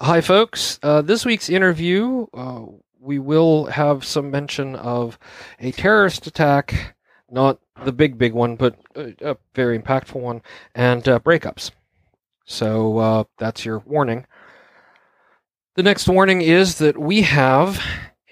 Hi, 0.00 0.20
folks. 0.20 0.80
Uh, 0.82 1.02
this 1.02 1.24
week's 1.24 1.48
interview, 1.48 2.26
uh, 2.34 2.62
we 2.98 3.20
will 3.20 3.66
have 3.66 4.04
some 4.04 4.28
mention 4.28 4.74
of 4.74 5.18
a 5.60 5.70
terrorist 5.70 6.26
attack, 6.26 6.96
not 7.30 7.60
the 7.84 7.92
big, 7.92 8.18
big 8.18 8.32
one, 8.32 8.56
but 8.56 8.76
a, 8.96 9.14
a 9.20 9.36
very 9.54 9.78
impactful 9.78 10.20
one, 10.20 10.42
and 10.74 11.08
uh, 11.08 11.20
breakups. 11.20 11.70
So 12.44 12.98
uh, 12.98 13.24
that's 13.38 13.64
your 13.64 13.78
warning. 13.86 14.26
The 15.76 15.84
next 15.84 16.08
warning 16.08 16.42
is 16.42 16.78
that 16.78 16.98
we 16.98 17.22
have 17.22 17.80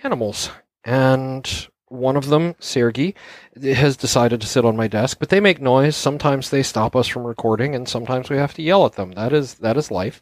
animals, 0.02 0.50
and 0.84 1.68
one 1.86 2.16
of 2.16 2.26
them, 2.26 2.56
Sergey, 2.58 3.14
has 3.62 3.96
decided 3.96 4.40
to 4.40 4.48
sit 4.48 4.64
on 4.64 4.76
my 4.76 4.88
desk, 4.88 5.18
but 5.20 5.28
they 5.28 5.40
make 5.40 5.60
noise. 5.60 5.94
Sometimes 5.94 6.50
they 6.50 6.64
stop 6.64 6.96
us 6.96 7.06
from 7.06 7.22
recording, 7.22 7.76
and 7.76 7.88
sometimes 7.88 8.30
we 8.30 8.36
have 8.36 8.54
to 8.54 8.62
yell 8.62 8.84
at 8.84 8.94
them. 8.94 9.12
That 9.12 9.32
is 9.32 9.54
that 9.54 9.76
is 9.76 9.92
life. 9.92 10.20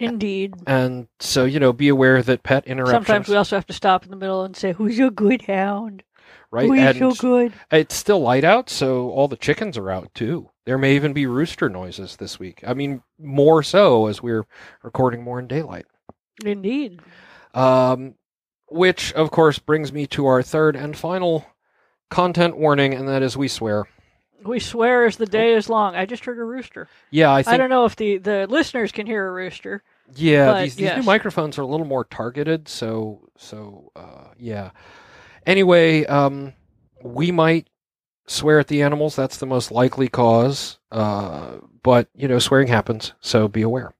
Indeed. 0.00 0.54
And 0.66 1.08
so, 1.20 1.44
you 1.44 1.60
know, 1.60 1.72
be 1.72 1.88
aware 1.88 2.22
that 2.22 2.42
pet 2.42 2.66
interruptions. 2.66 3.06
Sometimes 3.06 3.28
we 3.28 3.36
also 3.36 3.56
have 3.56 3.66
to 3.66 3.72
stop 3.72 4.04
in 4.04 4.10
the 4.10 4.16
middle 4.16 4.44
and 4.44 4.56
say, 4.56 4.72
"Who's 4.72 4.96
your 4.96 5.10
good 5.10 5.42
hound? 5.42 6.02
right? 6.50 6.68
Who's 6.68 6.78
and 6.78 6.98
so 6.98 7.12
good?" 7.14 7.52
it's 7.70 7.94
still 7.94 8.20
light 8.20 8.44
out, 8.44 8.70
so 8.70 9.10
all 9.10 9.28
the 9.28 9.36
chickens 9.36 9.76
are 9.76 9.90
out 9.90 10.14
too. 10.14 10.50
There 10.64 10.78
may 10.78 10.94
even 10.94 11.12
be 11.12 11.26
rooster 11.26 11.68
noises 11.68 12.16
this 12.16 12.38
week. 12.38 12.62
I 12.66 12.74
mean, 12.74 13.02
more 13.18 13.62
so 13.62 14.06
as 14.06 14.22
we're 14.22 14.46
recording 14.82 15.22
more 15.22 15.38
in 15.38 15.46
daylight. 15.46 15.86
Indeed. 16.44 17.00
Um, 17.54 18.14
which, 18.68 19.12
of 19.14 19.30
course, 19.30 19.58
brings 19.58 19.92
me 19.92 20.06
to 20.08 20.26
our 20.26 20.42
third 20.42 20.76
and 20.76 20.96
final 20.96 21.46
content 22.10 22.56
warning, 22.56 22.94
and 22.94 23.08
that 23.08 23.22
is 23.22 23.36
we 23.36 23.48
swear. 23.48 23.86
We 24.44 24.60
swear 24.60 25.06
as 25.06 25.16
the 25.16 25.26
day 25.26 25.54
is 25.54 25.68
long. 25.68 25.96
I 25.96 26.06
just 26.06 26.24
heard 26.24 26.38
a 26.38 26.44
rooster. 26.44 26.88
Yeah, 27.10 27.30
I 27.30 27.42
I, 27.46 27.56
don't 27.56 27.70
know 27.70 27.84
if 27.84 27.96
the, 27.96 28.18
the 28.18 28.46
listeners 28.48 28.92
can 28.92 29.06
hear 29.06 29.26
a 29.26 29.32
rooster. 29.32 29.82
yeah, 30.14 30.62
these, 30.62 30.76
these 30.76 30.94
new 30.96 31.02
microphones 31.02 31.58
are 31.58 31.62
a 31.62 31.66
little 31.66 31.86
more 31.86 32.04
targeted, 32.04 32.68
so 32.68 33.28
so 33.36 33.90
uh, 33.96 34.28
yeah. 34.38 34.70
Anyway, 35.46 36.04
um, 36.06 36.52
we 37.02 37.32
might 37.32 37.68
swear 38.26 38.60
at 38.60 38.68
the 38.68 38.82
animals. 38.82 39.16
That's 39.16 39.38
the 39.38 39.46
most 39.46 39.72
likely 39.72 40.08
cause. 40.08 40.78
Uh, 40.92 41.56
but 41.82 42.08
you 42.14 42.28
know, 42.28 42.38
swearing 42.38 42.68
happens, 42.68 43.14
so 43.20 43.48
be 43.48 43.62
aware. 43.62 43.92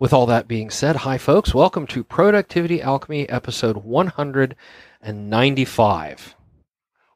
With 0.00 0.12
all 0.12 0.26
that 0.26 0.48
being 0.48 0.70
said, 0.70 0.96
hi 0.96 1.16
folks, 1.18 1.54
welcome 1.54 1.86
to 1.88 2.02
Productivity 2.02 2.80
Alchemy 2.80 3.28
episode 3.28 3.84
195. 3.84 6.34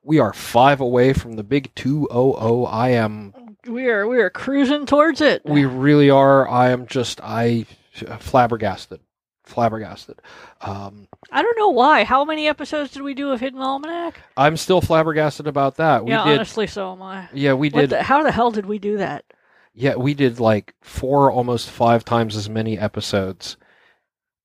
We 0.04 0.18
are 0.18 0.32
five 0.32 0.80
away 0.80 1.12
from 1.14 1.32
the 1.32 1.42
big 1.42 1.74
200. 1.74 2.66
I 2.66 2.90
am 2.90 3.32
We 3.66 3.88
are 3.88 4.06
we 4.06 4.18
are 4.20 4.30
cruising 4.30 4.86
towards 4.86 5.20
it. 5.20 5.42
we 5.44 5.64
really 5.64 6.10
are. 6.10 6.46
I 6.48 6.70
am 6.70 6.86
just 6.86 7.20
I 7.22 7.64
flabbergasted, 8.20 9.00
flabbergasted. 9.44 10.20
Um, 10.60 11.08
I 11.32 11.42
don't 11.42 11.58
know 11.58 11.70
why. 11.70 12.04
How 12.04 12.24
many 12.24 12.48
episodes 12.48 12.92
did 12.92 13.02
we 13.02 13.14
do 13.14 13.30
of 13.30 13.40
Hidden 13.40 13.60
Almanac? 13.60 14.20
I'm 14.36 14.56
still 14.56 14.80
flabbergasted 14.80 15.46
about 15.46 15.76
that. 15.76 16.04
We 16.04 16.10
yeah, 16.10 16.24
did. 16.24 16.34
honestly, 16.36 16.66
so 16.66 16.92
am 16.92 17.02
I. 17.02 17.28
Yeah, 17.32 17.54
we 17.54 17.70
did. 17.70 17.90
the, 17.90 18.02
how 18.02 18.22
the 18.22 18.32
hell 18.32 18.50
did 18.50 18.66
we 18.66 18.78
do 18.78 18.98
that? 18.98 19.24
Yeah, 19.72 19.96
we 19.96 20.14
did 20.14 20.38
like 20.38 20.74
four, 20.82 21.32
almost 21.32 21.70
five 21.70 22.04
times 22.04 22.36
as 22.36 22.48
many 22.48 22.78
episodes 22.78 23.56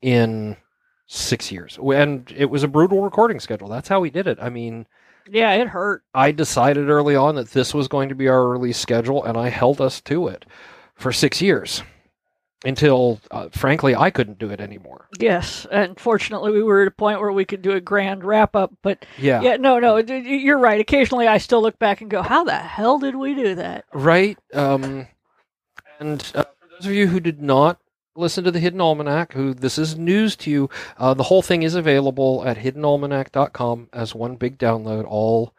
in 0.02 0.58
six 1.06 1.52
years, 1.52 1.78
and 1.78 2.32
it 2.36 2.50
was 2.50 2.64
a 2.64 2.68
brutal 2.68 3.02
recording 3.02 3.40
schedule. 3.40 3.68
That's 3.68 3.90
how 3.90 4.00
we 4.00 4.10
did 4.10 4.26
it. 4.26 4.40
I 4.42 4.50
mean, 4.50 4.88
Yeah, 5.32 5.54
it 5.54 5.68
hurt. 5.68 6.04
I 6.14 6.32
decided 6.32 6.90
early 6.90 7.16
on 7.16 7.36
that 7.36 7.52
this 7.52 7.74
was 7.74 7.88
going 7.88 8.10
to 8.10 8.16
be 8.16 8.28
our 8.28 8.48
release 8.48 8.78
schedule, 8.78 9.24
and 9.24 9.38
I 9.38 9.50
held 9.50 9.82
us 9.82 10.02
to 10.02 10.28
it 10.28 10.46
for 10.96 11.12
six 11.12 11.42
years 11.42 11.84
until, 12.66 13.22
uh, 13.32 13.48
frankly, 13.54 13.96
I 13.96 14.10
couldn't 14.10 14.38
do 14.40 14.50
it 14.50 14.60
anymore. 14.60 15.08
Yes, 15.20 15.66
and 15.72 15.98
fortunately, 16.00 16.52
we 16.52 16.62
were 16.62 16.82
at 16.82 16.88
a 16.90 16.92
point 16.92 17.22
where 17.22 17.32
we 17.32 17.46
could 17.46 17.62
do 17.62 17.72
a 17.72 17.80
grand 17.82 18.24
wrap 18.26 18.56
up. 18.56 18.74
But 18.82 19.06
Yeah. 19.18 19.42
yeah, 19.42 19.56
no, 19.58 19.80
no, 19.80 19.98
you're 19.98 20.58
right. 20.58 20.82
Occasionally, 20.82 21.28
I 21.28 21.38
still 21.38 21.62
look 21.62 21.80
back 21.80 22.02
and 22.02 22.10
go, 22.10 22.22
"How 22.22 22.44
the 22.44 22.56
hell 22.58 23.00
did 23.00 23.16
we 23.16 23.34
do 23.34 23.56
that?" 23.56 23.86
Right. 23.94 24.38
Um, 24.54 25.08
and 26.00 26.22
uh, 26.36 26.44
for 26.44 26.68
those 26.70 26.86
of 26.86 26.92
you 26.94 27.08
who 27.08 27.20
did 27.22 27.42
not 27.42 27.80
listen 28.20 28.44
to 28.44 28.52
the 28.52 28.60
Hidden 28.60 28.82
Almanac, 28.82 29.34
who 29.34 29.54
this 29.54 29.78
is 29.78 29.98
news 29.98 30.36
to 30.38 30.52
you, 30.52 30.70
uh, 30.98 31.14
the 31.14 31.24
whole 31.24 31.42
thing 31.42 31.64
is 31.64 31.76
available 31.76 32.44
at 32.46 32.58
hiddenalmanac.com 32.58 33.90
as 33.94 34.14
one 34.14 34.36
big 34.36 34.58
download. 34.58 35.06
All 35.08 35.54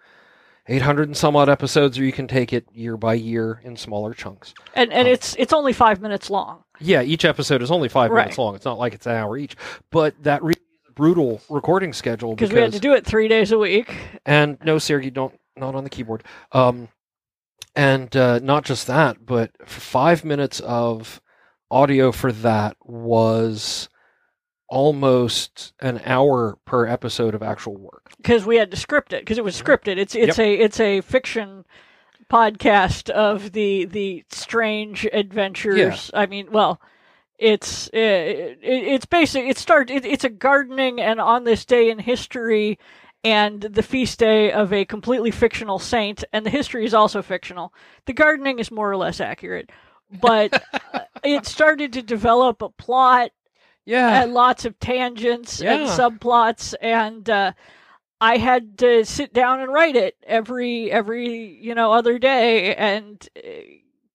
800 0.68 1.08
and 1.08 1.16
some 1.16 1.34
odd 1.34 1.48
episodes, 1.48 1.98
or 1.98 2.04
you 2.04 2.12
can 2.12 2.28
take 2.28 2.52
it 2.52 2.66
year 2.72 2.96
by 2.96 3.14
year 3.14 3.60
in 3.64 3.76
smaller 3.76 4.14
chunks. 4.14 4.54
And 4.74 4.92
and 4.92 5.08
Oh. 5.08 5.10
it's 5.10 5.34
it's 5.38 5.52
only 5.52 5.72
five 5.72 6.00
minutes 6.00 6.30
long. 6.30 6.62
Yeah, 6.78 7.02
each 7.02 7.24
episode 7.24 7.62
is 7.62 7.70
only 7.70 7.88
five 7.88 8.10
Right. 8.10 8.22
minutes 8.26 8.38
long. 8.38 8.54
It's 8.54 8.64
not 8.64 8.78
like 8.78 8.94
it's 8.94 9.06
an 9.06 9.16
hour 9.16 9.36
each, 9.36 9.56
but 9.90 10.14
that 10.22 10.42
really 10.42 10.60
is 10.60 10.90
a 10.90 10.92
brutal 10.92 11.40
recording 11.48 11.92
schedule 11.92 12.34
because 12.34 12.52
we 12.52 12.60
had 12.60 12.72
to 12.72 12.78
do 12.78 12.92
it 12.92 13.04
three 13.04 13.26
days 13.26 13.50
a 13.52 13.58
week. 13.58 13.96
and 14.24 14.58
no, 14.64 14.78
Sergey, 14.78 15.10
don't 15.10 15.34
not 15.56 15.74
on 15.74 15.82
the 15.84 15.90
keyboard. 15.90 16.22
Um, 16.52 16.88
and 17.74 18.14
uh, 18.16 18.38
not 18.40 18.64
just 18.64 18.86
that, 18.86 19.24
but 19.26 19.50
f- 19.60 19.68
five 19.68 20.24
minutes 20.24 20.60
of 20.60 21.20
audio 21.70 22.12
for 22.12 22.32
that 22.32 22.76
was 22.82 23.88
almost 24.68 25.72
an 25.80 26.00
hour 26.04 26.56
per 26.64 26.86
episode 26.86 27.34
of 27.34 27.42
actual 27.42 27.76
work. 27.76 28.12
because 28.18 28.44
we 28.46 28.56
had 28.56 28.70
to 28.70 28.76
script 28.76 29.12
it 29.12 29.22
because 29.22 29.38
it 29.38 29.44
was 29.44 29.60
scripted. 29.60 29.98
It's 29.98 30.14
it's 30.14 30.38
a 30.38 30.54
it's 30.54 30.80
a 30.80 31.00
fiction 31.00 31.64
podcast 32.30 33.10
of 33.10 33.52
the 33.52 33.84
the 33.86 34.24
strange 34.30 35.06
adventures. 35.12 36.10
I 36.14 36.26
mean, 36.26 36.48
well, 36.52 36.80
it's 37.38 37.88
uh, 37.88 37.96
it, 37.96 38.58
it's 38.62 39.06
basic. 39.06 39.44
It 39.44 39.58
start 39.58 39.90
it, 39.90 40.04
it's 40.04 40.24
a 40.24 40.28
gardening 40.28 41.00
and 41.00 41.20
on 41.20 41.44
this 41.44 41.64
day 41.64 41.90
in 41.90 41.98
history. 41.98 42.78
And 43.22 43.60
the 43.60 43.82
feast 43.82 44.18
day 44.18 44.50
of 44.50 44.72
a 44.72 44.86
completely 44.86 45.30
fictional 45.30 45.78
saint, 45.78 46.24
and 46.32 46.46
the 46.46 46.48
history 46.48 46.86
is 46.86 46.94
also 46.94 47.20
fictional. 47.20 47.74
The 48.06 48.14
gardening 48.14 48.58
is 48.60 48.70
more 48.70 48.90
or 48.90 48.96
less 48.96 49.20
accurate, 49.20 49.68
but 50.20 50.62
uh, 50.94 51.00
it 51.24 51.46
started 51.46 51.92
to 51.94 52.02
develop 52.02 52.62
a 52.62 52.68
plot 52.68 53.30
Yeah, 53.84 54.22
and 54.22 54.34
lots 54.34 54.64
of 54.64 54.78
tangents 54.80 55.60
and 55.60 55.88
subplots 55.88 56.74
and 56.80 57.28
uh, 57.28 57.52
I 58.20 58.36
had 58.36 58.78
to 58.78 59.04
sit 59.04 59.32
down 59.32 59.60
and 59.60 59.72
write 59.72 59.96
it 59.96 60.16
every 60.26 60.90
every 60.90 61.58
you 61.60 61.74
know 61.74 61.92
other 61.92 62.18
day 62.18 62.74
and 62.74 63.26
uh, 63.36 63.48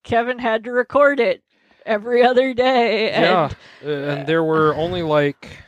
Kevin 0.03 0.39
had 0.39 0.63
to 0.65 0.71
record 0.71 1.19
it 1.19 1.43
every 1.85 2.23
other 2.23 2.53
day 2.53 3.09
yeah, 3.11 3.49
and 3.81 3.89
Uh, 3.89 4.11
and 4.11 4.27
there 4.27 4.43
were 4.43 4.75
only 4.75 5.01
like. 5.03 5.59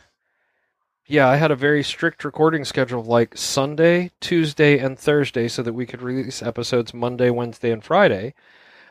Yeah, 1.10 1.30
I 1.30 1.38
had 1.38 1.52
a 1.52 1.56
very 1.56 1.84
strict 1.84 2.26
recording 2.26 2.66
schedule 2.66 3.00
of 3.00 3.08
like 3.08 3.38
Sunday, 3.38 4.12
Tuesday, 4.20 4.78
and 4.78 5.00
Thursday 5.00 5.48
so 5.48 5.64
that 5.64 5.72
we 5.72 5.86
could 5.86 6.02
release 6.02 6.42
episodes 6.44 6.94
Monday, 6.94 7.30
Wednesday, 7.30 7.72
and 7.72 7.82
Friday. 7.82 8.34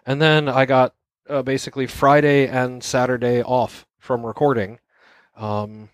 And 0.07 0.23
then 0.23 0.49
I 0.49 0.65
got 0.65 0.95
uh, 1.29 1.43
basically 1.43 1.87
Friday 1.87 2.47
and 2.49 2.83
Saturday 2.83 3.43
off 3.43 3.87
from 3.99 4.25
recording. 4.25 4.79
Um, 5.37 5.91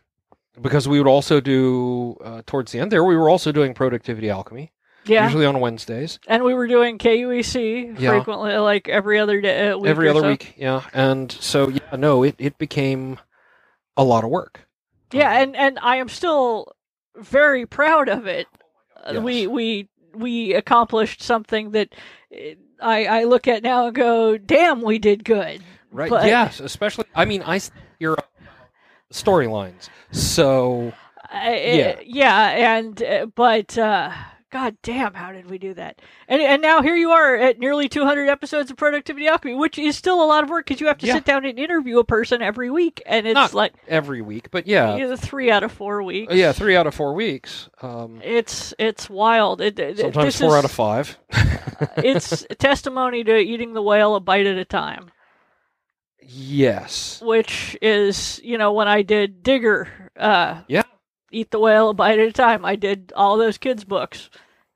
because 0.61 0.87
we 0.87 0.99
would 0.99 1.09
also 1.09 1.41
do, 1.41 2.17
uh, 2.23 2.43
towards 2.47 2.73
the 2.73 2.79
end 2.79 2.93
there, 2.93 3.03
we 3.05 3.17
were 3.17 3.29
also 3.31 3.53
doing 3.53 3.73
Productivity 3.75 4.29
Alchemy, 4.31 4.71
yeah 5.07 5.25
usually 5.25 5.47
on 5.47 5.59
Wednesdays, 5.61 6.19
and 6.29 6.45
we 6.45 6.55
were 6.55 6.69
doing 6.69 6.99
KUEC 6.99 7.99
Yeah. 7.99 8.11
frequently 8.11 8.55
like 8.59 8.89
every 8.89 9.19
other 9.19 9.41
day 9.41 9.71
uh, 9.71 9.79
week 9.79 9.89
every 9.91 10.09
other 10.09 10.21
so. 10.21 10.29
week. 10.29 10.55
Yeah. 10.57 10.83
And 10.93 11.33
so, 11.33 11.69
yeah, 11.69 11.97
no, 11.97 12.23
it, 12.23 12.35
it 12.39 12.59
became 12.59 13.19
a 13.97 14.05
lot 14.05 14.25
of 14.25 14.31
work. 14.31 14.61
yeah 15.13 15.31
Um, 15.31 15.37
and 15.43 15.57
and 15.57 15.79
I 15.83 15.97
am 15.97 16.09
still 16.09 16.73
very 17.17 17.67
proud 17.67 18.09
of 18.09 18.27
it 18.27 18.47
Yes. 19.11 19.23
we 19.23 19.47
we 19.49 19.89
we 20.15 20.55
accomplished 20.55 21.23
something 21.23 21.73
that 21.73 21.89
uh, 22.33 22.55
I 22.83 23.05
I 23.21 23.25
look 23.25 23.49
at 23.49 23.63
now 23.63 23.87
and 23.87 23.95
go 23.95 24.37
damn 24.37 24.83
we 24.83 24.99
did 24.99 25.25
good 25.25 25.63
Right. 25.91 26.09
But- 26.11 26.27
yes, 26.27 26.59
especially. 26.61 27.05
I 27.15 27.25
mean, 27.27 27.43
I 27.45 27.61
hear 27.99 28.17
storylines. 29.13 29.89
So 30.11 30.93
I, 31.31 31.57
Yeah. 31.57 32.01
yeah, 32.05 32.77
and 32.77 33.03
uh, 33.03 33.27
but 33.35 33.77
uh, 33.77 34.11
God 34.53 34.77
damn, 34.83 35.15
how 35.15 35.33
did 35.33 35.49
we 35.51 35.57
do 35.57 35.73
that? 35.75 36.01
And 36.29 36.43
and 36.43 36.61
now 36.61 36.83
here 36.83 36.95
you 36.95 37.11
are 37.11 37.35
at 37.35 37.59
nearly 37.59 37.89
200 37.89 38.29
episodes 38.29 38.71
of 38.71 38.77
Productivity 38.77 39.27
Alchemy, 39.27 39.55
which 39.55 39.79
is 39.79 39.97
still 39.97 40.23
a 40.23 40.27
lot 40.27 40.45
of 40.45 40.51
work 40.51 40.67
because 40.67 40.79
you 40.79 40.89
have 40.89 40.99
to 40.99 41.07
Yeah. 41.07 41.15
sit 41.15 41.25
down 41.25 41.47
and 41.47 41.59
interview 41.59 41.99
a 41.99 42.05
person 42.05 42.43
every 42.43 42.71
week, 42.71 43.03
and 43.07 43.27
it's 43.27 43.35
Not 43.35 43.55
like 43.55 43.73
every 43.89 44.21
week, 44.21 44.51
but 44.51 44.67
yeah, 44.67 44.95
you 44.97 45.09
know, 45.09 45.17
three 45.17 45.51
out 45.51 45.63
of 45.63 45.73
four 45.73 46.03
weeks. 46.03 46.35
yeah, 46.35 46.53
three 46.53 46.77
out 46.77 46.87
of 46.87 46.95
four 46.95 47.15
weeks. 47.15 47.71
Um, 47.81 48.21
It's 48.23 48.75
it's 48.79 49.09
wild. 49.09 49.63
It, 49.63 49.79
it- 49.79 49.99
sometimes 49.99 50.39
four 50.39 50.49
is, 50.49 50.55
out 50.55 50.65
of 50.67 50.71
five. 50.71 51.19
it's 51.97 52.45
testimony 52.59 53.25
to 53.25 53.35
eating 53.39 53.73
the 53.73 53.83
whale 53.83 54.15
a 54.17 54.21
bite 54.21 54.45
at 54.47 54.59
a 54.59 54.67
time, 54.67 55.11
yes. 56.21 57.21
which 57.25 57.77
is 57.81 58.39
you 58.45 58.59
know 58.59 58.73
when 58.75 58.87
I 58.89 59.01
did 59.03 59.43
Digger. 59.43 59.89
Uh, 60.17 60.61
Yeah. 60.69 60.83
Eat 61.33 61.51
the 61.51 61.59
whale 61.59 61.89
a 61.89 61.95
bite 61.95 62.19
at 62.21 62.29
a 62.29 62.33
time. 62.33 62.65
I 62.65 62.77
did 62.77 63.13
all 63.17 63.39
those 63.39 63.59
kids' 63.59 63.85
books. 63.85 64.31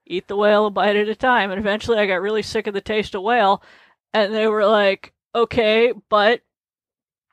Eat 0.07 0.27
the 0.27 0.37
whale 0.37 0.67
a 0.67 0.71
bite 0.71 0.97
at 0.97 1.09
a 1.09 1.15
time, 1.15 1.51
and 1.51 1.61
eventually 1.61 1.99
I 1.99 2.07
got 2.07 2.23
really 2.23 2.43
sick 2.43 2.67
of 2.67 2.75
the 2.75 2.81
taste 2.81 3.15
of 3.15 3.23
whale, 3.23 3.63
and 4.15 4.35
they 4.35 4.47
were 4.49 4.67
like, 4.67 5.13
"Okay, 5.35 5.93
but 6.09 6.41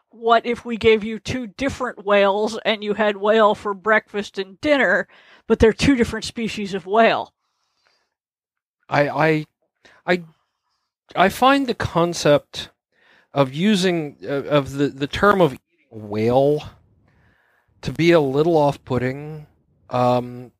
what 0.09 0.45
if 0.45 0.65
we 0.65 0.77
gave 0.77 1.03
you 1.03 1.19
two 1.19 1.47
different 1.47 2.05
whales 2.05 2.59
and 2.65 2.83
you 2.83 2.93
had 2.93 3.17
whale 3.17 3.55
for 3.55 3.73
breakfast 3.73 4.37
and 4.37 4.61
dinner, 4.61 5.07
but 5.47 5.59
they're 5.59 5.73
two 5.73 5.95
different 5.95 6.25
species 6.25 6.73
of 6.73 6.85
whale? 6.85 7.33
I 8.89 9.09
I 9.09 9.45
I 10.05 10.23
I 11.15 11.29
find 11.29 11.65
the 11.67 11.73
concept 11.73 12.69
of 13.33 13.53
using 13.53 14.17
uh, 14.23 14.43
of 14.43 14.73
the 14.73 14.89
the 14.89 15.07
term 15.07 15.41
of 15.41 15.57
whale 15.89 16.63
to 17.83 17.91
be 17.91 18.11
a 18.11 18.19
little 18.19 18.57
off-putting. 18.57 19.47
Um, 19.89 20.51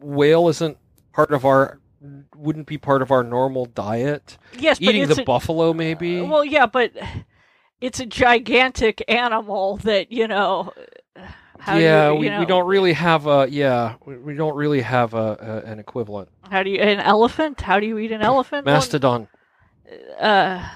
whale 0.00 0.48
isn't 0.48 0.78
part 1.12 1.32
of 1.32 1.44
our 1.44 1.78
wouldn't 2.34 2.66
be 2.66 2.78
part 2.78 3.02
of 3.02 3.10
our 3.10 3.22
normal 3.22 3.66
diet. 3.66 4.38
Yes, 4.58 4.80
eating 4.80 5.06
the 5.06 5.20
a, 5.20 5.24
buffalo 5.24 5.74
maybe. 5.74 6.20
Uh, 6.20 6.24
well, 6.24 6.44
yeah, 6.44 6.66
but 6.66 6.92
it's 7.80 8.00
a 8.00 8.06
gigantic 8.06 9.04
animal 9.08 9.76
that 9.78 10.10
you 10.10 10.26
know. 10.26 10.72
yeah, 11.66 12.08
you, 12.08 12.14
you 12.14 12.20
we, 12.20 12.28
know, 12.30 12.40
we 12.40 12.46
don't 12.46 12.66
really 12.66 12.94
have 12.94 13.26
a 13.26 13.46
yeah 13.50 13.96
we, 14.06 14.16
we 14.16 14.34
don't 14.34 14.56
really 14.56 14.80
have 14.80 15.12
a, 15.12 15.62
a, 15.66 15.70
an 15.70 15.78
equivalent. 15.78 16.30
How 16.50 16.62
do 16.62 16.70
you 16.70 16.78
an 16.78 17.00
elephant? 17.00 17.60
How 17.60 17.80
do 17.80 17.86
you 17.86 17.98
eat 17.98 18.12
an 18.12 18.22
elephant? 18.22 18.64
Mastodon. 18.64 19.28
Uh, 20.18 20.66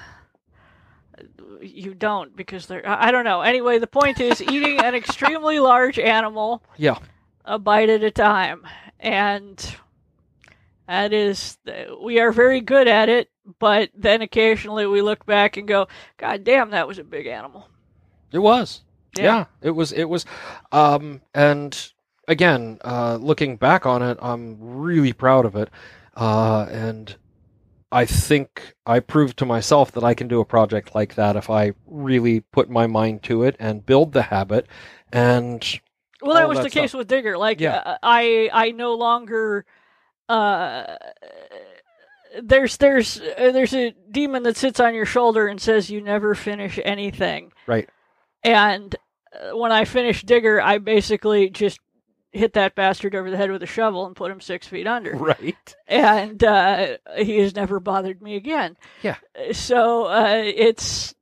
you 1.69 1.93
don't 1.93 2.35
because 2.35 2.67
they're 2.67 2.87
I 2.87 3.11
don't 3.11 3.25
know. 3.25 3.41
Anyway, 3.41 3.79
the 3.79 3.87
point 3.87 4.19
is 4.19 4.41
eating 4.41 4.79
an 4.79 4.95
extremely 4.95 5.59
large 5.71 5.99
animal. 5.99 6.63
Yeah. 6.77 6.99
A 7.45 7.59
bite 7.59 7.89
at 7.89 8.03
a 8.03 8.11
time, 8.11 8.65
and 8.99 9.75
that 10.87 11.13
is 11.13 11.57
we 12.01 12.19
are 12.19 12.31
very 12.31 12.61
good 12.61 12.87
at 12.87 13.09
it. 13.09 13.29
But 13.59 13.91
then 13.95 14.21
occasionally 14.21 14.87
we 14.87 15.01
look 15.01 15.25
back 15.25 15.57
and 15.57 15.67
go, 15.67 15.87
"God 16.17 16.43
damn, 16.43 16.71
that 16.71 16.87
was 16.87 16.97
a 16.97 17.03
big 17.03 17.27
animal." 17.27 17.69
It 18.31 18.39
was. 18.39 18.81
Yeah, 19.17 19.23
yeah 19.23 19.45
it 19.61 19.71
was. 19.71 19.91
It 19.91 20.05
was. 20.05 20.25
Um, 20.71 21.21
and 21.33 21.91
again, 22.27 22.79
uh, 22.83 23.17
looking 23.21 23.57
back 23.57 23.85
on 23.85 24.01
it, 24.01 24.17
I'm 24.21 24.57
really 24.59 25.13
proud 25.13 25.45
of 25.45 25.55
it. 25.55 25.69
Uh, 26.15 26.65
and 26.71 27.15
I 27.95 28.05
think 28.05 28.75
I 28.85 28.99
proved 28.99 29.37
to 29.37 29.45
myself 29.45 29.93
that 29.93 30.03
I 30.03 30.13
can 30.13 30.27
do 30.27 30.41
a 30.41 30.45
project 30.45 30.93
like 30.93 31.15
that 31.15 31.37
if 31.37 31.49
I 31.49 31.71
really 31.87 32.41
put 32.41 32.69
my 32.69 32.87
mind 32.87 33.23
to 33.23 33.43
it 33.43 33.55
and 33.57 33.85
build 33.85 34.11
the 34.11 34.23
habit. 34.23 34.67
And 35.13 35.65
well, 36.21 36.35
that 36.35 36.49
was 36.49 36.57
that 36.57 36.65
the 36.65 36.69
stuff. 36.71 36.81
case 36.81 36.93
with 36.93 37.07
Digger. 37.07 37.37
Like, 37.37 37.61
yeah. 37.61 37.77
Uh, 37.77 37.97
I 38.03 38.49
I 38.51 38.71
no 38.71 38.95
longer. 38.95 39.65
Uh, 40.27 40.97
there's 42.43 42.75
there's 42.75 43.21
uh, 43.21 43.51
there's 43.53 43.73
a 43.73 43.95
demon 44.11 44.43
that 44.43 44.57
sits 44.57 44.81
on 44.81 44.93
your 44.93 45.05
shoulder 45.05 45.47
and 45.47 45.61
says 45.61 45.89
you 45.89 46.01
never 46.01 46.35
finish 46.35 46.77
anything. 46.83 47.53
Right. 47.65 47.89
And 48.43 48.93
uh, 49.33 49.55
when 49.55 49.71
I 49.71 49.85
finish 49.85 50.21
Digger, 50.21 50.59
I 50.61 50.79
basically 50.79 51.49
just 51.49 51.79
hit 52.35 52.53
that 52.53 52.75
bastard 52.75 53.15
over 53.15 53.31
the 53.31 53.37
head 53.37 53.51
with 53.51 53.63
a 53.63 53.67
shovel 53.67 54.05
and 54.05 54.15
put 54.15 54.31
him 54.31 54.41
six 54.41 54.67
feet 54.67 54.87
under. 54.87 55.15
Right. 55.25 55.75
And 55.87 56.43
uh, 56.43 56.97
he 57.17 57.39
has 57.39 57.55
never 57.55 57.79
bothered 57.79 58.21
me 58.21 58.35
again. 58.35 58.77
Yeah. 59.01 59.15
So 59.53 60.05
uh, 60.05 60.43
it's. 60.43 61.15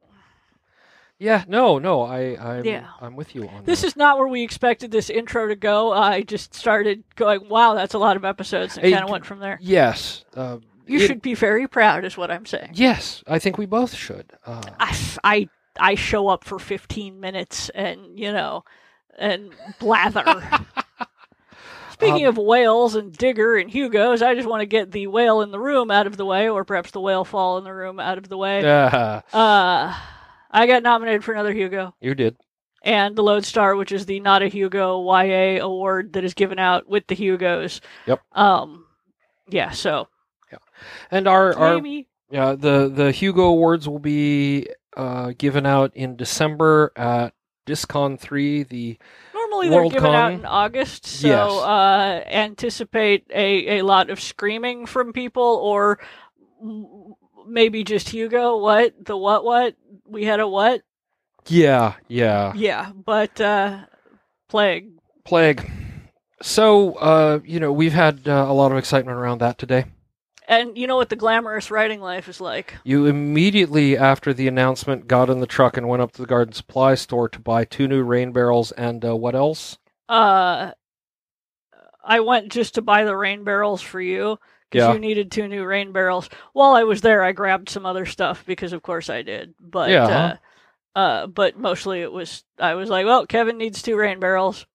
Yeah, 1.19 1.45
no, 1.48 1.80
no, 1.80 2.01
I, 2.01 2.36
I'm, 2.38 2.65
yeah. 2.65 2.88
I'm 3.00 3.15
with 3.15 3.33
you 3.33 3.48
on 3.48 3.63
this. 3.63 3.81
That. 3.81 3.88
is 3.88 3.95
not 3.95 4.18
where 4.18 4.27
we 4.27 4.44
expected 4.44 4.92
this 4.92 5.10
intro 5.10 5.48
to 5.48 5.56
go. 5.56 5.94
I 5.94 6.24
just 6.24 6.54
started 6.54 7.04
going, 7.15 7.48
wow, 7.48 7.75
that's 7.75 7.94
a 7.94 7.98
lot 7.98 8.18
of 8.18 8.25
episodes, 8.25 8.77
and 8.77 8.92
kind 8.92 9.06
of 9.06 9.10
went 9.10 9.25
from 9.25 9.39
there. 9.39 9.57
Yes. 9.62 10.25
Uh, 10.36 10.57
you 10.86 11.00
it, 11.00 11.07
should 11.07 11.21
be 11.21 11.33
very 11.33 11.68
proud, 11.68 12.04
is 12.04 12.18
what 12.18 12.30
I'm 12.30 12.45
saying. 12.45 12.71
Yes, 12.74 13.24
I 13.25 13.39
think 13.39 13.57
we 13.57 13.65
both 13.65 13.94
should. 13.94 14.33
Uh, 14.45 14.63
I, 14.80 14.98
I, 15.24 15.50
I 15.80 15.95
show 15.95 16.27
up 16.27 16.44
for 16.44 16.60
15 16.60 17.21
minutes 17.21 17.69
and, 17.69 18.19
you 18.19 18.33
know, 18.33 18.65
and 19.18 19.54
blather. 19.80 20.44
Speaking 22.03 22.27
um, 22.27 22.29
of 22.29 22.38
whales 22.38 22.95
and 22.95 23.15
Digger 23.15 23.55
and 23.55 23.69
Hugos, 23.69 24.21
I 24.21 24.35
just 24.35 24.47
want 24.47 24.61
to 24.61 24.65
get 24.65 24.91
the 24.91 25.07
whale 25.07 25.41
in 25.41 25.51
the 25.51 25.59
room 25.59 25.91
out 25.91 26.07
of 26.07 26.17
the 26.17 26.25
way, 26.25 26.50
or 26.50 26.63
perhaps 26.63 26.91
the 26.91 27.00
whale 27.00 27.23
fall 27.23 27.57
in 27.57 27.63
the 27.63 27.73
room 27.73 28.00
out 28.00 28.17
of 28.17 28.29
the 28.29 28.38
way. 28.38 28.63
Uh, 28.63 29.21
uh, 29.33 29.95
I 30.51 30.67
got 30.67 30.83
nominated 30.83 31.23
for 31.23 31.33
another 31.33 31.53
Hugo. 31.53 31.95
You 32.01 32.15
did. 32.15 32.38
And 32.83 33.15
the 33.15 33.23
Lodestar, 33.23 33.75
which 33.75 33.91
is 33.91 34.05
the 34.05 34.19
Not 34.19 34.44
a 34.44 34.47
Hugo 34.47 35.01
YA 35.01 35.63
award 35.63 36.13
that 36.13 36.23
is 36.23 36.33
given 36.33 36.59
out 36.59 36.88
with 36.88 37.07
the 37.07 37.15
Hugos. 37.15 37.79
Yep. 38.05 38.21
Um, 38.33 38.85
yeah. 39.50 39.71
So. 39.71 40.09
Yeah. 40.51 40.57
And 41.09 41.27
our 41.27 41.55
our 41.55 41.81
yeah 42.29 42.55
the 42.55 42.91
the 42.94 43.11
Hugo 43.11 43.44
awards 43.44 43.88
will 43.88 44.00
be 44.00 44.67
uh, 44.97 45.33
given 45.38 45.65
out 45.65 45.95
in 45.95 46.15
December 46.17 46.91
at 46.95 47.33
Discon 47.65 48.19
three, 48.19 48.63
the 48.63 48.97
normally 49.61 49.89
they're 49.89 50.00
given 50.00 50.15
out 50.15 50.33
in 50.33 50.45
August, 50.45 51.05
so 51.05 51.27
yes. 51.27 51.51
uh, 51.63 52.23
anticipate 52.27 53.25
a, 53.33 53.79
a 53.79 53.81
lot 53.83 54.09
of 54.09 54.19
screaming 54.19 54.85
from 54.85 55.13
people, 55.13 55.59
or 55.63 56.00
maybe 57.47 57.83
just 57.83 58.09
Hugo. 58.09 58.57
What 58.57 59.05
the 59.05 59.15
what 59.17 59.44
what 59.44 59.75
we 60.05 60.25
had 60.25 60.39
a 60.39 60.47
what? 60.47 60.81
Yeah, 61.47 61.95
yeah, 62.07 62.53
yeah. 62.55 62.91
But 62.94 63.39
uh, 63.39 63.85
plague, 64.50 64.91
plague. 65.25 65.69
So 66.41 66.94
uh, 66.95 67.39
you 67.45 67.59
know 67.59 67.71
we've 67.71 67.94
had 67.94 68.27
uh, 68.27 68.45
a 68.47 68.53
lot 68.53 68.71
of 68.71 68.77
excitement 68.77 69.17
around 69.17 69.39
that 69.39 69.57
today. 69.57 69.85
And 70.47 70.77
you 70.77 70.87
know 70.87 70.97
what 70.97 71.09
the 71.09 71.15
glamorous 71.15 71.71
writing 71.71 72.01
life 72.01 72.27
is 72.27 72.41
like. 72.41 72.75
You 72.83 73.05
immediately 73.05 73.97
after 73.97 74.33
the 74.33 74.47
announcement 74.47 75.07
got 75.07 75.29
in 75.29 75.39
the 75.39 75.47
truck 75.47 75.77
and 75.77 75.87
went 75.87 76.01
up 76.01 76.11
to 76.13 76.21
the 76.21 76.27
garden 76.27 76.53
supply 76.53 76.95
store 76.95 77.29
to 77.29 77.39
buy 77.39 77.65
two 77.65 77.87
new 77.87 78.03
rain 78.03 78.31
barrels 78.31 78.71
and 78.71 79.03
uh, 79.05 79.15
what 79.15 79.35
else? 79.35 79.77
Uh, 80.09 80.71
I 82.03 82.19
went 82.19 82.51
just 82.51 82.75
to 82.75 82.81
buy 82.81 83.05
the 83.05 83.15
rain 83.15 83.43
barrels 83.43 83.81
for 83.81 84.01
you 84.01 84.37
because 84.69 84.87
yeah. 84.87 84.93
you 84.93 84.99
needed 84.99 85.31
two 85.31 85.47
new 85.47 85.63
rain 85.63 85.91
barrels. 85.91 86.29
While 86.51 86.73
I 86.73 86.83
was 86.83 87.01
there, 87.01 87.23
I 87.23 87.31
grabbed 87.31 87.69
some 87.69 87.85
other 87.85 88.05
stuff 88.05 88.43
because, 88.45 88.73
of 88.73 88.81
course, 88.81 89.09
I 89.09 89.21
did. 89.21 89.53
But 89.59 89.89
yeah. 89.91 90.05
Uh, 90.05 90.35
uh, 90.95 91.27
but 91.27 91.57
mostly 91.57 92.01
it 92.01 92.11
was 92.11 92.43
I 92.59 92.75
was 92.75 92.89
like, 92.89 93.05
well, 93.05 93.25
Kevin 93.25 93.57
needs 93.57 93.81
two 93.81 93.97
rain 93.97 94.19
barrels. 94.19 94.65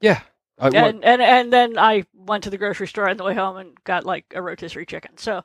Yeah, 0.00 0.20
I, 0.60 0.68
and, 0.68 1.04
and 1.04 1.22
and 1.22 1.52
then 1.52 1.78
I 1.78 2.04
went 2.14 2.44
to 2.44 2.50
the 2.50 2.58
grocery 2.58 2.88
store 2.88 3.08
on 3.08 3.16
the 3.16 3.24
way 3.24 3.34
home 3.34 3.56
and 3.56 3.72
got 3.84 4.04
like 4.04 4.26
a 4.34 4.42
rotisserie 4.42 4.86
chicken. 4.86 5.16
So 5.16 5.44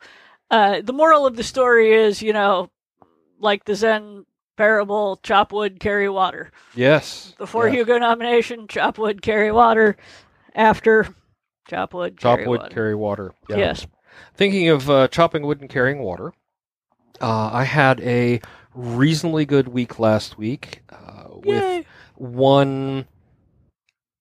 uh, 0.49 0.81
the 0.81 0.93
moral 0.93 1.25
of 1.25 1.35
the 1.35 1.43
story 1.43 1.93
is, 1.93 2.21
you 2.21 2.33
know, 2.33 2.69
like 3.39 3.65
the 3.65 3.75
Zen 3.75 4.25
parable, 4.57 5.19
chop 5.23 5.51
wood, 5.51 5.79
carry 5.79 6.09
water. 6.09 6.51
Yes. 6.75 7.33
Before 7.37 7.67
yes. 7.67 7.75
Hugo 7.75 7.97
nomination, 7.97 8.67
chop 8.67 8.97
wood, 8.97 9.21
carry 9.21 9.51
water. 9.51 9.97
After, 10.55 11.07
chop 11.67 11.93
wood, 11.93 12.17
chop 12.17 12.37
carry 12.37 12.47
wood, 12.47 12.61
water. 12.61 12.73
carry 12.73 12.95
water. 12.95 13.33
Yeah. 13.49 13.57
Yes. 13.57 13.87
Thinking 14.35 14.69
of 14.69 14.89
uh, 14.89 15.07
chopping 15.07 15.43
wood 15.43 15.61
and 15.61 15.69
carrying 15.69 15.99
water, 15.99 16.33
uh, 17.19 17.49
I 17.51 17.63
had 17.63 17.99
a 18.01 18.41
reasonably 18.75 19.45
good 19.45 19.67
week 19.67 19.99
last 19.99 20.37
week 20.37 20.81
uh, 20.89 21.29
with 21.29 21.85
one 22.15 23.07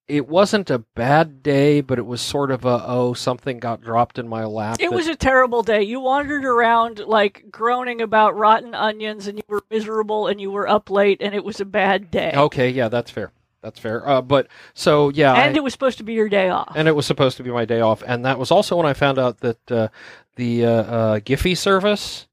it 0.07 0.27
wasn't 0.27 0.69
a 0.69 0.79
bad 0.79 1.41
day, 1.41 1.81
but 1.81 1.97
it 1.97 2.05
was 2.05 2.21
sort 2.21 2.51
of 2.51 2.65
a 2.65 2.83
oh 2.85 3.13
something 3.13 3.59
got 3.59 3.81
dropped 3.81 4.19
in 4.19 4.27
my 4.27 4.43
lap. 4.43 4.77
It 4.79 4.89
that... 4.89 4.95
was 4.95 5.07
a 5.07 5.15
terrible 5.15 5.63
day. 5.63 5.83
You 5.83 5.99
wandered 5.99 6.45
around 6.45 6.99
like 6.99 7.45
groaning 7.49 8.01
about 8.01 8.35
rotten 8.35 8.75
onions, 8.75 9.27
and 9.27 9.37
you 9.37 9.43
were 9.47 9.63
miserable, 9.69 10.27
and 10.27 10.41
you 10.41 10.51
were 10.51 10.67
up 10.67 10.89
late, 10.89 11.21
and 11.21 11.33
it 11.33 11.43
was 11.43 11.59
a 11.59 11.65
bad 11.65 12.11
day. 12.11 12.33
Okay, 12.35 12.69
yeah, 12.69 12.89
that's 12.89 13.11
fair. 13.11 13.31
That's 13.61 13.79
fair. 13.79 14.07
Uh, 14.07 14.21
but 14.21 14.47
so 14.73 15.09
yeah, 15.09 15.33
and 15.33 15.55
I... 15.55 15.57
it 15.57 15.63
was 15.63 15.71
supposed 15.71 15.97
to 15.99 16.03
be 16.03 16.13
your 16.13 16.29
day 16.29 16.49
off. 16.49 16.73
And 16.75 16.87
it 16.87 16.95
was 16.95 17.05
supposed 17.05 17.37
to 17.37 17.43
be 17.43 17.51
my 17.51 17.65
day 17.65 17.79
off, 17.79 18.03
and 18.05 18.25
that 18.25 18.37
was 18.37 18.51
also 18.51 18.75
when 18.75 18.85
I 18.85 18.93
found 18.93 19.17
out 19.17 19.39
that 19.39 19.71
uh, 19.71 19.87
the 20.35 20.65
uh, 20.65 20.69
uh 20.69 21.19
Giphy 21.19 21.57
service, 21.57 22.27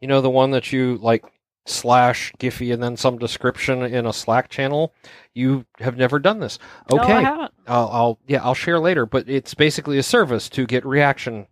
you 0.00 0.06
know, 0.06 0.20
the 0.20 0.30
one 0.30 0.52
that 0.52 0.72
you 0.72 0.96
like 0.98 1.24
slash 1.66 2.32
Giphy 2.38 2.72
and 2.72 2.82
then 2.82 2.96
some 2.96 3.18
description 3.18 3.82
in 3.82 4.06
a 4.06 4.12
Slack 4.12 4.48
channel. 4.48 4.94
You 5.34 5.66
have 5.80 5.96
never 5.96 6.18
done 6.18 6.38
this. 6.40 6.58
Okay. 6.90 7.08
No, 7.08 7.14
I 7.14 7.22
haven't. 7.22 7.52
I'll, 7.66 7.88
I'll 7.88 8.18
yeah, 8.26 8.42
I'll 8.42 8.54
share 8.54 8.78
later, 8.78 9.04
but 9.04 9.28
it's 9.28 9.54
basically 9.54 9.98
a 9.98 10.02
service 10.02 10.48
to 10.50 10.66
get 10.66 10.86
reaction 10.86 11.46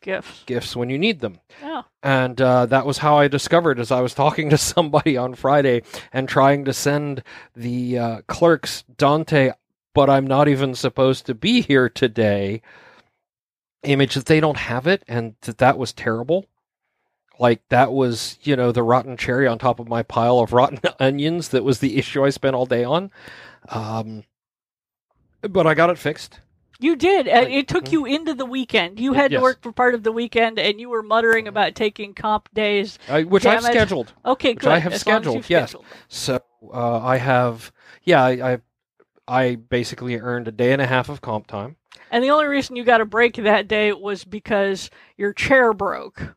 gifs 0.00 0.42
gifs 0.46 0.76
when 0.76 0.90
you 0.90 0.98
need 0.98 1.20
them. 1.20 1.40
Yeah. 1.62 1.82
And 2.02 2.40
uh, 2.40 2.66
that 2.66 2.86
was 2.86 2.98
how 2.98 3.18
I 3.18 3.28
discovered 3.28 3.78
as 3.78 3.90
I 3.90 4.00
was 4.00 4.14
talking 4.22 4.50
to 4.50 4.58
somebody 4.58 5.16
on 5.16 5.34
Friday 5.34 5.82
and 6.12 6.28
trying 6.28 6.64
to 6.64 6.72
send 6.72 7.22
the 7.54 7.98
uh, 7.98 8.20
clerks 8.26 8.84
Dante, 8.96 9.52
but 9.94 10.08
I'm 10.08 10.26
not 10.26 10.48
even 10.48 10.74
supposed 10.74 11.26
to 11.26 11.34
be 11.34 11.60
here 11.62 11.88
today. 11.88 12.62
Image 13.82 14.14
that 14.14 14.26
they 14.26 14.38
don't 14.38 14.58
have 14.58 14.86
it 14.86 15.02
and 15.08 15.34
that 15.42 15.58
that 15.58 15.76
was 15.76 15.92
terrible. 15.92 16.46
Like 17.42 17.68
that 17.70 17.92
was, 17.92 18.38
you 18.42 18.54
know, 18.54 18.70
the 18.70 18.84
rotten 18.84 19.16
cherry 19.16 19.48
on 19.48 19.58
top 19.58 19.80
of 19.80 19.88
my 19.88 20.04
pile 20.04 20.38
of 20.38 20.52
rotten 20.52 20.78
onions. 21.00 21.48
That 21.48 21.64
was 21.64 21.80
the 21.80 21.98
issue 21.98 22.24
I 22.24 22.30
spent 22.30 22.54
all 22.54 22.66
day 22.66 22.84
on. 22.84 23.10
Um, 23.68 24.22
but 25.40 25.66
I 25.66 25.74
got 25.74 25.90
it 25.90 25.98
fixed. 25.98 26.38
You 26.78 26.94
did. 26.94 27.26
Like, 27.26 27.48
it 27.48 27.66
took 27.66 27.86
mm-hmm. 27.86 27.92
you 27.92 28.04
into 28.06 28.34
the 28.34 28.46
weekend. 28.46 29.00
You 29.00 29.14
had 29.14 29.32
yes. 29.32 29.40
to 29.40 29.42
work 29.42 29.60
for 29.60 29.72
part 29.72 29.96
of 29.96 30.04
the 30.04 30.12
weekend, 30.12 30.60
and 30.60 30.78
you 30.78 30.88
were 30.88 31.02
muttering 31.02 31.48
about 31.48 31.74
taking 31.74 32.14
comp 32.14 32.48
days, 32.54 33.00
uh, 33.08 33.22
which 33.22 33.42
Damn 33.42 33.58
I've 33.58 33.64
it. 33.64 33.72
scheduled. 33.72 34.12
Okay, 34.24 34.50
which 34.50 34.60
good. 34.60 34.70
I 34.70 34.78
have 34.78 34.96
scheduled. 34.96 35.50
Yes. 35.50 35.70
Scheduled. 35.70 35.84
So 36.06 36.40
uh, 36.72 37.00
I 37.00 37.16
have. 37.16 37.72
Yeah, 38.04 38.22
I, 38.22 38.52
I 38.52 38.60
I 39.26 39.54
basically 39.56 40.16
earned 40.16 40.46
a 40.46 40.52
day 40.52 40.72
and 40.72 40.80
a 40.80 40.86
half 40.86 41.08
of 41.08 41.20
comp 41.20 41.48
time. 41.48 41.74
And 42.12 42.22
the 42.22 42.30
only 42.30 42.46
reason 42.46 42.76
you 42.76 42.84
got 42.84 43.00
a 43.00 43.04
break 43.04 43.34
that 43.34 43.66
day 43.66 43.92
was 43.92 44.22
because 44.22 44.90
your 45.16 45.32
chair 45.32 45.72
broke. 45.72 46.36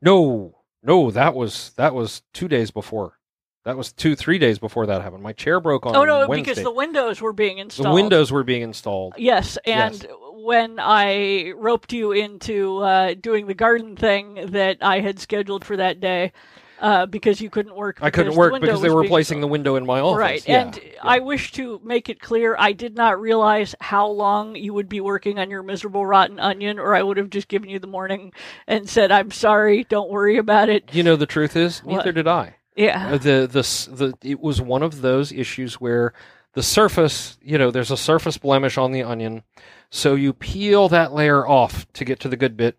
No, 0.00 0.58
no, 0.82 1.10
that 1.10 1.34
was 1.34 1.72
that 1.76 1.94
was 1.94 2.22
two 2.32 2.48
days 2.48 2.70
before. 2.70 3.18
That 3.64 3.76
was 3.76 3.92
two, 3.92 4.14
three 4.14 4.38
days 4.38 4.60
before 4.60 4.86
that 4.86 5.02
happened. 5.02 5.24
My 5.24 5.32
chair 5.32 5.58
broke 5.58 5.86
on. 5.86 5.96
Oh 5.96 6.04
no, 6.04 6.28
Wednesday. 6.28 6.52
because 6.52 6.62
the 6.62 6.70
windows 6.70 7.20
were 7.20 7.32
being 7.32 7.58
installed. 7.58 7.88
The 7.88 8.00
windows 8.00 8.30
were 8.30 8.44
being 8.44 8.62
installed. 8.62 9.14
Yes, 9.18 9.58
and 9.66 10.00
yes. 10.00 10.12
when 10.34 10.78
I 10.78 11.52
roped 11.56 11.92
you 11.92 12.12
into 12.12 12.78
uh, 12.78 13.14
doing 13.14 13.48
the 13.48 13.54
garden 13.54 13.96
thing 13.96 14.50
that 14.52 14.78
I 14.82 15.00
had 15.00 15.18
scheduled 15.18 15.64
for 15.64 15.76
that 15.78 15.98
day, 15.98 16.32
uh, 16.80 17.06
because 17.06 17.40
you 17.40 17.50
couldn't 17.50 17.74
work. 17.74 17.98
I 18.00 18.10
couldn't 18.10 18.34
work 18.34 18.52
the 18.52 18.60
because 18.60 18.80
they 18.80 18.90
were 18.90 19.02
replacing 19.02 19.40
the 19.40 19.46
window 19.46 19.76
in 19.76 19.86
my 19.86 20.00
office. 20.00 20.18
Right, 20.18 20.48
yeah. 20.48 20.62
and 20.62 20.76
yeah. 20.76 21.00
I 21.02 21.20
wish 21.20 21.52
to 21.52 21.80
make 21.84 22.08
it 22.08 22.20
clear 22.20 22.56
I 22.58 22.72
did 22.72 22.94
not 22.94 23.20
realize 23.20 23.74
how 23.80 24.08
long 24.08 24.56
you 24.56 24.74
would 24.74 24.88
be 24.88 25.00
working 25.00 25.38
on 25.38 25.50
your 25.50 25.62
miserable 25.62 26.04
rotten 26.04 26.38
onion, 26.38 26.78
or 26.78 26.94
I 26.94 27.02
would 27.02 27.16
have 27.16 27.30
just 27.30 27.48
given 27.48 27.68
you 27.68 27.78
the 27.78 27.86
morning 27.86 28.32
and 28.66 28.88
said, 28.88 29.10
"I'm 29.10 29.30
sorry, 29.30 29.84
don't 29.84 30.10
worry 30.10 30.36
about 30.36 30.68
it." 30.68 30.94
You 30.94 31.02
know, 31.02 31.16
the 31.16 31.26
truth 31.26 31.56
is, 31.56 31.80
what? 31.80 31.96
neither 31.96 32.12
did 32.12 32.26
I. 32.26 32.56
Yeah. 32.76 33.12
Uh, 33.12 33.18
the 33.18 33.48
the 33.50 33.94
the 33.94 34.14
it 34.22 34.40
was 34.40 34.60
one 34.60 34.82
of 34.82 35.00
those 35.00 35.32
issues 35.32 35.74
where 35.74 36.12
the 36.52 36.62
surface, 36.62 37.38
you 37.42 37.58
know, 37.58 37.70
there's 37.70 37.90
a 37.90 37.96
surface 37.96 38.38
blemish 38.38 38.78
on 38.78 38.92
the 38.92 39.02
onion, 39.02 39.42
so 39.90 40.14
you 40.14 40.32
peel 40.32 40.88
that 40.88 41.12
layer 41.12 41.46
off 41.46 41.90
to 41.94 42.04
get 42.04 42.20
to 42.20 42.28
the 42.28 42.36
good 42.36 42.56
bit 42.56 42.78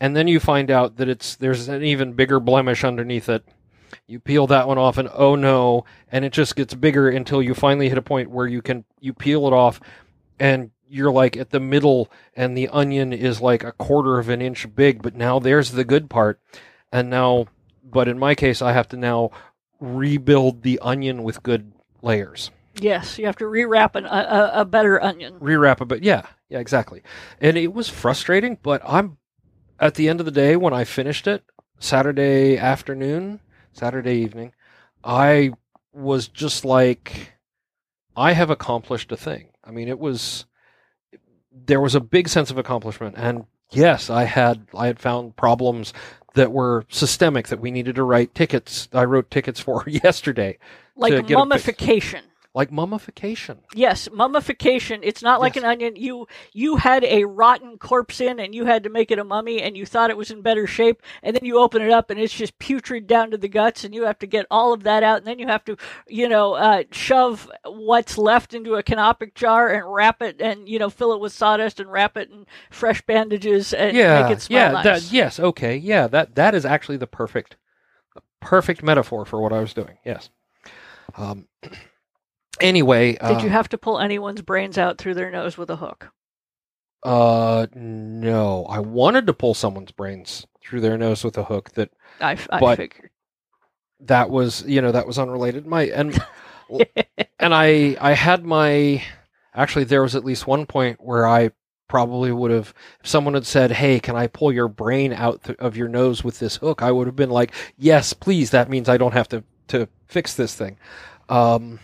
and 0.00 0.16
then 0.16 0.28
you 0.28 0.40
find 0.40 0.70
out 0.70 0.96
that 0.96 1.08
it's 1.08 1.36
there's 1.36 1.68
an 1.68 1.82
even 1.82 2.12
bigger 2.12 2.40
blemish 2.40 2.84
underneath 2.84 3.28
it. 3.28 3.44
You 4.06 4.20
peel 4.20 4.46
that 4.48 4.68
one 4.68 4.78
off, 4.78 4.98
and 4.98 5.08
oh 5.12 5.34
no, 5.34 5.84
and 6.10 6.24
it 6.24 6.32
just 6.32 6.56
gets 6.56 6.74
bigger 6.74 7.08
until 7.08 7.42
you 7.42 7.54
finally 7.54 7.88
hit 7.88 7.98
a 7.98 8.02
point 8.02 8.30
where 8.30 8.46
you 8.46 8.62
can 8.62 8.84
you 9.00 9.12
peel 9.12 9.46
it 9.46 9.52
off, 9.52 9.80
and 10.38 10.70
you're 10.88 11.12
like 11.12 11.36
at 11.36 11.50
the 11.50 11.60
middle, 11.60 12.10
and 12.34 12.56
the 12.56 12.68
onion 12.68 13.12
is 13.12 13.40
like 13.40 13.64
a 13.64 13.72
quarter 13.72 14.18
of 14.18 14.28
an 14.28 14.42
inch 14.42 14.74
big. 14.74 15.02
But 15.02 15.14
now 15.14 15.38
there's 15.38 15.72
the 15.72 15.84
good 15.84 16.10
part, 16.10 16.40
and 16.92 17.10
now, 17.10 17.46
but 17.82 18.08
in 18.08 18.18
my 18.18 18.34
case, 18.34 18.62
I 18.62 18.72
have 18.72 18.88
to 18.88 18.96
now 18.96 19.30
rebuild 19.80 20.62
the 20.62 20.78
onion 20.80 21.22
with 21.22 21.42
good 21.42 21.72
layers. 22.02 22.50
Yes, 22.80 23.18
you 23.18 23.26
have 23.26 23.36
to 23.36 23.44
rewrap 23.44 23.94
an, 23.96 24.06
a, 24.06 24.50
a 24.54 24.64
better 24.64 25.02
onion. 25.02 25.38
Rewrap 25.40 25.80
a 25.80 25.84
bit, 25.84 26.02
yeah, 26.02 26.22
yeah, 26.48 26.58
exactly. 26.58 27.02
And 27.40 27.56
it 27.56 27.72
was 27.72 27.88
frustrating, 27.88 28.58
but 28.62 28.80
I'm 28.84 29.18
at 29.78 29.94
the 29.94 30.08
end 30.08 30.20
of 30.20 30.26
the 30.26 30.32
day, 30.32 30.56
when 30.56 30.74
I 30.74 30.84
finished 30.84 31.26
it, 31.26 31.44
Saturday 31.78 32.58
afternoon, 32.58 33.40
Saturday 33.72 34.16
evening, 34.16 34.52
I 35.04 35.52
was 35.92 36.28
just 36.28 36.64
like, 36.64 37.34
I 38.16 38.32
have 38.32 38.50
accomplished 38.50 39.12
a 39.12 39.16
thing. 39.16 39.50
I 39.62 39.70
mean, 39.70 39.88
it 39.88 39.98
was, 39.98 40.46
there 41.52 41.80
was 41.80 41.94
a 41.94 42.00
big 42.00 42.28
sense 42.28 42.50
of 42.50 42.58
accomplishment. 42.58 43.14
And 43.16 43.46
yes, 43.70 44.10
I 44.10 44.24
had, 44.24 44.66
I 44.74 44.86
had 44.86 44.98
found 44.98 45.36
problems 45.36 45.92
that 46.34 46.52
were 46.52 46.84
systemic 46.88 47.48
that 47.48 47.60
we 47.60 47.70
needed 47.70 47.96
to 47.96 48.02
write 48.02 48.34
tickets. 48.34 48.88
I 48.92 49.04
wrote 49.04 49.30
tickets 49.30 49.60
for 49.60 49.84
yesterday. 49.86 50.58
Like 50.96 51.28
mummification 51.30 52.24
like 52.58 52.72
mummification. 52.72 53.60
Yes, 53.72 54.08
mummification. 54.12 54.98
It's 55.04 55.22
not 55.22 55.40
like 55.40 55.54
yes. 55.54 55.62
an 55.62 55.70
onion. 55.70 55.94
You 55.94 56.26
you 56.52 56.74
had 56.74 57.04
a 57.04 57.24
rotten 57.24 57.78
corpse 57.78 58.20
in, 58.20 58.40
and 58.40 58.52
you 58.52 58.64
had 58.64 58.82
to 58.82 58.90
make 58.90 59.12
it 59.12 59.20
a 59.20 59.24
mummy, 59.24 59.62
and 59.62 59.76
you 59.76 59.86
thought 59.86 60.10
it 60.10 60.16
was 60.16 60.32
in 60.32 60.42
better 60.42 60.66
shape, 60.66 61.00
and 61.22 61.36
then 61.36 61.44
you 61.44 61.60
open 61.60 61.82
it 61.82 61.92
up, 61.92 62.10
and 62.10 62.18
it's 62.18 62.34
just 62.34 62.58
putrid 62.58 63.06
down 63.06 63.30
to 63.30 63.38
the 63.38 63.48
guts, 63.48 63.84
and 63.84 63.94
you 63.94 64.02
have 64.02 64.18
to 64.18 64.26
get 64.26 64.44
all 64.50 64.72
of 64.72 64.82
that 64.82 65.04
out, 65.04 65.18
and 65.18 65.26
then 65.28 65.38
you 65.38 65.46
have 65.46 65.64
to, 65.66 65.76
you 66.08 66.28
know, 66.28 66.54
uh, 66.54 66.82
shove 66.90 67.48
what's 67.64 68.18
left 68.18 68.52
into 68.54 68.74
a 68.74 68.82
canopic 68.82 69.36
jar 69.36 69.72
and 69.72 69.94
wrap 69.94 70.20
it, 70.20 70.40
and 70.40 70.68
you 70.68 70.80
know, 70.80 70.90
fill 70.90 71.12
it 71.12 71.20
with 71.20 71.32
sawdust 71.32 71.78
and 71.78 71.92
wrap 71.92 72.16
it 72.16 72.28
in 72.28 72.44
fresh 72.70 73.00
bandages 73.02 73.72
and 73.72 73.96
yeah, 73.96 74.22
make 74.22 74.32
it 74.32 74.42
smell 74.42 74.66
yeah, 74.66 74.72
nice. 74.72 74.84
That, 74.84 75.12
yes, 75.12 75.38
okay, 75.38 75.76
yeah. 75.76 76.08
That 76.08 76.34
that 76.34 76.56
is 76.56 76.66
actually 76.66 76.96
the 76.96 77.06
perfect, 77.06 77.54
perfect 78.40 78.82
metaphor 78.82 79.24
for 79.24 79.40
what 79.40 79.52
I 79.52 79.60
was 79.60 79.72
doing. 79.72 79.98
Yes. 80.04 80.30
Um, 81.14 81.46
Anyway, 82.60 83.12
did 83.12 83.22
uh, 83.22 83.40
you 83.42 83.50
have 83.50 83.68
to 83.70 83.78
pull 83.78 83.98
anyone's 83.98 84.42
brains 84.42 84.78
out 84.78 84.98
through 84.98 85.14
their 85.14 85.30
nose 85.30 85.56
with 85.56 85.70
a 85.70 85.76
hook? 85.76 86.10
Uh, 87.02 87.66
no. 87.74 88.66
I 88.66 88.80
wanted 88.80 89.26
to 89.26 89.32
pull 89.32 89.54
someone's 89.54 89.92
brains 89.92 90.46
through 90.62 90.80
their 90.80 90.98
nose 90.98 91.24
with 91.24 91.38
a 91.38 91.44
hook. 91.44 91.72
That 91.72 91.90
I, 92.20 92.36
I 92.50 92.60
but 92.60 92.76
figured 92.76 93.10
that 94.00 94.30
was 94.30 94.64
you 94.66 94.80
know 94.80 94.92
that 94.92 95.06
was 95.06 95.18
unrelated. 95.18 95.66
My 95.66 95.84
and 95.84 96.18
and 97.38 97.54
I 97.54 97.96
I 98.00 98.12
had 98.12 98.44
my 98.44 99.02
actually 99.54 99.84
there 99.84 100.02
was 100.02 100.14
at 100.14 100.24
least 100.24 100.46
one 100.46 100.66
point 100.66 100.98
where 101.00 101.26
I 101.26 101.50
probably 101.88 102.30
would 102.30 102.50
have 102.50 102.74
if 103.00 103.08
someone 103.08 103.34
had 103.34 103.46
said 103.46 103.72
hey 103.72 103.98
can 103.98 104.14
i 104.14 104.26
pull 104.26 104.52
your 104.52 104.68
brain 104.68 105.10
out 105.10 105.42
th- 105.44 105.58
of 105.58 105.74
your 105.74 105.88
nose 105.88 106.22
with 106.22 106.38
this 106.38 106.56
hook 106.56 106.82
i 106.82 106.92
would 106.92 107.06
have 107.06 107.16
been 107.16 107.30
like 107.30 107.50
yes 107.78 108.12
please 108.12 108.50
that 108.50 108.68
means 108.68 108.90
i 108.90 108.98
don't 108.98 109.14
have 109.14 109.26
to 109.26 109.42
to 109.68 109.88
fix 110.06 110.34
this 110.34 110.54
thing 110.54 110.76
um 111.30 111.80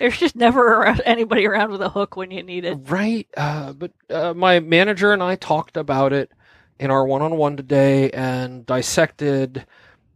there's 0.00 0.18
just 0.18 0.34
never 0.34 0.84
anybody 1.04 1.46
around 1.46 1.70
with 1.70 1.82
a 1.82 1.90
hook 1.90 2.16
when 2.16 2.30
you 2.32 2.42
need 2.42 2.64
it. 2.64 2.78
Right. 2.88 3.28
Uh, 3.36 3.72
but 3.74 3.92
uh, 4.08 4.34
my 4.34 4.58
manager 4.58 5.12
and 5.12 5.22
I 5.22 5.36
talked 5.36 5.76
about 5.76 6.12
it 6.12 6.32
in 6.80 6.90
our 6.90 7.06
one 7.06 7.22
on 7.22 7.36
one 7.36 7.56
today 7.56 8.10
and 8.10 8.66
dissected 8.66 9.66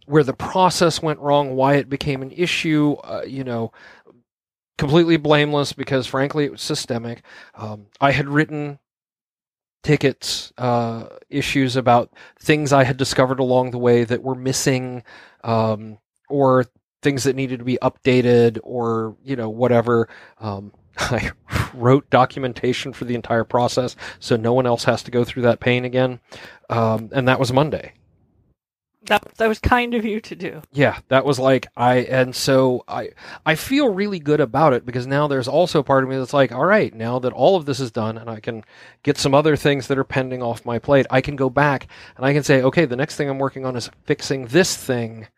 where 0.07 0.25
the 0.25 0.35
process 0.35 1.03
went 1.03 1.21
wrong, 1.21 1.55
why 1.55 1.75
it 1.75 1.89
became 1.89 2.23
an 2.23 2.33
issue. 2.33 2.95
Uh, 3.05 3.23
you 3.27 3.45
know, 3.45 3.73
completely 4.79 5.17
blameless 5.17 5.73
because 5.73 6.07
frankly 6.07 6.45
it 6.45 6.53
was 6.53 6.63
systemic. 6.63 7.23
Um, 7.55 7.87
I 8.01 8.11
had 8.11 8.29
written 8.29 8.79
tickets, 9.83 10.53
uh, 10.57 11.09
issues 11.29 11.77
about 11.77 12.11
things 12.41 12.73
I 12.73 12.85
had 12.85 12.97
discovered 12.97 13.39
along 13.39 13.71
the 13.71 13.79
way 13.79 14.05
that 14.05 14.23
were 14.23 14.35
missing, 14.35 15.05
um, 15.45 15.99
or 16.31 16.65
things 17.05 17.23
that 17.25 17.37
needed 17.37 17.61
to 17.61 17.65
be 17.65 17.79
updated 17.81 18.59
or 18.65 19.17
you 19.23 19.37
know 19.37 19.49
whatever. 19.49 20.09
Um, 20.41 20.73
I 20.99 21.31
wrote 21.75 22.11
documentation 22.11 22.93
for 22.93 23.05
the 23.05 23.15
entire 23.15 23.45
process, 23.45 23.95
so 24.19 24.37
no 24.37 24.53
one 24.53 24.67
else 24.67 24.85
has 24.85 25.05
to 25.05 25.13
go 25.13 25.23
through 25.23 25.43
that 25.43 25.61
pain 25.61 25.85
again. 25.85 26.19
Um, 26.69 27.11
and 27.13 27.29
that 27.29 27.39
was 27.39 27.53
Monday. 27.53 27.93
That 29.07 29.35
that 29.37 29.49
was 29.49 29.59
kind 29.59 29.93
of 29.93 30.07
you 30.07 30.19
to 30.23 30.35
do. 30.35 30.63
Yeah, 30.73 30.99
that 31.09 31.27
was 31.27 31.39
like 31.39 31.67
I 31.77 31.97
and 31.97 32.35
so 32.35 32.85
I 32.89 33.11
I 33.45 33.55
feel 33.55 33.91
really 33.91 34.19
good 34.19 34.41
about 34.41 34.73
it 34.73 34.87
because 34.87 35.07
now 35.07 35.29
there's 35.29 35.49
also 35.49 35.83
part 35.83 36.05
of 36.05 36.11
me 36.11 36.17
that's 36.17 36.33
like, 36.33 36.53
all 36.53 36.65
right, 36.65 36.95
now 36.95 37.19
that 37.19 37.35
all 37.35 37.57
of 37.57 37.67
this 37.67 37.81
is 37.81 37.91
done 37.91 38.17
and 38.17 38.31
I 38.31 38.41
can 38.41 38.65
get 39.03 39.19
some 39.19 39.35
other 39.35 39.57
things 39.57 39.89
that 39.89 39.99
are 39.99 40.05
pending 40.05 40.43
off 40.43 40.65
my 40.65 40.79
plate, 40.79 41.07
I 41.11 41.21
can 41.21 41.37
go 41.37 41.51
back 41.51 41.87
and 42.17 42.25
I 42.25 42.33
can 42.33 42.45
say, 42.45 42.63
okay, 42.63 42.87
the 42.87 42.97
next 42.97 43.17
thing 43.17 43.29
I'm 43.29 43.39
working 43.39 43.67
on 43.67 43.77
is 43.77 43.91
fixing 44.07 44.47
this 44.47 44.75
thing 44.75 45.29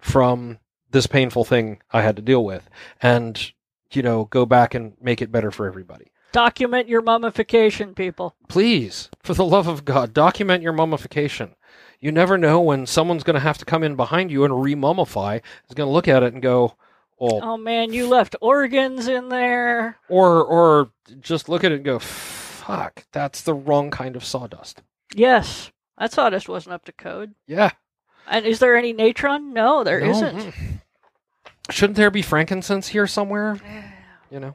from 0.00 0.58
this 0.92 1.06
painful 1.06 1.44
thing 1.44 1.80
I 1.92 2.02
had 2.02 2.16
to 2.16 2.22
deal 2.22 2.44
with 2.44 2.68
and, 3.00 3.52
you 3.90 4.02
know, 4.02 4.26
go 4.26 4.46
back 4.46 4.74
and 4.74 4.94
make 5.00 5.20
it 5.20 5.32
better 5.32 5.50
for 5.50 5.66
everybody. 5.66 6.12
Document 6.32 6.88
your 6.88 7.02
mummification, 7.02 7.94
people. 7.94 8.34
Please, 8.48 9.10
for 9.22 9.34
the 9.34 9.44
love 9.44 9.66
of 9.68 9.84
God, 9.84 10.14
document 10.14 10.62
your 10.62 10.72
mummification. 10.72 11.56
You 12.00 12.10
never 12.10 12.38
know 12.38 12.58
when 12.60 12.86
someone's 12.86 13.22
going 13.22 13.34
to 13.34 13.40
have 13.40 13.58
to 13.58 13.64
come 13.64 13.82
in 13.82 13.96
behind 13.96 14.30
you 14.30 14.44
and 14.44 14.54
remummify. 14.54 15.36
Is 15.68 15.74
going 15.74 15.88
to 15.88 15.92
look 15.92 16.08
at 16.08 16.22
it 16.22 16.32
and 16.32 16.42
go, 16.42 16.74
"Oh, 17.20 17.40
oh 17.42 17.56
man, 17.56 17.92
you 17.92 18.08
left 18.08 18.34
organs 18.40 19.08
in 19.08 19.28
there." 19.28 19.98
Or, 20.08 20.42
or 20.42 20.90
just 21.20 21.48
look 21.50 21.64
at 21.64 21.70
it 21.70 21.76
and 21.76 21.84
go, 21.84 21.98
"Fuck, 21.98 23.04
that's 23.12 23.42
the 23.42 23.54
wrong 23.54 23.90
kind 23.90 24.16
of 24.16 24.24
sawdust." 24.24 24.82
Yes, 25.14 25.70
that 25.98 26.12
sawdust 26.12 26.48
wasn't 26.48 26.72
up 26.72 26.86
to 26.86 26.92
code. 26.92 27.34
Yeah. 27.46 27.70
And 28.26 28.46
is 28.46 28.58
there 28.58 28.76
any 28.76 28.92
natron? 28.92 29.52
No, 29.52 29.84
there 29.84 30.00
no. 30.00 30.20
not 30.20 30.54
Shouldn't 31.70 31.96
there 31.96 32.10
be 32.10 32.22
frankincense 32.22 32.88
here 32.88 33.06
somewhere? 33.06 33.58
You 34.30 34.40
know. 34.40 34.54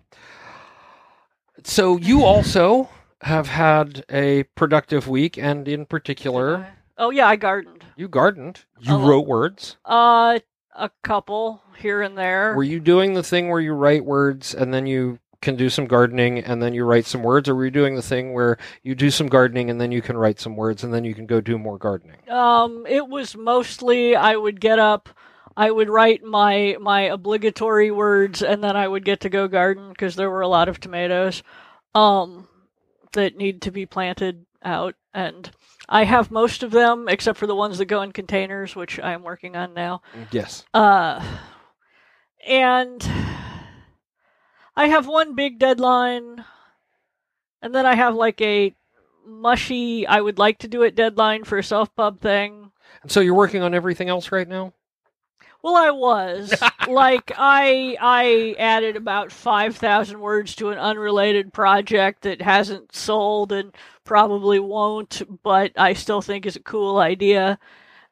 So 1.64 1.98
you 1.98 2.24
also 2.24 2.90
have 3.22 3.48
had 3.48 4.06
a 4.10 4.44
productive 4.56 5.08
week, 5.08 5.38
and 5.38 5.68
in 5.68 5.86
particular, 5.86 6.68
oh 6.98 7.10
yeah, 7.10 7.28
I 7.28 7.36
gardened. 7.36 7.86
You 7.96 8.08
gardened. 8.08 8.66
You 8.80 8.96
uh, 8.96 9.08
wrote 9.08 9.28
words. 9.28 9.78
Uh, 9.86 10.40
a 10.76 10.92
couple 11.04 11.64
here 11.78 12.02
and 12.02 12.18
there. 12.18 12.56
Were 12.56 12.64
you 12.64 12.80
doing 12.80 13.14
the 13.14 13.24
thing 13.24 13.50
where 13.50 13.60
you 13.60 13.74
write 13.74 14.06
words 14.06 14.54
and 14.54 14.74
then 14.74 14.86
you 14.86 15.20
can 15.42 15.56
do 15.56 15.70
some 15.70 15.86
gardening 15.86 16.40
and 16.40 16.62
then 16.62 16.74
you 16.74 16.84
write 16.84 17.06
some 17.06 17.24
words, 17.24 17.48
or 17.48 17.56
were 17.56 17.66
you 17.66 17.72
doing 17.72 17.96
the 17.96 18.02
thing 18.02 18.34
where 18.34 18.58
you 18.84 18.96
do 18.96 19.12
some 19.12 19.28
gardening 19.28 19.70
and 19.70 19.80
then 19.80 19.92
you 19.92 20.02
can 20.02 20.18
write 20.18 20.40
some 20.40 20.56
words 20.56 20.84
and 20.84 20.94
then 20.94 21.04
you 21.04 21.14
can 21.14 21.26
go 21.26 21.42
do 21.42 21.58
more 21.58 21.78
gardening? 21.78 22.18
Um, 22.30 22.86
it 22.88 23.08
was 23.08 23.36
mostly 23.36 24.16
I 24.16 24.36
would 24.36 24.60
get 24.60 24.80
up 24.80 25.10
I 25.58 25.72
would 25.72 25.90
write 25.90 26.24
my 26.24 26.78
my 26.80 27.02
obligatory 27.02 27.90
words, 27.90 28.44
and 28.44 28.64
then 28.64 28.78
I 28.78 28.88
would 28.88 29.04
get 29.04 29.22
to 29.22 29.30
go 29.30 29.48
garden 29.48 29.90
because 29.90 30.16
there 30.16 30.30
were 30.30 30.42
a 30.42 30.48
lot 30.48 30.70
of 30.70 30.80
tomatoes. 30.80 31.42
Um, 31.96 32.48
that 33.14 33.36
need 33.36 33.64
to 33.64 33.72
be 33.72 33.88
planted 33.88 34.46
out, 34.64 34.94
and 35.16 35.50
I 35.90 36.04
have 36.04 36.30
most 36.30 36.62
of 36.62 36.70
them 36.70 37.08
except 37.10 37.40
for 37.40 37.48
the 37.48 37.56
ones 37.56 37.80
that 37.80 37.86
go 37.86 38.04
in 38.04 38.12
containers, 38.12 38.76
which 38.76 39.00
I'm 39.00 39.24
working 39.24 39.56
on 39.56 39.74
now. 39.74 40.04
Yes. 40.30 40.64
Uh, 40.76 41.26
and 42.48 43.02
I 44.78 44.90
have 44.90 45.08
one 45.08 45.34
big 45.34 45.58
deadline, 45.58 46.46
and 47.64 47.74
then 47.74 47.88
I 47.88 47.96
have 47.96 48.14
like 48.14 48.40
a 48.42 48.76
mushy. 49.26 50.06
I 50.06 50.22
would 50.22 50.38
like 50.38 50.60
to 50.60 50.68
do 50.68 50.84
it 50.84 50.94
deadline 50.94 51.46
for 51.46 51.58
a 51.58 51.64
self 51.64 51.94
pub 51.96 52.22
thing. 52.22 52.72
And 53.02 53.12
so 53.12 53.20
you're 53.20 53.34
working 53.34 53.64
on 53.64 53.74
everything 53.74 54.08
else 54.08 54.32
right 54.32 54.48
now. 54.48 54.74
Well, 55.64 55.76
I 55.76 55.90
was 55.90 56.54
like 56.88 57.32
I 57.40 57.98
I 58.00 58.56
added 58.60 58.96
about 58.96 59.32
five 59.32 59.76
thousand 59.76 60.20
words 60.20 60.54
to 60.58 60.70
an 60.70 60.78
unrelated 60.78 61.54
project 61.54 62.22
that 62.22 62.44
hasn't 62.44 62.94
sold 62.94 63.52
and 63.52 63.74
probably 64.04 64.60
won't, 64.60 65.24
but 65.42 65.72
I 65.76 65.94
still 65.94 66.22
think 66.22 66.46
is 66.46 66.56
a 66.56 66.60
cool 66.60 67.00
idea. 67.00 67.58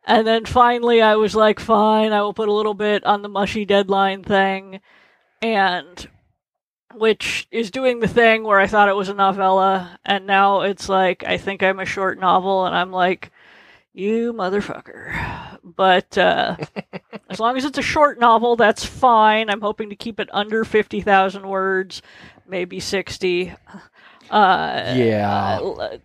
And 0.03 0.25
then 0.25 0.45
finally, 0.45 0.99
I 0.99 1.15
was 1.15 1.35
like, 1.35 1.59
fine, 1.59 2.11
I 2.11 2.23
will 2.23 2.33
put 2.33 2.49
a 2.49 2.53
little 2.53 2.73
bit 2.73 3.03
on 3.05 3.21
the 3.21 3.29
mushy 3.29 3.65
deadline 3.65 4.23
thing, 4.23 4.81
and 5.43 6.07
which 6.97 7.47
is 7.51 7.71
doing 7.71 7.99
the 7.99 8.07
thing 8.07 8.43
where 8.43 8.59
I 8.59 8.67
thought 8.67 8.89
it 8.89 8.95
was 8.95 9.09
a 9.09 9.13
novella, 9.13 9.99
and 10.05 10.25
now 10.25 10.61
it's 10.61 10.89
like 10.89 11.23
I 11.23 11.37
think 11.37 11.63
I'm 11.63 11.79
a 11.79 11.85
short 11.85 12.19
novel, 12.19 12.65
and 12.65 12.75
I'm 12.75 12.91
like, 12.91 13.31
you 13.95 14.33
motherfucker. 14.33 15.57
But 15.63 16.17
uh, 16.17 16.57
as 17.29 17.39
long 17.39 17.57
as 17.57 17.65
it's 17.65 17.77
a 17.77 17.83
short 17.83 18.19
novel, 18.19 18.55
that's 18.55 18.85
fine. 18.85 19.49
I'm 19.49 19.61
hoping 19.61 19.89
to 19.89 19.95
keep 19.95 20.19
it 20.19 20.29
under 20.31 20.63
50,000 20.63 21.47
words, 21.47 22.01
maybe 22.47 22.79
60. 22.79 23.53
Uh, 24.29 24.93
yeah. 24.95 25.59
Uh, 25.59 25.97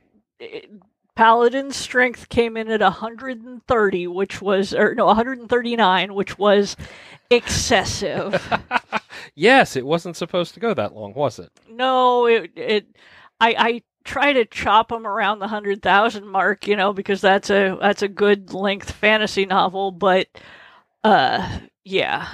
Paladin's 1.14 1.76
strength 1.76 2.28
came 2.28 2.56
in 2.56 2.70
at 2.70 2.80
130, 2.80 4.06
which 4.06 4.40
was, 4.40 4.73
or 4.73 4.94
no, 4.94 5.06
139, 5.06 6.14
which 6.14 6.38
was 6.38 6.76
excessive. 7.28 8.40
yes, 9.35 9.77
it 9.77 9.87
wasn't 9.87 10.17
supposed 10.17 10.55
to 10.55 10.61
go 10.61 10.75
that 10.75 10.95
long, 10.95 11.15
was 11.15 11.39
it? 11.39 11.51
No, 11.69 12.27
it, 12.27 12.51
it, 12.57 12.87
I, 13.41 13.55
I 13.59 13.83
try 14.05 14.33
to 14.33 14.45
chop 14.45 14.89
them 14.89 15.07
around 15.07 15.39
the 15.39 15.49
hundred 15.49 15.83
thousand 15.83 16.27
mark, 16.27 16.67
you 16.67 16.77
know, 16.77 16.93
because 16.93 17.21
that's 17.21 17.51
a 17.51 17.77
that's 17.81 18.03
a 18.03 18.09
good 18.09 18.53
length 18.53 18.91
fantasy 18.91 19.47
novel. 19.47 19.91
But 19.91 20.29
uh, 21.05 21.61
yeah, 21.85 22.29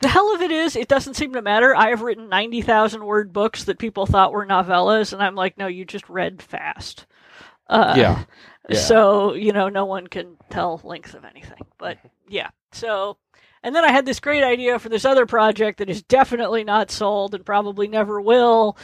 the 0.00 0.08
hell 0.08 0.34
of 0.34 0.42
it 0.42 0.50
is, 0.50 0.76
it 0.76 0.88
doesn't 0.88 1.14
seem 1.14 1.32
to 1.34 1.42
matter. 1.42 1.74
I 1.74 1.88
have 1.88 2.02
written 2.02 2.28
ninety 2.28 2.62
thousand 2.62 3.04
word 3.04 3.32
books 3.32 3.64
that 3.64 3.78
people 3.78 4.06
thought 4.06 4.32
were 4.32 4.46
novellas, 4.46 5.12
and 5.12 5.22
I'm 5.22 5.34
like, 5.34 5.58
no, 5.58 5.66
you 5.66 5.84
just 5.84 6.08
read 6.08 6.42
fast. 6.42 7.06
Uh, 7.68 7.94
yeah. 7.96 8.24
yeah. 8.68 8.78
So 8.78 9.34
you 9.34 9.52
know, 9.52 9.68
no 9.68 9.84
one 9.84 10.06
can 10.06 10.36
tell 10.50 10.80
length 10.84 11.14
of 11.14 11.24
anything. 11.24 11.62
But 11.78 11.98
yeah, 12.28 12.50
so. 12.72 13.18
And 13.64 13.74
then 13.74 13.84
I 13.84 13.90
had 13.90 14.06
this 14.06 14.20
great 14.20 14.44
idea 14.44 14.78
for 14.78 14.88
this 14.88 15.04
other 15.04 15.26
project 15.26 15.78
that 15.78 15.90
is 15.90 16.02
definitely 16.02 16.62
not 16.62 16.92
sold 16.92 17.34
and 17.34 17.44
probably 17.44 17.88
never 17.88 18.20
will, 18.20 18.76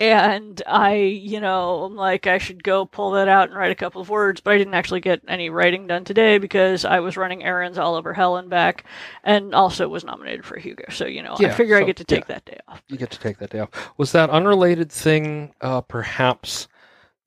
and 0.00 0.60
I, 0.66 0.96
you 0.96 1.40
know, 1.40 1.84
I'm 1.84 1.94
like, 1.94 2.26
I 2.26 2.38
should 2.38 2.64
go 2.64 2.84
pull 2.84 3.12
that 3.12 3.28
out 3.28 3.48
and 3.48 3.56
write 3.56 3.70
a 3.70 3.76
couple 3.76 4.00
of 4.00 4.08
words, 4.08 4.40
but 4.40 4.52
I 4.52 4.58
didn't 4.58 4.74
actually 4.74 5.00
get 5.00 5.22
any 5.28 5.50
writing 5.50 5.86
done 5.86 6.04
today 6.04 6.38
because 6.38 6.84
I 6.84 6.98
was 6.98 7.16
running 7.16 7.44
errands 7.44 7.78
all 7.78 7.94
over 7.94 8.12
hell 8.12 8.36
and 8.36 8.50
back, 8.50 8.84
and 9.22 9.54
also 9.54 9.88
was 9.88 10.04
nominated 10.04 10.44
for 10.44 10.58
Hugo. 10.58 10.84
So, 10.90 11.06
you 11.06 11.22
know, 11.22 11.36
yeah, 11.38 11.48
I 11.48 11.52
figure 11.52 11.78
so, 11.78 11.82
I 11.82 11.86
get 11.86 11.96
to 11.98 12.04
take 12.04 12.28
yeah, 12.28 12.34
that 12.34 12.44
day 12.44 12.58
off. 12.66 12.82
You 12.88 12.96
get 12.96 13.12
to 13.12 13.20
take 13.20 13.38
that 13.38 13.50
day 13.50 13.60
off. 13.60 13.70
Was 13.96 14.10
that 14.12 14.30
unrelated 14.30 14.90
thing, 14.90 15.54
uh, 15.60 15.80
perhaps 15.82 16.66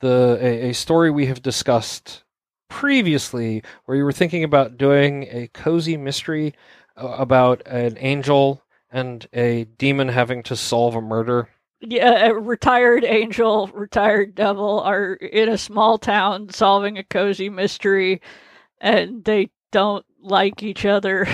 the 0.02 0.38
a, 0.42 0.70
a 0.70 0.74
story 0.74 1.10
we 1.10 1.28
have 1.28 1.42
discussed 1.42 2.26
previously, 2.68 3.64
where 3.86 3.96
you 3.96 4.04
were 4.04 4.12
thinking 4.12 4.44
about 4.44 4.78
doing 4.78 5.24
a 5.32 5.48
cozy 5.54 5.96
mystery 5.96 6.54
about 6.98 7.62
an 7.68 7.98
angel 8.00 8.62
and 8.92 9.28
a 9.34 9.66
demon 9.78 10.08
having 10.10 10.44
to 10.44 10.56
solve 10.56 10.96
a 10.96 11.02
murder? 11.02 11.50
yeah, 11.80 12.28
a 12.28 12.34
retired 12.34 13.04
angel, 13.04 13.68
retired 13.68 14.36
devil 14.36 14.80
are 14.82 15.14
in 15.14 15.50
a 15.50 15.58
small 15.58 15.98
town 15.98 16.50
solving 16.50 16.98
a 16.98 17.04
cozy 17.04 17.50
mystery, 17.50 18.22
and 18.82 19.24
they 19.24 19.50
don't 19.72 20.06
like 20.22 20.64
each 20.64 20.86
other. 20.86 21.28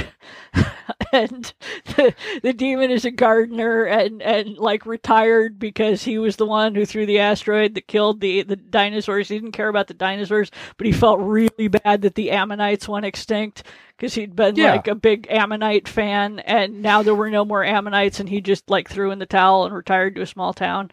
and 1.14 1.54
the, 1.96 2.16
the 2.42 2.54
demon 2.54 2.92
is 2.92 3.06
a 3.06 3.12
gardener 3.12 3.84
and, 3.84 4.22
and 4.22 4.58
like 4.58 4.86
retired 4.86 5.60
because 5.60 6.04
he 6.04 6.18
was 6.18 6.36
the 6.36 6.46
one 6.46 6.76
who 6.76 6.86
threw 6.86 7.06
the 7.06 7.20
asteroid 7.20 7.76
that 7.76 7.88
killed 7.88 8.22
the, 8.22 8.44
the 8.44 8.56
dinosaurs. 8.56 9.30
He 9.30 9.38
didn't 9.38 9.54
care 9.54 9.70
about 9.70 9.88
the 9.88 9.94
dinosaurs, 9.94 10.52
but 10.78 10.88
he 10.88 10.94
felt 10.94 11.20
really 11.20 11.68
bad 11.68 12.02
that 12.02 12.16
the 12.16 12.32
ammonites 12.32 12.88
went 12.88 13.06
extinct 13.06 13.64
because 13.98 14.16
he'd 14.16 14.36
been 14.36 14.56
yeah. 14.56 14.72
like 14.72 14.88
a 14.88 14.96
big 14.96 15.28
Ammonite 15.30 15.88
fan, 15.88 16.40
and 16.40 16.82
now 16.82 17.04
there 17.04 17.16
were 17.16 17.30
no 17.30 17.46
more 17.46 17.64
Ammonites, 17.64 18.20
and 18.20 18.28
he 18.28 18.42
just 18.42 18.70
like 18.70 18.90
threw 18.90 19.12
in 19.12 19.20
the 19.20 19.26
towel 19.26 19.66
and 19.66 19.74
retired 19.74 20.16
to 20.16 20.22
a 20.22 20.28
small 20.28 20.54
town. 20.54 20.92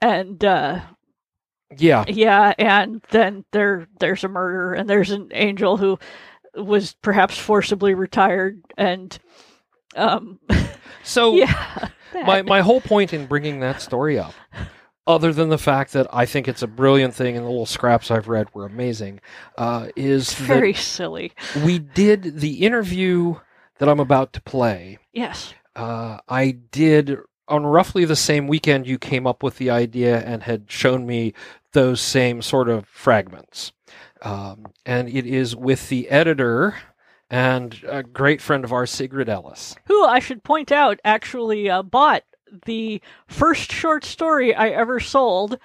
And 0.00 0.42
uh, 0.44 0.80
yeah, 1.76 2.04
yeah, 2.08 2.54
and 2.58 3.02
then 3.10 3.44
there 3.52 3.88
there's 3.98 4.24
a 4.24 4.28
murder, 4.28 4.72
and 4.72 4.88
there's 4.88 5.10
an 5.10 5.30
angel 5.32 5.76
who 5.76 5.98
was 6.56 6.94
perhaps 7.02 7.38
forcibly 7.38 7.94
retired, 7.94 8.60
and 8.76 9.16
um, 9.94 10.38
so 11.02 11.34
yeah, 11.34 11.88
my 12.14 12.42
my 12.42 12.60
whole 12.60 12.80
point 12.80 13.12
in 13.12 13.26
bringing 13.26 13.60
that 13.60 13.80
story 13.80 14.18
up 14.18 14.34
other 15.06 15.32
than 15.32 15.48
the 15.48 15.58
fact 15.58 15.92
that 15.92 16.06
I 16.12 16.26
think 16.26 16.48
it's 16.48 16.62
a 16.62 16.66
brilliant 16.66 17.14
thing 17.14 17.36
and 17.36 17.44
the 17.44 17.50
little 17.50 17.66
scraps 17.66 18.10
I've 18.10 18.28
read 18.28 18.52
were 18.54 18.66
amazing, 18.66 19.20
uh, 19.56 19.88
is 19.94 20.34
very 20.34 20.74
silly. 20.74 21.32
We 21.64 21.78
did 21.78 22.40
the 22.40 22.66
interview 22.66 23.36
that 23.78 23.88
I'm 23.88 24.00
about 24.00 24.32
to 24.34 24.40
play. 24.40 24.98
Yes. 25.12 25.54
Uh, 25.76 26.18
I 26.28 26.50
did 26.50 27.18
on 27.48 27.64
roughly 27.64 28.04
the 28.04 28.16
same 28.16 28.48
weekend 28.48 28.88
you 28.88 28.98
came 28.98 29.26
up 29.26 29.42
with 29.42 29.58
the 29.58 29.70
idea 29.70 30.20
and 30.20 30.42
had 30.42 30.70
shown 30.70 31.06
me 31.06 31.34
those 31.72 32.00
same 32.00 32.42
sort 32.42 32.68
of 32.68 32.88
fragments. 32.88 33.72
Um, 34.26 34.66
and 34.84 35.08
it 35.08 35.24
is 35.24 35.54
with 35.54 35.88
the 35.88 36.08
editor 36.08 36.74
and 37.30 37.80
a 37.86 38.02
great 38.02 38.40
friend 38.40 38.64
of 38.64 38.72
ours, 38.72 38.90
Sigrid 38.90 39.28
Ellis. 39.28 39.76
Who 39.86 40.04
I 40.04 40.18
should 40.18 40.42
point 40.42 40.72
out 40.72 40.98
actually 41.04 41.70
uh, 41.70 41.82
bought 41.84 42.24
the 42.64 43.00
first 43.28 43.70
short 43.70 44.04
story 44.04 44.52
I 44.52 44.70
ever 44.70 44.98
sold. 44.98 45.60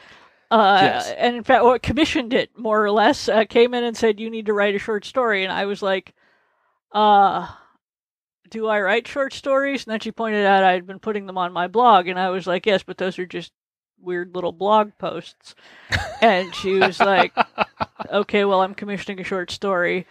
Uh, 0.52 0.80
yes. 0.80 1.12
And 1.18 1.36
in 1.36 1.44
fact, 1.44 1.64
well, 1.64 1.80
commissioned 1.80 2.34
it 2.34 2.52
more 2.56 2.84
or 2.84 2.92
less. 2.92 3.28
Uh, 3.28 3.46
came 3.46 3.74
in 3.74 3.84
and 3.84 3.98
said, 3.98 4.20
"You 4.20 4.30
need 4.30 4.46
to 4.46 4.54
write 4.54 4.76
a 4.76 4.80
short 4.80 5.06
story," 5.06 5.44
and 5.44 5.52
I 5.52 5.66
was 5.66 5.82
like, 5.82 6.14
"Uh, 6.92 7.48
do 8.52 8.68
I 8.68 8.80
write 8.80 9.08
short 9.08 9.34
stories?" 9.34 9.86
And 9.86 9.94
then 9.94 10.02
she 10.02 10.12
pointed 10.12 10.46
out 10.46 10.64
I 10.64 10.74
had 10.74 10.86
been 10.86 11.00
putting 11.00 11.26
them 11.26 11.38
on 11.38 11.52
my 11.52 11.68
blog, 11.68 12.08
and 12.08 12.20
I 12.20 12.30
was 12.30 12.46
like, 12.46 12.68
"Yes, 12.68 12.84
but 12.84 12.98
those 13.00 13.18
are 13.18 13.26
just 13.26 13.54
weird 14.02 14.36
little 14.36 14.52
blog 14.52 14.92
posts." 14.98 15.56
and 16.22 16.54
she 16.56 16.80
was 16.80 17.00
like, 17.00 17.34
"Okay, 18.12 18.46
well, 18.46 18.62
I'm 18.62 18.76
commissioning 18.76 19.20
a 19.20 19.24
short 19.24 19.52
story." 19.52 20.08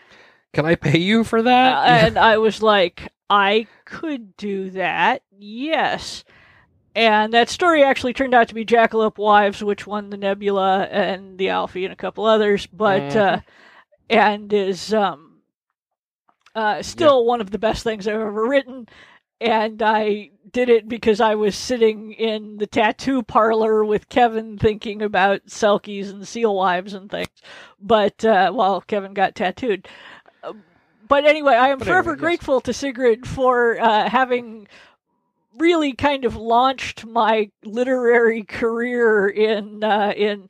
Can 0.53 0.67
I 0.67 0.75
pay 0.75 0.99
you 0.99 1.23
for 1.23 1.43
that? 1.43 1.77
Uh, 1.77 2.07
and 2.07 2.19
I 2.19 2.39
was 2.39 2.63
like, 2.63 3.13
I 3.29 3.69
could 3.85 4.37
do 4.37 4.71
that. 4.71 5.23
Yes. 5.39 6.25
And 6.97 7.33
that 7.33 7.49
story 7.49 7.85
actually 7.85 8.15
turned 8.15 8.35
out 8.35 8.49
to 8.49 8.55
be 8.55 8.65
Jackalope 8.65 9.19
Wives, 9.19 9.63
which 9.63 9.87
won 9.87 10.11
the 10.11 10.17
Nebula 10.17 10.89
and 10.91 11.39
the 11.39 11.51
Alfie 11.51 11.85
and 11.85 11.93
a 11.93 11.97
couple 11.97 12.27
others, 12.27 12.67
but 12.67 13.03
mm. 13.03 13.17
uh, 13.17 13.41
and 14.09 14.53
is 14.53 14.93
um, 14.93 15.37
uh, 16.57 16.83
still 16.83 17.21
yeah. 17.21 17.29
one 17.29 17.41
of 17.41 17.53
the 17.53 17.61
best 17.61 17.85
things 17.85 18.09
I've 18.09 18.15
ever 18.15 18.49
written. 18.49 18.89
And 19.41 19.81
I 19.81 20.31
did 20.53 20.69
it 20.69 20.89
because 20.89 21.21
I 21.21 21.35
was 21.35 21.57
sitting 21.57 22.13
in 22.13 22.59
the 22.59 22.67
tattoo 22.67 23.23
parlor 23.23 23.85
with 23.85 24.09
Kevin 24.09 24.59
thinking 24.59 25.03
about 25.03 25.47
Selkies 25.47 26.11
and 26.11 26.27
Seal 26.27 26.55
Wives 26.55 26.95
and 26.95 27.11
things. 27.11 27.29
But 27.81 28.25
uh, 28.25 28.53
while 28.53 28.81
Kevin 28.81 29.15
got 29.15 29.35
tattooed. 29.35 29.89
But 31.09 31.25
anyway, 31.27 31.55
I 31.55 31.69
am 31.69 31.79
but 31.79 31.89
forever 31.89 32.11
anyway, 32.11 32.17
yes. 32.17 32.21
grateful 32.21 32.61
to 32.61 32.73
Sigrid 32.73 33.27
for 33.27 33.81
uh, 33.81 34.09
having 34.09 34.69
really 35.59 35.93
kind 35.93 36.25
of 36.25 36.37
launched 36.37 37.05
my 37.05 37.51
literary 37.65 38.45
career 38.45 39.29
in 39.29 39.83
uh, 39.83 40.13
in 40.17 40.49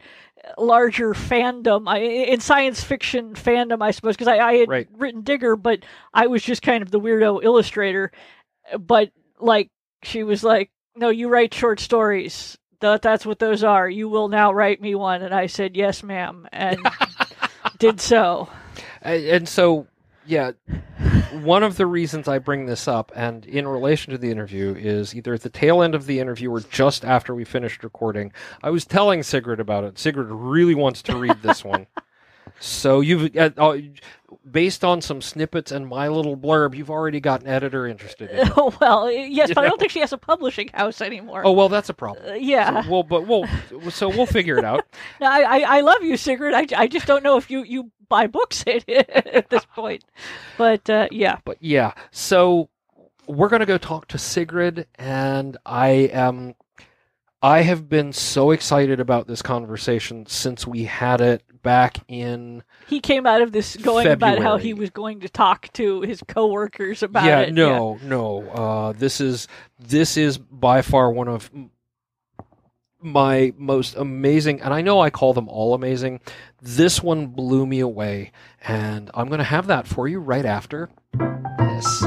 larger 0.56 1.12
fandom 1.14 1.88
I, 1.88 1.98
in 1.98 2.40
science 2.40 2.82
fiction 2.82 3.34
fandom 3.34 3.82
i 3.82 3.90
suppose 3.90 4.16
because 4.16 4.28
I, 4.28 4.38
I, 4.38 4.54
had 4.54 4.68
right. 4.68 4.88
written 4.96 5.20
digger 5.22 5.54
but 5.54 5.80
i 6.14 6.26
was 6.26 6.42
just 6.42 6.62
kind 6.62 6.82
of 6.82 6.90
the 6.90 6.98
weirdo 6.98 7.44
illustrator 7.44 8.10
but 8.78 9.10
like 9.38 9.70
she 10.02 10.22
was 10.22 10.42
like 10.42 10.70
no 10.96 11.08
you 11.08 11.28
write 11.28 11.52
short 11.54 11.80
stories 11.80 12.56
that, 12.80 13.02
that's 13.02 13.26
what 13.26 13.38
those 13.38 13.62
are 13.62 13.88
you 13.88 14.08
will 14.08 14.28
now 14.28 14.52
write 14.52 14.80
me 14.80 14.94
one 14.94 15.22
and 15.22 15.34
i 15.34 15.46
said 15.46 15.76
yes 15.76 16.02
ma'am 16.02 16.48
and 16.52 16.78
did 17.78 18.00
so 18.00 18.48
and 19.02 19.48
so 19.48 19.86
yeah 20.26 20.52
one 21.32 21.62
of 21.62 21.76
the 21.76 21.86
reasons 21.86 22.28
I 22.28 22.38
bring 22.38 22.66
this 22.66 22.88
up, 22.88 23.12
and 23.14 23.46
in 23.46 23.66
relation 23.66 24.12
to 24.12 24.18
the 24.18 24.30
interview, 24.30 24.74
is 24.76 25.14
either 25.14 25.34
at 25.34 25.42
the 25.42 25.50
tail 25.50 25.82
end 25.82 25.94
of 25.94 26.06
the 26.06 26.20
interview 26.20 26.50
or 26.50 26.60
just 26.60 27.04
after 27.04 27.34
we 27.34 27.44
finished 27.44 27.84
recording. 27.84 28.32
I 28.62 28.70
was 28.70 28.84
telling 28.84 29.22
Sigrid 29.22 29.60
about 29.60 29.84
it. 29.84 29.98
Sigrid 29.98 30.28
really 30.30 30.74
wants 30.74 31.02
to 31.02 31.16
read 31.16 31.42
this 31.42 31.64
one. 31.64 31.86
So 32.60 33.00
you've 33.00 33.34
uh, 33.36 33.50
uh, 33.56 33.78
based 34.48 34.84
on 34.84 35.00
some 35.00 35.22
snippets 35.22 35.72
and 35.72 35.88
my 35.88 36.08
little 36.08 36.36
blurb, 36.36 36.74
you've 36.74 36.90
already 36.90 37.18
got 37.18 37.40
an 37.40 37.48
editor 37.48 37.86
interested. 37.86 38.30
In 38.30 38.52
oh 38.56 38.74
well, 38.80 39.10
yes, 39.10 39.48
you 39.48 39.54
but 39.54 39.62
know? 39.62 39.66
I 39.66 39.70
don't 39.70 39.80
think 39.80 39.92
she 39.92 40.00
has 40.00 40.12
a 40.12 40.18
publishing 40.18 40.68
house 40.68 41.00
anymore. 41.00 41.42
Oh 41.44 41.52
well, 41.52 41.70
that's 41.70 41.88
a 41.88 41.94
problem. 41.94 42.28
Uh, 42.28 42.34
yeah. 42.34 42.82
So, 42.82 42.90
well, 42.90 43.02
but 43.02 43.26
we'll 43.26 43.46
so 43.90 44.08
we'll 44.08 44.26
figure 44.26 44.58
it 44.58 44.64
out. 44.64 44.84
no, 45.20 45.26
I, 45.26 45.40
I, 45.40 45.78
I 45.78 45.80
love 45.80 46.02
you, 46.02 46.18
Sigrid. 46.18 46.54
I, 46.54 46.66
I 46.76 46.86
just 46.86 47.06
don't 47.06 47.22
know 47.22 47.38
if 47.38 47.50
you 47.50 47.62
you 47.64 47.90
buy 48.08 48.26
books 48.26 48.62
at, 48.66 48.86
at 48.88 49.48
this 49.48 49.64
point. 49.64 50.04
But 50.58 50.88
uh, 50.90 51.08
yeah. 51.10 51.38
But 51.44 51.56
yeah, 51.60 51.94
so 52.10 52.68
we're 53.26 53.48
gonna 53.48 53.66
go 53.66 53.78
talk 53.78 54.08
to 54.08 54.18
Sigrid, 54.18 54.86
and 54.96 55.56
I 55.64 55.88
am. 56.12 56.54
I 57.42 57.62
have 57.62 57.88
been 57.88 58.12
so 58.12 58.50
excited 58.50 59.00
about 59.00 59.26
this 59.26 59.40
conversation 59.40 60.26
since 60.26 60.66
we 60.66 60.84
had 60.84 61.22
it 61.22 61.42
back 61.62 61.96
in. 62.06 62.62
He 62.86 63.00
came 63.00 63.26
out 63.26 63.40
of 63.40 63.52
this 63.52 63.76
going 63.76 64.04
February. 64.06 64.36
about 64.36 64.42
how 64.42 64.56
he 64.58 64.74
was 64.74 64.90
going 64.90 65.20
to 65.20 65.28
talk 65.28 65.72
to 65.74 66.02
his 66.02 66.22
coworkers 66.26 67.02
about 67.02 67.24
yeah, 67.24 67.40
it. 67.40 67.54
No, 67.54 67.96
yeah, 68.02 68.08
no, 68.08 68.42
no. 68.42 68.50
Uh, 68.50 68.92
this 68.92 69.20
is 69.22 69.48
this 69.78 70.18
is 70.18 70.36
by 70.36 70.82
far 70.82 71.10
one 71.10 71.28
of 71.28 71.50
my 73.00 73.54
most 73.56 73.96
amazing, 73.96 74.60
and 74.60 74.74
I 74.74 74.82
know 74.82 75.00
I 75.00 75.08
call 75.08 75.32
them 75.32 75.48
all 75.48 75.72
amazing. 75.74 76.20
This 76.60 77.02
one 77.02 77.28
blew 77.28 77.64
me 77.64 77.80
away, 77.80 78.32
and 78.62 79.10
I'm 79.14 79.28
going 79.28 79.38
to 79.38 79.44
have 79.44 79.68
that 79.68 79.86
for 79.86 80.06
you 80.06 80.20
right 80.20 80.44
after 80.44 80.90
this. 81.58 82.04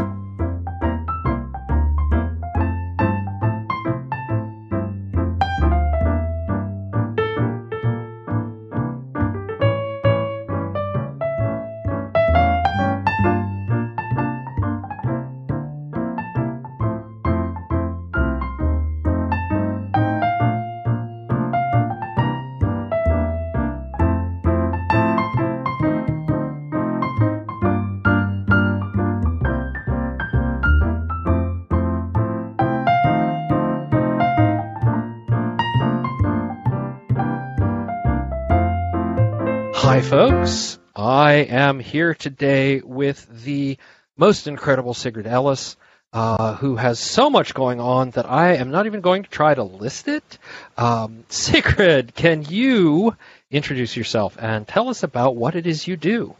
I 41.33 41.37
am 41.37 41.79
here 41.79 42.13
today 42.13 42.79
with 42.81 43.25
the 43.43 43.79
most 44.15 44.45
incredible 44.45 44.93
Sigrid 44.93 45.25
Ellis, 45.25 45.77
uh, 46.13 46.53
who 46.57 46.75
has 46.75 46.99
so 46.99 47.31
much 47.31 47.55
going 47.55 47.79
on 47.79 48.11
that 48.11 48.29
I 48.29 48.57
am 48.57 48.69
not 48.69 48.85
even 48.85 49.01
going 49.01 49.23
to 49.23 49.29
try 49.31 49.55
to 49.55 49.63
list 49.63 50.07
it. 50.07 50.37
Um, 50.77 51.23
Sigrid, 51.29 52.13
can 52.13 52.43
you 52.43 53.17
introduce 53.49 53.97
yourself 53.97 54.37
and 54.39 54.67
tell 54.67 54.89
us 54.89 55.01
about 55.01 55.35
what 55.35 55.55
it 55.55 55.65
is 55.65 55.87
you 55.87 55.97
do? 55.97 56.35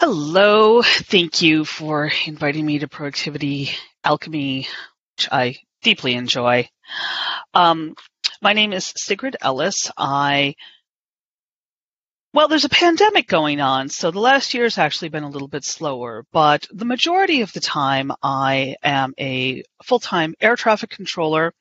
Hello. 0.00 0.80
Thank 0.80 1.42
you 1.42 1.66
for 1.66 2.10
inviting 2.26 2.64
me 2.64 2.78
to 2.78 2.88
Productivity 2.88 3.72
Alchemy, 4.04 4.68
which 5.18 5.28
I 5.30 5.56
deeply 5.82 6.14
enjoy. 6.14 6.66
Um, 7.52 7.94
my 8.40 8.54
name 8.54 8.72
is 8.72 8.90
Sigrid 8.96 9.36
Ellis. 9.42 9.92
I 9.98 10.54
well, 12.34 12.48
there's 12.48 12.64
a 12.64 12.70
pandemic 12.70 13.26
going 13.26 13.60
on, 13.60 13.90
so 13.90 14.10
the 14.10 14.18
last 14.20 14.54
year 14.54 14.64
has 14.64 14.78
actually 14.78 15.10
been 15.10 15.24
a 15.24 15.28
little 15.28 15.48
bit 15.48 15.64
slower, 15.64 16.24
but 16.32 16.66
the 16.72 16.86
majority 16.86 17.42
of 17.42 17.52
the 17.52 17.60
time 17.60 18.10
I 18.22 18.76
am 18.82 19.12
a 19.20 19.64
full-time 19.84 20.34
air 20.40 20.56
traffic 20.56 20.88
controller, 20.88 21.52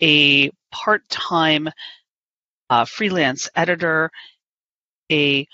a 0.00 0.50
part-time 0.70 1.68
uh, 2.70 2.86
freelance 2.86 3.50
editor, 3.54 4.10
a 5.12 5.46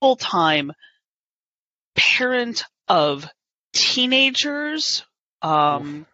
full-time 0.00 0.72
parent 1.94 2.64
of 2.88 3.28
teenagers, 3.72 5.04
um, 5.40 6.04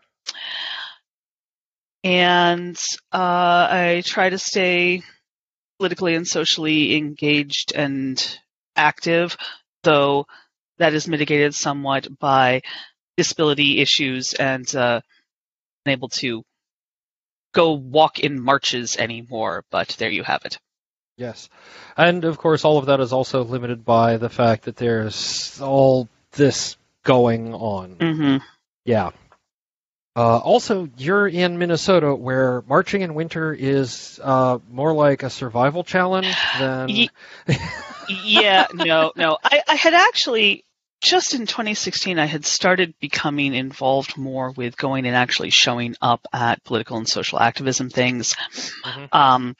and 2.05 2.77
uh, 3.11 3.69
I 3.71 4.03
try 4.05 4.29
to 4.29 4.39
stay 4.39 5.03
politically 5.79 6.15
and 6.15 6.27
socially 6.27 6.97
engaged 6.97 7.73
and 7.75 8.39
active, 8.77 9.37
though 9.83 10.27
that 10.79 10.95
is 10.95 11.09
mitigated 11.09 11.55
somewhat 11.55 12.07
by 12.19 12.63
disability 13.17 13.81
issues 13.81 14.33
and 14.35 14.75
uh, 14.77 15.01
unable 15.85 16.09
to 16.09 16.43
go 17.53 17.73
walk 17.73 18.21
in 18.21 18.41
marches 18.41 18.97
anymore. 18.97 19.65
But 19.71 19.97
there 19.99 20.11
you 20.11 20.23
have 20.23 20.45
it. 20.45 20.59
Yes. 21.17 21.49
And 21.97 22.25
of 22.25 22.39
course, 22.39 22.65
all 22.65 22.79
of 22.79 22.87
that 22.87 23.01
is 23.01 23.13
also 23.13 23.43
limited 23.43 23.85
by 23.85 24.19
the 24.19 24.29
fact 24.29 24.65
that 24.65 24.77
there's 24.77 25.61
all 25.61 26.09
this 26.33 26.77
going 27.03 27.55
on. 27.55 27.97
Mm-hmm. 27.97 28.37
Yeah. 28.85 29.11
Uh, 30.19 30.39
also, 30.39 30.89
you're 30.97 31.29
in 31.29 31.59
Minnesota, 31.59 32.13
where 32.13 32.65
marching 32.67 33.03
in 33.03 33.15
winter 33.15 33.55
is 33.55 34.19
uh, 34.21 34.59
more 34.69 34.93
like 34.93 35.23
a 35.23 35.31
survival 35.31 35.85
challenge 35.85 36.35
than. 36.59 36.89
yeah, 38.25 38.67
no, 38.75 39.13
no. 39.15 39.39
I, 39.45 39.63
I 39.69 39.77
had 39.77 39.95
actually 39.95 40.65
just 41.01 41.35
in 41.35 41.47
2016, 41.47 42.19
I 42.19 42.27
had 42.27 42.45
started 42.45 42.95
becoming 42.99 43.55
involved 43.55 44.19
more 44.19 44.51
with 44.51 44.77
going 44.77 45.07
and 45.07 45.15
actually 45.15 45.51
showing 45.51 45.95
up 46.03 46.27
at 46.33 46.65
political 46.65 46.97
and 46.97 47.09
social 47.09 47.39
activism 47.39 47.89
things, 47.89 48.35
mm-hmm. 48.85 49.17
um, 49.17 49.55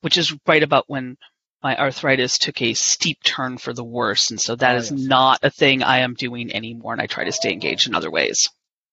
which 0.00 0.16
is 0.16 0.34
right 0.46 0.62
about 0.62 0.84
when 0.86 1.18
my 1.62 1.76
arthritis 1.76 2.38
took 2.38 2.62
a 2.62 2.72
steep 2.72 3.22
turn 3.22 3.58
for 3.58 3.74
the 3.74 3.84
worse. 3.84 4.30
And 4.30 4.40
so 4.40 4.56
that 4.56 4.76
oh, 4.76 4.78
is 4.78 4.90
yes. 4.90 5.00
not 5.00 5.40
a 5.42 5.50
thing 5.50 5.82
I 5.82 5.98
am 5.98 6.14
doing 6.14 6.50
anymore, 6.54 6.94
and 6.94 7.02
I 7.02 7.06
try 7.06 7.24
to 7.24 7.32
stay 7.32 7.52
engaged 7.52 7.88
in 7.88 7.94
other 7.94 8.10
ways. 8.10 8.48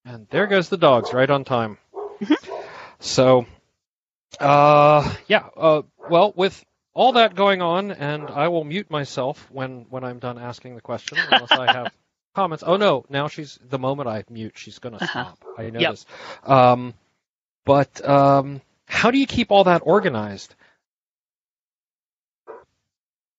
And 0.05 0.27
there 0.29 0.47
goes 0.47 0.69
the 0.69 0.77
dogs, 0.77 1.13
right 1.13 1.29
on 1.29 1.43
time. 1.45 1.77
Mm-hmm. 2.21 2.53
So, 2.99 3.45
uh, 4.39 5.13
yeah. 5.27 5.45
Uh, 5.55 5.83
well, 6.09 6.33
with 6.35 6.63
all 6.93 7.13
that 7.13 7.35
going 7.35 7.61
on, 7.61 7.91
and 7.91 8.29
I 8.29 8.49
will 8.49 8.63
mute 8.63 8.89
myself 8.91 9.47
when 9.51 9.85
when 9.89 10.03
I'm 10.03 10.19
done 10.19 10.37
asking 10.37 10.75
the 10.75 10.81
question, 10.81 11.17
unless 11.31 11.51
I 11.51 11.71
have 11.71 11.93
comments. 12.35 12.63
Oh 12.65 12.77
no! 12.77 13.05
Now 13.09 13.27
she's 13.27 13.57
the 13.67 13.79
moment 13.79 14.09
I 14.09 14.23
mute, 14.29 14.53
she's 14.55 14.79
gonna 14.79 14.97
uh-huh. 14.97 15.07
stop. 15.07 15.43
I 15.57 15.69
know 15.69 15.79
yep. 15.79 15.91
this. 15.91 16.05
Um, 16.43 16.93
but 17.65 18.07
um, 18.07 18.61
how 18.85 19.11
do 19.11 19.17
you 19.17 19.27
keep 19.27 19.51
all 19.51 19.65
that 19.65 19.81
organized? 19.85 20.53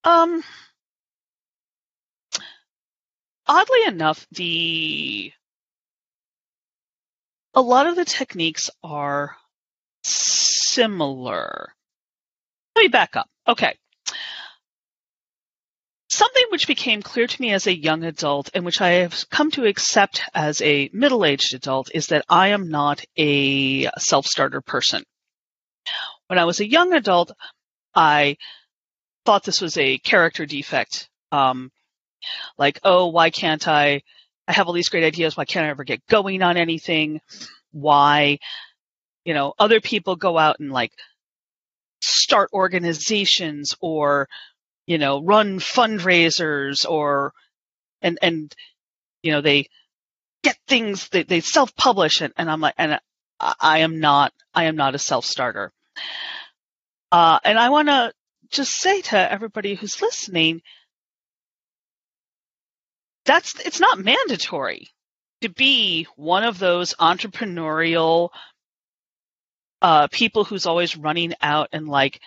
Um, 0.02 0.42
oddly 3.46 3.84
enough, 3.86 4.26
the 4.32 5.32
a 7.54 7.60
lot 7.60 7.86
of 7.86 7.96
the 7.96 8.04
techniques 8.04 8.70
are 8.82 9.36
similar. 10.02 11.72
Let 12.74 12.82
me 12.82 12.88
back 12.88 13.16
up. 13.16 13.28
Okay. 13.46 13.76
Something 16.10 16.44
which 16.50 16.66
became 16.66 17.02
clear 17.02 17.26
to 17.26 17.42
me 17.42 17.52
as 17.52 17.66
a 17.66 17.76
young 17.76 18.04
adult 18.04 18.50
and 18.54 18.64
which 18.64 18.80
I 18.80 18.90
have 19.02 19.28
come 19.30 19.50
to 19.52 19.66
accept 19.66 20.22
as 20.34 20.60
a 20.62 20.90
middle 20.92 21.24
aged 21.24 21.54
adult 21.54 21.90
is 21.94 22.08
that 22.08 22.24
I 22.28 22.48
am 22.48 22.68
not 22.68 23.04
a 23.16 23.88
self 23.98 24.26
starter 24.26 24.60
person. 24.60 25.02
When 26.28 26.38
I 26.38 26.44
was 26.44 26.60
a 26.60 26.68
young 26.68 26.92
adult, 26.92 27.32
I 27.94 28.36
thought 29.24 29.44
this 29.44 29.60
was 29.60 29.76
a 29.76 29.98
character 29.98 30.46
defect. 30.46 31.08
Um, 31.32 31.70
like, 32.58 32.80
oh, 32.84 33.08
why 33.08 33.30
can't 33.30 33.66
I 33.66 34.02
I 34.46 34.52
have 34.52 34.66
all 34.66 34.72
these 34.72 34.88
great 34.88 35.04
ideas. 35.04 35.36
Why 35.36 35.44
can't 35.44 35.66
I 35.66 35.70
ever 35.70 35.84
get 35.84 36.06
going 36.06 36.42
on 36.42 36.56
anything? 36.56 37.20
Why, 37.72 38.38
you 39.24 39.34
know, 39.34 39.54
other 39.58 39.80
people 39.80 40.16
go 40.16 40.36
out 40.36 40.60
and 40.60 40.70
like 40.70 40.92
start 42.00 42.50
organizations 42.52 43.74
or, 43.80 44.28
you 44.86 44.98
know, 44.98 45.22
run 45.22 45.58
fundraisers 45.60 46.88
or, 46.88 47.32
and, 48.02 48.18
and, 48.20 48.54
you 49.22 49.32
know, 49.32 49.40
they 49.40 49.66
get 50.42 50.58
things, 50.68 51.08
they, 51.08 51.22
they 51.22 51.40
self-publish 51.40 52.20
and, 52.20 52.34
and 52.36 52.50
I'm 52.50 52.60
like, 52.60 52.74
and 52.76 53.00
I, 53.40 53.54
I 53.58 53.78
am 53.78 53.98
not, 53.98 54.32
I 54.54 54.64
am 54.64 54.76
not 54.76 54.94
a 54.94 54.98
self-starter. 54.98 55.72
Uh, 57.10 57.38
and 57.44 57.58
I 57.58 57.70
want 57.70 57.88
to 57.88 58.12
just 58.50 58.72
say 58.72 59.00
to 59.00 59.32
everybody 59.32 59.74
who's 59.74 60.02
listening, 60.02 60.60
that's 63.24 63.58
it's 63.60 63.80
not 63.80 63.98
mandatory 63.98 64.88
to 65.40 65.48
be 65.48 66.06
one 66.16 66.44
of 66.44 66.58
those 66.58 66.94
entrepreneurial 66.94 68.30
uh, 69.82 70.08
people 70.08 70.44
who's 70.44 70.66
always 70.66 70.96
running 70.96 71.34
out 71.42 71.68
and 71.72 71.86
like 71.86 72.20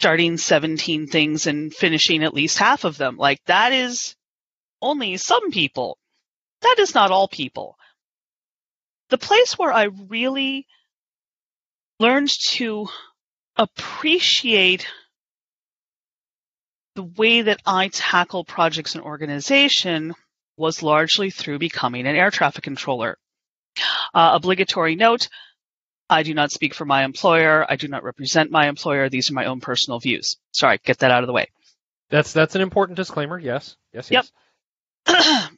starting 0.00 0.36
17 0.36 1.06
things 1.06 1.46
and 1.46 1.72
finishing 1.72 2.24
at 2.24 2.34
least 2.34 2.58
half 2.58 2.84
of 2.84 2.96
them. 2.98 3.16
Like 3.16 3.38
that 3.46 3.72
is 3.72 4.16
only 4.82 5.16
some 5.16 5.50
people. 5.50 5.98
That 6.62 6.76
is 6.78 6.94
not 6.94 7.10
all 7.10 7.28
people. 7.28 7.76
The 9.10 9.18
place 9.18 9.52
where 9.54 9.72
I 9.72 9.88
really 10.08 10.66
learned 12.00 12.30
to 12.50 12.88
appreciate 13.56 14.86
the 16.96 17.04
way 17.04 17.42
that 17.42 17.60
I 17.64 17.88
tackle 17.88 18.44
projects 18.44 18.94
and 18.94 19.04
organization 19.04 20.14
was 20.56 20.82
largely 20.82 21.30
through 21.30 21.58
becoming 21.58 22.06
an 22.06 22.16
air 22.16 22.30
traffic 22.30 22.64
controller. 22.64 23.18
Uh, 24.14 24.30
obligatory 24.34 24.96
note, 24.96 25.28
I 26.08 26.22
do 26.22 26.34
not 26.34 26.52
speak 26.52 26.74
for 26.74 26.84
my 26.84 27.04
employer. 27.04 27.66
I 27.68 27.76
do 27.76 27.88
not 27.88 28.04
represent 28.04 28.50
my 28.50 28.68
employer. 28.68 29.08
These 29.08 29.30
are 29.30 29.34
my 29.34 29.46
own 29.46 29.60
personal 29.60 29.98
views. 29.98 30.36
Sorry, 30.52 30.78
get 30.84 30.98
that 30.98 31.10
out 31.10 31.22
of 31.22 31.26
the 31.26 31.32
way. 31.32 31.48
That's 32.10 32.32
that's 32.32 32.54
an 32.54 32.60
important 32.60 32.96
disclaimer. 32.96 33.38
Yes. 33.38 33.76
Yes. 33.92 34.10
Yep. 34.10 34.24
Yes. 35.08 35.50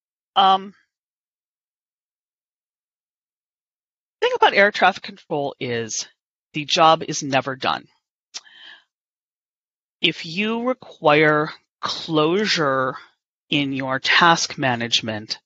um, 0.36 0.74
the 4.20 4.26
thing 4.26 4.32
about 4.34 4.54
air 4.54 4.70
traffic 4.70 5.02
control 5.02 5.54
is 5.60 6.08
the 6.54 6.64
job 6.64 7.02
is 7.06 7.22
never 7.22 7.56
done. 7.56 7.86
If 10.00 10.24
you 10.24 10.64
require 10.64 11.50
closure 11.80 12.96
in 13.52 13.74
your 13.74 14.00
task 14.00 14.56
management, 14.56 15.38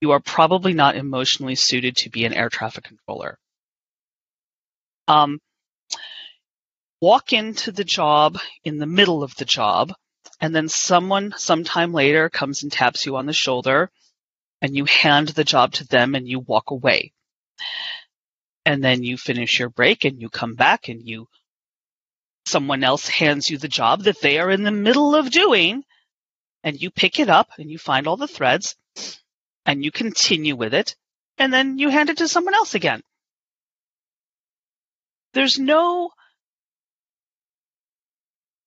you 0.00 0.12
are 0.12 0.20
probably 0.20 0.72
not 0.72 0.94
emotionally 0.94 1.56
suited 1.56 1.96
to 1.96 2.08
be 2.08 2.24
an 2.24 2.32
air 2.32 2.48
traffic 2.48 2.84
controller. 2.84 3.36
Um, 5.08 5.40
walk 7.00 7.32
into 7.32 7.72
the 7.72 7.82
job 7.82 8.38
in 8.62 8.78
the 8.78 8.86
middle 8.86 9.24
of 9.24 9.34
the 9.34 9.44
job, 9.44 9.92
and 10.40 10.54
then 10.54 10.68
someone 10.68 11.34
sometime 11.36 11.92
later 11.92 12.30
comes 12.30 12.62
and 12.62 12.70
taps 12.70 13.04
you 13.04 13.16
on 13.16 13.26
the 13.26 13.32
shoulder, 13.32 13.90
and 14.62 14.76
you 14.76 14.84
hand 14.84 15.28
the 15.30 15.42
job 15.42 15.72
to 15.72 15.86
them 15.88 16.14
and 16.14 16.28
you 16.28 16.38
walk 16.38 16.70
away. 16.70 17.12
And 18.64 18.84
then 18.84 19.02
you 19.02 19.16
finish 19.16 19.58
your 19.58 19.68
break 19.68 20.04
and 20.04 20.20
you 20.20 20.28
come 20.28 20.54
back 20.54 20.88
and 20.88 21.02
you 21.02 21.26
someone 22.46 22.84
else 22.84 23.08
hands 23.08 23.50
you 23.50 23.58
the 23.58 23.66
job 23.66 24.04
that 24.04 24.20
they 24.20 24.38
are 24.38 24.50
in 24.50 24.62
the 24.62 24.70
middle 24.70 25.16
of 25.16 25.32
doing 25.32 25.82
and 26.64 26.80
you 26.80 26.90
pick 26.90 27.20
it 27.20 27.28
up 27.28 27.50
and 27.58 27.70
you 27.70 27.78
find 27.78 28.08
all 28.08 28.16
the 28.16 28.26
threads 28.26 28.74
and 29.66 29.84
you 29.84 29.92
continue 29.92 30.56
with 30.56 30.74
it 30.74 30.96
and 31.38 31.52
then 31.52 31.78
you 31.78 31.90
hand 31.90 32.10
it 32.10 32.18
to 32.18 32.26
someone 32.26 32.54
else 32.54 32.74
again. 32.74 33.02
There's 35.34 35.58
no 35.58 36.10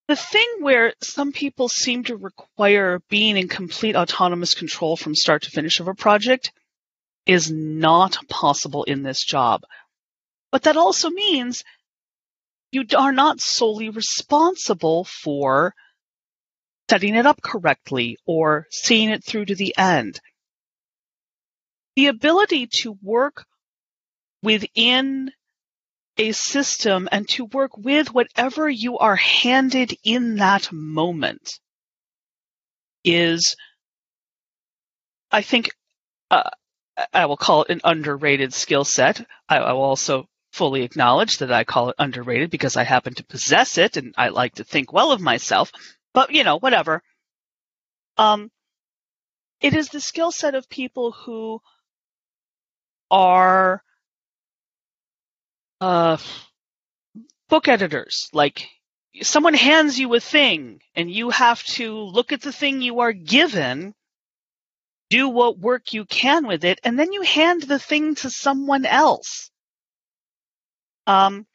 the 0.07 0.15
thing 0.15 0.47
where 0.61 0.93
some 1.01 1.33
people 1.33 1.67
seem 1.67 2.05
to 2.05 2.15
require 2.15 3.01
being 3.09 3.35
in 3.35 3.49
complete 3.49 3.95
autonomous 3.97 4.53
control 4.53 4.95
from 4.95 5.15
start 5.15 5.43
to 5.43 5.51
finish 5.51 5.81
of 5.81 5.89
a 5.89 5.93
project 5.93 6.53
is 7.25 7.51
not 7.51 8.17
possible 8.29 8.85
in 8.85 9.03
this 9.03 9.21
job. 9.25 9.63
But 10.49 10.63
that 10.63 10.77
also 10.77 11.09
means 11.09 11.65
you 12.71 12.85
are 12.97 13.11
not 13.11 13.41
solely 13.41 13.89
responsible 13.89 15.03
for 15.03 15.73
setting 16.89 17.15
it 17.15 17.25
up 17.25 17.41
correctly 17.41 18.17
or 18.25 18.65
seeing 18.71 19.09
it 19.09 19.23
through 19.23 19.45
to 19.45 19.55
the 19.55 19.75
end. 19.77 20.19
The 21.95 22.07
ability 22.07 22.67
to 22.81 22.97
work 23.01 23.45
within 24.43 25.31
a 26.17 26.31
system 26.31 27.07
and 27.11 27.27
to 27.29 27.45
work 27.45 27.77
with 27.77 28.13
whatever 28.13 28.69
you 28.69 28.97
are 28.97 29.15
handed 29.15 29.95
in 30.03 30.35
that 30.37 30.71
moment 30.71 31.59
is, 33.03 33.55
I 35.31 35.41
think, 35.41 35.71
uh, 36.31 36.49
I 37.13 37.25
will 37.25 37.37
call 37.37 37.63
it 37.63 37.71
an 37.71 37.81
underrated 37.83 38.53
skill 38.53 38.83
set. 38.83 39.25
I, 39.47 39.57
I 39.57 39.73
will 39.73 39.81
also 39.81 40.27
fully 40.53 40.83
acknowledge 40.83 41.37
that 41.37 41.51
I 41.51 41.63
call 41.63 41.89
it 41.89 41.95
underrated 41.99 42.49
because 42.49 42.75
I 42.75 42.83
happen 42.83 43.13
to 43.15 43.25
possess 43.25 43.77
it 43.77 43.97
and 43.97 44.15
I 44.17 44.29
like 44.29 44.55
to 44.55 44.63
think 44.63 44.91
well 44.91 45.11
of 45.11 45.21
myself. 45.21 45.71
But 46.13 46.31
you 46.31 46.43
know, 46.43 46.57
whatever. 46.59 47.01
Um, 48.17 48.49
it 49.61 49.73
is 49.73 49.89
the 49.89 50.01
skill 50.01 50.31
set 50.31 50.55
of 50.55 50.69
people 50.69 51.11
who 51.11 51.61
are 53.09 53.81
uh, 55.81 56.17
book 57.49 57.67
editors. 57.67 58.29
Like 58.33 58.67
someone 59.21 59.53
hands 59.53 59.99
you 59.99 60.13
a 60.13 60.19
thing 60.19 60.81
and 60.95 61.11
you 61.11 61.29
have 61.29 61.63
to 61.63 61.93
look 61.99 62.31
at 62.31 62.41
the 62.41 62.51
thing 62.51 62.81
you 62.81 62.99
are 62.99 63.13
given, 63.13 63.93
do 65.09 65.29
what 65.29 65.57
work 65.57 65.93
you 65.93 66.05
can 66.05 66.47
with 66.47 66.63
it, 66.65 66.79
and 66.83 66.99
then 66.99 67.13
you 67.13 67.21
hand 67.21 67.63
the 67.63 67.79
thing 67.79 68.15
to 68.15 68.29
someone 68.29 68.85
else. 68.85 69.49
Um, 71.07 71.47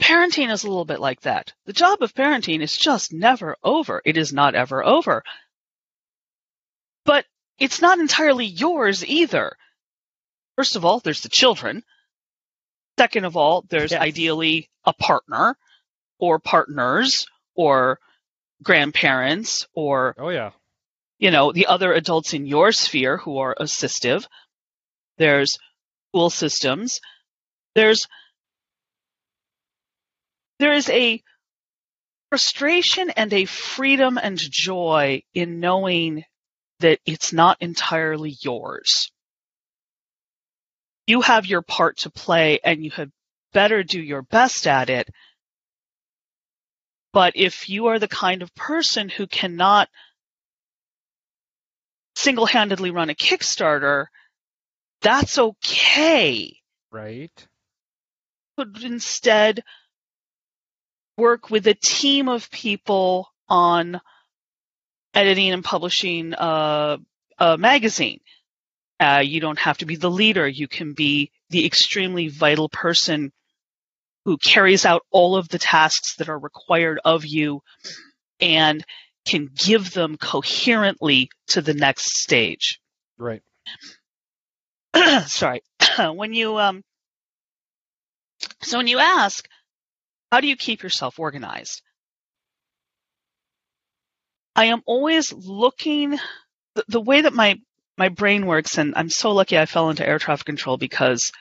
parenting 0.00 0.50
is 0.50 0.64
a 0.64 0.68
little 0.68 0.84
bit 0.84 1.00
like 1.00 1.20
that. 1.22 1.52
The 1.66 1.72
job 1.72 2.02
of 2.02 2.14
parenting 2.14 2.60
is 2.62 2.76
just 2.76 3.12
never 3.12 3.56
over. 3.62 4.00
It 4.04 4.16
is 4.16 4.32
not 4.32 4.54
ever 4.54 4.84
over. 4.84 5.24
But 7.04 7.24
it's 7.58 7.80
not 7.80 7.98
entirely 7.98 8.46
yours 8.46 9.04
either. 9.04 9.56
First 10.56 10.76
of 10.76 10.84
all, 10.84 11.00
there's 11.00 11.22
the 11.22 11.28
children. 11.28 11.84
Second 12.98 13.24
of 13.24 13.36
all, 13.36 13.64
there's 13.68 13.92
yes. 13.92 14.00
ideally 14.00 14.68
a 14.84 14.92
partner 14.92 15.56
or 16.18 16.38
partners 16.38 17.26
or 17.54 17.98
grandparents 18.62 19.66
or 19.74 20.14
oh 20.18 20.30
yeah 20.30 20.50
you 21.18 21.30
know 21.30 21.52
the 21.52 21.66
other 21.66 21.92
adults 21.92 22.34
in 22.34 22.46
your 22.46 22.72
sphere 22.72 23.16
who 23.16 23.38
are 23.38 23.54
assistive 23.60 24.26
there's 25.16 25.56
school 26.10 26.30
systems 26.30 27.00
there's 27.74 28.06
there 30.58 30.72
is 30.72 30.88
a 30.90 31.22
frustration 32.30 33.10
and 33.10 33.32
a 33.32 33.44
freedom 33.44 34.18
and 34.22 34.38
joy 34.38 35.22
in 35.34 35.60
knowing 35.60 36.24
that 36.80 37.00
it's 37.06 37.32
not 37.32 37.56
entirely 37.60 38.36
yours. 38.42 39.10
You 41.06 41.22
have 41.22 41.46
your 41.46 41.62
part 41.62 41.98
to 41.98 42.10
play 42.10 42.60
and 42.62 42.84
you 42.84 42.90
had 42.90 43.10
better 43.52 43.82
do 43.82 44.00
your 44.00 44.22
best 44.22 44.66
at 44.66 44.90
it. 44.90 45.08
But 47.12 47.32
if 47.34 47.68
you 47.68 47.86
are 47.86 47.98
the 47.98 48.08
kind 48.08 48.42
of 48.42 48.54
person 48.54 49.08
who 49.08 49.26
cannot 49.26 49.88
single 52.14 52.46
handedly 52.46 52.90
run 52.90 53.10
a 53.10 53.14
Kickstarter, 53.14 54.06
that's 55.00 55.38
okay. 55.38 56.56
Right. 56.90 57.48
Could 58.56 58.82
instead 58.82 59.62
work 61.18 61.50
with 61.50 61.66
a 61.66 61.74
team 61.74 62.28
of 62.28 62.50
people 62.50 63.28
on 63.48 64.00
editing 65.12 65.52
and 65.52 65.64
publishing 65.64 66.32
a, 66.32 66.98
a 67.38 67.58
magazine. 67.58 68.20
Uh, 69.00 69.22
you 69.24 69.40
don't 69.40 69.58
have 69.58 69.78
to 69.78 69.86
be 69.86 69.96
the 69.96 70.10
leader. 70.10 70.46
You 70.46 70.68
can 70.68 70.92
be 70.92 71.30
the 71.50 71.66
extremely 71.66 72.28
vital 72.28 72.68
person 72.68 73.32
who 74.24 74.38
carries 74.38 74.84
out 74.84 75.02
all 75.10 75.36
of 75.36 75.48
the 75.48 75.58
tasks 75.58 76.16
that 76.16 76.28
are 76.28 76.38
required 76.38 77.00
of 77.04 77.26
you 77.26 77.62
and 78.40 78.84
can 79.26 79.48
give 79.54 79.92
them 79.92 80.16
coherently 80.16 81.30
to 81.48 81.60
the 81.60 81.74
next 81.74 82.20
stage. 82.20 82.80
Right. 83.18 83.42
Sorry. 85.26 85.62
when 86.14 86.32
you 86.32 86.58
um 86.58 86.82
so 88.62 88.78
when 88.78 88.86
you 88.86 88.98
ask 88.98 89.48
how 90.30 90.40
do 90.40 90.46
you 90.46 90.56
keep 90.56 90.82
yourself 90.82 91.18
organized? 91.18 91.82
I 94.54 94.66
am 94.66 94.82
always 94.86 95.32
looking 95.32 96.18
the, 96.74 96.84
the 96.88 97.00
way 97.00 97.20
that 97.22 97.32
my 97.32 97.60
my 97.96 98.08
brain 98.08 98.46
works, 98.46 98.78
and 98.78 98.94
I'm 98.96 99.10
so 99.10 99.32
lucky 99.32 99.58
I 99.58 99.66
fell 99.66 99.90
into 99.90 100.06
air 100.06 100.18
traffic 100.18 100.46
control 100.46 100.76
because 100.76 101.32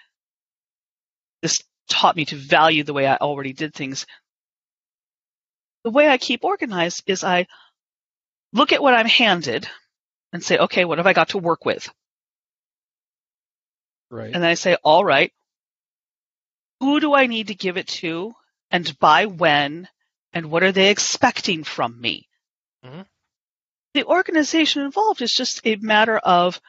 this 1.42 1.58
taught 1.90 2.16
me 2.16 2.26
to 2.26 2.36
value 2.36 2.84
the 2.84 2.94
way 2.94 3.06
I 3.06 3.18
already 3.18 3.54
did 3.54 3.74
things. 3.74 4.06
The 5.84 5.92
way 5.92 6.08
I 6.08 6.18
keep 6.18 6.44
organized 6.44 7.04
is 7.06 7.24
I 7.24 7.48
look 8.54 8.72
at 8.72 8.82
what 8.82 8.94
I'm 8.94 9.06
handed 9.06 9.68
and 10.34 10.44
say, 10.44 10.58
okay, 10.58 10.86
what 10.86 10.98
have 10.98 11.08
I 11.08 11.14
got 11.14 11.30
to 11.30 11.38
work 11.38 11.64
with? 11.64 11.90
Right. 14.10 14.34
And 14.34 14.44
then 14.44 14.50
I 14.50 14.56
say, 14.56 14.76
all 14.84 15.04
right, 15.04 15.32
who 16.80 17.00
do 17.00 17.14
I 17.14 17.28
need 17.28 17.48
to 17.48 17.56
give 17.56 17.78
it 17.78 17.88
to? 17.88 18.34
And 18.72 18.98
by 19.00 19.26
when 19.26 19.88
and 20.34 20.52
what 20.52 20.64
are 20.64 20.72
they 20.72 20.90
expecting 20.90 21.64
from 21.64 22.00
me? 22.00 22.28
Mm-hmm. 22.86 23.02
the 23.96 24.06
organization 24.06 24.84
involved 24.84 25.22
is 25.22 25.34
just 25.34 25.62
a 25.66 25.76
matter 25.78 26.18
of, 26.18 26.62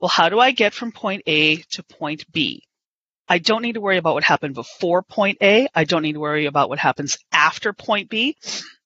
well, 0.00 0.08
how 0.08 0.28
do 0.28 0.40
I 0.40 0.50
get 0.50 0.74
from 0.74 0.90
point 0.90 1.22
A 1.26 1.56
to 1.56 1.82
point 1.84 2.30
B? 2.32 2.64
I 3.28 3.38
don't 3.38 3.62
need 3.62 3.74
to 3.74 3.80
worry 3.80 3.98
about 3.98 4.14
what 4.14 4.24
happened 4.24 4.54
before 4.54 5.02
point 5.02 5.38
A. 5.42 5.68
I 5.74 5.84
don't 5.84 6.02
need 6.02 6.14
to 6.14 6.20
worry 6.20 6.46
about 6.46 6.68
what 6.68 6.78
happens 6.78 7.18
after 7.30 7.72
point 7.72 8.10
B. 8.10 8.36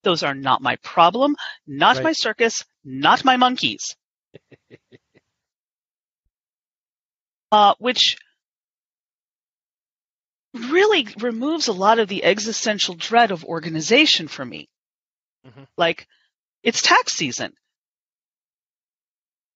Those 0.02 0.22
are 0.22 0.34
not 0.34 0.60
my 0.60 0.76
problem, 0.82 1.36
not 1.66 1.96
right. 1.96 2.04
my 2.04 2.12
circus, 2.12 2.64
not 2.84 3.24
my 3.24 3.36
monkeys. 3.36 3.96
uh, 7.52 7.74
which 7.78 8.16
really 10.54 11.08
removes 11.18 11.68
a 11.68 11.72
lot 11.72 11.98
of 11.98 12.08
the 12.08 12.24
existential 12.24 12.94
dread 12.94 13.30
of 13.30 13.44
organization 13.44 14.28
for 14.28 14.44
me. 14.44 14.68
Mm-hmm. 15.46 15.64
Like, 15.76 16.06
it's 16.62 16.82
tax 16.82 17.14
season. 17.14 17.52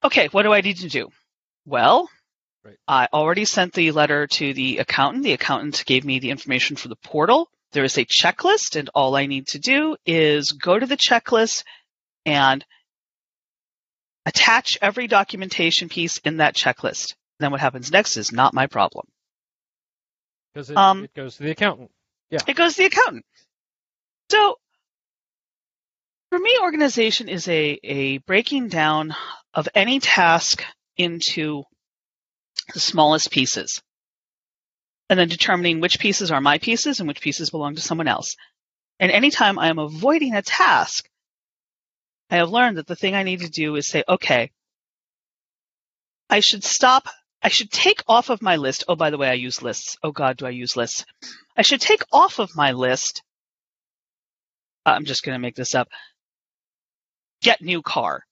Okay, 0.03 0.29
what 0.29 0.43
do 0.43 0.53
I 0.53 0.61
need 0.61 0.79
to 0.79 0.89
do? 0.89 1.09
Well, 1.65 2.09
right. 2.65 2.77
I 2.87 3.09
already 3.13 3.45
sent 3.45 3.73
the 3.73 3.93
letter 3.93 4.27
to 4.27 4.55
the 4.55 4.79
accountant. 4.79 5.25
The 5.25 5.33
accountant 5.33 5.85
gave 5.87 6.05
me 6.05 6.19
the 6.19 6.31
information 6.31 6.77
for 6.77 6.89
the 6.89 6.97
portal. 6.97 7.49
There 7.73 7.85
is 7.85 7.99
a 7.99 8.05
checklist, 8.05 8.77
and 8.77 8.89
all 8.95 9.17
I 9.17 9.27
need 9.27 9.49
to 9.49 9.59
do 9.59 9.97
is 10.07 10.53
go 10.53 10.79
to 10.79 10.87
the 10.87 10.97
checklist 10.97 11.65
and 12.25 12.65
attach 14.25 14.79
every 14.81 15.07
documentation 15.07 15.89
piece 15.89 16.19
in 16.19 16.39
that 16.39 16.55
checklist. 16.55 17.15
Then 17.39 17.51
what 17.51 17.61
happens 17.61 17.93
next 17.93 18.17
is 18.17 18.33
not 18.33 18.55
my 18.55 18.67
problem. 18.67 19.07
Because 20.57 20.71
it, 20.71 20.77
um, 20.79 21.05
it 21.05 21.13
goes 21.13 21.37
to 21.37 21.43
the 21.43 21.51
accountant. 21.51 21.91
Yeah. 22.31 22.39
It 22.49 22.57
goes 22.57 22.77
to 22.77 22.79
the 22.79 22.87
accountant. 22.87 23.27
So 24.31 24.57
for 26.31 26.39
me, 26.39 26.57
organization 26.63 27.29
is 27.29 27.47
a, 27.47 27.79
a 27.85 28.19
breaking 28.19 28.69
down 28.69 29.15
of 29.53 29.69
any 29.75 30.01
task 30.01 30.65
into 30.97 31.65
the 32.73 32.81
smallest 32.81 33.31
pieces. 33.31 33.83
And 35.11 35.19
then 35.19 35.29
determining 35.29 35.81
which 35.81 35.99
pieces 35.99 36.31
are 36.31 36.41
my 36.41 36.57
pieces 36.57 37.01
and 37.01 37.07
which 37.07 37.21
pieces 37.21 37.51
belong 37.51 37.75
to 37.75 37.83
someone 37.83 38.09
else. 38.09 38.35
And 38.99 39.13
anytime 39.13 39.59
I 39.59 39.69
am 39.69 39.79
avoiding 39.79 40.35
a 40.35 40.41
task, 40.41 41.07
I 42.31 42.37
have 42.37 42.49
learned 42.49 42.79
that 42.79 42.87
the 42.87 42.97
thing 42.97 43.15
I 43.15 43.25
need 43.25 43.41
to 43.41 43.51
do 43.51 43.77
is 43.77 43.87
say, 43.87 44.05
okay, 44.09 44.53
I 46.31 46.41
should 46.41 46.65
stop. 46.65 47.09
I 47.43 47.49
should 47.49 47.71
take 47.71 48.03
off 48.09 48.31
of 48.31 48.43
my 48.43 48.57
list. 48.57 48.85
Oh, 48.89 48.97
by 48.97 49.11
the 49.11 49.19
way, 49.19 49.29
I 49.29 49.35
use 49.35 49.63
lists. 49.63 49.97
Oh 50.03 50.13
God, 50.13 50.37
do 50.37 50.47
I 50.47 50.51
use 50.51 50.77
lists? 50.77 51.05
I 51.57 51.63
should 51.63 51.81
take 51.81 52.03
off 52.13 52.39
of 52.39 52.57
my 52.57 52.73
list. 52.73 53.23
Uh, 54.85 54.91
I'm 54.91 55.05
just 55.05 55.23
going 55.23 55.35
to 55.35 55.43
make 55.43 55.55
this 55.55 55.75
up. 55.75 55.89
Get 57.43 57.61
new 57.61 57.83
car. 57.83 58.23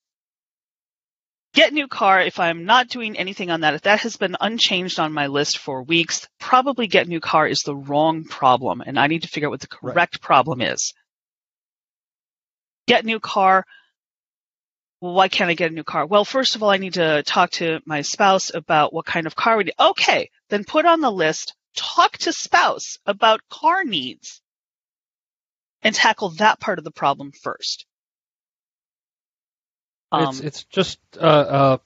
Get 1.53 1.73
new 1.73 1.87
car. 1.87 2.21
If 2.21 2.41
I'm 2.41 2.65
not 2.65 2.89
doing 2.89 3.17
anything 3.17 3.51
on 3.51 3.61
that, 3.61 3.75
if 3.75 3.83
that 3.83 4.01
has 4.01 4.17
been 4.17 4.37
unchanged 4.41 4.99
on 4.99 5.13
my 5.13 5.29
list 5.29 5.59
for 5.59 5.85
weeks, 5.85 6.27
probably 6.41 6.89
get 6.89 7.07
new 7.07 7.21
car 7.21 7.47
is 7.47 7.61
the 7.61 7.77
wrong 7.77 8.25
problem. 8.25 8.81
And 8.85 8.99
I 8.99 9.07
need 9.07 9.23
to 9.23 9.29
figure 9.29 9.49
out 9.49 9.53
what 9.53 9.61
the 9.61 9.69
correct 9.69 10.17
right. 10.17 10.21
problem 10.21 10.61
is. 10.61 10.93
Get 12.89 13.05
new 13.05 13.21
car 13.21 13.65
well, 15.05 15.13
why 15.13 15.29
can't 15.29 15.51
I 15.51 15.55
get 15.55 15.71
a 15.71 15.75
new 15.75 15.85
car? 15.85 16.07
Well, 16.07 16.25
first 16.25 16.55
of 16.55 16.63
all, 16.63 16.71
I 16.71 16.79
need 16.79 16.95
to 16.95 17.23
talk 17.25 17.51
to 17.53 17.81
my 17.85 18.01
spouse 18.01 18.55
about 18.55 18.95
what 18.95 19.05
kind 19.05 19.27
of 19.27 19.37
car 19.37 19.59
we 19.59 19.65
need. 19.65 19.75
Okay, 19.79 20.31
then 20.49 20.65
put 20.65 20.87
on 20.87 21.03
the 21.03 21.13
list, 21.13 21.55
talk 21.77 22.17
to 22.17 22.33
spouse 22.33 22.99
about 23.05 23.47
car 23.51 23.85
needs 23.85 24.41
and 25.83 25.95
tackle 25.95 26.31
that 26.31 26.59
part 26.59 26.79
of 26.79 26.85
the 26.85 26.91
problem 26.91 27.33
first. 27.33 27.85
Um, 30.11 30.29
it's, 30.29 30.41
it's 30.41 30.65
just, 30.65 30.99
uh, 31.21 31.21
uh, 31.21 31.79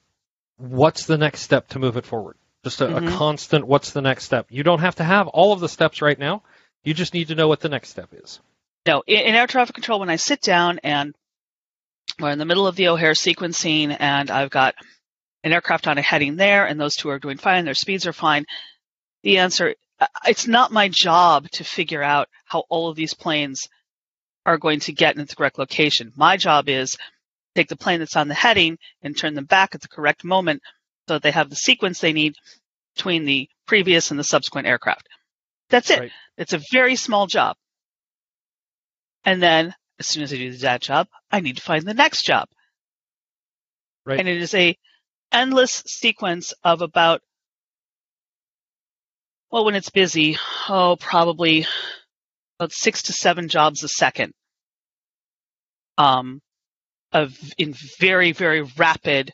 what's 0.59 1.07
the 1.07 1.18
next 1.18 1.40
step 1.40 1.66
to 1.70 1.81
move 1.81 1.96
it 1.96 2.07
forward? 2.07 2.37
Just 2.62 2.81
a, 2.83 2.87
mm-hmm. 2.87 3.09
a 3.09 3.16
constant, 3.16 3.66
what's 3.66 3.90
the 3.90 4.00
next 4.00 4.26
step? 4.26 4.46
You 4.48 4.62
don't 4.62 4.78
have 4.78 4.94
to 4.94 5.04
have 5.04 5.26
all 5.26 5.52
of 5.52 5.59
the 5.59 5.68
steps 5.68 6.02
right 6.02 6.18
now. 6.20 6.44
You 6.85 6.94
just 6.94 7.14
need 7.14 7.28
to 7.28 7.35
know 7.35 7.48
what 7.48 7.59
the 7.59 7.68
next 7.68 7.88
step 7.88 8.11
is. 8.12 8.38
No, 8.87 9.02
in, 9.09 9.18
in 9.18 9.35
air 9.35 9.48
traffic 9.48 9.74
control, 9.74 9.98
when 9.98 10.09
I 10.09 10.16
sit 10.16 10.40
down 10.40 10.78
and 10.85 11.16
we're 12.21 12.31
in 12.31 12.38
the 12.38 12.44
middle 12.44 12.66
of 12.66 12.77
the 12.77 12.88
O'Hare 12.88 13.12
sequencing, 13.12 13.97
and 13.99 14.31
I've 14.31 14.51
got 14.51 14.75
an 15.44 15.53
aircraft 15.53 15.87
on 15.87 15.99
a 15.99 16.03
heading 16.03 16.37
there, 16.37 16.66
and 16.66 16.81
those 16.81 16.94
two 16.94 17.09
are 17.11 17.18
doing 17.18 17.38
fine. 17.38 17.64
Their 17.64 17.75
speeds 17.75 18.07
are 18.07 18.12
fine. 18.12 18.44
The 19.23 19.38
answer 19.38 19.75
it's 20.27 20.47
not 20.47 20.73
my 20.73 20.88
job 20.88 21.49
to 21.51 21.64
figure 21.64 22.03
out 22.03 22.29
how 22.44 22.64
all 22.68 22.88
of 22.88 22.97
these 22.97 23.14
planes 23.14 23.68
are 24.47 24.59
going 24.59 24.81
to 24.81 24.92
get 24.92 25.16
into 25.16 25.27
the 25.27 25.37
correct 25.37 25.59
location. 25.59 26.12
My 26.16 26.37
job 26.37 26.68
is 26.68 26.97
take 27.55 27.68
the 27.68 27.77
plane 27.77 27.99
that's 27.99 28.16
on 28.16 28.29
the 28.29 28.35
heading 28.35 28.79
and 29.03 29.16
turn 29.16 29.35
them 29.35 29.44
back 29.44 29.75
at 29.75 29.81
the 29.81 29.88
correct 29.88 30.25
moment 30.25 30.62
so 31.09 31.14
that 31.14 31.23
they 31.23 31.31
have 31.31 31.51
the 31.51 31.57
sequence 31.57 32.01
they 32.01 32.12
need 32.12 32.35
between 32.94 33.25
the 33.25 33.49
previous 33.66 34.11
and 34.11 34.18
the 34.18 34.25
subsequent 34.25 34.68
aircraft. 34.68 35.09
That's 35.71 35.90
it. 35.90 36.01
Right. 36.01 36.12
It's 36.37 36.53
a 36.53 36.62
very 36.73 36.97
small 36.97 37.27
job. 37.27 37.57
And 39.25 39.42
then 39.42 39.75
as 39.99 40.07
soon 40.07 40.23
as 40.23 40.33
I 40.33 40.37
do 40.37 40.53
that 40.59 40.83
job, 40.83 41.09
I 41.31 41.41
need 41.41 41.57
to 41.57 41.63
find 41.63 41.85
the 41.85 41.95
next 41.95 42.25
job. 42.25 42.49
Right. 44.07 44.19
And 44.19 44.29
it 44.29 44.41
is 44.41 44.55
a 44.55 44.77
endless 45.33 45.83
sequence 45.87 46.55
of 46.65 46.83
about 46.83 47.21
well, 49.51 49.65
when 49.65 49.75
it's 49.75 49.91
busy, 49.91 50.37
oh, 50.69 50.97
probably 51.01 51.67
about 52.59 52.73
six 52.73 53.05
to 53.05 53.13
seven 53.15 53.49
jobs 53.49 53.83
a 53.83 53.89
second. 53.89 54.33
Um, 55.97 56.41
of 57.13 57.37
in 57.57 57.75
very, 57.99 58.33
very 58.33 58.63
rapid, 58.77 59.33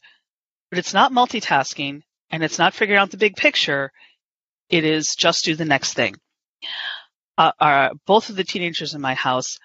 but 0.71 0.79
it's 0.79 0.95
not 0.95 1.13
multitasking 1.13 2.03
and 2.31 2.45
it's 2.45 2.59
not 2.59 2.75
figuring 2.75 3.01
out 3.01 3.11
the 3.11 3.17
big 3.17 3.35
picture. 3.35 3.91
It 4.69 4.85
is 4.85 5.15
just 5.19 5.45
do 5.45 5.57
the 5.57 5.65
next 5.65 5.95
thing. 5.95 6.15
Uh, 7.37 7.53
uh, 7.59 7.89
both 8.07 8.31
of 8.31 8.37
the 8.37 8.45
teenagers 8.45 8.95
in 8.95 9.01
my 9.01 9.15
house 9.15 9.59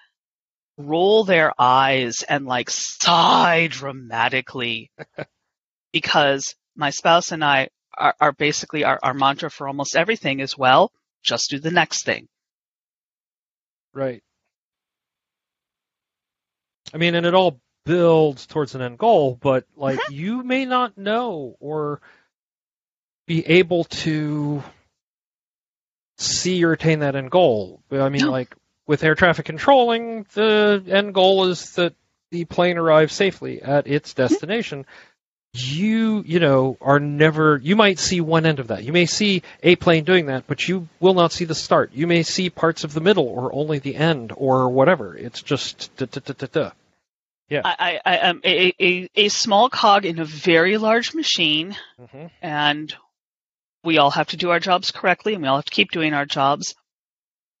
roll 0.86 1.24
their 1.24 1.52
eyes 1.58 2.22
and 2.28 2.46
like 2.46 2.70
sigh 2.70 3.68
dramatically 3.70 4.90
because 5.92 6.54
my 6.76 6.90
spouse 6.90 7.32
and 7.32 7.44
I 7.44 7.68
are, 7.96 8.14
are 8.20 8.32
basically 8.32 8.84
our, 8.84 8.98
our 9.02 9.14
mantra 9.14 9.50
for 9.50 9.68
almost 9.68 9.96
everything 9.96 10.40
is 10.40 10.56
well, 10.56 10.92
just 11.22 11.50
do 11.50 11.58
the 11.58 11.70
next 11.70 12.04
thing. 12.04 12.28
Right. 13.92 14.22
I 16.92 16.96
mean, 16.96 17.14
and 17.14 17.26
it 17.26 17.34
all 17.34 17.60
builds 17.84 18.46
towards 18.46 18.74
an 18.74 18.82
end 18.82 18.98
goal, 18.98 19.38
but 19.40 19.64
like 19.76 19.98
mm-hmm. 19.98 20.14
you 20.14 20.42
may 20.42 20.64
not 20.64 20.96
know 20.96 21.56
or 21.60 22.00
be 23.26 23.46
able 23.46 23.84
to 23.84 24.62
see 26.18 26.64
or 26.64 26.72
attain 26.72 27.00
that 27.00 27.16
end 27.16 27.30
goal. 27.30 27.82
But 27.88 28.00
I 28.00 28.08
mean, 28.08 28.22
no. 28.22 28.30
like 28.30 28.54
with 28.86 29.04
air 29.04 29.14
traffic 29.14 29.46
controlling, 29.46 30.26
the 30.34 30.82
end 30.88 31.14
goal 31.14 31.46
is 31.46 31.74
that 31.74 31.94
the 32.30 32.44
plane 32.44 32.78
arrives 32.78 33.12
safely 33.12 33.62
at 33.62 33.86
its 33.86 34.12
mm-hmm. 34.12 34.22
destination. 34.22 34.86
You, 35.52 36.22
you 36.24 36.38
know, 36.38 36.76
are 36.80 37.00
never, 37.00 37.58
you 37.60 37.74
might 37.74 37.98
see 37.98 38.20
one 38.20 38.46
end 38.46 38.60
of 38.60 38.68
that. 38.68 38.84
You 38.84 38.92
may 38.92 39.06
see 39.06 39.42
a 39.64 39.74
plane 39.74 40.04
doing 40.04 40.26
that, 40.26 40.44
but 40.46 40.68
you 40.68 40.88
will 41.00 41.14
not 41.14 41.32
see 41.32 41.44
the 41.44 41.56
start. 41.56 41.90
You 41.92 42.06
may 42.06 42.22
see 42.22 42.50
parts 42.50 42.84
of 42.84 42.94
the 42.94 43.00
middle 43.00 43.26
or 43.26 43.52
only 43.52 43.80
the 43.80 43.96
end 43.96 44.32
or 44.36 44.68
whatever. 44.68 45.16
It's 45.16 45.42
just 45.42 45.96
da, 45.96 46.06
da, 46.06 46.20
da, 46.20 46.46
da, 46.46 46.70
Yeah. 47.48 47.62
I, 47.64 47.98
I 48.04 48.16
am 48.18 48.40
a, 48.44 48.72
a, 48.80 49.10
a 49.16 49.28
small 49.28 49.68
cog 49.68 50.06
in 50.06 50.20
a 50.20 50.24
very 50.24 50.78
large 50.78 51.14
machine, 51.14 51.76
mm-hmm. 52.00 52.26
and 52.40 52.94
we 53.82 53.98
all 53.98 54.12
have 54.12 54.28
to 54.28 54.36
do 54.36 54.50
our 54.50 54.60
jobs 54.60 54.92
correctly, 54.92 55.34
and 55.34 55.42
we 55.42 55.48
all 55.48 55.56
have 55.56 55.64
to 55.64 55.72
keep 55.72 55.90
doing 55.90 56.14
our 56.14 56.26
jobs. 56.26 56.76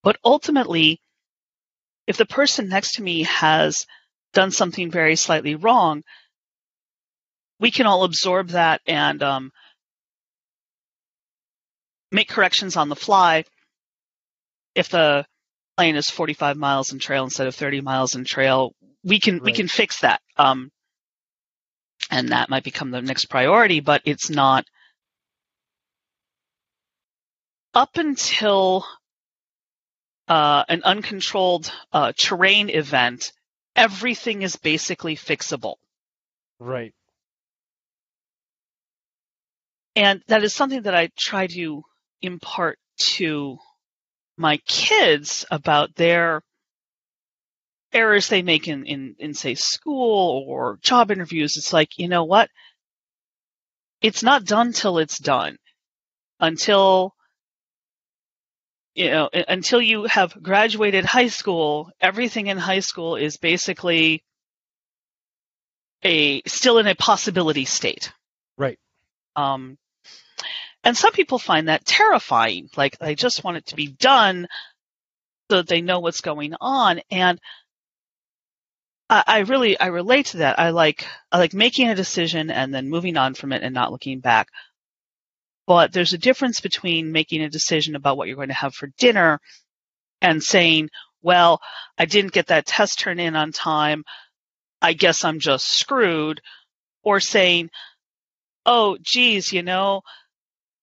But 0.04 0.16
ultimately, 0.24 1.00
if 2.10 2.16
the 2.16 2.26
person 2.26 2.68
next 2.68 2.96
to 2.96 3.02
me 3.04 3.22
has 3.22 3.86
done 4.32 4.50
something 4.50 4.90
very 4.90 5.14
slightly 5.14 5.54
wrong, 5.54 6.02
we 7.60 7.70
can 7.70 7.86
all 7.86 8.02
absorb 8.02 8.48
that 8.48 8.80
and 8.84 9.22
um, 9.22 9.52
make 12.10 12.28
corrections 12.28 12.76
on 12.76 12.88
the 12.88 12.96
fly. 12.96 13.44
If 14.74 14.88
the 14.88 15.24
plane 15.76 15.94
is 15.94 16.10
45 16.10 16.56
miles 16.56 16.92
in 16.92 16.98
trail 16.98 17.22
instead 17.22 17.46
of 17.46 17.54
30 17.54 17.80
miles 17.80 18.16
in 18.16 18.24
trail, 18.24 18.72
we 19.04 19.20
can 19.20 19.34
right. 19.34 19.44
we 19.44 19.52
can 19.52 19.68
fix 19.68 20.00
that. 20.00 20.20
Um, 20.36 20.72
and 22.10 22.30
that 22.30 22.50
might 22.50 22.64
become 22.64 22.90
the 22.90 23.02
next 23.02 23.26
priority, 23.26 23.78
but 23.78 24.02
it's 24.04 24.30
not 24.30 24.64
up 27.72 27.98
until 27.98 28.84
uh, 30.30 30.64
an 30.68 30.82
uncontrolled 30.84 31.72
uh, 31.92 32.12
terrain 32.16 32.70
event, 32.70 33.32
everything 33.74 34.42
is 34.42 34.54
basically 34.54 35.16
fixable. 35.16 35.74
Right. 36.60 36.94
And 39.96 40.22
that 40.28 40.44
is 40.44 40.54
something 40.54 40.82
that 40.82 40.94
I 40.94 41.10
try 41.18 41.48
to 41.48 41.82
impart 42.22 42.78
to 43.14 43.58
my 44.36 44.58
kids 44.68 45.44
about 45.50 45.96
their 45.96 46.42
errors 47.92 48.28
they 48.28 48.42
make 48.42 48.68
in, 48.68 48.86
in, 48.86 49.16
in 49.18 49.34
say 49.34 49.56
school 49.56 50.44
or 50.46 50.78
job 50.80 51.10
interviews, 51.10 51.56
it's 51.56 51.72
like, 51.72 51.98
you 51.98 52.06
know 52.06 52.22
what? 52.22 52.48
It's 54.00 54.22
not 54.22 54.44
done 54.44 54.72
till 54.72 54.98
it's 54.98 55.18
done. 55.18 55.56
Until 56.38 57.14
you 59.00 59.10
know, 59.10 59.30
until 59.32 59.80
you 59.80 60.04
have 60.04 60.36
graduated 60.42 61.06
high 61.06 61.28
school, 61.28 61.90
everything 62.02 62.48
in 62.48 62.58
high 62.58 62.80
school 62.80 63.16
is 63.16 63.38
basically 63.38 64.22
a 66.04 66.42
still 66.46 66.76
in 66.76 66.86
a 66.86 66.94
possibility 66.94 67.64
state. 67.64 68.12
Right. 68.58 68.78
Um, 69.36 69.78
and 70.84 70.94
some 70.94 71.12
people 71.12 71.38
find 71.38 71.68
that 71.68 71.86
terrifying. 71.86 72.68
Like 72.76 72.98
they 72.98 73.14
just 73.14 73.42
want 73.42 73.56
it 73.56 73.66
to 73.66 73.76
be 73.76 73.86
done 73.86 74.46
so 75.50 75.58
that 75.58 75.68
they 75.68 75.80
know 75.80 76.00
what's 76.00 76.20
going 76.20 76.52
on. 76.60 77.00
And 77.10 77.40
I, 79.08 79.24
I 79.26 79.38
really 79.40 79.80
I 79.80 79.86
relate 79.86 80.26
to 80.26 80.38
that. 80.38 80.58
I 80.58 80.70
like 80.70 81.06
I 81.32 81.38
like 81.38 81.54
making 81.54 81.88
a 81.88 81.94
decision 81.94 82.50
and 82.50 82.74
then 82.74 82.90
moving 82.90 83.16
on 83.16 83.32
from 83.32 83.54
it 83.54 83.62
and 83.62 83.72
not 83.72 83.92
looking 83.92 84.20
back. 84.20 84.48
But 85.70 85.92
there's 85.92 86.12
a 86.12 86.18
difference 86.18 86.60
between 86.60 87.12
making 87.12 87.42
a 87.42 87.48
decision 87.48 87.94
about 87.94 88.16
what 88.16 88.26
you're 88.26 88.34
going 88.34 88.48
to 88.48 88.54
have 88.54 88.74
for 88.74 88.88
dinner 88.98 89.38
and 90.20 90.42
saying, 90.42 90.90
well, 91.22 91.60
I 91.96 92.06
didn't 92.06 92.32
get 92.32 92.48
that 92.48 92.66
test 92.66 92.98
turned 92.98 93.20
in 93.20 93.36
on 93.36 93.52
time. 93.52 94.02
I 94.82 94.94
guess 94.94 95.24
I'm 95.24 95.38
just 95.38 95.68
screwed. 95.68 96.40
Or 97.04 97.20
saying, 97.20 97.70
oh, 98.66 98.98
geez, 99.00 99.52
you 99.52 99.62
know, 99.62 100.02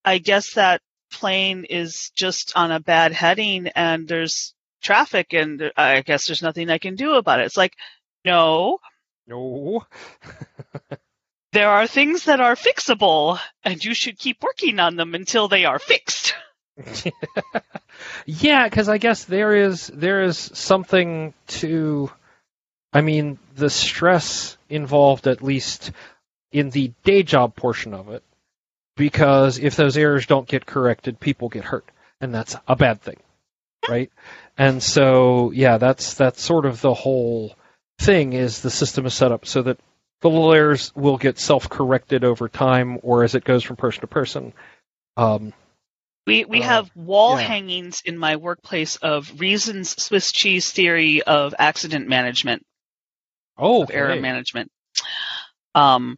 I 0.06 0.20
guess 0.20 0.54
that 0.54 0.80
plane 1.12 1.66
is 1.66 2.10
just 2.16 2.54
on 2.56 2.72
a 2.72 2.80
bad 2.80 3.12
heading 3.12 3.68
and 3.68 4.08
there's 4.08 4.54
traffic 4.82 5.34
and 5.34 5.70
I 5.76 6.00
guess 6.00 6.28
there's 6.28 6.42
nothing 6.42 6.70
I 6.70 6.78
can 6.78 6.96
do 6.96 7.16
about 7.16 7.42
it. 7.42 7.48
It's 7.48 7.58
like, 7.58 7.74
no. 8.24 8.80
No. 9.28 9.86
there 11.54 11.70
are 11.70 11.88
things 11.88 12.26
that 12.26 12.40
are 12.40 12.56
fixable 12.56 13.40
and 13.64 13.84
you 13.84 13.94
should 13.94 14.18
keep 14.18 14.44
working 14.44 14.80
on 14.80 14.96
them 14.96 15.16
until 15.16 15.48
they 15.48 15.66
are 15.66 15.80
fixed. 15.80 16.36
yeah, 18.26 18.68
because 18.68 18.90
I 18.90 18.98
guess 18.98 19.26
there 19.26 19.56
is 19.56 19.88
there 19.88 20.24
is 20.24 20.38
something 20.38 21.34
to 21.48 22.12
I 22.94 23.02
mean, 23.02 23.38
the 23.56 23.70
stress 23.70 24.58
involved 24.70 25.28
at 25.28 25.42
least 25.42 25.92
in 26.52 26.70
the 26.70 26.94
day 27.04 27.24
job 27.24 27.56
portion 27.56 27.94
of 27.94 28.10
it 28.10 28.24
because 28.96 29.60
if 29.60 29.76
those 29.76 29.98
errors 29.98 30.26
don't 30.26 30.48
get 30.48 30.66
corrected, 30.66 31.20
people 31.20 31.50
get 31.50 31.64
hurt, 31.64 31.86
and 32.20 32.34
that's 32.34 32.56
a 32.68 32.76
bad 32.76 33.02
thing, 33.02 33.18
right? 33.88 34.12
And 34.58 34.82
so, 34.82 35.52
yeah, 35.52 35.78
that's 35.78 36.16
that's 36.16 36.42
sort 36.42 36.66
of 36.66 36.82
the 36.82 36.94
whole 36.94 37.56
thing 38.00 38.34
is 38.34 38.62
the 38.62 38.72
system 38.72 39.06
is 39.06 39.14
set 39.14 39.32
up 39.32 39.46
so 39.46 39.62
that 39.64 39.80
the 40.22 40.30
errors 40.30 40.92
will 40.96 41.18
get 41.18 41.40
self-corrected 41.40 42.24
over 42.24 42.50
time, 42.50 43.00
or 43.04 43.24
as 43.24 43.36
it 43.36 43.44
goes 43.44 43.64
from 43.64 43.76
person 43.76 44.02
to 44.02 44.08
person. 44.08 44.54
Um, 45.16 45.54
we 46.26 46.44
we 46.46 46.62
uh, 46.62 46.66
have 46.66 46.92
wall 46.96 47.40
yeah. 47.40 47.48
hangings 47.48 48.02
in 48.04 48.18
my 48.18 48.36
workplace 48.36 48.98
of 48.98 49.40
Reason's 49.40 49.92
Swiss 50.02 50.32
cheese 50.32 50.72
theory 50.72 51.24
of 51.24 51.56
accident 51.58 52.08
management. 52.08 52.64
Oh, 53.58 53.84
okay. 53.84 53.96
error 53.96 54.20
management. 54.20 54.70
Um, 55.74 56.18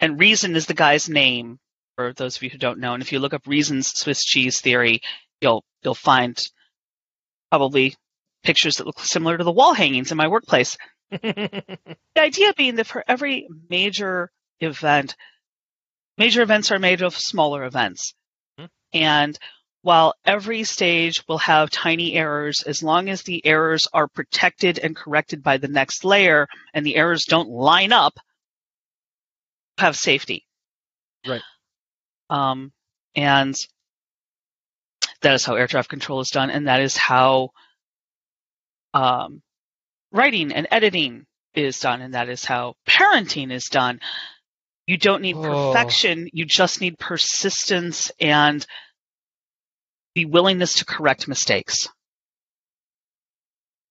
and 0.00 0.18
Reason 0.18 0.54
is 0.54 0.66
the 0.66 0.74
guy's 0.74 1.08
name 1.08 1.58
for 1.96 2.12
those 2.12 2.36
of 2.36 2.42
you 2.44 2.50
who 2.50 2.58
don't 2.58 2.78
know. 2.78 2.94
And 2.94 3.02
if 3.02 3.12
you 3.12 3.18
look 3.18 3.34
up 3.34 3.46
Reason's 3.46 3.88
Swiss 3.88 4.24
cheese 4.24 4.60
theory, 4.60 5.00
you'll 5.40 5.64
you'll 5.82 5.94
find 5.94 6.38
probably 7.50 7.96
pictures 8.44 8.74
that 8.74 8.86
look 8.86 9.00
similar 9.00 9.36
to 9.36 9.44
the 9.44 9.52
wall 9.52 9.74
hangings 9.74 10.12
in 10.12 10.16
my 10.16 10.28
workplace. 10.28 10.76
The 11.10 11.78
idea 12.16 12.52
being 12.54 12.76
that 12.76 12.86
for 12.86 13.04
every 13.06 13.48
major 13.68 14.30
event, 14.60 15.16
major 16.16 16.42
events 16.42 16.70
are 16.70 16.78
made 16.78 17.02
of 17.02 17.16
smaller 17.16 17.64
events. 17.64 18.14
Mm-hmm. 18.58 18.66
And 18.92 19.38
while 19.82 20.14
every 20.24 20.64
stage 20.64 21.22
will 21.28 21.38
have 21.38 21.70
tiny 21.70 22.14
errors, 22.14 22.62
as 22.66 22.82
long 22.82 23.08
as 23.08 23.22
the 23.22 23.44
errors 23.46 23.86
are 23.92 24.08
protected 24.08 24.78
and 24.78 24.94
corrected 24.94 25.42
by 25.42 25.56
the 25.56 25.68
next 25.68 26.04
layer 26.04 26.48
and 26.74 26.84
the 26.84 26.96
errors 26.96 27.24
don't 27.24 27.48
line 27.48 27.92
up, 27.92 28.18
have 29.78 29.96
safety. 29.96 30.44
Right. 31.26 31.42
Um, 32.28 32.72
and 33.14 33.54
that 35.22 35.34
is 35.34 35.44
how 35.44 35.54
air 35.54 35.66
traffic 35.66 35.90
control 35.90 36.20
is 36.20 36.30
done, 36.30 36.50
and 36.50 36.68
that 36.68 36.80
is 36.80 36.96
how 36.96 37.50
um, 38.94 39.42
writing 40.12 40.52
and 40.52 40.66
editing 40.70 41.26
is 41.54 41.80
done, 41.80 42.00
and 42.00 42.14
that 42.14 42.28
is 42.28 42.44
how 42.44 42.74
parenting 42.86 43.52
is 43.52 43.66
done. 43.66 44.00
You 44.86 44.96
don't 44.96 45.22
need 45.22 45.36
oh. 45.36 45.72
perfection, 45.72 46.28
you 46.32 46.44
just 46.46 46.80
need 46.80 46.98
persistence 46.98 48.10
and 48.20 48.64
the 50.14 50.24
willingness 50.24 50.74
to 50.74 50.84
correct 50.84 51.28
mistakes. 51.28 51.88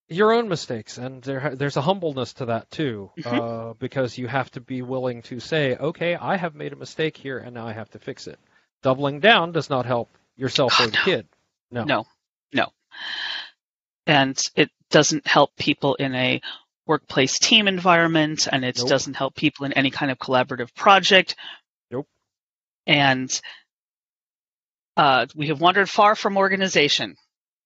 Your 0.09 0.31
own 0.31 0.47
mistakes, 0.47 0.97
and 0.97 1.21
there, 1.21 1.53
there's 1.55 1.75
a 1.75 1.81
humbleness 1.81 2.33
to 2.33 2.45
that 2.45 2.71
too, 2.71 3.11
mm-hmm. 3.19 3.39
uh, 3.39 3.73
because 3.73 4.17
you 4.17 4.27
have 4.27 4.49
to 4.51 4.61
be 4.61 4.81
willing 4.81 5.21
to 5.23 5.41
say, 5.41 5.75
"Okay, 5.75 6.15
I 6.15 6.37
have 6.37 6.55
made 6.55 6.71
a 6.71 6.77
mistake 6.77 7.17
here, 7.17 7.37
and 7.37 7.53
now 7.53 7.67
I 7.67 7.73
have 7.73 7.89
to 7.89 7.99
fix 7.99 8.25
it." 8.25 8.39
Doubling 8.83 9.19
down 9.19 9.51
does 9.51 9.69
not 9.69 9.85
help 9.85 10.17
yourself 10.37 10.75
oh, 10.79 10.85
or 10.85 10.87
the 10.87 10.93
no. 10.93 11.03
kid. 11.03 11.27
No, 11.71 11.83
no, 11.83 12.05
no, 12.53 12.69
and 14.05 14.41
it 14.55 14.71
doesn't 14.89 15.27
help 15.27 15.55
people 15.55 15.95
in 15.95 16.15
a 16.15 16.41
workplace 16.85 17.39
team 17.39 17.67
environment, 17.67 18.47
and 18.51 18.63
it 18.63 18.77
nope. 18.77 18.89
doesn't 18.89 19.15
help 19.15 19.35
people 19.35 19.65
in 19.65 19.73
any 19.73 19.91
kind 19.91 20.11
of 20.11 20.17
collaborative 20.17 20.73
project. 20.73 21.35
Nope. 21.91 22.07
And 22.85 23.41
uh, 24.95 25.27
we 25.35 25.47
have 25.47 25.61
wandered 25.61 25.89
far 25.89 26.15
from 26.15 26.37
organization. 26.37 27.15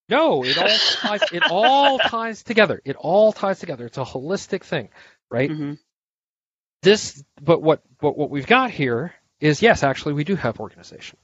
No, 0.10 0.44
it 0.44 0.58
all 0.58 0.68
ties, 0.68 1.22
it 1.32 1.44
all 1.50 2.00
ties 2.06 2.44
together. 2.44 2.82
It 2.84 2.98
all 2.98 3.32
ties 3.32 3.60
together. 3.60 3.86
It's 3.86 3.98
a 3.98 4.04
holistic 4.04 4.64
thing, 4.64 4.90
right? 5.30 5.50
Mm-hmm. 5.50 5.74
This, 6.82 7.24
but 7.42 7.62
what, 7.62 7.84
what 8.00 8.18
what 8.18 8.30
we've 8.30 8.48
got 8.48 8.72
here 8.72 9.14
is 9.40 9.62
yes, 9.62 9.84
actually, 9.84 10.14
we 10.14 10.24
do 10.24 10.36
have 10.36 10.60
organization 10.60 11.18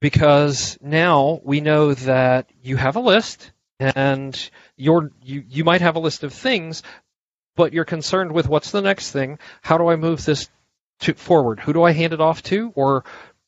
because 0.00 0.76
now 0.82 1.40
we 1.42 1.60
know 1.60 1.94
that 1.94 2.50
you 2.62 2.76
have 2.76 2.96
a 2.96 3.00
list 3.00 3.52
and 3.78 4.50
you're 4.76 5.10
you 5.22 5.44
you 5.48 5.64
might 5.64 5.80
have 5.80 5.96
a 5.96 6.00
list 6.00 6.24
of 6.24 6.32
things, 6.32 6.82
but 7.56 7.72
you're 7.72 7.84
concerned 7.84 8.32
with 8.32 8.48
what's 8.48 8.70
the 8.70 8.82
next 8.82 9.10
thing. 9.10 9.38
How 9.62 9.78
do 9.78 9.88
I 9.88 9.96
move 9.96 10.24
this 10.24 10.48
to 11.00 11.14
forward? 11.14 11.60
Who 11.60 11.72
do 11.72 11.82
I 11.82 11.92
hand 11.92 12.12
it 12.12 12.20
off 12.20 12.42
to, 12.44 12.72
or 12.74 13.04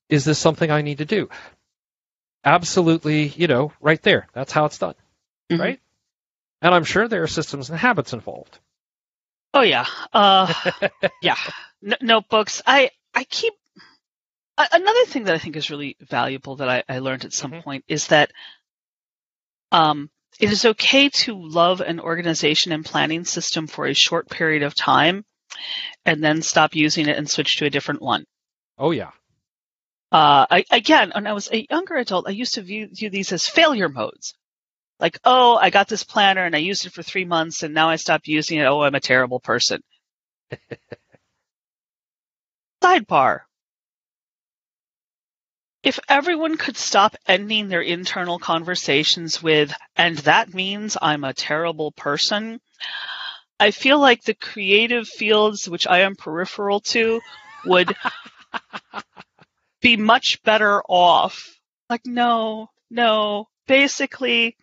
is 0.09 0.25
this 0.25 0.39
something 0.39 0.71
I 0.71 0.83
need 0.83 0.99
to 0.99 1.05
do? 1.05 1.29
absolutely, 2.45 3.29
you 3.29 3.47
know, 3.47 3.73
right 3.81 4.03
there. 4.03 4.27
That's 4.33 4.53
how 4.53 4.65
it's 4.65 4.79
done, 4.79 4.95
mm-hmm. 5.51 5.61
right? 5.61 5.81
And 6.63 6.75
I'm 6.75 6.85
sure 6.85 7.07
there 7.07 7.23
are 7.23 7.29
systems 7.29 7.71
and 7.71 7.79
habits 7.79 8.13
involved. 8.13 8.59
Oh 9.55 9.63
yeah, 9.63 9.87
uh, 10.13 10.53
yeah. 11.23 11.37
N- 11.85 11.97
notebooks. 12.01 12.63
I 12.67 12.91
I 13.15 13.25
keep 13.25 13.55
another 14.57 15.05
thing 15.07 15.25
that 15.25 15.35
I 15.35 15.39
think 15.39 15.57
is 15.57 15.71
really 15.71 15.97
valuable 16.01 16.57
that 16.57 16.69
I, 16.69 16.83
I 16.89 16.99
learned 16.99 17.25
at 17.25 17.33
some 17.33 17.53
mm-hmm. 17.53 17.61
point 17.61 17.85
is 17.89 18.09
that 18.09 18.33
um, 19.71 20.11
it 20.39 20.51
is 20.51 20.65
okay 20.65 21.09
to 21.09 21.35
love 21.35 21.81
an 21.81 22.01
organization 22.01 22.73
and 22.73 22.85
planning 22.85 23.25
system 23.25 23.67
for 23.67 23.87
a 23.87 23.95
short 23.95 24.29
period 24.29 24.63
of 24.63 24.75
time, 24.75 25.25
and 26.05 26.23
then 26.23 26.43
stop 26.43 26.75
using 26.75 27.09
it 27.09 27.17
and 27.17 27.29
switch 27.29 27.57
to 27.57 27.67
a 27.67 27.71
different 27.71 28.03
one. 28.03 28.25
Oh 28.79 28.91
yeah 28.93 29.11
uh, 30.11 30.47
I, 30.51 30.65
again, 30.71 31.13
when 31.15 31.27
I 31.27 31.33
was 31.35 31.51
a 31.53 31.67
younger 31.69 31.97
adult, 31.97 32.27
I 32.29 32.31
used 32.31 32.55
to 32.55 32.63
view, 32.63 32.89
view 32.91 33.11
these 33.11 33.33
as 33.33 33.47
failure 33.47 33.89
modes. 33.89 34.35
Like, 34.99 35.19
oh, 35.25 35.57
I 35.57 35.71
got 35.71 35.89
this 35.89 36.03
planner 36.03 36.45
and 36.45 36.57
I 36.57 36.61
used 36.61 36.87
it 36.87 36.93
for 36.93 37.03
three 37.03 37.25
months 37.25 37.63
and 37.63 37.75
now 37.75 37.91
I 37.91 37.97
stopped 37.97 38.27
using 38.27 38.59
it. 38.59 38.65
Oh, 38.65 38.83
I'm 38.83 38.95
a 38.95 39.01
terrible 39.01 39.39
person. 39.39 39.83
Sidebar. 42.83 43.41
If 45.83 46.01
everyone 46.09 46.57
could 46.57 46.77
stop 46.77 47.15
ending 47.27 47.69
their 47.69 47.81
internal 47.81 48.39
conversations 48.39 49.43
with, 49.43 49.73
and 49.97 50.19
that 50.19 50.53
means 50.53 50.97
I'm 51.01 51.25
a 51.25 51.33
terrible 51.33 51.93
person, 51.93 52.61
I 53.61 53.71
feel 53.71 54.01
like 54.01 54.23
the 54.23 54.35
creative 54.35 55.09
fields 55.09 55.69
which 55.69 55.87
I 55.87 56.01
am 56.01 56.17
peripheral 56.17 56.81
to 56.93 57.21
would 57.65 57.95
be 59.81 59.97
much 59.97 60.41
better 60.45 60.83
off. 60.89 61.59
Like, 61.89 62.05
no, 62.05 62.71
no. 62.91 63.49
Basically, 63.67 64.57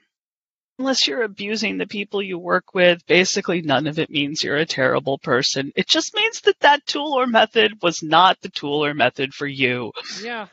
unless 0.80 1.07
you're 1.07 1.24
abusing 1.24 1.78
the 1.78 1.88
people 1.88 2.22
you 2.22 2.38
work 2.38 2.74
with, 2.74 3.05
basically 3.05 3.61
none 3.61 3.88
of 3.88 3.99
it 3.99 4.09
means 4.09 4.43
you're 4.43 4.57
a 4.57 4.66
terrible 4.66 5.18
person. 5.18 5.72
It 5.76 5.88
just 5.88 6.16
means 6.16 6.41
that 6.41 6.59
that 6.61 6.86
tool 6.86 7.13
or 7.13 7.28
method 7.28 7.82
was 7.82 8.03
not 8.03 8.41
the 8.41 8.49
tool 8.49 8.84
or 8.84 8.93
method 8.93 9.34
for 9.34 9.47
you. 9.47 9.91
Yeah. 10.22 10.47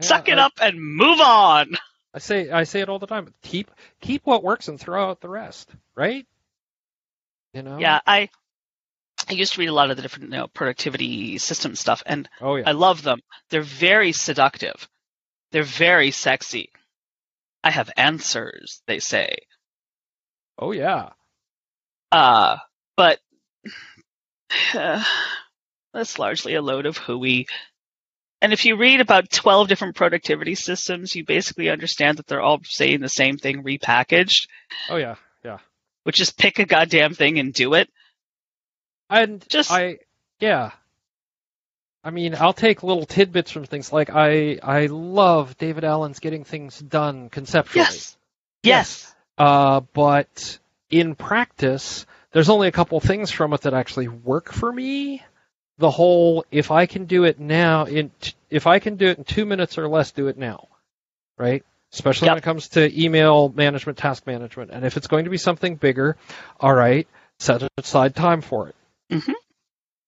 Suck 0.00 0.28
it 0.28 0.38
I, 0.38 0.46
up 0.46 0.52
and 0.60 0.80
move 0.80 1.20
on. 1.20 1.76
I 2.12 2.18
say 2.18 2.50
I 2.50 2.64
say 2.64 2.80
it 2.80 2.88
all 2.88 2.98
the 2.98 3.06
time. 3.06 3.32
Keep 3.42 3.70
keep 4.00 4.24
what 4.24 4.42
works 4.42 4.68
and 4.68 4.78
throw 4.78 5.10
out 5.10 5.20
the 5.20 5.28
rest, 5.28 5.70
right? 5.94 6.26
You 7.52 7.62
know? 7.62 7.78
Yeah, 7.78 8.00
I 8.06 8.28
I 9.28 9.32
used 9.32 9.54
to 9.54 9.60
read 9.60 9.68
a 9.68 9.72
lot 9.72 9.90
of 9.90 9.96
the 9.96 10.02
different 10.02 10.30
you 10.30 10.38
know, 10.38 10.48
productivity 10.48 11.38
system 11.38 11.74
stuff, 11.74 12.02
and 12.06 12.28
Oh 12.40 12.56
yeah. 12.56 12.68
I 12.68 12.72
love 12.72 13.02
them. 13.02 13.20
They're 13.50 13.62
very 13.62 14.12
seductive. 14.12 14.88
They're 15.52 15.62
very 15.62 16.10
sexy. 16.10 16.70
I 17.62 17.70
have 17.70 17.90
answers, 17.96 18.82
they 18.86 18.98
say. 18.98 19.38
oh 20.58 20.72
yeah. 20.72 21.10
Uh, 22.12 22.58
but 22.96 23.18
uh, 24.74 25.02
that's 25.94 26.18
largely 26.18 26.54
a 26.54 26.62
load 26.62 26.86
of 26.86 26.98
hooey. 26.98 27.46
And 28.42 28.52
if 28.52 28.64
you 28.64 28.76
read 28.76 29.00
about 29.00 29.30
12 29.30 29.68
different 29.68 29.96
productivity 29.96 30.54
systems, 30.54 31.14
you 31.14 31.24
basically 31.24 31.70
understand 31.70 32.18
that 32.18 32.26
they're 32.26 32.42
all 32.42 32.60
saying 32.64 33.00
the 33.00 33.08
same 33.08 33.38
thing 33.38 33.62
repackaged, 33.62 34.48
Oh 34.90 34.96
yeah. 34.96 35.14
Yeah. 35.44 35.58
which 36.02 36.20
is 36.20 36.30
pick 36.30 36.58
a 36.58 36.66
goddamn 36.66 37.14
thing 37.14 37.38
and 37.38 37.52
do 37.54 37.74
it. 37.74 37.88
And 39.08 39.44
Just 39.48 39.70
I 39.70 39.98
yeah. 40.40 40.72
I 42.02 42.10
mean, 42.10 42.34
I'll 42.34 42.52
take 42.52 42.82
little 42.82 43.06
tidbits 43.06 43.50
from 43.50 43.64
things 43.64 43.92
like 43.92 44.10
I 44.10 44.58
I 44.62 44.86
love 44.86 45.56
David 45.56 45.84
Allen's 45.84 46.18
getting 46.18 46.44
things 46.44 46.78
done 46.78 47.30
conceptually. 47.30 47.84
yes. 47.84 48.16
Yes. 48.62 49.14
Uh, 49.38 49.80
but 49.94 50.58
in 50.90 51.14
practice, 51.14 52.04
there's 52.32 52.48
only 52.50 52.68
a 52.68 52.72
couple 52.72 53.00
things 53.00 53.30
from 53.30 53.52
it 53.54 53.62
that 53.62 53.74
actually 53.74 54.08
work 54.08 54.52
for 54.52 54.70
me. 54.72 55.22
The 55.78 55.90
whole, 55.90 56.44
if 56.50 56.70
I 56.70 56.86
can 56.86 57.06
do 57.06 57.24
it 57.24 57.40
now, 57.40 57.84
in 57.86 58.12
if 58.48 58.66
I 58.66 58.78
can 58.78 58.96
do 58.96 59.06
it 59.06 59.18
in 59.18 59.24
two 59.24 59.44
minutes 59.44 59.76
or 59.76 59.88
less, 59.88 60.12
do 60.12 60.28
it 60.28 60.38
now, 60.38 60.68
right? 61.36 61.64
Especially 61.92 62.28
when 62.28 62.38
it 62.38 62.44
comes 62.44 62.68
to 62.70 63.02
email 63.02 63.48
management, 63.48 63.98
task 63.98 64.26
management, 64.26 64.70
and 64.70 64.84
if 64.84 64.96
it's 64.96 65.06
going 65.08 65.24
to 65.24 65.30
be 65.30 65.38
something 65.38 65.76
bigger, 65.76 66.16
all 66.60 66.74
right, 66.74 67.08
set 67.38 67.68
aside 67.76 68.14
time 68.14 68.40
for 68.40 68.68
it. 68.68 68.76
Mhm. 69.10 69.34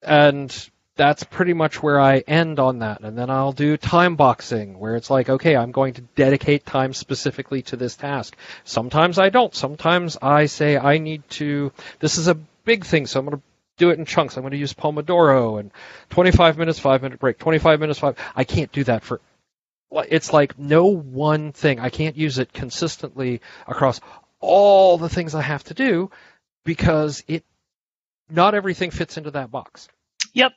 And 0.03 0.71
that's 0.97 1.25
pretty 1.25 1.53
much 1.53 1.83
where 1.83 2.01
I 2.01 2.19
end 2.21 2.59
on 2.59 2.79
that. 2.81 3.03
And 3.03 3.19
then 3.19 3.29
I'll 3.29 3.53
do 3.53 3.77
time 3.77 4.17
boxing, 4.17 4.79
where 4.79 4.97
it's 4.97 5.11
like, 5.11 5.29
okay, 5.29 5.57
I'm 5.57 5.73
going 5.73 5.95
to 5.95 6.01
dedicate 6.01 6.65
time 6.65 6.95
specifically 6.95 7.63
to 7.63 7.77
this 7.77 7.97
task. 7.97 8.37
Sometimes 8.65 9.19
I 9.19 9.29
don't. 9.29 9.55
Sometimes 9.55 10.17
I 10.23 10.47
say 10.47 10.79
I 10.79 10.99
need 10.99 11.29
to, 11.31 11.73
this 12.01 12.19
is 12.19 12.29
a 12.29 12.35
big 12.65 12.85
thing, 12.85 13.07
so 13.07 13.21
I'm 13.21 13.27
going 13.27 13.39
to 13.39 13.43
do 13.77 13.91
it 13.91 13.99
in 13.99 14.05
chunks. 14.05 14.37
I'm 14.37 14.43
going 14.43 14.53
to 14.53 14.57
use 14.57 14.73
Pomodoro 14.73 15.61
and 15.61 15.71
25 16.11 16.59
minutes, 16.59 16.79
5 16.79 17.03
minute 17.03 17.19
break, 17.19 17.39
25 17.39 17.81
minutes, 17.81 17.99
5. 17.99 18.17
I 18.35 18.45
can't 18.45 18.73
do 18.73 18.85
that 18.85 19.05
for, 19.05 19.21
it's 20.09 20.33
like 20.33 20.59
no 20.59 20.87
one 20.87 21.53
thing. 21.53 21.79
I 21.81 21.91
can't 21.91 22.17
use 22.17 22.39
it 22.39 22.53
consistently 22.53 23.41
across 23.67 24.01
all 24.41 24.99
the 24.99 25.09
things 25.09 25.35
I 25.35 25.43
have 25.43 25.65
to 25.65 25.75
do 25.75 26.11
because 26.65 27.23
it, 27.29 27.45
not 28.31 28.55
everything 28.55 28.91
fits 28.91 29.17
into 29.17 29.31
that 29.33 29.51
box. 29.51 29.89
Yep. 30.33 30.53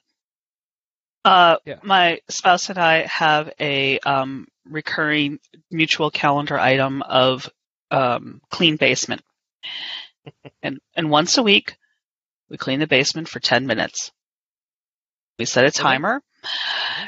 Uh, 1.26 1.58
Yeah. 1.66 1.80
my 1.84 2.22
spouse 2.30 2.70
and 2.70 2.80
I 2.80 3.06
have 3.06 3.52
a 3.60 4.00
um, 4.00 4.48
recurring 4.66 5.40
mutual 5.70 6.10
calendar 6.10 6.58
item 6.58 7.02
of 7.02 7.50
um, 7.92 8.42
clean 8.50 8.78
basement, 8.78 9.22
and 10.64 10.80
and 10.96 11.10
once 11.10 11.38
a 11.38 11.44
week 11.44 11.78
we 12.50 12.58
clean 12.58 12.80
the 12.80 12.88
basement 12.88 13.28
for 13.28 13.40
ten 13.40 13.66
minutes. 13.68 14.12
We 15.38 15.46
set 15.46 15.66
a 15.66 15.72
timer, 15.72 16.22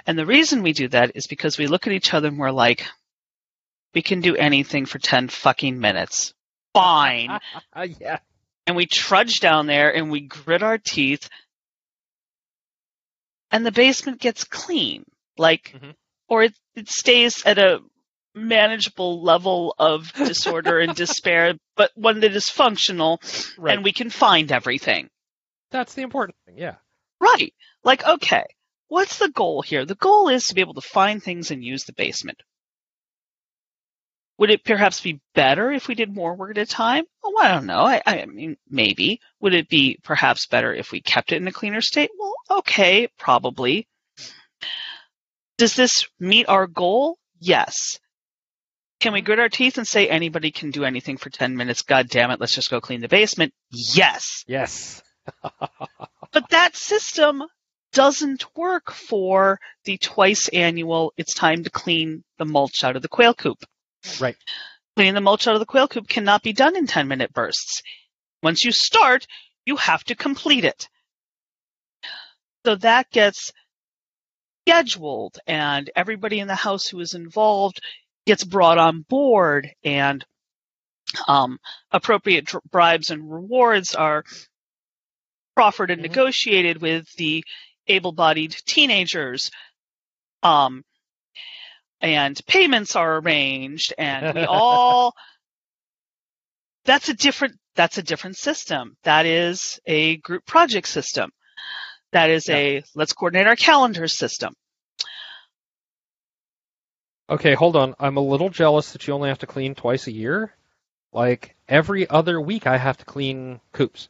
and 0.07 0.17
the 0.17 0.25
reason 0.25 0.63
we 0.63 0.73
do 0.73 0.87
that 0.89 1.11
is 1.15 1.27
because 1.27 1.57
we 1.57 1.67
look 1.67 1.87
at 1.87 1.93
each 1.93 2.13
other 2.13 2.27
and 2.29 2.37
we're 2.37 2.51
like, 2.51 2.85
we 3.93 4.01
can 4.01 4.21
do 4.21 4.35
anything 4.35 4.85
for 4.85 4.99
ten 4.99 5.27
fucking 5.27 5.79
minutes. 5.79 6.33
Fine 6.73 7.37
yeah. 7.99 8.19
and 8.65 8.77
we 8.77 8.85
trudge 8.85 9.41
down 9.41 9.65
there 9.67 9.93
and 9.93 10.09
we 10.09 10.21
grit 10.21 10.63
our 10.63 10.77
teeth 10.77 11.27
and 13.51 13.65
the 13.65 13.73
basement 13.73 14.21
gets 14.21 14.45
clean 14.45 15.03
like 15.37 15.73
Mhm. 15.75 15.93
or 16.29 16.43
it, 16.43 16.53
it 16.75 16.89
stays 16.89 17.43
at 17.45 17.57
a 17.59 17.79
manageable 18.33 19.21
level 19.21 19.75
of 19.77 20.13
disorder 20.13 20.79
and 20.79 20.95
despair 21.03 21.55
but 21.75 21.91
one 21.95 22.21
that 22.21 22.33
is 22.33 22.49
functional 22.49 23.19
Right. 23.57 23.75
and 23.75 23.83
we 23.83 23.91
can 23.91 24.09
find 24.09 24.49
everything 24.49 25.09
That's 25.71 25.93
the 25.93 26.01
important 26.03 26.35
thing. 26.45 26.57
Yeah. 26.57 26.75
right 27.19 27.53
like 27.83 28.05
okay 28.05 28.45
what's 28.87 29.17
the 29.19 29.29
goal 29.29 29.61
here 29.61 29.85
the 29.85 29.95
goal 29.95 30.29
is 30.29 30.47
to 30.47 30.55
be 30.55 30.61
able 30.61 30.73
to 30.75 30.81
find 30.81 31.21
things 31.21 31.51
and 31.51 31.63
use 31.63 31.85
the 31.85 31.93
basement 31.93 32.41
would 34.37 34.49
it 34.49 34.63
perhaps 34.63 35.01
be 35.01 35.21
better 35.35 35.71
if 35.71 35.87
we 35.87 35.93
did 35.93 36.11
more 36.15 36.33
work 36.33 36.49
at 36.49 36.57
a 36.57 36.65
time? 36.65 37.03
Oh, 37.23 37.37
I 37.39 37.49
don't 37.49 37.67
know. 37.67 37.81
I, 37.81 38.01
I 38.07 38.25
mean, 38.25 38.57
maybe. 38.67 39.19
Would 39.39 39.53
it 39.53 39.69
be 39.69 39.99
perhaps 40.03 40.47
better 40.47 40.73
if 40.73 40.91
we 40.91 40.99
kept 40.99 41.31
it 41.31 41.35
in 41.35 41.47
a 41.47 41.51
cleaner 41.51 41.79
state? 41.79 42.09
Well, 42.17 42.33
okay, 42.49 43.07
probably. 43.19 43.87
Does 45.59 45.75
this 45.75 46.07
meet 46.19 46.49
our 46.49 46.65
goal? 46.65 47.19
Yes. 47.39 47.99
Can 48.99 49.13
we 49.13 49.21
grit 49.21 49.37
our 49.37 49.47
teeth 49.47 49.77
and 49.77 49.87
say 49.87 50.09
anybody 50.09 50.49
can 50.49 50.71
do 50.71 50.85
anything 50.85 51.17
for 51.17 51.29
10 51.29 51.55
minutes? 51.55 51.83
God 51.83 52.09
damn 52.09 52.31
it, 52.31 52.39
let's 52.39 52.55
just 52.55 52.71
go 52.71 52.81
clean 52.81 53.01
the 53.01 53.07
basement. 53.07 53.53
Yes. 53.69 54.43
Yes. 54.47 55.03
But 56.31 56.49
that 56.51 56.75
system 56.77 57.43
doesn't 57.91 58.55
work 58.55 58.91
for 58.91 59.59
the 59.83 59.97
twice 59.97 60.47
annual, 60.47 61.13
it's 61.17 61.33
time 61.33 61.63
to 61.65 61.69
clean 61.69 62.23
the 62.37 62.45
mulch 62.45 62.83
out 62.83 62.95
of 62.95 63.01
the 63.01 63.09
quail 63.09 63.33
coop. 63.33 63.57
Right. 64.19 64.37
Cleaning 64.95 65.13
the 65.13 65.21
mulch 65.21 65.47
out 65.47 65.55
of 65.55 65.59
the 65.59 65.65
quail 65.65 65.87
coop 65.87 66.07
cannot 66.07 66.41
be 66.41 66.53
done 66.53 66.75
in 66.75 66.87
10 66.87 67.07
minute 67.07 67.33
bursts. 67.33 67.81
Once 68.41 68.63
you 68.63 68.71
start, 68.71 69.27
you 69.65 69.75
have 69.75 70.03
to 70.05 70.15
complete 70.15 70.65
it. 70.65 70.87
So 72.65 72.75
that 72.75 73.09
gets 73.11 73.51
scheduled 74.63 75.39
and 75.47 75.89
everybody 75.95 76.39
in 76.39 76.47
the 76.47 76.55
house 76.55 76.87
who 76.87 76.99
is 76.99 77.13
involved 77.13 77.81
gets 78.25 78.43
brought 78.43 78.77
on 78.77 79.01
board 79.01 79.69
and 79.83 80.23
um, 81.27 81.59
appropriate 81.91 82.53
bribes 82.71 83.09
and 83.09 83.31
rewards 83.31 83.95
are 83.95 84.23
proffered 85.61 85.91
and 85.91 85.99
Mhm. 85.99 86.09
negotiated 86.09 86.81
with 86.81 87.05
the 87.17 87.43
able-bodied 87.85 88.55
teenagers. 88.65 89.51
Um, 90.41 90.83
and 92.01 92.35
payments 92.47 92.95
are 92.95 93.17
arranged 93.17 93.93
and 93.95 94.33
we 94.33 94.43
all 94.47 95.13
that's 96.83 97.09
a 97.09 97.13
different 97.13 97.59
that's 97.75 97.99
a 97.99 98.01
different 98.01 98.37
system 98.37 98.97
that 99.03 99.27
is 99.27 99.79
a 99.85 100.17
group 100.17 100.43
project 100.47 100.87
system 100.87 101.29
that 102.11 102.31
is 102.31 102.49
a 102.49 102.81
let's 102.95 103.13
coordinate 103.13 103.45
our 103.45 103.55
calendar 103.55 104.07
system 104.07 104.55
Okay, 107.29 107.53
hold 107.53 107.75
on. 107.77 107.93
I'm 107.99 108.17
a 108.17 108.29
little 108.33 108.49
jealous 108.49 108.91
that 108.91 109.07
you 109.07 109.13
only 109.13 109.29
have 109.29 109.39
to 109.39 109.47
clean 109.47 109.73
twice 109.73 110.07
a 110.07 110.11
year. 110.11 110.53
Like 111.13 111.55
every 111.69 112.09
other 112.09 112.41
week, 112.41 112.67
I 112.67 112.77
have 112.77 112.97
to 112.97 113.05
clean 113.05 113.61
coops. 113.71 114.09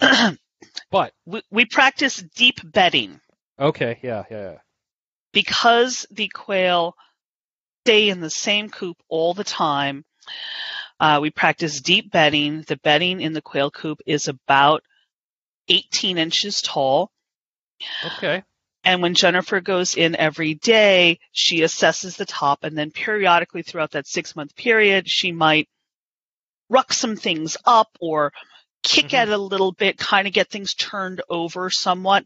But 0.90 1.12
we, 1.24 1.42
we 1.50 1.64
practice 1.64 2.22
deep 2.34 2.60
bedding 2.64 3.20
okay, 3.58 3.98
yeah, 4.02 4.24
yeah, 4.30 4.50
yeah. 4.52 4.58
because 5.32 6.06
the 6.10 6.28
quail 6.28 6.94
stay 7.84 8.08
in 8.08 8.20
the 8.20 8.30
same 8.30 8.68
coop 8.68 8.96
all 9.08 9.34
the 9.34 9.44
time. 9.44 10.04
Uh, 10.98 11.18
we 11.22 11.30
practice 11.30 11.80
deep 11.80 12.10
bedding. 12.10 12.62
The 12.62 12.76
bedding 12.76 13.20
in 13.20 13.32
the 13.32 13.42
quail 13.42 13.70
coop 13.70 14.00
is 14.06 14.28
about 14.28 14.82
18 15.68 16.18
inches 16.18 16.62
tall. 16.62 17.10
Okay. 18.04 18.42
And 18.82 19.02
when 19.02 19.14
Jennifer 19.14 19.60
goes 19.60 19.96
in 19.96 20.16
every 20.16 20.54
day, 20.54 21.18
she 21.32 21.60
assesses 21.60 22.16
the 22.16 22.24
top 22.24 22.64
and 22.64 22.78
then 22.78 22.90
periodically 22.90 23.62
throughout 23.62 23.92
that 23.92 24.06
six 24.06 24.34
month 24.36 24.54
period, 24.54 25.08
she 25.08 25.32
might 25.32 25.68
ruck 26.68 26.92
some 26.92 27.16
things 27.16 27.56
up 27.64 27.88
or 28.00 28.32
kick 28.86 29.06
Mhm. 29.06 29.14
at 29.14 29.28
it 29.28 29.34
a 29.34 29.38
little 29.38 29.72
bit, 29.72 29.98
kind 29.98 30.26
of 30.26 30.32
get 30.32 30.50
things 30.50 30.74
turned 30.74 31.22
over 31.28 31.70
somewhat. 31.70 32.24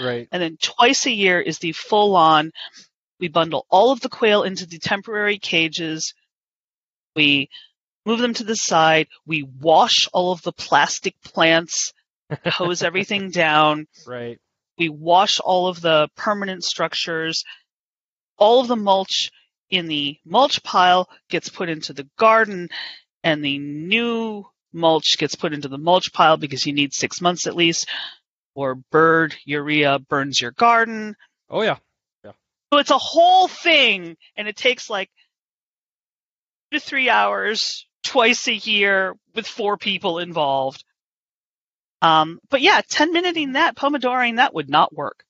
Right. 0.00 0.28
And 0.30 0.42
then 0.42 0.56
twice 0.60 1.06
a 1.06 1.10
year 1.12 1.40
is 1.40 1.58
the 1.58 1.72
full 1.72 2.16
on, 2.16 2.52
we 3.20 3.28
bundle 3.28 3.66
all 3.70 3.92
of 3.92 4.00
the 4.00 4.08
quail 4.08 4.42
into 4.42 4.66
the 4.66 4.78
temporary 4.78 5.38
cages. 5.38 6.14
We 7.16 7.48
move 8.06 8.20
them 8.20 8.34
to 8.34 8.44
the 8.44 8.56
side. 8.56 9.08
We 9.26 9.42
wash 9.42 10.08
all 10.12 10.32
of 10.32 10.42
the 10.42 10.52
plastic 10.52 11.20
plants, 11.22 11.92
hose 12.46 12.82
everything 12.82 13.30
down. 13.30 13.86
Right. 14.06 14.38
We 14.78 14.88
wash 14.88 15.38
all 15.40 15.68
of 15.68 15.80
the 15.80 16.08
permanent 16.16 16.64
structures. 16.64 17.44
All 18.36 18.60
of 18.60 18.68
the 18.68 18.76
mulch 18.76 19.30
in 19.70 19.86
the 19.86 20.18
mulch 20.24 20.62
pile 20.62 21.08
gets 21.30 21.48
put 21.48 21.68
into 21.68 21.92
the 21.92 22.08
garden 22.18 22.68
and 23.22 23.44
the 23.44 23.58
new 23.58 24.44
mulch 24.74 25.16
gets 25.18 25.34
put 25.34 25.52
into 25.52 25.68
the 25.68 25.78
mulch 25.78 26.12
pile 26.12 26.36
because 26.36 26.66
you 26.66 26.72
need 26.72 26.92
six 26.92 27.20
months 27.20 27.46
at 27.46 27.56
least 27.56 27.88
or 28.54 28.74
bird 28.74 29.34
urea 29.44 29.98
burns 29.98 30.40
your 30.40 30.52
garden. 30.52 31.16
Oh 31.48 31.62
yeah. 31.62 31.76
Yeah. 32.24 32.32
So 32.72 32.78
it's 32.78 32.90
a 32.90 32.98
whole 32.98 33.48
thing 33.48 34.16
and 34.36 34.48
it 34.48 34.56
takes 34.56 34.90
like 34.90 35.10
two 36.70 36.78
to 36.78 36.84
three 36.84 37.08
hours 37.08 37.86
twice 38.02 38.46
a 38.48 38.54
year 38.54 39.14
with 39.34 39.46
four 39.46 39.76
people 39.76 40.18
involved. 40.18 40.84
Um, 42.02 42.38
but 42.50 42.60
yeah, 42.60 42.82
10 42.88 43.12
minuting 43.12 43.52
that, 43.52 43.76
pomodoring 43.76 44.36
that 44.36 44.54
would 44.54 44.68
not 44.68 44.94
work. 44.94 45.24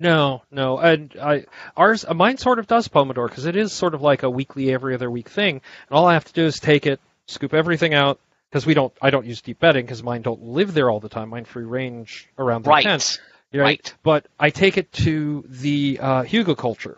No, 0.00 0.42
no, 0.50 0.78
and 0.78 1.14
I 1.20 1.46
ours 1.76 2.04
uh, 2.04 2.14
mine 2.14 2.36
sort 2.36 2.58
of 2.58 2.66
does 2.66 2.88
Pomodoro 2.88 3.28
because 3.28 3.46
it 3.46 3.54
is 3.54 3.72
sort 3.72 3.94
of 3.94 4.02
like 4.02 4.24
a 4.24 4.28
weekly, 4.28 4.72
every 4.72 4.94
other 4.94 5.08
week 5.08 5.28
thing, 5.28 5.54
and 5.88 5.96
all 5.96 6.06
I 6.06 6.14
have 6.14 6.24
to 6.24 6.32
do 6.32 6.44
is 6.44 6.58
take 6.58 6.86
it, 6.86 7.00
scoop 7.28 7.54
everything 7.54 7.94
out 7.94 8.18
because 8.54 8.66
we 8.66 8.74
don't. 8.74 8.92
I 9.02 9.10
don't 9.10 9.26
use 9.26 9.42
deep 9.42 9.58
bedding 9.58 9.84
because 9.84 10.04
mine 10.04 10.22
don't 10.22 10.40
live 10.40 10.74
there 10.74 10.88
all 10.88 11.00
the 11.00 11.08
time. 11.08 11.30
Mine 11.30 11.44
free 11.44 11.64
range 11.64 12.28
around 12.38 12.64
the 12.64 12.70
right. 12.70 12.84
tent. 12.84 13.20
Right. 13.52 13.60
right. 13.60 13.94
But 14.04 14.28
I 14.38 14.50
take 14.50 14.78
it 14.78 14.92
to 14.92 15.44
the 15.48 15.98
uh, 16.00 16.54
culture 16.54 16.96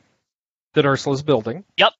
that 0.74 0.84
Ursula's 0.84 1.22
building. 1.22 1.64
Yep. 1.78 1.94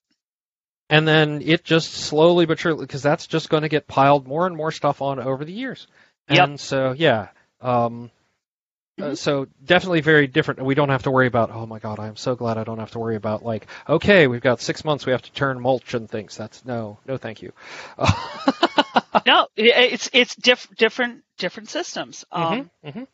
And 0.90 1.08
then 1.08 1.40
it 1.42 1.64
just 1.64 1.90
slowly 1.94 2.44
but 2.44 2.58
surely, 2.58 2.84
because 2.84 3.02
that's 3.02 3.26
just 3.26 3.48
going 3.48 3.62
to 3.62 3.70
get 3.70 3.86
piled 3.86 4.26
more 4.26 4.46
and 4.46 4.54
more 4.54 4.70
stuff 4.72 5.00
on 5.00 5.18
over 5.20 5.46
the 5.46 5.54
years. 5.54 5.86
And 6.28 6.52
yep. 6.52 6.60
so, 6.60 6.92
yeah. 6.92 7.28
Um, 7.62 8.10
uh, 9.00 9.14
so 9.14 9.46
definitely 9.64 10.00
very 10.00 10.26
different. 10.26 10.64
We 10.64 10.74
don't 10.74 10.88
have 10.88 11.02
to 11.02 11.10
worry 11.10 11.26
about. 11.26 11.50
Oh 11.50 11.66
my 11.66 11.78
God, 11.78 11.98
I'm 11.98 12.16
so 12.16 12.34
glad 12.34 12.56
I 12.56 12.64
don't 12.64 12.78
have 12.78 12.92
to 12.92 12.98
worry 12.98 13.16
about 13.16 13.44
like. 13.44 13.66
Okay, 13.88 14.26
we've 14.26 14.40
got 14.40 14.60
six 14.60 14.84
months. 14.84 15.04
We 15.04 15.12
have 15.12 15.22
to 15.22 15.32
turn 15.32 15.60
mulch 15.60 15.94
and 15.94 16.08
things. 16.08 16.36
That's 16.36 16.64
no, 16.64 16.98
no, 17.06 17.18
thank 17.18 17.42
you. 17.42 17.52
no, 19.26 19.48
it's 19.56 20.08
it's 20.12 20.34
diff- 20.36 20.74
different 20.76 21.24
different 21.36 21.68
systems. 21.68 22.24
Mm-hmm, 22.32 22.42
um, 22.42 22.70
mm-hmm, 22.84 22.88
mm-hmm. 22.88 23.04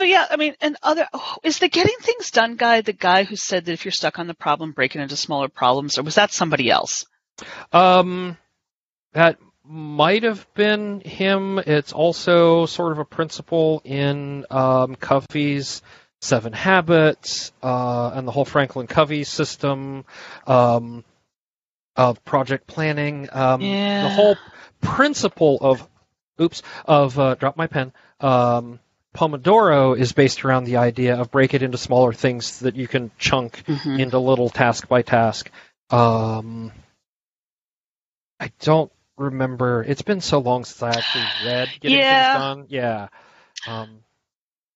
So 0.00 0.06
yeah, 0.06 0.26
I 0.30 0.36
mean, 0.36 0.54
and 0.60 0.76
other 0.82 1.06
oh, 1.12 1.36
is 1.42 1.58
the 1.58 1.68
getting 1.68 1.96
things 2.00 2.30
done 2.30 2.56
guy 2.56 2.80
the 2.80 2.92
guy 2.92 3.24
who 3.24 3.36
said 3.36 3.66
that 3.66 3.72
if 3.72 3.84
you're 3.84 3.92
stuck 3.92 4.18
on 4.18 4.28
the 4.28 4.34
problem, 4.34 4.72
break 4.72 4.94
it 4.94 5.00
into 5.00 5.16
smaller 5.16 5.48
problems, 5.48 5.98
or 5.98 6.02
was 6.02 6.14
that 6.14 6.32
somebody 6.32 6.70
else? 6.70 7.04
Um, 7.72 8.38
that 9.12 9.38
might 9.68 10.22
have 10.22 10.46
been 10.54 11.00
him. 11.00 11.58
It's 11.58 11.92
also 11.92 12.66
sort 12.66 12.92
of 12.92 12.98
a 12.98 13.04
principle 13.04 13.82
in 13.84 14.46
um, 14.50 14.96
Covey's 14.96 15.82
Seven 16.20 16.52
Habits 16.52 17.52
uh, 17.62 18.10
and 18.14 18.26
the 18.26 18.32
whole 18.32 18.44
Franklin 18.44 18.86
Covey 18.86 19.24
system 19.24 20.04
um, 20.46 21.04
of 21.94 22.24
project 22.24 22.66
planning. 22.66 23.28
Um, 23.30 23.60
yeah. 23.60 24.04
The 24.04 24.14
whole 24.14 24.36
principle 24.80 25.58
of, 25.60 25.86
oops, 26.40 26.62
of 26.84 27.18
uh, 27.18 27.34
drop 27.34 27.56
my 27.56 27.66
pen. 27.66 27.92
Um, 28.20 28.80
Pomodoro 29.14 29.98
is 29.98 30.12
based 30.12 30.44
around 30.44 30.64
the 30.64 30.76
idea 30.76 31.16
of 31.16 31.30
break 31.30 31.54
it 31.54 31.62
into 31.62 31.78
smaller 31.78 32.12
things 32.12 32.60
that 32.60 32.76
you 32.76 32.88
can 32.88 33.10
chunk 33.18 33.64
mm-hmm. 33.64 34.00
into 34.00 34.18
little 34.18 34.48
task 34.48 34.88
by 34.88 35.02
task. 35.02 35.50
Um, 35.90 36.72
I 38.40 38.50
don't 38.60 38.92
remember. 39.18 39.82
It's 39.82 40.02
been 40.02 40.20
so 40.20 40.38
long 40.38 40.64
since 40.64 40.82
I 40.82 40.90
actually 40.90 41.24
read 41.44 41.68
Getting 41.80 41.98
yeah. 41.98 42.32
Things 42.32 42.42
Done. 42.42 42.66
Yeah. 42.68 43.08
Um, 43.66 44.00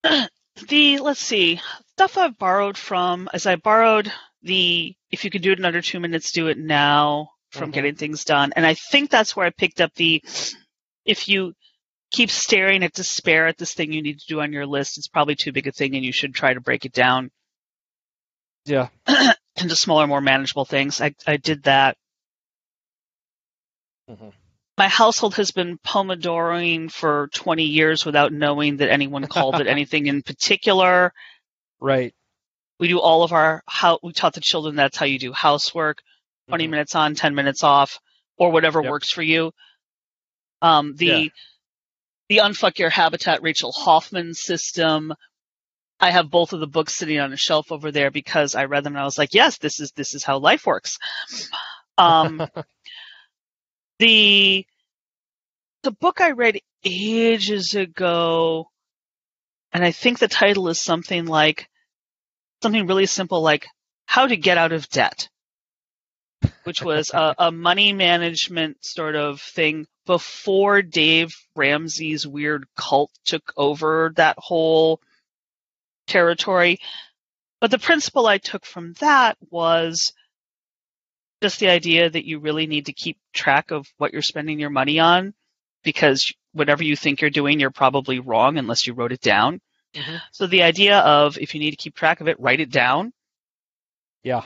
the 0.69 0.99
let's 0.99 1.21
see 1.21 1.61
stuff 1.93 2.19
I've 2.19 2.39
borrowed 2.39 2.77
from 2.77 3.29
as 3.33 3.47
I 3.47 3.57
borrowed 3.57 4.13
the 4.43 4.95
if 5.11 5.25
you 5.25 5.31
could 5.31 5.43
do 5.43 5.53
it 5.53 5.59
in 5.59 5.65
under 5.65 5.81
two 5.83 6.01
minutes, 6.01 6.33
do 6.33 6.49
it 6.49 6.59
now 6.59 7.31
from 7.51 7.71
Mhm. 7.71 7.75
Getting 7.75 7.95
Things 7.95 8.25
Done, 8.25 8.53
and 8.57 8.67
I 8.67 8.75
think 8.75 9.11
that's 9.11 9.37
where 9.37 9.47
I 9.47 9.51
picked 9.51 9.81
up 9.81 9.95
the 9.95 10.23
if 11.05 11.29
you 11.29 11.55
keep 12.11 12.31
staring 12.31 12.83
at 12.83 12.93
despair 12.93 13.47
at 13.47 13.57
this 13.59 13.75
thing 13.75 13.93
you 13.93 14.03
need 14.03 14.19
to 14.21 14.27
do 14.27 14.41
on 14.41 14.53
your 14.53 14.67
list, 14.67 14.99
it's 14.99 15.09
probably 15.09 15.35
too 15.35 15.53
big 15.53 15.67
a 15.67 15.73
thing, 15.73 15.95
and 15.95 16.05
you 16.05 16.13
should 16.13 16.35
try 16.35 16.53
to 16.55 16.61
break 16.61 16.85
it 16.85 16.93
down 16.93 17.31
yeah. 18.65 18.89
into 19.57 19.77
smaller, 19.77 20.07
more 20.07 20.21
manageable 20.21 20.65
things. 20.65 21.01
I 21.01 21.15
I 21.27 21.37
did 21.37 21.65
that. 21.65 21.97
Mhm. 24.11 24.33
My 24.79 24.89
household 24.89 25.35
has 25.35 25.51
been 25.51 25.79
pomodoroing 25.79 26.91
for 26.91 27.29
20 27.35 27.65
years 27.65 28.05
without 28.05 28.33
knowing 28.33 28.79
that 28.79 28.91
anyone 28.91 29.27
called 29.27 29.61
it 29.61 29.67
anything 29.69 30.07
in 30.07 30.23
particular. 30.23 31.13
Right. 31.81 32.15
We 32.79 32.89
do 32.89 32.99
all 33.01 33.23
of 33.23 33.33
our 33.33 33.63
how 33.69 33.99
we 34.03 34.13
taught 34.13 34.35
the 34.35 34.41
children 34.41 34.75
that's 34.77 34.97
how 34.97 35.07
you 35.07 35.19
do 35.19 35.33
housework. 35.33 36.03
20 36.49 36.67
Mhm. 36.67 36.71
minutes 36.71 36.95
on, 36.97 37.15
10 37.15 37.35
minutes 37.35 37.63
off, 37.63 38.01
or 38.37 38.51
whatever 38.51 38.83
Yep. 38.83 38.91
works 38.91 39.11
for 39.13 39.23
you. 39.23 39.53
Um, 40.61 40.95
the 40.97 41.07
Yeah. 41.07 41.29
the 42.29 42.39
Unfuck 42.39 42.79
Your 42.79 42.89
Habitat 42.91 43.43
Rachel 43.43 43.73
Hoffman 43.73 44.33
system. 44.35 45.13
I 46.01 46.11
have 46.11 46.31
both 46.31 46.53
of 46.53 46.61
the 46.61 46.67
books 46.67 46.95
sitting 46.97 47.21
on 47.21 47.33
a 47.33 47.37
shelf 47.37 47.71
over 47.71 47.93
there 47.93 48.11
because 48.11 48.55
I 48.55 48.65
read 48.65 48.83
them 48.85 48.95
and 48.95 49.03
I 49.03 49.05
was 49.05 49.19
like, 49.19 49.35
yes, 49.35 49.59
this 49.59 49.79
is 49.81 49.93
this 49.93 50.15
is 50.15 50.25
how 50.25 50.39
life 50.39 50.67
works. 50.67 50.99
Um, 51.99 52.49
the 54.03 54.67
the 55.85 55.93
book 55.93 56.21
I 56.21 56.33
read 56.33 56.59
ages 56.85 57.77
ago, 57.77 58.67
and 59.73 59.85
I 59.85 59.93
think 59.93 60.19
the 60.19 60.27
title 60.27 60.69
is 60.69 60.81
something 60.81 61.25
like 61.25 61.69
something 62.63 62.89
really 62.89 63.07
simple 63.07 63.43
like 63.43 63.69
How 64.07 64.27
to 64.27 64.37
Get 64.37 64.59
Out 64.59 64.73
of 64.73 64.89
Debt, 64.89 65.29
which 66.65 66.83
was 66.83 67.13
a, 67.15 67.37
a 67.39 67.53
money 67.53 67.93
management 67.93 68.85
sort 68.85 69.15
of 69.15 69.41
thing 69.41 69.87
before 70.05 70.83
Dave 70.83 71.31
Ramsey's 71.55 72.27
weird 72.27 72.67
cult 72.77 73.13
took 73.25 73.53
over 73.57 74.13
that 74.17 74.35
whole 74.37 75.01
territory. 76.09 76.81
But 77.61 77.71
the 77.71 77.79
principle 77.79 78.27
I 78.27 78.39
took 78.39 78.67
from 78.67 78.95
that 78.95 79.39
was 79.49 80.13
just 81.43 81.59
the 81.61 81.69
idea 81.69 82.09
that 82.09 82.25
you 82.25 82.39
really 82.39 82.67
need 82.67 82.87
to 82.87 82.93
keep 82.93 83.19
track 83.35 83.71
of 83.71 83.87
what 83.99 84.13
you're 84.13 84.23
spending 84.23 84.59
your 84.59 84.71
money 84.71 84.99
on 85.01 85.35
because 85.83 86.33
whatever 86.53 86.85
you 86.85 86.97
think 86.97 87.21
you're 87.21 87.31
doing, 87.31 87.61
you're 87.61 87.71
probably 87.71 88.21
wrong 88.21 88.57
unless 88.57 88.87
you 88.87 88.95
wrote 88.95 89.13
it 89.13 89.21
down. 89.21 89.61
Mhm. 89.95 90.21
So 90.31 90.47
the 90.47 90.63
idea 90.63 90.99
of 91.01 91.37
if 91.37 91.55
you 91.55 91.61
need 91.61 91.73
to 91.73 91.77
keep 91.77 91.95
track 91.95 92.21
of 92.21 92.29
it, 92.29 92.41
write 92.41 92.61
it 92.61 92.71
down. 92.71 93.13
Yeah. 94.23 94.45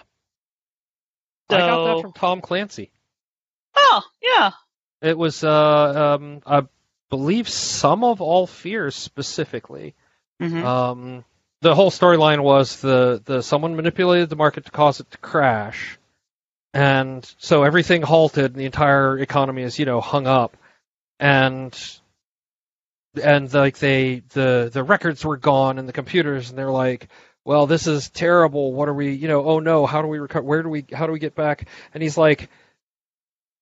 I 1.48 1.58
got 1.58 1.84
that 1.84 2.02
from 2.02 2.12
Tom 2.12 2.40
Clancy. 2.40 2.90
Oh, 3.76 4.02
yeah. 4.20 4.50
It 5.02 5.16
was, 5.16 5.44
uh, 5.44 6.16
um, 6.18 6.40
I 6.46 6.62
believe, 7.10 7.48
Sum 7.48 8.02
of 8.02 8.20
All 8.20 8.46
Fears 8.46 8.96
specifically. 8.96 9.94
hmm 10.40 10.64
Um, 10.64 11.24
the 11.60 11.74
whole 11.74 11.90
storyline 11.90 12.40
was 12.42 12.80
the, 12.80 13.22
the 13.24 13.42
someone 13.42 13.76
manipulated 13.76 14.28
the 14.28 14.36
market 14.36 14.64
to 14.64 14.70
cause 14.70 15.00
it 15.00 15.10
to 15.10 15.18
crash, 15.18 15.98
and 16.74 17.24
so 17.38 17.62
everything 17.62 18.02
halted, 18.02 18.52
and 18.52 18.54
the 18.54 18.66
entire 18.66 19.18
economy 19.18 19.62
is 19.62 19.78
you 19.78 19.86
know 19.86 20.00
hung 20.00 20.26
up, 20.26 20.56
and 21.18 21.78
and 23.22 23.52
like 23.52 23.78
they 23.78 24.22
the 24.30 24.70
the 24.72 24.82
records 24.82 25.24
were 25.24 25.36
gone 25.36 25.78
and 25.78 25.88
the 25.88 25.92
computers, 25.92 26.50
and 26.50 26.58
they're 26.58 26.70
like. 26.70 27.08
Well, 27.44 27.68
this 27.68 27.86
is 27.86 28.10
terrible. 28.10 28.72
What 28.72 28.88
are 28.88 28.92
we, 28.92 29.12
you 29.12 29.28
know, 29.28 29.44
oh 29.44 29.60
no, 29.60 29.86
how 29.86 30.02
do 30.02 30.08
we 30.08 30.18
recover? 30.18 30.44
Where 30.44 30.64
do 30.64 30.68
we, 30.68 30.84
how 30.92 31.06
do 31.06 31.12
we 31.12 31.20
get 31.20 31.36
back? 31.36 31.68
And 31.94 32.02
he's 32.02 32.18
like, 32.18 32.50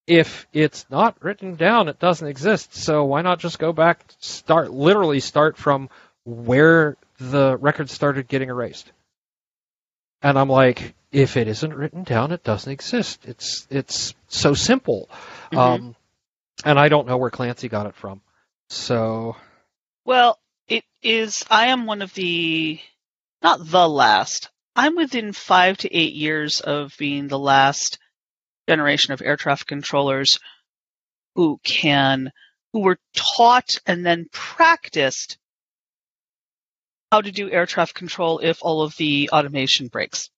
if 0.07 0.47
it's 0.55 0.87
not 0.89 1.23
written 1.23 1.57
down, 1.57 1.89
it 1.89 1.99
doesn't 1.99 2.27
exist. 2.27 2.75
So 2.75 3.05
why 3.05 3.21
not 3.21 3.41
just 3.41 3.59
go 3.59 3.75
back, 3.75 4.03
start, 4.21 4.71
literally 4.71 5.21
start 5.21 5.59
from 5.59 5.91
where 6.25 6.97
the 7.19 7.59
records 7.59 7.93
started 7.93 8.27
getting 8.27 8.49
erased? 8.49 8.91
And 10.23 10.39
I'm 10.39 10.49
like, 10.49 10.95
if 11.15 11.37
it 11.37 11.47
isn't 11.47 11.73
written 11.73 12.03
down, 12.03 12.33
it 12.33 12.43
doesn't 12.43 12.73
exist. 12.73 13.25
It's 13.25 13.69
it's 13.71 14.15
so 14.29 14.53
simple. 14.53 15.09
Mhm. 15.53 15.59
Um, 15.59 15.97
and 16.65 16.79
I 16.79 16.89
don't 16.89 17.07
know 17.07 17.17
where 17.17 17.31
Clancy 17.31 17.69
got 17.69 17.87
it 17.87 17.95
from. 17.95 18.21
So 18.69 19.37
Well, 20.05 20.41
it 20.67 20.85
is. 21.03 21.45
I 21.49 21.69
am 21.69 21.87
one 21.87 22.03
of 22.03 22.13
the, 22.15 22.81
not 23.43 23.61
the 23.65 23.89
last. 23.89 24.51
I'm 24.75 24.97
within 24.97 25.33
five 25.33 25.77
to 25.79 25.97
eight 25.97 26.15
years 26.15 26.61
of 26.61 26.93
being 26.99 27.29
the 27.29 27.39
last 27.39 27.99
generation 28.69 29.13
of 29.13 29.23
air 29.23 29.37
traffic 29.37 29.69
controllers 29.69 30.41
who 31.37 31.61
can, 31.63 32.33
who 32.73 32.81
were 32.81 32.99
taught 33.15 33.71
and 33.87 34.05
then 34.05 34.27
practiced 34.33 35.39
how 37.13 37.21
to 37.21 37.31
do 37.31 37.51
air 37.51 37.67
traffic 37.67 37.95
control 37.95 38.41
if 38.41 38.59
all 38.63 38.83
of 38.83 38.97
the 38.97 39.31
automation 39.31 39.87
breaks. 39.87 40.31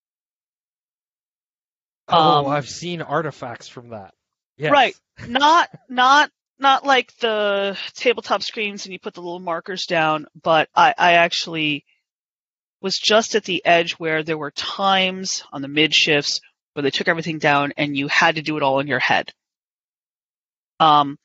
Oh, 2.08 2.46
Um, 2.46 2.46
I've 2.46 2.68
seen 2.68 3.02
artifacts 3.02 3.68
from 3.68 3.90
that. 3.90 4.14
Yes. 4.56 4.72
Right. 4.72 4.96
Not 5.28 5.70
not 5.88 6.30
not 6.58 6.84
like 6.86 7.14
the 7.18 7.78
tabletop 7.94 8.42
screens 8.42 8.84
and 8.84 8.92
you 8.92 8.98
put 8.98 9.14
the 9.14 9.22
little 9.22 9.40
markers 9.40 9.84
down, 9.86 10.26
but 10.42 10.68
I, 10.74 10.94
I 10.96 11.12
actually 11.14 11.84
was 12.82 12.94
just 12.98 13.34
at 13.34 13.44
the 13.44 13.64
edge 13.64 13.92
where 13.94 14.22
there 14.22 14.38
were 14.38 14.50
times 14.50 15.42
on 15.52 15.62
the 15.62 15.68
mid 15.68 15.94
shifts 15.94 16.40
where 16.74 16.82
they 16.82 16.90
took 16.90 17.08
everything 17.08 17.38
down 17.38 17.72
and 17.78 17.96
you 17.96 18.08
had 18.08 18.36
to 18.36 18.42
do 18.42 18.56
it 18.58 18.62
all 18.62 18.80
in 18.80 18.86
your 18.86 18.98
head. 18.98 19.32
Um, 20.80 21.18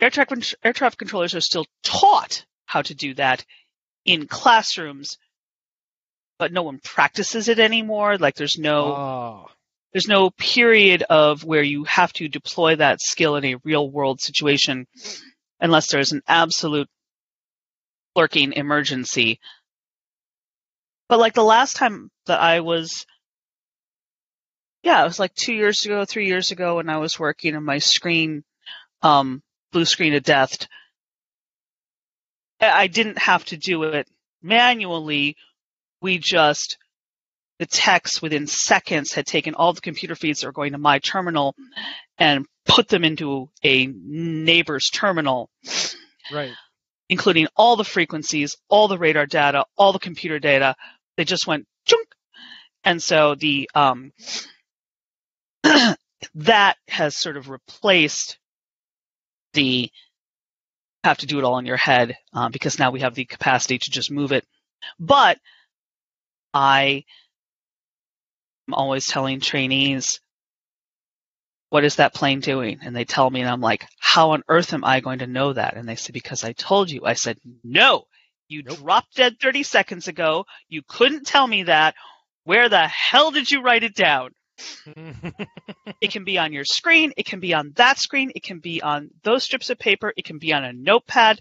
air 0.00 0.10
traffic 0.10 0.44
air 0.64 0.72
traffic 0.72 0.98
controllers 0.98 1.34
are 1.34 1.40
still 1.40 1.66
taught 1.84 2.44
how 2.66 2.82
to 2.82 2.94
do 2.94 3.14
that 3.14 3.44
in 4.04 4.26
classrooms, 4.26 5.16
but 6.38 6.52
no 6.52 6.62
one 6.62 6.80
practices 6.82 7.48
it 7.48 7.60
anymore. 7.60 8.18
Like 8.18 8.34
there's 8.34 8.58
no 8.58 8.92
Ah, 8.94 9.46
there's 9.92 10.08
no 10.08 10.30
period 10.30 11.02
of 11.02 11.44
where 11.44 11.62
you 11.62 11.84
have 11.84 12.12
to 12.14 12.28
deploy 12.28 12.76
that 12.76 13.00
skill 13.00 13.36
in 13.36 13.44
a 13.44 13.56
real 13.64 13.90
world 13.90 14.20
situation 14.20 14.86
unless 15.60 15.90
there's 15.90 16.12
an 16.12 16.22
absolute 16.26 16.88
lurking 18.16 18.52
emergency. 18.52 19.38
But 21.08 21.18
like 21.18 21.34
the 21.34 21.44
last 21.44 21.76
time 21.76 22.10
that 22.26 22.40
I 22.40 22.60
was, 22.60 23.04
yeah, 24.82 25.02
it 25.02 25.06
was 25.06 25.18
like 25.18 25.34
two 25.34 25.52
years 25.54 25.84
ago, 25.84 26.04
three 26.04 26.26
years 26.26 26.50
ago 26.50 26.76
when 26.76 26.88
I 26.88 26.98
was 26.98 27.18
working 27.18 27.54
on 27.54 27.64
my 27.64 27.78
screen, 27.78 28.44
um, 29.02 29.42
blue 29.72 29.84
screen 29.84 30.14
of 30.14 30.22
death. 30.22 30.66
I 32.60 32.86
didn't 32.86 33.18
have 33.18 33.44
to 33.46 33.56
do 33.56 33.82
it 33.82 34.08
manually. 34.42 35.36
We 36.00 36.18
just, 36.18 36.78
the 37.62 37.66
techs 37.66 38.20
within 38.20 38.48
seconds 38.48 39.12
had 39.12 39.24
taken 39.24 39.54
all 39.54 39.72
the 39.72 39.80
computer 39.80 40.16
feeds 40.16 40.40
that 40.40 40.48
were 40.48 40.52
going 40.52 40.72
to 40.72 40.78
my 40.78 40.98
terminal 40.98 41.54
and 42.18 42.44
put 42.66 42.88
them 42.88 43.04
into 43.04 43.50
a 43.62 43.86
neighbor's 43.86 44.90
terminal. 44.92 45.48
Right. 46.32 46.50
Including 47.08 47.46
all 47.54 47.76
the 47.76 47.84
frequencies, 47.84 48.56
all 48.68 48.88
the 48.88 48.98
radar 48.98 49.26
data, 49.26 49.64
all 49.76 49.92
the 49.92 50.00
computer 50.00 50.40
data. 50.40 50.74
They 51.16 51.22
just 51.22 51.46
went 51.46 51.68
chunk. 51.84 52.08
And 52.82 53.00
so 53.00 53.36
the, 53.36 53.70
um, 53.76 54.10
that 56.34 56.78
has 56.88 57.16
sort 57.16 57.36
of 57.36 57.48
replaced 57.48 58.38
the 59.52 59.88
have 61.04 61.18
to 61.18 61.26
do 61.26 61.38
it 61.38 61.44
all 61.44 61.58
in 61.58 61.66
your 61.66 61.76
head 61.76 62.16
uh, 62.34 62.48
because 62.48 62.80
now 62.80 62.90
we 62.90 63.02
have 63.02 63.14
the 63.14 63.24
capacity 63.24 63.78
to 63.78 63.90
just 63.92 64.10
move 64.10 64.32
it. 64.32 64.44
But 64.98 65.38
I 66.52 67.04
am 68.72 68.74
always 68.74 69.06
telling 69.06 69.40
trainees, 69.40 70.20
what 71.68 71.84
is 71.84 71.96
that 71.96 72.14
plane 72.14 72.40
doing? 72.40 72.80
And 72.82 72.94
they 72.94 73.04
tell 73.04 73.28
me, 73.30 73.40
and 73.40 73.50
I'm 73.50 73.60
like, 73.60 73.86
how 73.98 74.32
on 74.32 74.42
earth 74.48 74.72
am 74.72 74.84
I 74.84 75.00
going 75.00 75.20
to 75.20 75.26
know 75.26 75.52
that? 75.52 75.76
And 75.76 75.88
they 75.88 75.96
say, 75.96 76.12
because 76.12 76.44
I 76.44 76.52
told 76.52 76.90
you. 76.90 77.02
I 77.04 77.14
said, 77.14 77.38
no, 77.64 78.04
you 78.48 78.62
nope. 78.62 78.78
dropped 78.78 79.16
dead 79.16 79.36
30 79.40 79.62
seconds 79.62 80.08
ago. 80.08 80.44
You 80.68 80.82
couldn't 80.86 81.26
tell 81.26 81.46
me 81.46 81.64
that. 81.64 81.94
Where 82.44 82.68
the 82.68 82.86
hell 82.86 83.30
did 83.30 83.50
you 83.50 83.62
write 83.62 83.84
it 83.84 83.94
down? 83.94 84.30
it 86.00 86.10
can 86.10 86.24
be 86.24 86.38
on 86.38 86.52
your 86.52 86.64
screen. 86.64 87.12
It 87.16 87.26
can 87.26 87.40
be 87.40 87.54
on 87.54 87.72
that 87.76 87.98
screen. 87.98 88.32
It 88.34 88.42
can 88.42 88.58
be 88.58 88.82
on 88.82 89.10
those 89.22 89.44
strips 89.44 89.70
of 89.70 89.78
paper. 89.78 90.12
It 90.16 90.24
can 90.24 90.38
be 90.38 90.52
on 90.52 90.64
a 90.64 90.72
notepad. 90.72 91.38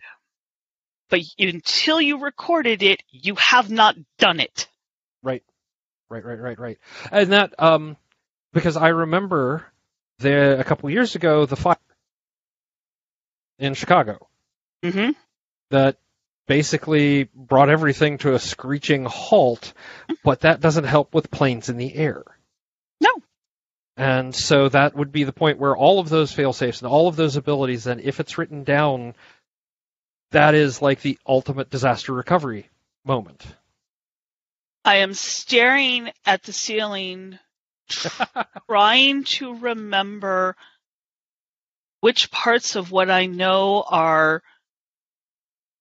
But 1.09 1.21
until 1.37 1.99
you 1.99 2.19
recorded 2.19 2.83
it, 2.83 3.01
you 3.09 3.35
have 3.35 3.69
not 3.69 3.95
done 4.17 4.39
it. 4.39 4.69
Right. 6.11 6.25
Right, 6.25 6.39
right, 6.39 6.59
right. 6.59 6.77
And 7.09 7.31
that, 7.31 7.53
um, 7.57 7.95
because 8.51 8.75
I 8.75 8.89
remember 8.89 9.65
there 10.19 10.59
a 10.59 10.63
couple 10.65 10.89
years 10.89 11.15
ago, 11.15 11.45
the 11.45 11.55
fire 11.55 11.77
in 13.57 13.75
Chicago. 13.75 14.27
Mm-hmm. 14.83 15.11
That 15.69 15.97
basically 16.47 17.29
brought 17.33 17.69
everything 17.69 18.17
to 18.17 18.33
a 18.33 18.39
screeching 18.39 19.05
halt, 19.05 19.71
but 20.23 20.41
that 20.41 20.59
doesn't 20.59 20.83
help 20.83 21.13
with 21.13 21.31
planes 21.31 21.69
in 21.69 21.77
the 21.77 21.95
air. 21.95 22.23
No. 22.99 23.11
And 23.95 24.35
so 24.35 24.67
that 24.67 24.95
would 24.95 25.13
be 25.13 25.23
the 25.23 25.31
point 25.31 25.59
where 25.59 25.77
all 25.77 25.99
of 25.99 26.09
those 26.09 26.33
fail 26.33 26.51
safes 26.51 26.81
and 26.81 26.91
all 26.91 27.07
of 27.07 27.15
those 27.15 27.37
abilities, 27.37 27.85
then 27.85 28.01
if 28.01 28.19
it's 28.19 28.37
written 28.37 28.65
down, 28.65 29.13
that 30.31 30.55
is 30.55 30.81
like 30.81 31.01
the 31.01 31.17
ultimate 31.25 31.69
disaster 31.69 32.11
recovery 32.11 32.69
moment. 33.05 33.45
I 34.83 34.97
am 34.97 35.13
staring 35.13 36.11
at 36.25 36.43
the 36.43 36.53
ceiling, 36.53 37.37
trying 38.67 39.23
to 39.25 39.55
remember 39.55 40.55
which 41.99 42.31
parts 42.31 42.75
of 42.75 42.91
what 42.91 43.09
I 43.09 43.27
know 43.27 43.83
are 43.87 44.41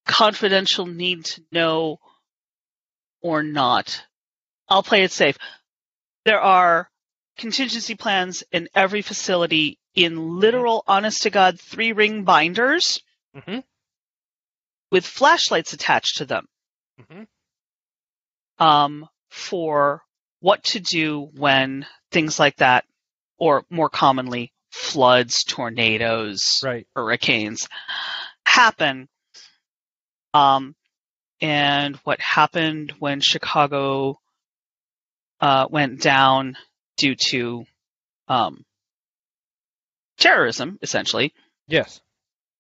confidential 0.07 0.87
need 0.87 1.25
to 1.27 1.43
know 1.51 1.99
or 3.23 3.43
not. 3.43 4.05
I'll 4.69 4.83
play 4.83 5.03
it 5.03 5.13
safe. 5.13 5.39
There 6.25 6.41
are 6.41 6.91
contingency 7.39 7.95
plans 7.95 8.45
in 8.53 8.69
every 8.75 9.03
facility 9.03 9.79
in 9.95 10.39
literal, 10.39 10.85
honest 10.87 11.23
to 11.23 11.31
God, 11.31 11.59
three 11.59 11.93
ring 11.93 12.25
binders 12.25 13.01
mm-hmm. 13.35 13.61
with 14.93 15.07
flashlights 15.07 15.73
attached 15.73 16.19
to 16.19 16.27
them. 16.27 16.47
Mm-hmm. 17.01 17.23
Um, 18.61 19.09
for 19.31 20.03
what 20.41 20.63
to 20.65 20.81
do 20.81 21.29
when 21.35 21.87
things 22.11 22.39
like 22.39 22.57
that, 22.57 22.85
or 23.39 23.65
more 23.71 23.89
commonly, 23.89 24.53
floods, 24.71 25.45
tornadoes, 25.45 26.61
right. 26.63 26.87
hurricanes 26.95 27.69
happen. 28.45 29.09
Um, 30.35 30.75
and 31.41 31.97
what 32.05 32.21
happened 32.21 32.93
when 32.99 33.21
Chicago 33.21 34.19
uh, 35.41 35.67
went 35.71 36.01
down 36.01 36.57
due 36.97 37.15
to 37.15 37.65
um, 38.29 38.65
terrorism, 40.19 40.79
essentially. 40.83 41.33
Yes. 41.67 42.01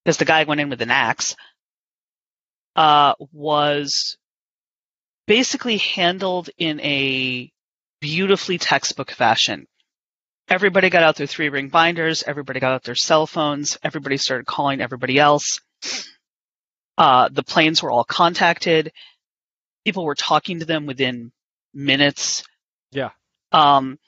Because 0.05 0.17
the 0.17 0.25
guy 0.25 0.45
went 0.45 0.61
in 0.61 0.71
with 0.71 0.81
an 0.81 0.91
axe, 0.91 1.37
uh, 2.75 3.15
was 3.33 4.17
basically 5.31 5.77
handled 5.77 6.51
in 6.59 6.81
a 6.81 7.53
beautifully 8.01 8.59
textbook 8.59 9.13
fashion. 9.13 9.65
Everybody 10.49 10.91
got 10.91 11.05
out 11.05 11.15
their 11.15 11.29
three 11.29 11.51
ring 11.51 11.69
binders, 11.69 12.25
everybody 12.25 12.59
got 12.59 12.73
out 12.73 12.83
their 12.83 12.97
cell 12.97 13.29
phones, 13.29 13.79
everybody 13.85 14.17
started 14.17 14.45
calling 14.45 14.81
everybody 14.81 15.21
else. 15.21 15.61
Uh, 16.99 17.29
the 17.31 17.45
planes 17.45 17.81
were 17.81 17.93
all 17.93 18.03
contacted. 18.03 18.91
People 19.85 20.05
were 20.05 20.17
talking 20.17 20.59
to 20.59 20.65
them 20.65 20.87
within 20.87 21.31
minutes. 21.73 22.43
Yeah. 22.91 23.11
Um, 23.53 24.01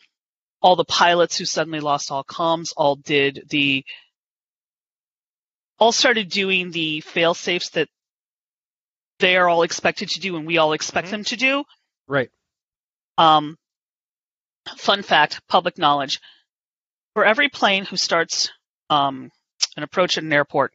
all 0.61 0.75
the 0.75 0.85
pilots 0.85 1.39
who 1.39 1.45
suddenly 1.45 1.79
lost 1.79 2.11
all 2.11 2.25
comms 2.25 2.73
all 2.77 2.97
did 2.97 3.45
the 3.49 3.85
all 5.79 5.93
started 5.93 6.29
doing 6.31 6.73
the 6.73 7.01
fail 7.01 7.33
safes 7.33 7.71
that 7.71 7.89
they 9.23 9.37
are 9.37 9.49
all 9.49 9.63
expected 9.63 10.11
to 10.11 10.21
do 10.21 10.37
and 10.37 10.47
we 10.47 10.59
all 10.59 10.75
expect 10.75 11.07
mm-hmm. 11.07 11.17
them 11.17 11.25
to 11.25 11.37
do. 11.37 11.65
Right. 12.07 12.29
Um, 13.17 13.57
fun 14.77 15.03
fact, 15.03 15.41
public 15.49 15.79
knowledge. 15.79 16.21
For 17.15 17.25
every 17.25 17.49
plane 17.49 17.85
who 17.85 17.97
starts 17.97 18.51
um, 18.91 19.31
an 19.77 19.85
approach 19.85 20.19
at 20.19 20.25
an 20.25 20.33
airport, 20.33 20.73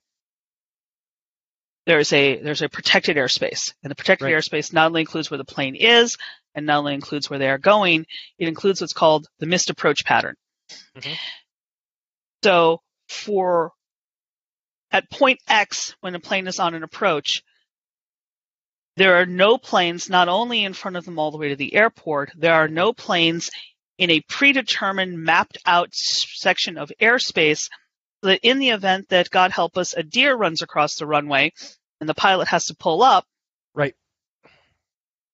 there's 1.86 2.12
a 2.14 2.38
there's 2.38 2.62
a 2.62 2.70
protected 2.70 3.18
airspace, 3.18 3.74
and 3.82 3.90
the 3.90 3.96
protected 3.96 4.26
right. 4.26 4.36
airspace 4.36 4.74
not 4.74 4.88
only 4.88 5.02
includes 5.02 5.32
where 5.32 5.38
the 5.38 5.46
plane 5.46 5.76
is, 5.76 6.18
and 6.54 6.66
not 6.66 6.80
only 6.80 6.94
includes 6.94 7.30
where 7.30 7.40
they 7.40 7.50
are 7.50 7.58
going, 7.58 8.06
it 8.38 8.48
includes 8.48 8.82
what's 8.82 8.94
called 8.94 9.28
the 9.40 9.46
missed 9.46 9.70
approach 9.70 10.06
pattern. 10.06 10.36
Mm-hmm. 10.98 11.14
So 12.44 12.82
for 13.10 13.72
at 14.92 15.10
point 15.10 15.40
X, 15.48 15.96
when 16.02 16.14
a 16.14 16.20
plane 16.20 16.48
is 16.48 16.60
on 16.60 16.76
an 16.76 16.84
approach, 16.84 17.42
there 18.98 19.22
are 19.22 19.28
no 19.28 19.60
planes 19.60 20.10
not 20.10 20.28
only 20.28 20.64
in 20.64 20.74
front 20.74 20.98
of 20.98 21.06
them 21.06 21.20
all 21.20 21.30
the 21.30 21.38
way 21.38 21.50
to 21.50 21.56
the 21.56 21.76
airport, 21.76 22.32
there 22.36 22.56
are 22.56 22.68
no 22.68 22.94
planes 22.94 23.52
in 24.00 24.10
a 24.10 24.22
predetermined 24.22 25.24
mapped 25.24 25.60
out 25.68 25.90
section 25.94 26.80
of 26.80 26.92
airspace 27.00 27.70
that 28.24 28.40
in 28.42 28.58
the 28.58 28.72
event 28.72 29.10
that 29.10 29.30
God 29.30 29.52
help 29.52 29.78
us, 29.78 29.94
a 29.94 30.02
deer 30.02 30.36
runs 30.36 30.64
across 30.64 30.96
the 30.96 31.06
runway 31.06 31.54
and 32.00 32.10
the 32.10 32.16
pilot 32.16 32.48
has 32.48 32.66
to 32.66 32.76
pull 32.76 33.04
up. 33.04 33.26
Right. 33.76 33.94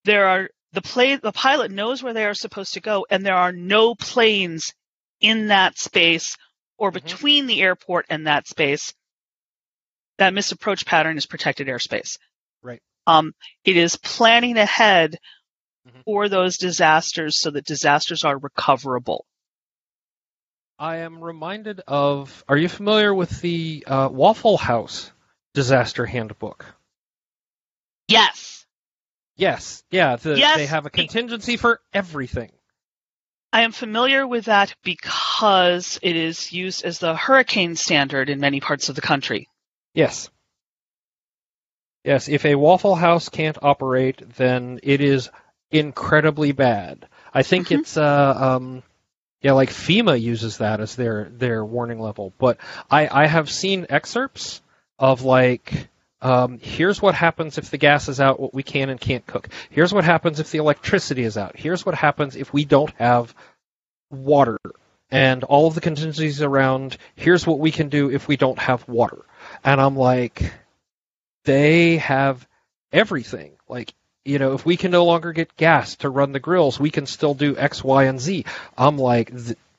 There 0.03 0.27
are 0.27 0.49
the 0.73 0.81
play 0.81 1.15
the 1.15 1.31
pilot 1.31 1.71
knows 1.71 2.03
where 2.03 2.13
they 2.13 2.25
are 2.25 2.33
supposed 2.33 2.73
to 2.73 2.81
go 2.81 3.05
and 3.09 3.25
there 3.25 3.35
are 3.35 3.53
no 3.53 3.95
planes 3.95 4.73
in 5.21 5.47
that 5.47 5.77
space 5.77 6.35
or 6.77 6.91
mm-hmm. 6.91 7.05
between 7.05 7.47
the 7.47 7.61
airport 7.61 8.07
and 8.09 8.27
that 8.27 8.45
space 8.45 8.93
that 10.17 10.33
missed 10.33 10.51
approach 10.51 10.85
pattern 10.85 11.17
is 11.17 11.25
protected 11.25 11.67
airspace 11.67 12.17
um, 13.07 13.33
it 13.63 13.77
is 13.77 13.95
planning 13.97 14.57
ahead 14.57 15.17
mm-hmm. 15.87 16.01
for 16.05 16.29
those 16.29 16.57
disasters 16.57 17.39
so 17.39 17.51
that 17.51 17.65
disasters 17.65 18.23
are 18.23 18.37
recoverable 18.37 19.25
i 20.79 20.97
am 20.97 21.23
reminded 21.23 21.81
of 21.87 22.43
are 22.47 22.57
you 22.57 22.69
familiar 22.69 23.13
with 23.13 23.41
the 23.41 23.83
uh, 23.87 24.09
waffle 24.11 24.57
house 24.57 25.11
disaster 25.53 26.05
handbook 26.05 26.65
yes 28.07 28.53
Yes, 29.35 29.83
yeah, 29.89 30.15
the, 30.15 30.37
yes, 30.37 30.57
they 30.57 30.67
have 30.67 30.85
a 30.85 30.89
contingency 30.89 31.57
for 31.57 31.81
everything. 31.93 32.51
I 33.51 33.61
am 33.63 33.71
familiar 33.71 34.27
with 34.27 34.45
that 34.45 34.75
because 34.83 35.99
it 36.01 36.15
is 36.15 36.51
used 36.51 36.85
as 36.85 36.99
the 36.99 37.15
hurricane 37.15 37.75
standard 37.75 38.29
in 38.29 38.39
many 38.39 38.59
parts 38.59 38.89
of 38.89 38.95
the 38.95 39.01
country. 39.01 39.47
Yes. 39.93 40.29
Yes, 42.03 42.27
if 42.27 42.45
a 42.45 42.55
Waffle 42.55 42.95
House 42.95 43.29
can't 43.29 43.57
operate, 43.61 44.21
then 44.35 44.79
it 44.83 45.01
is 45.01 45.29
incredibly 45.71 46.51
bad. 46.51 47.07
I 47.33 47.43
think 47.43 47.67
mm-hmm. 47.67 47.81
it's 47.81 47.97
uh 47.97 48.57
um 48.57 48.83
yeah, 49.41 49.51
like 49.53 49.69
FEMA 49.69 50.19
uses 50.19 50.57
that 50.59 50.79
as 50.79 50.95
their 50.95 51.29
their 51.29 51.63
warning 51.65 51.99
level. 51.99 52.33
But 52.37 52.57
I 52.89 53.07
I 53.07 53.27
have 53.27 53.49
seen 53.49 53.87
excerpts 53.89 54.61
of 54.97 55.23
like 55.23 55.89
um, 56.23 56.57
here's 56.61 57.01
what 57.01 57.15
happens 57.15 57.57
if 57.57 57.69
the 57.69 57.77
gas 57.77 58.07
is 58.07 58.21
out, 58.21 58.39
what 58.39 58.53
we 58.53 58.63
can 58.63 58.89
and 58.89 58.99
can't 58.99 59.27
cook. 59.27 59.49
Here's 59.69 59.93
what 59.93 60.05
happens 60.05 60.39
if 60.39 60.51
the 60.51 60.59
electricity 60.59 61.23
is 61.23 61.37
out. 61.37 61.57
Here's 61.57 61.85
what 61.85 61.95
happens 61.95 62.37
if 62.37 62.53
we 62.53 62.63
don't 62.63 62.93
have 62.97 63.35
water 64.09 64.57
and 65.11 65.43
all 65.43 65.67
of 65.67 65.75
the 65.75 65.81
contingencies 65.81 66.41
around. 66.41 66.97
Here's 67.15 67.45
what 67.45 67.59
we 67.59 67.71
can 67.71 67.89
do 67.89 68.09
if 68.09 68.29
we 68.29 68.37
don't 68.37 68.57
have 68.57 68.87
water. 68.87 69.25
And 69.65 69.81
I'm 69.81 69.97
like, 69.97 70.53
they 71.43 71.97
have 71.97 72.47
everything. 72.91 73.53
Like, 73.67 73.93
you 74.25 74.39
know, 74.39 74.53
if 74.53 74.65
we 74.65 74.77
can 74.77 74.91
no 74.91 75.05
longer 75.05 75.33
get 75.33 75.55
gas 75.57 75.95
to 75.97 76.09
run 76.09 76.31
the 76.31 76.39
grills, 76.39 76.79
we 76.79 76.91
can 76.91 77.05
still 77.05 77.33
do 77.33 77.57
X, 77.57 77.83
Y, 77.83 78.05
and 78.05 78.19
Z. 78.19 78.45
I'm 78.77 78.97
like, 78.97 79.33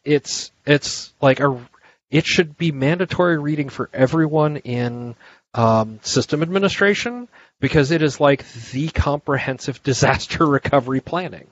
it's 0.04 0.50
it's 0.66 1.12
like 1.20 1.40
a 1.40 1.58
it 2.10 2.26
should 2.26 2.56
be 2.56 2.72
mandatory 2.72 3.38
reading 3.38 3.68
for 3.68 3.90
everyone 3.92 4.58
in 4.58 5.16
um, 5.54 6.00
system 6.02 6.42
administration 6.42 7.28
because 7.60 7.90
it 7.90 8.02
is 8.02 8.20
like 8.20 8.46
the 8.70 8.88
comprehensive 8.88 9.82
disaster 9.82 10.46
recovery 10.46 11.00
planning. 11.00 11.46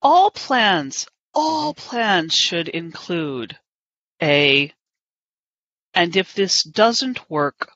All 0.00 0.30
plans, 0.30 1.06
all 1.34 1.74
plans 1.74 2.34
should 2.34 2.68
include 2.68 3.56
a, 4.22 4.72
and 5.94 6.16
if 6.16 6.34
this 6.34 6.62
doesn't 6.64 7.30
work, 7.30 7.70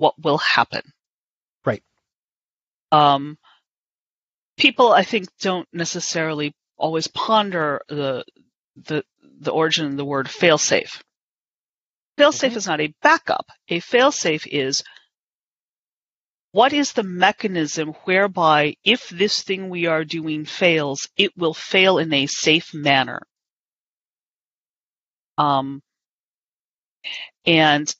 what 0.00 0.14
will 0.18 0.38
happen? 0.38 0.82
Right. 1.64 1.82
Um, 2.90 3.36
people, 4.56 4.92
I 4.92 5.02
think, 5.02 5.28
don't 5.40 5.68
necessarily 5.74 6.54
always 6.78 7.06
ponder 7.06 7.82
the 7.88 8.24
the 8.76 9.04
the 9.40 9.52
origin 9.52 9.86
of 9.86 9.96
the 9.98 10.04
word 10.04 10.26
failsafe. 10.26 11.02
Failsafe 12.18 12.48
mm-hmm. 12.48 12.56
is 12.56 12.66
not 12.66 12.80
a 12.80 12.94
backup. 13.02 13.46
A 13.68 13.80
failsafe 13.80 14.46
is 14.46 14.82
what 16.52 16.72
is 16.72 16.94
the 16.94 17.02
mechanism 17.02 17.90
whereby 18.04 18.76
if 18.82 19.10
this 19.10 19.42
thing 19.42 19.68
we 19.68 19.84
are 19.84 20.04
doing 20.04 20.46
fails, 20.46 21.08
it 21.18 21.36
will 21.36 21.54
fail 21.54 21.98
in 21.98 22.12
a 22.14 22.26
safe 22.26 22.72
manner? 22.72 23.20
Um, 25.36 25.82
and 27.44 27.94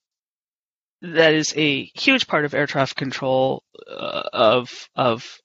that 1.02 1.34
is 1.34 1.54
a 1.56 1.84
huge 1.94 2.26
part 2.26 2.44
of 2.44 2.54
air 2.54 2.66
traffic 2.66 2.96
control 2.96 3.62
uh, 3.88 4.22
of 4.32 4.88
of 4.94 5.38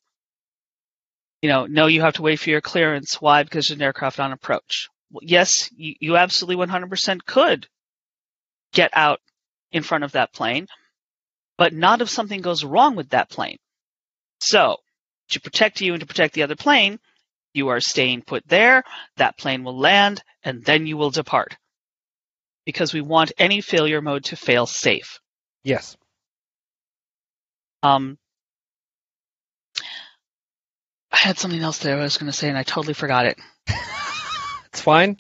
you 1.41 1.49
know 1.49 1.66
no 1.66 1.88
you 1.88 2.01
have 2.01 2.16
to 2.16 2.22
wait 2.22 2.39
for 2.39 2.49
your 2.49 2.62
clearance 2.62 3.22
why 3.22 3.43
because 3.43 3.68
there's 3.68 3.78
an 3.78 3.84
aircraft 3.84 4.20
on 4.20 4.32
approach 4.32 4.89
well, 5.12 5.22
yes 5.24 5.70
you, 5.76 5.95
you 5.99 6.18
absolutely 6.18 6.66
100% 6.66 7.26
could 7.26 7.68
get 8.76 8.91
out 8.93 9.20
in 9.72 9.82
front 9.82 10.03
of 10.03 10.12
that 10.12 10.34
plane, 10.34 10.68
but 11.58 11.74
not 11.74 12.01
if 12.01 12.10
something 12.10 12.41
goes 12.41 12.64
wrong 12.64 12.95
with 12.95 13.10
that 13.10 13.30
plane. 13.30 13.58
So, 14.39 14.78
to 15.30 15.41
protect 15.41 15.82
you 15.82 15.93
and 15.93 16.01
to 16.01 16.06
protect 16.06 16.36
the 16.36 16.43
other 16.43 16.56
plane, 16.56 16.99
you 17.53 17.70
are 17.70 17.80
staying 17.80 18.22
put 18.22 18.47
there, 18.47 18.84
that 19.18 19.38
plane 19.38 19.64
will 19.64 19.78
land, 19.78 20.22
and 20.43 20.64
then 20.64 20.86
you 20.86 20.97
will 20.97 21.10
depart. 21.10 21.58
Because 22.66 22.93
we 22.93 23.01
want 23.01 23.32
any 23.38 23.62
failure 23.62 24.01
mode 24.01 24.26
to 24.26 24.36
fail 24.36 24.66
safe. 24.66 25.20
Yes. 25.66 25.97
Um, 27.82 28.20
I 31.11 31.18
had 31.18 31.39
something 31.39 31.59
else 31.59 31.80
there 31.80 31.99
I 31.99 32.03
was 32.03 32.18
going 32.18 32.32
to 32.32 32.38
say, 32.38 32.49
and 32.49 32.57
I 32.57 32.63
totally 32.63 32.93
forgot 32.93 33.26
it. 33.26 33.39
it's 34.68 34.82
fine. 34.82 35.18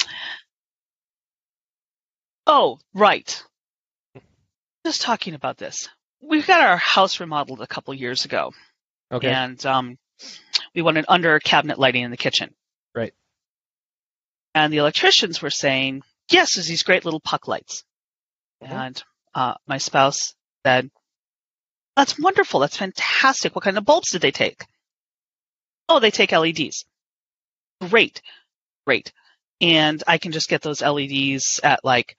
Oh, 2.45 2.77
right. 2.93 3.43
Just 4.85 5.01
talking 5.01 5.33
about 5.33 5.57
this. 5.57 5.89
We 6.21 6.43
got 6.43 6.61
our 6.61 6.77
house 6.77 7.19
remodeled 7.19 7.61
a 7.61 7.67
couple 7.67 7.93
years 7.95 8.25
ago. 8.25 8.53
Okay. 9.11 9.31
And 9.31 9.63
um, 9.65 9.97
we 10.75 10.83
wanted 10.83 11.05
under 11.07 11.39
cabinet 11.39 11.79
lighting 11.79 12.03
in 12.03 12.11
the 12.11 12.17
kitchen. 12.17 12.53
Right. 12.93 13.13
And 14.53 14.71
the 14.71 14.77
electricians 14.77 15.41
were 15.41 15.49
saying, 15.49 16.03
yes, 16.29 16.53
there's 16.53 16.67
these 16.67 16.83
great 16.83 17.03
little 17.03 17.19
puck 17.19 17.47
lights. 17.47 17.83
Mm-hmm. 18.63 18.73
And 18.73 19.03
uh, 19.35 19.55
my 19.67 19.77
spouse 19.77 20.33
said, 20.65 20.89
that's 21.95 22.19
wonderful. 22.19 22.59
That's 22.59 22.77
fantastic. 22.77 23.55
What 23.55 23.63
kind 23.63 23.77
of 23.77 23.85
bulbs 23.85 24.11
did 24.11 24.21
they 24.21 24.31
take? 24.31 24.65
Oh, 25.87 25.99
they 25.99 26.11
take 26.11 26.31
LEDs. 26.31 26.85
Great. 27.81 28.21
Great. 28.87 29.13
And 29.61 30.03
I 30.07 30.17
can 30.17 30.31
just 30.31 30.49
get 30.49 30.61
those 30.61 30.81
LEDs 30.81 31.59
at 31.63 31.85
like 31.85 32.17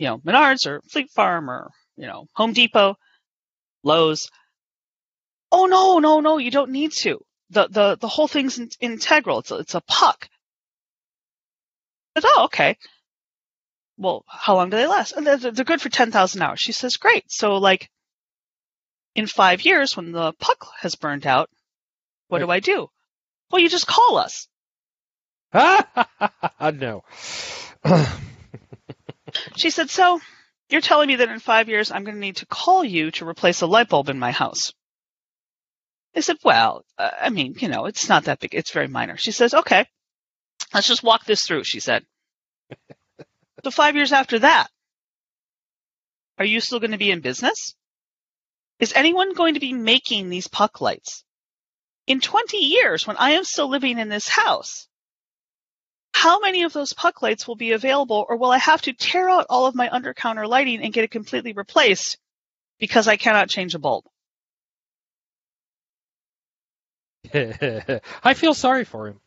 you 0.00 0.06
know, 0.06 0.18
Menards 0.18 0.66
or 0.66 0.80
Fleet 0.90 1.10
Farm 1.10 1.50
or, 1.50 1.70
you 1.96 2.06
know, 2.06 2.26
Home 2.32 2.54
Depot, 2.54 2.96
Lowe's. 3.84 4.30
Oh 5.52 5.66
no, 5.66 5.98
no, 5.98 6.20
no, 6.20 6.38
you 6.38 6.50
don't 6.50 6.70
need 6.70 6.92
to. 7.02 7.20
The 7.50 7.68
the 7.68 7.96
the 8.00 8.08
whole 8.08 8.26
thing's 8.26 8.58
in, 8.58 8.70
integral. 8.80 9.40
It's 9.40 9.50
a, 9.50 9.56
it's 9.56 9.74
a 9.74 9.82
puck. 9.82 10.28
Said, 12.16 12.24
oh, 12.24 12.44
okay. 12.44 12.78
Well, 14.00 14.24
how 14.26 14.56
long 14.56 14.70
do 14.70 14.76
they 14.76 14.86
last? 14.86 15.14
They're, 15.16 15.36
they're 15.36 15.64
good 15.64 15.82
for 15.82 15.90
ten 15.90 16.10
thousand 16.10 16.42
hours. 16.42 16.58
She 16.60 16.72
says, 16.72 16.96
great. 16.96 17.24
So 17.30 17.56
like, 17.56 17.88
in 19.14 19.26
five 19.26 19.62
years, 19.62 19.96
when 19.96 20.12
the 20.12 20.32
puck 20.32 20.66
has 20.80 20.94
burned 20.94 21.26
out, 21.26 21.50
what 22.28 22.40
right. 22.40 22.46
do 22.46 22.50
I 22.50 22.60
do? 22.60 22.88
Well, 23.50 23.60
you 23.60 23.68
just 23.68 23.86
call 23.86 24.16
us. 24.16 24.48
no. 26.72 27.04
She 29.56 29.70
said, 29.70 29.90
So, 29.90 30.20
you're 30.68 30.80
telling 30.80 31.08
me 31.08 31.16
that 31.16 31.28
in 31.28 31.38
five 31.38 31.68
years 31.68 31.90
I'm 31.90 32.04
going 32.04 32.14
to 32.16 32.20
need 32.20 32.36
to 32.36 32.46
call 32.46 32.84
you 32.84 33.10
to 33.12 33.28
replace 33.28 33.60
a 33.60 33.66
light 33.66 33.88
bulb 33.88 34.08
in 34.08 34.18
my 34.18 34.30
house? 34.30 34.72
I 36.14 36.20
said, 36.20 36.36
Well, 36.42 36.84
uh, 36.98 37.10
I 37.20 37.30
mean, 37.30 37.54
you 37.58 37.68
know, 37.68 37.86
it's 37.86 38.08
not 38.08 38.24
that 38.24 38.40
big. 38.40 38.54
It's 38.54 38.72
very 38.72 38.88
minor. 38.88 39.16
She 39.16 39.32
says, 39.32 39.54
Okay, 39.54 39.86
let's 40.74 40.88
just 40.88 41.02
walk 41.02 41.24
this 41.24 41.42
through, 41.42 41.64
she 41.64 41.80
said. 41.80 42.04
So, 43.64 43.70
five 43.70 43.96
years 43.96 44.12
after 44.12 44.38
that, 44.40 44.68
are 46.38 46.44
you 46.44 46.60
still 46.60 46.80
going 46.80 46.92
to 46.92 46.98
be 46.98 47.10
in 47.10 47.20
business? 47.20 47.74
Is 48.78 48.94
anyone 48.94 49.34
going 49.34 49.54
to 49.54 49.60
be 49.60 49.74
making 49.74 50.30
these 50.30 50.48
puck 50.48 50.80
lights? 50.80 51.22
In 52.06 52.20
20 52.20 52.56
years, 52.56 53.06
when 53.06 53.16
I 53.18 53.32
am 53.32 53.44
still 53.44 53.68
living 53.68 53.98
in 53.98 54.08
this 54.08 54.28
house, 54.28 54.88
how 56.12 56.40
many 56.40 56.62
of 56.62 56.72
those 56.72 56.92
puck 56.92 57.22
lights 57.22 57.46
will 57.46 57.56
be 57.56 57.72
available, 57.72 58.26
or 58.28 58.36
will 58.36 58.50
I 58.50 58.58
have 58.58 58.82
to 58.82 58.92
tear 58.92 59.28
out 59.28 59.46
all 59.50 59.66
of 59.66 59.74
my 59.74 59.88
under 59.90 60.14
counter 60.14 60.46
lighting 60.46 60.82
and 60.82 60.92
get 60.92 61.04
it 61.04 61.10
completely 61.10 61.52
replaced 61.52 62.18
because 62.78 63.06
I 63.06 63.16
cannot 63.16 63.48
change 63.48 63.74
a 63.74 63.78
bulb? 63.78 64.04
I 67.34 68.34
feel 68.34 68.54
sorry 68.54 68.84
for 68.84 69.08
him. 69.08 69.20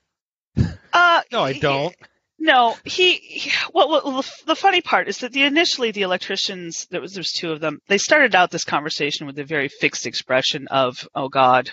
Uh, 0.91 1.21
no, 1.31 1.41
I 1.41 1.53
don't. 1.53 1.95
No, 2.43 2.75
he. 2.83 3.15
he 3.15 3.51
well, 3.73 3.89
well, 3.89 4.25
the 4.45 4.55
funny 4.55 4.81
part 4.81 5.07
is 5.07 5.19
that 5.19 5.31
the 5.31 5.43
initially 5.43 5.91
the 5.91 6.01
electricians 6.01 6.85
there 6.91 6.99
was 6.99 7.13
there's 7.13 7.31
two 7.31 7.53
of 7.53 7.61
them. 7.61 7.79
They 7.87 7.97
started 7.97 8.35
out 8.35 8.51
this 8.51 8.65
conversation 8.65 9.25
with 9.25 9.39
a 9.39 9.45
very 9.45 9.69
fixed 9.69 10.05
expression 10.05 10.67
of, 10.67 11.07
"Oh 11.15 11.29
God, 11.29 11.71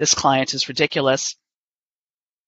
this 0.00 0.12
client 0.12 0.54
is 0.54 0.68
ridiculous." 0.68 1.36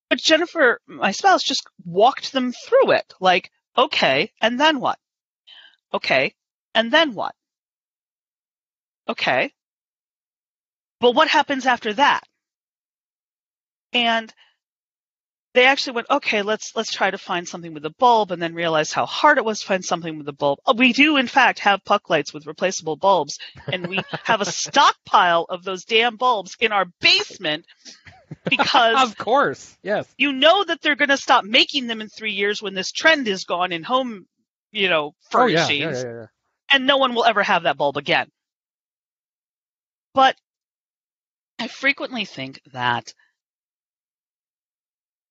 But 0.09 0.19
Jennifer, 0.19 0.81
my 0.85 1.11
spouse, 1.11 1.43
just 1.43 1.65
walked 1.85 2.33
them 2.33 2.51
through 2.51 2.91
it. 2.91 3.13
Like, 3.21 3.49
okay, 3.77 4.33
and 4.41 4.59
then 4.59 4.81
what? 4.81 4.99
Okay, 5.93 6.35
and 6.73 6.91
then 6.91 7.13
what? 7.13 7.35
Okay. 9.07 9.53
But 10.99 11.15
what 11.15 11.29
happens 11.29 11.65
after 11.65 11.93
that? 11.93 12.23
And 13.93 14.33
they 15.55 15.65
actually 15.65 15.93
went, 15.95 16.07
okay, 16.11 16.41
let's 16.41 16.75
let's 16.75 16.91
try 16.91 17.09
to 17.09 17.17
find 17.17 17.47
something 17.47 17.73
with 17.73 17.85
a 17.85 17.89
bulb, 17.89 18.31
and 18.31 18.41
then 18.41 18.53
realized 18.53 18.93
how 18.93 19.05
hard 19.05 19.37
it 19.37 19.45
was 19.45 19.61
to 19.61 19.65
find 19.65 19.83
something 19.83 20.17
with 20.17 20.27
a 20.27 20.33
bulb. 20.33 20.59
Uh, 20.65 20.73
we 20.77 20.93
do, 20.93 21.17
in 21.17 21.27
fact, 21.27 21.59
have 21.59 21.83
puck 21.85 22.09
lights 22.09 22.33
with 22.33 22.45
replaceable 22.45 22.97
bulbs, 22.97 23.39
and 23.71 23.87
we 23.87 23.99
have 24.23 24.41
a 24.41 24.45
stockpile 24.45 25.45
of 25.49 25.63
those 25.63 25.85
damn 25.85 26.17
bulbs 26.17 26.55
in 26.59 26.71
our 26.71 26.85
basement 26.99 27.65
because 28.49 29.01
of 29.01 29.17
course, 29.17 29.77
yes, 29.81 30.13
you 30.17 30.33
know 30.33 30.63
that 30.63 30.81
they're 30.81 30.95
going 30.95 31.09
to 31.09 31.17
stop 31.17 31.45
making 31.45 31.87
them 31.87 32.01
in 32.01 32.09
three 32.09 32.33
years 32.33 32.61
when 32.61 32.73
this 32.73 32.91
trend 32.91 33.27
is 33.27 33.45
gone 33.45 33.71
in 33.71 33.83
home, 33.83 34.25
you 34.71 34.89
know, 34.89 35.13
furnishings, 35.31 36.03
oh, 36.03 36.07
yeah. 36.07 36.13
Yeah, 36.13 36.19
yeah, 36.19 36.25
and 36.69 36.85
no 36.85 36.97
one 36.97 37.15
will 37.15 37.25
ever 37.25 37.43
have 37.43 37.63
that 37.63 37.77
bulb 37.77 37.97
again. 37.97 38.27
But 40.13 40.35
I 41.59 41.67
frequently 41.67 42.25
think 42.25 42.59
that 42.73 43.13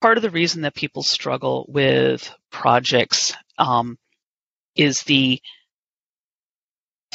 part 0.05 0.19
of 0.19 0.23
the 0.23 0.29
reason 0.29 0.61
that 0.61 0.75
people 0.75 1.03
struggle 1.03 1.65
with 1.67 2.31
projects 2.53 3.33
um, 3.57 3.97
is 4.77 5.03
the 5.05 5.41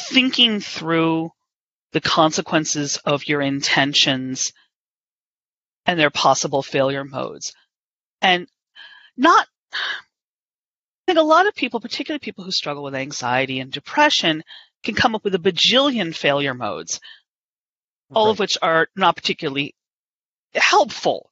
thinking 0.00 0.58
through 0.58 1.30
the 1.92 2.00
consequences 2.00 2.96
of 3.04 3.28
your 3.28 3.42
intentions 3.42 4.52
and 5.86 6.00
their 6.00 6.10
possible 6.10 6.64
failure 6.64 7.04
modes. 7.04 7.52
And 8.22 8.48
not, 9.16 9.46
I 9.72 11.06
think 11.06 11.18
a 11.20 11.22
lot 11.22 11.46
of 11.46 11.54
people, 11.54 11.78
particularly 11.78 12.18
people 12.18 12.42
who 12.42 12.50
struggle 12.50 12.82
with 12.82 12.96
anxiety 12.96 13.60
and 13.60 13.70
depression, 13.70 14.42
can 14.82 14.96
come 14.96 15.14
up 15.14 15.22
with 15.22 15.36
a 15.36 15.38
bajillion 15.38 16.12
failure 16.12 16.54
modes, 16.54 16.98
all 18.12 18.24
right. 18.24 18.30
of 18.32 18.40
which 18.40 18.58
are 18.60 18.88
not 18.96 19.14
particularly 19.14 19.76
helpful. 20.56 21.29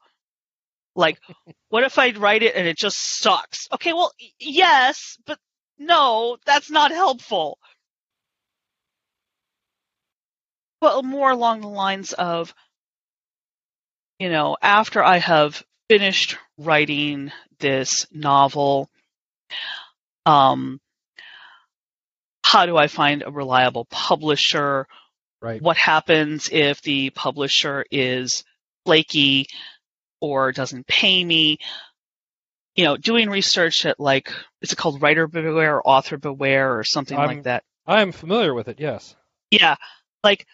Like, 0.99 1.21
what 1.69 1.85
if 1.85 1.97
I 1.97 2.11
write 2.11 2.43
it 2.43 2.57
and 2.57 2.67
it 2.67 2.77
just 2.77 2.99
sucks? 3.21 3.69
Okay, 3.73 3.93
well, 3.93 4.11
yes, 4.41 5.17
but 5.25 5.39
no, 5.79 6.39
that's 6.45 6.73
not 6.73 6.91
helpful. 6.91 7.57
Well, 10.83 11.05
more 11.05 11.31
along 11.31 11.61
the 11.61 11.69
lines 11.69 12.15
of, 12.15 12.53
you 14.19 14.29
know, 14.29 14.57
after 14.61 15.01
I 15.01 15.19
have 15.19 15.63
finished 15.89 16.37
writing 16.59 17.31
this 17.61 18.09
novel, 18.11 18.91
um, 20.27 20.81
how 22.43 22.67
do 22.67 22.77
I 22.77 22.89
find 22.89 23.23
a 23.23 23.31
reliable 23.31 23.85
publisher? 23.85 24.89
Right. 25.41 25.63
What 25.63 25.77
happens 25.77 26.49
if 26.51 26.83
the 26.83 27.11
publisher 27.11 27.85
is 27.89 28.43
flaky 28.85 29.47
or 30.21 30.53
doesn't 30.53 30.87
pay 30.87 31.25
me? 31.25 31.59
You 32.75 32.85
know, 32.85 32.97
doing 32.97 33.29
research 33.29 33.85
at 33.87 33.99
like, 33.99 34.31
is 34.62 34.73
it 34.73 34.77
called 34.77 35.03
writer 35.03 35.27
beware 35.27 35.77
or 35.77 35.89
author 35.89 36.16
beware 36.16 36.79
or 36.79 36.85
something 36.85 37.19
I'm, 37.19 37.27
like 37.27 37.43
that? 37.45 37.64
I'm 37.87 38.12
familiar 38.12 38.55
with 38.55 38.69
it, 38.69 38.79
yes. 38.79 39.16
Yeah. 39.51 39.77
Like, 40.23 40.47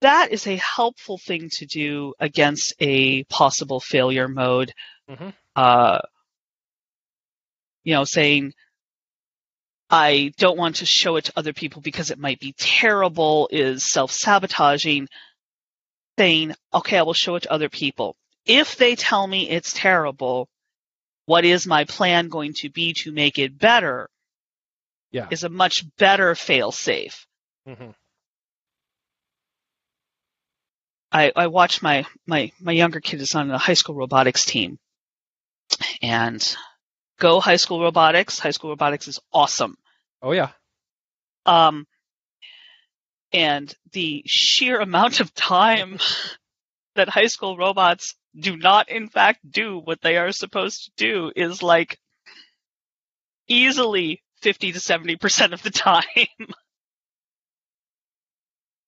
that 0.00 0.32
is 0.32 0.46
a 0.46 0.56
helpful 0.56 1.18
thing 1.18 1.48
to 1.54 1.66
do 1.66 2.14
against 2.20 2.74
a 2.78 3.24
possible 3.24 3.80
failure 3.80 4.28
mode. 4.28 4.72
Mm-hmm. 5.08 5.30
Uh, 5.56 5.98
you 7.84 7.94
know, 7.94 8.04
saying, 8.04 8.52
I 9.88 10.32
don't 10.38 10.58
want 10.58 10.76
to 10.76 10.86
show 10.86 11.16
it 11.16 11.26
to 11.26 11.32
other 11.36 11.52
people 11.52 11.82
because 11.82 12.10
it 12.10 12.18
might 12.18 12.40
be 12.40 12.54
terrible 12.58 13.48
is 13.50 13.90
self 13.90 14.10
sabotaging. 14.10 15.08
Saying, 16.18 16.54
okay, 16.72 16.98
I 16.98 17.02
will 17.02 17.12
show 17.12 17.36
it 17.36 17.44
to 17.44 17.52
other 17.52 17.68
people. 17.68 18.16
If 18.46 18.76
they 18.76 18.94
tell 18.94 19.26
me 19.26 19.48
it's 19.48 19.72
terrible, 19.72 20.48
what 21.26 21.44
is 21.44 21.66
my 21.66 21.84
plan 21.84 22.28
going 22.28 22.54
to 22.54 22.70
be 22.70 22.92
to 22.94 23.12
make 23.12 23.38
it 23.38 23.58
better? 23.58 24.08
Yeah. 25.10 25.28
Is 25.30 25.44
a 25.44 25.48
much 25.48 25.84
better 25.96 26.34
fail 26.34 26.72
safe. 26.72 27.26
Mm-hmm. 27.68 27.90
I, 31.12 31.32
I 31.36 31.46
watch 31.46 31.80
my, 31.80 32.04
my, 32.26 32.50
my 32.60 32.72
younger 32.72 33.00
kid 33.00 33.20
is 33.20 33.34
on 33.36 33.50
a 33.50 33.58
high 33.58 33.74
school 33.74 33.94
robotics 33.94 34.44
team 34.44 34.78
and 36.02 36.56
go 37.20 37.40
high 37.40 37.56
school 37.56 37.80
robotics. 37.80 38.40
High 38.40 38.50
school 38.50 38.70
robotics 38.70 39.06
is 39.06 39.20
awesome. 39.32 39.76
Oh 40.20 40.32
yeah. 40.32 40.50
Um, 41.46 41.86
and 43.32 43.72
the 43.92 44.22
sheer 44.26 44.80
amount 44.80 45.20
of 45.20 45.32
time 45.34 45.98
that 46.96 47.08
high 47.08 47.26
school 47.26 47.56
robots 47.56 48.16
do 48.38 48.56
not 48.56 48.88
in 48.88 49.08
fact 49.08 49.40
do 49.48 49.78
what 49.78 50.00
they 50.00 50.16
are 50.16 50.32
supposed 50.32 50.84
to 50.84 50.90
do 50.96 51.32
is 51.34 51.62
like 51.62 51.98
easily 53.48 54.22
50 54.42 54.72
to 54.72 54.78
70% 54.78 55.52
of 55.52 55.62
the 55.62 55.70
time. 55.70 56.02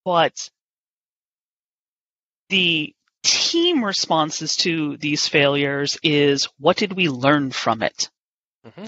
but 0.05 0.51
the 2.49 2.95
team 3.23 3.85
responses 3.85 4.55
to 4.57 4.97
these 4.99 5.27
failures 5.27 5.99
is 6.03 6.49
what 6.59 6.77
did 6.77 6.93
we 6.93 7.09
learn 7.09 7.51
from 7.51 7.83
it? 7.83 8.11
Mm-hmm. 8.67 8.85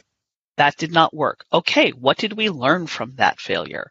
That 0.56 0.76
did 0.76 0.92
not 0.92 1.14
work. 1.14 1.44
Okay, 1.52 1.90
what 1.90 2.18
did 2.18 2.34
we 2.34 2.50
learn 2.50 2.86
from 2.86 3.14
that 3.16 3.40
failure? 3.40 3.90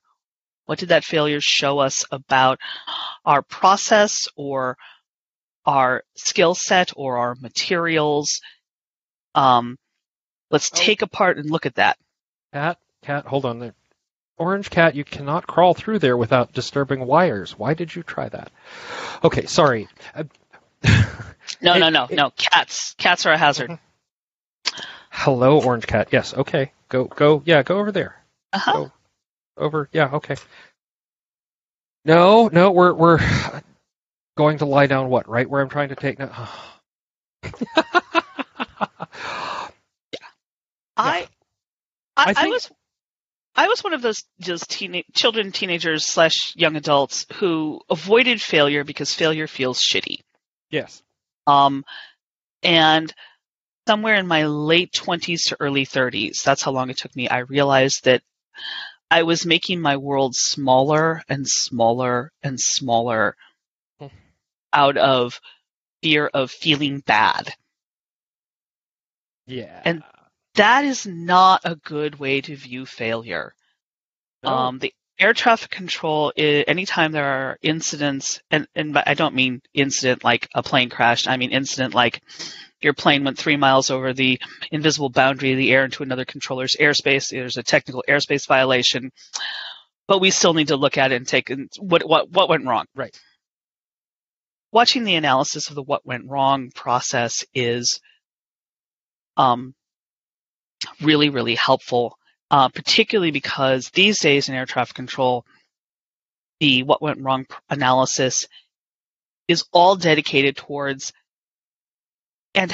What 0.65 0.79
did 0.79 0.89
that 0.89 1.05
failure 1.05 1.39
show 1.41 1.79
us 1.79 2.05
about 2.11 2.59
our 3.25 3.41
process 3.41 4.27
or 4.35 4.77
our 5.67 6.03
skill 6.15 6.55
set 6.55 6.93
or 6.95 7.17
our 7.17 7.35
materials? 7.35 8.41
Um, 9.35 9.77
let's 10.49 10.71
oh. 10.73 10.77
take 10.77 11.03
apart 11.03 11.37
and 11.37 11.51
look 11.51 11.67
at 11.67 11.75
that. 11.75 11.97
Cat, 12.53 12.79
cat, 13.03 13.25
hold 13.25 13.45
on 13.45 13.59
there. 13.59 13.75
Orange 14.39 14.69
cat, 14.69 14.95
you 14.95 15.03
cannot 15.03 15.47
crawl 15.47 15.73
through 15.73 15.99
there 15.99 16.15
without 16.15 16.53
disturbing 16.53 17.05
wires. 17.05 17.57
Why 17.57 17.73
did 17.73 17.93
you 17.93 18.03
try 18.03 18.29
that? 18.29 18.51
Okay, 19.23 19.47
sorry. 19.47 19.87
Uh, 20.15 20.23
no, 21.61 21.73
it, 21.73 21.79
no, 21.79 21.89
no, 21.89 22.03
it, 22.05 22.15
no. 22.15 22.31
Cats, 22.37 22.93
cats 22.97 23.25
are 23.25 23.33
a 23.33 23.37
hazard. 23.37 23.71
Mm-hmm. 23.71 23.83
Hello, 25.09 25.59
orange 25.61 25.87
cat. 25.87 26.09
Yes, 26.11 26.33
okay. 26.33 26.71
Go, 26.89 27.05
go. 27.05 27.41
Yeah, 27.45 27.63
go 27.63 27.79
over 27.79 27.91
there. 27.91 28.15
Uh 28.53 28.59
huh. 28.59 28.89
Over. 29.57 29.89
Yeah, 29.91 30.11
okay. 30.13 30.35
No, 32.05 32.47
no, 32.47 32.71
we're 32.71 32.93
we're 32.93 33.19
going 34.37 34.59
to 34.59 34.65
lie 34.65 34.87
down. 34.87 35.09
What? 35.09 35.27
Right 35.27 35.49
where 35.49 35.61
I'm 35.61 35.69
trying 35.69 35.89
to 35.89 35.95
take 35.95 36.19
now. 36.19 36.49
yeah. 37.43 37.51
I, 40.95 41.27
I, 42.15 42.23
I, 42.31 42.33
think, 42.33 42.37
I 42.37 42.47
was 42.47 42.71
I 43.57 43.67
was 43.67 43.83
one 43.83 43.93
of 43.93 44.01
those 44.01 44.23
just 44.39 44.69
teen, 44.69 45.03
children, 45.13 45.51
teenagers 45.51 46.05
slash 46.05 46.53
young 46.55 46.75
adults 46.75 47.25
who 47.35 47.81
avoided 47.89 48.41
failure 48.41 48.83
because 48.83 49.13
failure 49.13 49.47
feels 49.47 49.81
shitty. 49.81 50.19
Yes. 50.69 51.01
Um, 51.47 51.83
and 52.61 53.11
somewhere 53.87 54.15
in 54.15 54.27
my 54.27 54.45
late 54.45 54.93
twenties 54.93 55.45
to 55.45 55.57
early 55.59 55.85
thirties, 55.85 56.43
that's 56.45 56.61
how 56.61 56.71
long 56.71 56.89
it 56.89 56.97
took 56.97 57.15
me. 57.15 57.27
I 57.29 57.39
realized 57.39 58.05
that 58.05 58.21
I 59.09 59.23
was 59.23 59.45
making 59.45 59.81
my 59.81 59.97
world 59.97 60.35
smaller 60.35 61.23
and 61.27 61.47
smaller 61.47 62.31
and 62.43 62.59
smaller. 62.59 63.35
Out 64.73 64.97
of 64.97 65.39
fear 66.01 66.27
of 66.27 66.51
feeling 66.51 66.99
bad. 66.99 67.53
Yeah. 69.45 69.81
And 69.85 70.03
that 70.55 70.85
is 70.85 71.05
not 71.05 71.61
a 71.63 71.75
good 71.75 72.19
way 72.19 72.41
to 72.41 72.55
view 72.55 72.85
failure. 72.85 73.53
No. 74.43 74.49
Um, 74.49 74.79
the 74.79 74.93
air 75.19 75.33
traffic 75.33 75.71
control, 75.71 76.31
is, 76.35 76.65
anytime 76.67 77.11
there 77.11 77.25
are 77.25 77.57
incidents, 77.61 78.41
and, 78.51 78.67
and 78.75 78.97
I 78.97 79.13
don't 79.13 79.35
mean 79.35 79.61
incident 79.73 80.23
like 80.23 80.47
a 80.53 80.61
plane 80.61 80.89
crashed, 80.89 81.27
I 81.27 81.37
mean 81.37 81.51
incident 81.51 81.93
like 81.93 82.21
your 82.81 82.93
plane 82.93 83.23
went 83.23 83.37
three 83.37 83.57
miles 83.57 83.89
over 83.89 84.13
the 84.13 84.39
invisible 84.71 85.09
boundary 85.09 85.51
of 85.51 85.57
the 85.57 85.71
air 85.71 85.85
into 85.85 86.03
another 86.03 86.25
controller's 86.25 86.75
airspace. 86.79 87.29
There's 87.31 87.57
a 87.57 87.63
technical 87.63 88.03
airspace 88.07 88.47
violation, 88.47 89.11
but 90.07 90.21
we 90.21 90.29
still 90.29 90.53
need 90.53 90.67
to 90.67 90.77
look 90.77 90.97
at 90.97 91.11
it 91.11 91.15
and 91.15 91.27
take 91.27 91.51
what 91.79 92.07
what 92.07 92.29
what 92.29 92.49
went 92.49 92.65
wrong. 92.65 92.85
Right. 92.95 93.19
Watching 94.71 95.03
the 95.03 95.15
analysis 95.15 95.69
of 95.69 95.75
the 95.75 95.83
what 95.83 96.05
went 96.05 96.29
wrong 96.29 96.71
process 96.75 97.45
is 97.53 97.99
um, 99.37 99.73
really, 101.01 101.29
really 101.29 101.55
helpful, 101.55 102.17
uh, 102.51 102.69
particularly 102.69 103.31
because 103.31 103.89
these 103.89 104.19
days 104.19 104.49
in 104.49 104.55
air 104.55 104.65
traffic 104.65 104.95
control, 104.95 105.45
the 106.59 106.83
what 106.83 107.01
went 107.01 107.21
wrong 107.21 107.45
analysis 107.69 108.47
is 109.47 109.63
all 109.71 109.95
dedicated 109.95 110.57
towards 110.57 111.13
and 112.53 112.73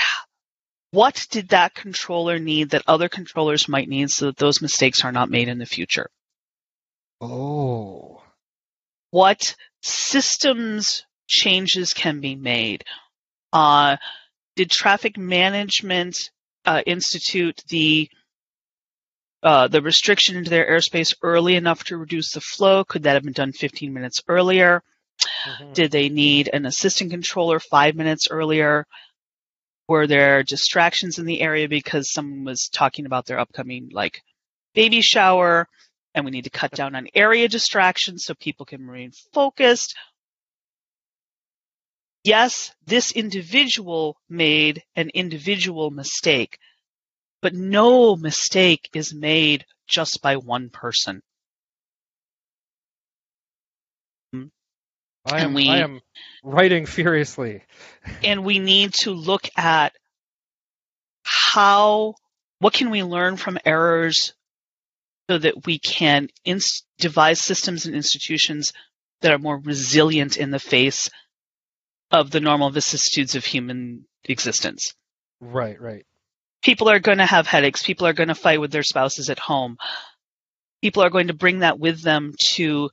what 0.91 1.26
did 1.32 1.50
that 1.50 1.74
controller 1.74 2.39
need 2.39 2.70
that 2.70 2.84
other 2.88 3.10
controllers 3.10 3.68
might 3.68 3.89
need 3.89 4.12
so 4.12 4.28
that 4.28 4.38
those 4.38 4.62
mistakes 4.62 5.04
are 5.04 5.12
not 5.12 5.30
made 5.30 5.48
in 5.50 5.58
the 5.58 5.66
future? 5.66 6.10
Oh. 7.20 8.22
What 9.10 9.56
systems 9.82 11.04
changes 11.34 11.94
can 11.94 12.20
be 12.22 12.36
made? 12.36 12.84
Uh, 13.52 13.98
did 14.56 14.70
traffic 14.70 15.18
management 15.18 16.16
uh, 16.66 16.82
institute 16.86 17.62
the 17.70 18.10
uh, 19.42 19.68
the 19.68 19.82
restriction 19.82 20.38
into 20.38 20.50
their 20.50 20.70
airspace 20.70 21.14
early 21.22 21.56
enough 21.56 21.84
to 21.86 21.98
reduce 21.98 22.32
the 22.32 22.40
flow? 22.40 22.86
Could 22.86 23.04
that 23.04 23.16
have 23.16 23.24
been 23.24 23.34
done 23.34 23.52
15 23.52 23.92
minutes 23.94 24.22
earlier? 24.30 24.82
Mm-hmm. 25.22 25.74
Did 25.74 25.92
they 25.92 26.08
need 26.08 26.50
an 26.52 26.66
assistant 26.66 27.12
controller 27.12 27.60
five 27.60 27.96
minutes 27.96 28.28
earlier? 28.32 28.86
Were 29.90 30.08
there 30.08 30.44
distractions 30.44 31.20
in 31.20 31.26
the 31.26 31.42
area 31.42 31.68
because 31.68 32.14
someone 32.14 32.46
was 32.46 32.70
talking 32.70 33.06
about 33.06 33.26
their 33.26 33.40
upcoming 33.40 33.90
like 33.92 34.22
baby 34.74 35.02
shower 35.02 35.68
and 36.16 36.24
we 36.24 36.32
need 36.32 36.46
to 36.46 36.50
cut 36.50 36.72
down 36.72 36.96
on 36.96 37.08
area 37.14 37.50
distractions 37.50 38.24
so 38.24 38.34
people 38.36 38.66
can 38.66 38.88
remain 38.88 39.12
focused? 39.34 39.96
Yes, 42.24 42.74
this 42.86 43.12
individual 43.12 44.18
made 44.30 44.84
an 44.96 45.10
individual 45.14 45.92
mistake, 45.92 46.58
but 47.42 47.54
no 47.54 48.16
mistake 48.16 48.90
is 48.94 49.14
made 49.14 49.66
just 49.88 50.22
by 50.22 50.38
one 50.38 50.70
person. 50.70 51.22
I 55.26 55.42
am, 55.42 55.54
we, 55.54 55.70
I 55.70 55.78
am 55.78 56.02
writing 56.44 56.86
furiously. 56.86 57.64
and 58.24 58.44
we 58.44 58.60
need 58.60 58.94
to 59.02 59.12
look 59.12 59.50
at 59.56 59.94
how, 61.24 62.16
what 62.60 62.74
can 62.74 62.90
we 62.90 63.04
learn 63.04 63.38
from 63.38 63.58
errors 63.64 64.34
so 65.30 65.38
that 65.38 65.66
we 65.66 65.80
can 65.80 66.28
ins- 66.44 66.84
devise 67.00 67.40
systems 67.40 67.86
and 67.86 67.96
institutions 67.96 68.74
that 69.22 69.32
are 69.32 69.40
more 69.40 69.58
resilient 69.58 70.36
in 70.36 70.52
the 70.52 70.60
face 70.60 71.10
of 72.14 72.30
the 72.30 72.39
normal 72.39 72.70
vicissitudes 72.70 73.36
of 73.36 73.43
human 73.43 74.05
existence. 74.24 74.93
Right, 75.41 75.82
right. 75.82 76.05
People 76.61 76.89
are 76.89 76.99
going 76.99 77.18
to 77.18 77.26
have 77.26 77.47
headaches. 77.47 77.82
People 77.82 78.07
are 78.07 78.14
going 78.14 78.30
to 78.30 78.36
fight 78.36 78.61
with 78.61 78.72
their 78.72 78.84
spouses 78.84 79.30
at 79.30 79.39
home. 79.39 79.78
People 80.82 81.03
are 81.03 81.09
going 81.09 81.28
to 81.28 81.34
bring 81.34 81.59
that 81.59 81.80
with 81.80 82.01
them 82.01 82.34
to 82.51 82.89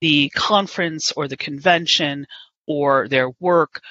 the 0.00 0.30
conference 0.30 1.12
or 1.12 1.26
the 1.26 1.36
convention 1.36 2.26
or 2.66 3.08
their 3.08 3.30
work 3.40 3.82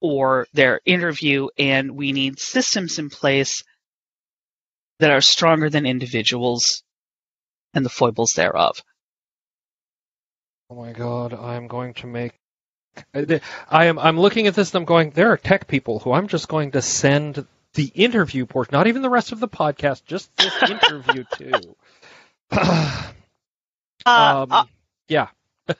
or 0.00 0.46
their 0.54 0.80
interview, 0.84 1.48
and 1.58 1.92
we 1.92 2.12
need 2.12 2.38
systems 2.38 2.98
in 2.98 3.10
place 3.10 3.62
that 5.00 5.10
are 5.10 5.20
stronger 5.20 5.68
than 5.68 5.86
individuals 5.86 6.82
and 7.74 7.84
the 7.84 7.90
foibles 7.90 8.30
thereof. 8.30 8.82
Oh 10.70 10.76
my 10.76 10.92
god, 10.92 11.34
I'm 11.34 11.66
going 11.66 11.94
to 11.94 12.06
make 12.06 12.32
I 13.14 13.86
am 13.86 13.98
I'm 13.98 14.18
looking 14.18 14.46
at 14.46 14.54
this 14.54 14.72
and 14.72 14.80
I'm 14.80 14.84
going, 14.84 15.10
there 15.10 15.32
are 15.32 15.36
tech 15.36 15.66
people 15.68 15.98
who 15.98 16.12
I'm 16.12 16.28
just 16.28 16.48
going 16.48 16.72
to 16.72 16.82
send 16.82 17.46
the 17.74 17.92
interview 17.94 18.46
portion, 18.46 18.72
not 18.72 18.86
even 18.86 19.02
the 19.02 19.10
rest 19.10 19.32
of 19.32 19.40
the 19.40 19.48
podcast, 19.48 20.04
just 20.06 20.34
this 20.36 20.62
interview 20.70 21.24
to. 21.36 21.76
Uh, 24.06 24.46
um, 24.48 24.52
uh, 24.52 24.64
yeah. 25.08 25.28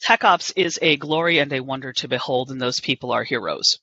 Tech 0.00 0.22
Ops 0.22 0.52
is 0.52 0.78
a 0.80 0.96
glory 0.96 1.38
and 1.38 1.52
a 1.52 1.58
wonder 1.58 1.92
to 1.94 2.06
behold, 2.06 2.52
and 2.52 2.60
those 2.60 2.78
people 2.78 3.10
are 3.10 3.24
heroes. 3.24 3.78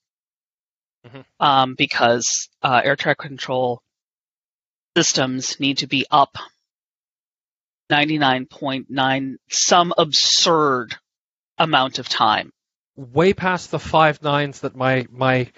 Mhm. 1.06 1.24
Um, 1.38 1.74
because 1.74 2.48
uh, 2.62 2.80
air 2.82 2.96
traffic 2.96 3.18
control 3.18 3.82
systems 4.96 5.60
need 5.60 5.78
to 5.78 5.86
be 5.86 6.06
up 6.10 6.36
99.9, 7.90 9.36
some 9.50 9.92
absurd 9.96 10.96
amount 11.60 12.00
of 12.00 12.08
time. 12.08 12.50
Way 12.96 13.32
past 13.32 13.70
the 13.70 13.78
five 13.78 14.20
nines 14.22 14.60
that 14.60 14.74
my 14.74 15.06
my 15.12 15.52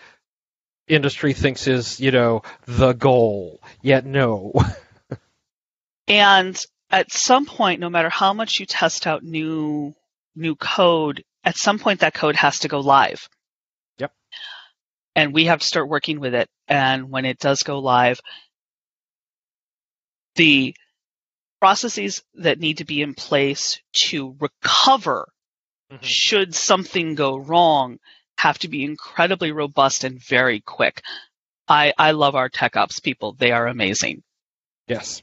industry 0.87 1.33
thinks 1.33 1.67
is, 1.67 1.99
you 1.99 2.11
know, 2.11 2.43
the 2.67 2.93
goal. 2.93 3.63
Yet 3.81 4.05
no. 4.05 4.53
And 6.09 6.61
at 6.91 7.13
some 7.13 7.47
point, 7.47 7.81
no 7.81 7.89
matter 7.89 8.11
how 8.11 8.35
much 8.35 8.59
you 8.61 8.67
test 8.67 9.07
out 9.07 9.23
new 9.23 9.95
new 10.35 10.57
code, 10.57 11.25
at 11.45 11.57
some 11.57 11.79
point 11.79 12.01
that 12.01 12.15
code 12.15 12.37
has 12.37 12.61
to 12.61 12.69
go 12.69 12.81
live. 12.81 13.29
Yep. 13.99 14.13
And 15.15 15.33
we 15.33 15.47
have 15.47 15.61
to 15.61 15.67
start 15.67 15.89
working 15.89 16.21
with 16.21 16.35
it. 16.35 16.49
And 16.69 17.11
when 17.11 17.25
it 17.25 17.39
does 17.39 17.63
go 17.63 17.79
live, 17.79 18.21
the 20.35 20.75
processes 21.61 22.23
that 22.35 22.59
need 22.59 22.79
to 22.79 22.85
be 22.85 23.03
in 23.03 23.15
place 23.15 23.81
to 24.09 24.37
recover 24.41 25.29
Mhm. 25.93 25.99
should 26.03 26.55
something 26.55 27.15
go 27.15 27.37
wrong 27.37 27.99
have 28.39 28.59
to 28.61 28.69
be 28.69 28.83
incredibly 28.85 29.53
robust 29.53 30.05
and 30.05 30.19
very 30.21 30.61
quick. 30.61 31.03
I, 31.69 31.93
I 31.97 32.13
love 32.13 32.35
our 32.35 32.49
tech 32.49 32.77
ops 32.77 32.99
people. 33.01 33.35
They 33.35 33.53
are 33.53 33.67
amazing. 33.67 34.23
Yes. 34.89 35.23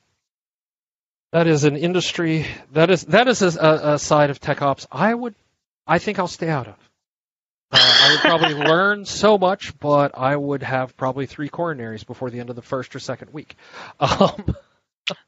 That 1.31 1.47
is 1.47 1.63
an 1.63 1.75
industry 1.75 2.45
that 2.71 2.89
is 2.89 3.05
that 3.05 3.27
is 3.27 3.41
a, 3.41 3.93
a 3.93 3.99
side 3.99 4.29
of 4.29 4.39
tech 4.39 4.61
ops 4.61 4.87
I 4.91 5.13
would 5.13 5.35
I 5.85 5.99
think 5.99 6.17
I'll 6.19 6.27
stay 6.27 6.49
out 6.49 6.67
of. 6.67 6.75
Uh, 7.71 7.77
I 7.77 8.11
would 8.11 8.21
probably 8.21 8.53
learn 8.67 9.05
so 9.05 9.37
much, 9.37 9.77
but 9.79 10.17
I 10.17 10.35
would 10.35 10.63
have 10.63 10.95
probably 10.97 11.25
three 11.27 11.49
coronaries 11.49 12.05
before 12.05 12.29
the 12.31 12.39
end 12.39 12.49
of 12.49 12.55
the 12.55 12.61
first 12.63 12.95
or 12.95 12.99
second 12.99 13.33
week. 13.33 13.55
Um, 13.99 14.55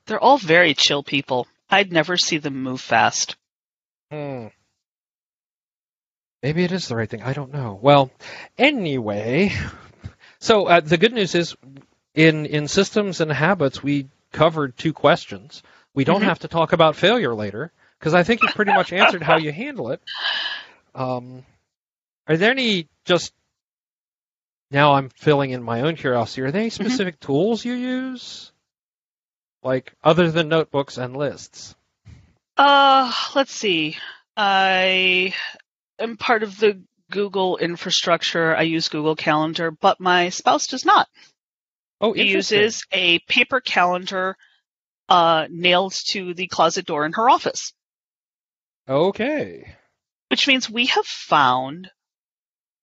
They're 0.05 0.19
all 0.19 0.37
very 0.37 0.75
chill 0.75 1.01
people. 1.03 1.47
I'd 1.69 1.91
never 1.91 2.15
see 2.15 2.37
them 2.37 2.61
move 2.61 2.81
fast. 2.81 3.35
hmm. 4.11 4.47
Maybe 6.43 6.63
it 6.63 6.71
is 6.71 6.87
the 6.87 6.95
right 6.95 7.09
thing. 7.09 7.21
I 7.21 7.33
don't 7.33 7.53
know. 7.53 7.77
Well, 7.81 8.09
anyway, 8.57 9.51
so 10.39 10.65
uh, 10.65 10.79
the 10.79 10.97
good 10.97 11.13
news 11.13 11.35
is 11.35 11.55
in 12.15 12.45
in 12.45 12.67
systems 12.67 13.21
and 13.21 13.31
habits 13.31 13.83
we 13.83 14.07
covered 14.31 14.75
two 14.77 14.93
questions. 14.93 15.61
We 15.93 16.03
don't 16.03 16.21
Mhm. 16.21 16.25
have 16.25 16.39
to 16.39 16.47
talk 16.47 16.73
about 16.73 16.95
failure 16.95 17.35
later 17.35 17.71
because 17.99 18.13
I 18.13 18.23
think 18.23 18.41
you 18.41 18.49
pretty 18.49 18.71
much 18.73 18.91
answered 18.93 19.21
how 19.21 19.37
you 19.37 19.51
handle 19.51 19.91
it. 19.91 20.01
Um, 20.95 21.45
are 22.27 22.37
there 22.37 22.51
any 22.51 22.87
just 23.05 23.33
now 24.71 24.93
I'm 24.93 25.09
filling 25.09 25.51
in 25.51 25.61
my 25.61 25.81
own 25.81 25.95
curiosity. 25.95 26.41
Are 26.43 26.51
there 26.51 26.61
any 26.61 26.69
specific 26.69 27.19
tools 27.19 27.63
you 27.63 27.73
use? 27.73 28.51
Like 29.63 29.93
other 30.03 30.31
than 30.31 30.47
notebooks 30.49 30.97
and 30.97 31.15
lists? 31.15 31.75
Uh, 32.57 33.11
let's 33.35 33.51
see. 33.53 33.97
I 34.35 35.33
am 36.01 36.17
part 36.17 36.43
of 36.43 36.59
the 36.59 36.83
Google 37.09 37.57
infrastructure. 37.57 38.55
I 38.55 38.63
use 38.63 38.89
Google 38.89 39.15
Calendar, 39.15 39.71
but 39.71 39.99
my 39.99 40.29
spouse 40.29 40.67
does 40.67 40.85
not. 40.85 41.07
Oh, 41.99 42.13
He 42.13 42.23
uses 42.31 42.83
a 42.91 43.19
paper 43.19 43.59
calendar 43.59 44.35
uh, 45.09 45.47
nailed 45.49 45.93
to 46.11 46.33
the 46.33 46.47
closet 46.47 46.85
door 46.85 47.05
in 47.05 47.13
her 47.13 47.29
office, 47.29 47.73
Okay. 48.87 49.75
which 50.29 50.47
means 50.47 50.69
we 50.69 50.85
have 50.87 51.05
found 51.05 51.91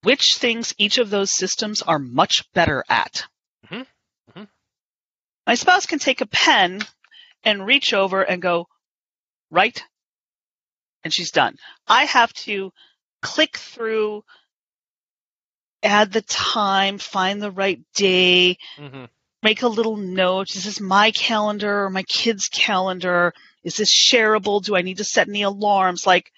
which 0.03 0.35
things 0.37 0.73
each 0.77 0.97
of 0.99 1.09
those 1.09 1.35
systems 1.35 1.81
are 1.81 1.99
much 1.99 2.43
better 2.53 2.83
at. 2.87 3.25
Mhm. 3.65 3.85
Mhm. 4.31 4.47
My 5.45 5.55
spouse 5.55 5.85
can 5.85 5.99
take 5.99 6.21
a 6.21 6.27
pen 6.27 6.81
and 7.43 7.65
reach 7.65 7.93
over 7.93 8.21
and 8.21 8.41
go, 8.41 8.67
right? 9.49 9.83
And 11.03 11.13
she's 11.13 11.31
done. 11.31 11.57
I 11.87 12.05
have 12.05 12.31
to 12.45 12.71
click 13.21 13.57
through, 13.57 14.23
add 15.83 16.11
the 16.11 16.21
time, 16.21 16.97
find 16.97 17.41
the 17.41 17.51
right 17.51 17.79
day, 17.95 18.57
hmm 18.77 19.05
make 19.41 19.61
a 19.61 19.67
little 19.67 19.97
note. 19.97 20.55
Is 20.55 20.65
this 20.65 20.81
my 20.81 21.11
calendar 21.11 21.85
or 21.85 21.89
my 21.89 22.03
kid's 22.03 22.47
calendar? 22.47 23.33
Is 23.63 23.77
this 23.77 23.93
shareable? 23.93 24.63
Do 24.63 24.75
I 24.75 24.81
need 24.81 24.97
to 24.97 25.03
set 25.03 25.27
any 25.27 25.43
alarms? 25.43 26.05
Like, 26.05 26.31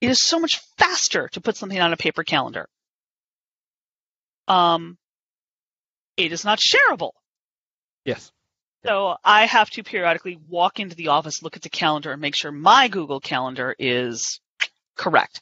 it 0.00 0.10
is 0.10 0.20
so 0.20 0.38
much 0.38 0.60
faster 0.76 1.28
to 1.28 1.40
put 1.40 1.56
something 1.56 1.80
on 1.80 1.92
a 1.92 1.96
paper 1.96 2.22
calendar. 2.22 2.68
Um, 4.48 4.98
it 6.16 6.32
is 6.32 6.44
not 6.44 6.58
shareable. 6.60 7.12
Yes. 8.04 8.30
So 8.84 9.16
I 9.24 9.46
have 9.46 9.70
to 9.70 9.82
periodically 9.82 10.38
walk 10.48 10.78
into 10.78 10.94
the 10.94 11.08
office, 11.08 11.42
look 11.42 11.56
at 11.56 11.62
the 11.62 11.70
calendar, 11.70 12.12
and 12.12 12.20
make 12.20 12.36
sure 12.36 12.52
my 12.52 12.88
Google 12.88 13.20
Calendar 13.20 13.74
is 13.78 14.40
correct. 14.96 15.40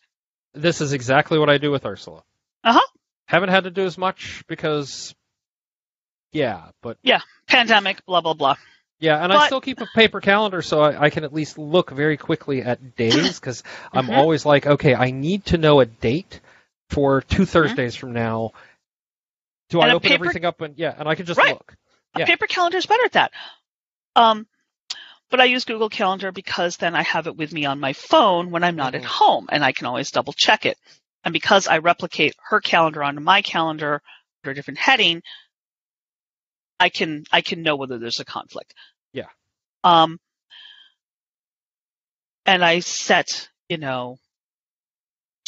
This 0.53 0.81
is 0.81 0.93
exactly 0.93 1.39
what 1.39 1.51
I 1.51 1.59
do 1.59 1.71
with 1.71 1.85
Ursula. 1.87 2.23
Uh-huh. 2.63 2.81
Haven't 3.27 3.49
had 3.49 3.65
to 3.65 3.71
do 3.71 3.85
as 3.85 3.97
much 3.99 4.45
because, 4.47 5.15
yeah, 6.33 6.67
but 6.83 6.99
yeah, 7.03 7.21
Pandemic, 7.47 8.05
blah 8.07 8.21
blah 8.21 8.35
blah. 8.35 8.57
yeah, 9.01 9.23
and 9.23 9.33
I 9.33 9.47
still 9.47 9.61
keep 9.61 9.81
a 9.81 9.87
paper 9.95 10.21
calendar 10.21 10.63
so 10.63 10.81
I, 10.81 11.05
I 11.05 11.11
can 11.11 11.25
at 11.25 11.33
least 11.33 11.59
look 11.59 11.91
very 11.91 12.17
quickly 12.17 12.63
at 12.63 12.97
days 12.97 13.39
because 13.41 13.63
I'm 13.93 14.07
Mhm. 14.09 14.17
always 14.17 14.45
like, 14.47 14.67
okay, 14.67 14.95
I 14.95 15.11
need 15.11 15.47
to 15.47 15.59
know 15.59 15.81
a 15.81 15.87
date 15.87 16.41
for 16.91 17.21
two 17.23 17.43
Mm-hmm. 17.43 17.45
Thursdays 17.45 17.97
from 17.97 18.13
now. 18.13 18.53
Do 19.71 19.81
And 19.81 19.91
I 19.91 19.95
open 19.95 20.09
paper- 20.11 20.25
everything 20.25 20.45
up 20.45 20.61
and 20.61 20.77
yeah, 20.79 20.95
and 20.97 21.09
I 21.09 21.15
can 21.15 21.27
just 21.27 21.39
Right. 21.39 21.55
look. 21.55 21.75
A 22.17 22.25
paper 22.25 22.47
calendar 22.47 22.77
is 22.79 22.87
better 22.87 23.05
at 23.05 23.13
that. 23.13 23.33
Um, 24.15 24.47
but 25.35 25.41
I 25.41 25.47
use 25.47 25.65
Google 25.65 25.89
Calendar 25.89 26.31
because 26.31 26.77
then 26.77 26.95
I 26.95 27.03
have 27.03 27.27
it 27.27 27.35
with 27.35 27.53
me 27.53 27.65
on 27.65 27.81
my 27.81 27.93
phone 27.93 28.53
when 28.53 28.63
I'm 28.63 28.77
not 28.77 28.93
Mhm. 28.93 28.99
at 28.99 29.05
home, 29.05 29.49
and 29.51 29.65
I 29.65 29.73
can 29.73 29.85
always 29.85 30.13
double 30.13 30.33
check 30.33 30.65
it. 30.65 30.79
And 31.25 31.33
because 31.33 31.67
I 31.67 31.79
replicate 31.79 32.37
her 32.51 32.61
calendar 32.61 33.03
onto 33.03 33.21
my 33.21 33.43
calendar 33.43 34.01
under 34.45 34.53
a 34.53 34.55
different 34.55 34.79
heading, 34.79 35.25
I 36.79 36.89
can 36.89 37.25
I 37.33 37.41
can 37.41 37.63
know 37.63 37.75
whether 37.75 37.99
there's 37.99 38.21
a 38.21 38.25
conflict. 38.25 38.75
Yeah. 39.13 39.27
Um, 39.83 40.21
and 42.47 42.65
I 42.65 42.79
set 42.79 43.51
you 43.69 43.79
know 43.79 44.19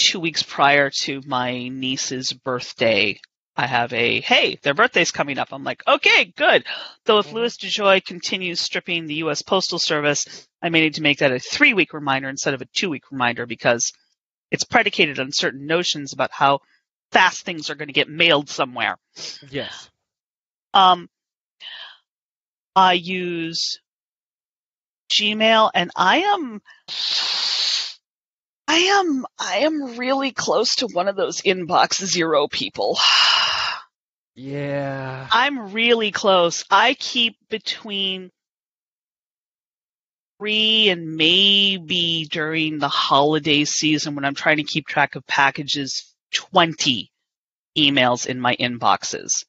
two 0.01 0.19
weeks 0.19 0.43
prior 0.43 0.91
to 1.03 1.23
my 1.27 1.69
niece's 1.69 2.33
birthday 2.33 3.21
I 3.57 3.67
have 3.67 3.93
a, 3.95 4.21
hey, 4.21 4.59
their 4.63 4.75
birthday's 4.75 5.11
coming 5.11 5.39
up. 5.39 5.49
I'm 5.53 5.65
like, 5.65 5.83
okay, 5.89 6.27
good. 6.37 6.65
Though 7.07 7.19
if 7.21 7.29
Mhm. 7.29 7.33
Louis 7.33 7.57
DeJoy 7.57 8.05
continues 8.05 8.61
stripping 8.61 9.07
the 9.07 9.15
U.S. 9.17 9.41
Postal 9.43 9.79
Service, 9.79 10.47
I 10.61 10.69
may 10.69 10.83
need 10.83 10.95
to 10.95 11.03
make 11.03 11.19
that 11.19 11.33
a 11.33 11.39
three 11.39 11.73
week 11.73 11.95
reminder 11.95 12.29
instead 12.29 12.53
of 12.55 12.61
a 12.61 12.67
two 12.67 12.91
week 12.91 13.11
reminder 13.11 13.47
because 13.47 13.93
it's 14.51 14.65
predicated 14.65 15.19
on 15.19 15.33
certain 15.33 15.67
notions 15.67 16.13
about 16.13 16.33
how 16.33 16.61
fast 17.13 17.45
things 17.45 17.71
are 17.71 17.75
going 17.75 17.89
to 17.89 17.95
get 17.95 18.09
mailed 18.09 18.49
somewhere. 18.51 18.97
Yes. 19.49 19.89
Um, 20.75 21.09
I 22.75 22.93
use 22.93 23.81
Gmail 25.11 25.71
and 25.75 25.91
I 25.97 26.19
am, 26.19 26.61
I 28.69 28.77
am, 28.77 29.25
I 29.39 29.59
am 29.59 29.97
really 29.97 30.33
close 30.33 30.77
to 30.77 30.89
one 30.93 31.09
of 31.09 31.17
those 31.17 31.41
inbox 31.41 32.05
zero 32.05 32.49
people. 32.49 32.99
Yeah. 34.37 35.27
I'm 35.33 35.73
really 35.73 36.11
close. 36.13 36.65
I 36.71 36.95
keep 36.95 37.37
between 37.49 38.31
three 40.39 40.91
and 40.91 41.17
maybe 41.17 42.27
during 42.31 42.79
the 42.79 42.89
holiday 42.89 43.65
season 43.65 44.15
when 44.15 44.27
I'm 44.27 44.35
trying 44.35 44.59
to 44.59 44.63
keep 44.63 44.87
track 44.87 45.15
of 45.17 45.27
packages, 45.27 46.15
20 46.35 47.11
emails 47.79 48.27
in 48.27 48.39
my 48.39 48.55
inboxes. 48.57 49.47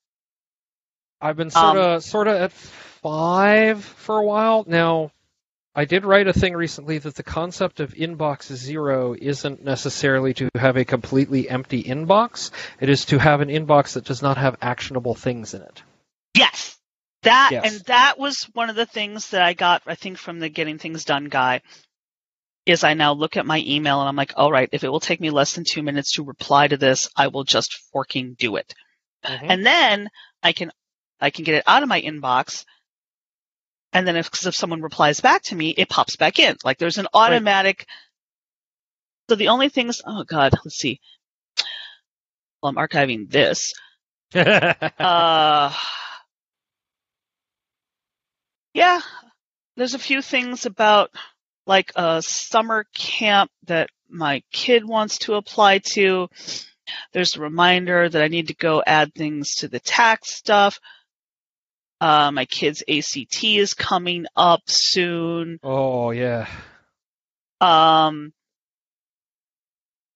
I've 1.20 1.36
been 1.36 1.50
sort 1.50 1.78
of 1.78 1.96
Um, 1.96 2.02
sort 2.02 2.28
of 2.28 2.36
at 2.36 2.52
five 2.54 3.84
for 3.84 4.18
a 4.20 4.24
while 4.24 4.64
now. 4.68 5.12
I 5.78 5.86
did 5.86 6.06
write 6.06 6.28
a 6.28 6.34
thing 6.34 6.56
recently 6.56 6.98
that 6.98 7.14
the 7.14 7.22
concept 7.22 7.80
of 7.80 7.94
inbox 7.94 8.52
zero 8.52 9.14
isn't 9.14 9.64
necessarily 9.64 10.34
to 10.34 10.50
have 10.56 10.76
a 10.76 10.84
completely 10.84 11.48
empty 11.48 11.84
inbox. 11.84 12.50
It 12.80 12.90
is 12.90 13.06
to 13.06 13.20
have 13.20 13.42
an 13.42 13.50
inbox 13.50 13.94
that 13.94 14.04
does 14.04 14.24
not 14.24 14.38
have 14.38 14.58
actionable 14.60 15.14
things 15.14 15.54
in 15.54 15.62
it. 15.62 15.84
Yes. 16.34 16.80
That 17.22 17.50
Yes. 17.52 17.72
and 17.72 17.86
that 17.86 18.18
was 18.18 18.50
one 18.54 18.72
of 18.72 18.76
the 18.76 18.88
things 18.88 19.30
that 19.30 19.44
I 19.44 19.54
got 19.54 19.84
I 19.86 19.94
think 19.94 20.18
from 20.18 20.40
the 20.40 20.50
getting 20.50 20.80
things 20.80 21.06
done 21.06 21.26
guy 21.26 21.62
is 22.66 22.84
I 22.84 22.96
now 22.96 23.14
look 23.14 23.38
at 23.38 23.46
my 23.46 23.64
email 23.66 24.00
and 24.00 24.10
I'm 24.10 24.16
like, 24.16 24.34
all 24.36 24.52
right, 24.52 24.70
if 24.72 24.84
it 24.84 24.90
will 24.90 25.00
take 25.00 25.22
me 25.22 25.30
less 25.30 25.54
than 25.54 25.64
two 25.64 25.84
minutes 25.84 26.14
to 26.14 26.24
reply 26.24 26.68
to 26.68 26.78
this, 26.78 27.08
I 27.16 27.28
will 27.28 27.44
just 27.44 27.78
forking 27.94 28.36
do 28.38 28.56
it. 28.56 28.74
Mm-hmm. 29.24 29.46
And 29.48 29.64
then 29.64 30.10
I 30.42 30.54
can 30.54 30.72
I 31.22 31.30
can 31.30 31.44
get 31.44 31.54
it 31.54 31.64
out 31.68 31.84
of 31.84 31.90
my 31.90 32.02
inbox. 32.02 32.66
And 33.94 34.08
then 34.08 34.16
if, 34.16 34.30
if 34.46 34.56
someone 34.56 34.82
replies 34.82 35.22
back 35.22 35.44
to 35.44 35.56
me, 35.56 35.70
it 35.70 35.90
pops 35.90 36.16
back 36.16 36.40
in. 36.40 36.56
Like 36.64 36.78
there's 36.78 36.98
an 36.98 37.08
automatic. 37.14 37.86
So 39.30 39.36
the 39.36 39.50
only 39.50 39.70
things, 39.70 40.02
oh 40.06 40.24
God, 40.24 40.54
let's 40.64 40.78
see. 40.78 41.00
Well, 42.62 42.70
I'm 42.70 42.76
archiving 42.76 43.30
this. 43.30 43.74
Uh, 44.34 45.74
yeah, 48.74 49.00
there's 49.78 49.94
a 49.94 50.00
few 50.00 50.22
things 50.22 50.66
about 50.66 51.12
like 51.66 51.92
a 51.96 52.22
summer 52.22 52.86
camp 52.94 53.52
that 53.66 53.90
my 54.10 54.42
kid 54.52 54.86
wants 54.86 55.20
to 55.20 55.36
apply 55.36 55.80
to. 55.80 56.28
There's 57.14 57.36
a 57.36 57.42
reminder 57.42 58.08
that 58.08 58.22
I 58.22 58.28
need 58.28 58.48
to 58.48 58.56
go 58.56 58.84
add 58.86 59.14
things 59.14 59.56
to 59.56 59.68
the 59.68 59.80
tax 59.80 60.34
stuff. 60.34 60.80
Uh, 62.00 62.32
my 62.32 62.46
kid's 62.46 62.84
ACT 62.88 63.44
is 63.44 63.74
coming 63.74 64.26
up 64.36 64.62
soon. 64.68 65.60
oh 65.64 66.12
yeah. 66.12 66.48
Um, 67.60 68.34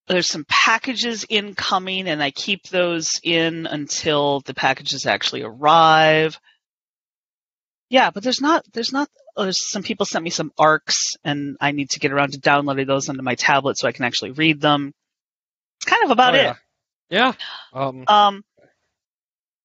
there's 0.07 0.27
some 0.27 0.45
packages 0.47 1.25
incoming, 1.29 2.07
and 2.07 2.21
I 2.21 2.31
keep 2.31 2.67
those 2.67 3.19
in 3.23 3.65
until 3.65 4.41
the 4.41 4.53
packages 4.53 5.05
actually 5.05 5.41
arrive. 5.43 6.39
Yeah, 7.89 8.11
but 8.11 8.21
there's 8.23 8.41
not. 8.41 8.63
There's 8.73 8.93
not. 8.93 9.09
oh, 9.35 9.43
There's 9.43 9.67
some 9.69 9.83
people 9.83 10.05
sent 10.05 10.23
me 10.23 10.29
some 10.29 10.51
arcs, 10.57 11.17
and 11.23 11.57
I 11.59 11.71
need 11.71 11.89
to 11.91 11.99
get 11.99 12.11
around 12.11 12.33
to 12.33 12.39
downloading 12.39 12.87
those 12.87 13.09
onto 13.09 13.21
my 13.23 13.35
tablet 13.35 13.77
so 13.77 13.87
I 13.87 13.91
can 13.91 14.05
actually 14.05 14.31
read 14.31 14.61
them. 14.61 14.93
It's 15.79 15.85
kind 15.89 16.03
of 16.03 16.11
about 16.11 16.35
Oh, 16.35 16.37
it. 16.37 16.43
yeah. 16.43 16.55
Yeah. 17.09 17.33
Um, 17.73 18.03
Um, 18.07 18.43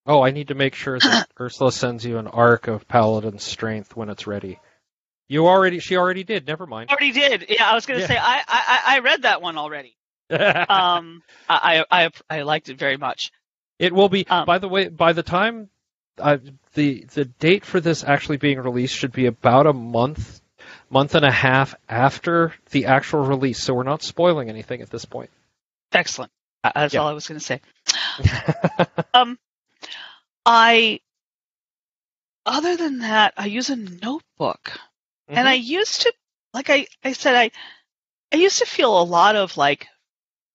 oh, 0.07 0.23
I 0.23 0.31
need 0.31 0.49
to 0.49 0.55
make 0.55 0.75
sure 0.75 0.99
that 0.99 1.29
Ursula 1.41 1.73
sends 1.73 2.05
you 2.05 2.19
an 2.19 2.27
arc 2.27 2.69
of 2.69 2.87
Paladin's 2.89 3.43
Strength 3.45 3.97
when 3.97 4.09
it's 4.09 4.27
ready. 4.27 4.59
You 5.29 5.49
already, 5.49 5.81
she 5.81 5.97
already 5.97 6.23
did. 6.25 6.47
Never 6.47 6.67
mind. 6.67 6.89
already 6.91 7.13
did. 7.13 7.47
Yeah, 7.49 7.69
I 7.69 7.75
was 7.75 7.87
going 7.87 7.99
to 7.99 8.03
Yeah. 8.03 8.09
say 8.09 8.17
I, 8.17 8.43
I 8.47 8.83
I 8.97 8.99
read 9.01 9.23
that 9.23 9.43
one 9.43 9.59
already. 9.59 9.97
Um, 10.31 11.23
I, 11.49 11.85
I 11.91 12.05
I 12.05 12.11
I 12.31 12.43
liked 12.43 12.69
it 12.69 12.79
very 12.79 12.97
much. 12.97 13.31
It 13.79 13.93
will 13.93 14.09
be. 14.09 14.27
Um, 14.29 14.45
by 14.47 14.59
the 14.59 14.69
way, 14.69 14.89
by 14.89 15.13
the 15.13 15.23
time 15.23 15.69
uh, 16.19 16.39
the 16.75 17.05
the 17.15 17.25
date 17.25 17.65
for 17.65 17.81
this 17.81 18.03
actually 18.05 18.37
being 18.39 18.59
released 18.59 18.95
should 18.95 19.13
be 19.13 19.27
about 19.27 19.67
a 19.67 19.73
month, 19.73 20.41
month 20.91 21.15
and 21.15 21.25
a 21.25 21.31
half 21.31 21.75
after 21.89 22.55
the 22.71 22.87
actual 22.87 23.21
release. 23.25 23.63
So 23.63 23.75
we're 23.75 23.83
not 23.83 24.03
spoiling 24.03 24.49
anything 24.49 24.81
at 24.83 24.91
this 24.91 25.05
point. 25.05 25.31
Excellent. 25.93 26.33
Uh, 26.65 26.73
That's 26.75 26.95
Yeah. 26.95 27.01
all 27.01 27.09
I 27.09 27.13
was 27.13 27.27
going 27.29 27.39
to 27.41 27.45
say. 27.45 27.61
Um, 29.15 29.39
I, 30.47 31.01
other 32.47 32.77
than 32.77 33.01
that, 33.01 33.35
I 33.37 33.47
use 33.47 33.69
a 33.69 33.77
notebook. 33.77 34.63
Mm-hmm. 35.29 35.39
And 35.39 35.49
I 35.49 35.55
used 35.55 36.03
to, 36.03 36.13
like 36.55 36.71
I, 36.71 36.87
I 37.05 37.13
said, 37.13 37.35
I, 37.35 37.51
I 38.33 38.37
used 38.37 38.61
to 38.61 38.67
feel 38.67 39.01
a 39.01 39.03
lot 39.03 39.35
of 39.35 39.57
like 39.57 39.89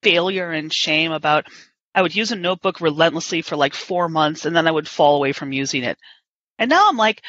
failure 0.01 0.49
and 0.49 0.73
shame 0.73 1.11
about, 1.11 1.47
I 1.93 2.01
would 2.01 2.15
use 2.15 2.31
a 2.31 2.37
notebook 2.37 2.79
relentlessly 2.79 3.41
for 3.41 3.57
like 3.57 3.73
four 3.73 4.07
months 4.07 4.45
and 4.45 4.55
then 4.55 4.65
I 4.65 4.71
would 4.71 4.87
fall 4.87 5.17
away 5.17 5.33
from 5.33 5.51
using 5.51 5.83
it. 5.83 5.97
And 6.57 6.69
now 6.69 6.87
I'm 6.87 6.97
like, 6.97 7.21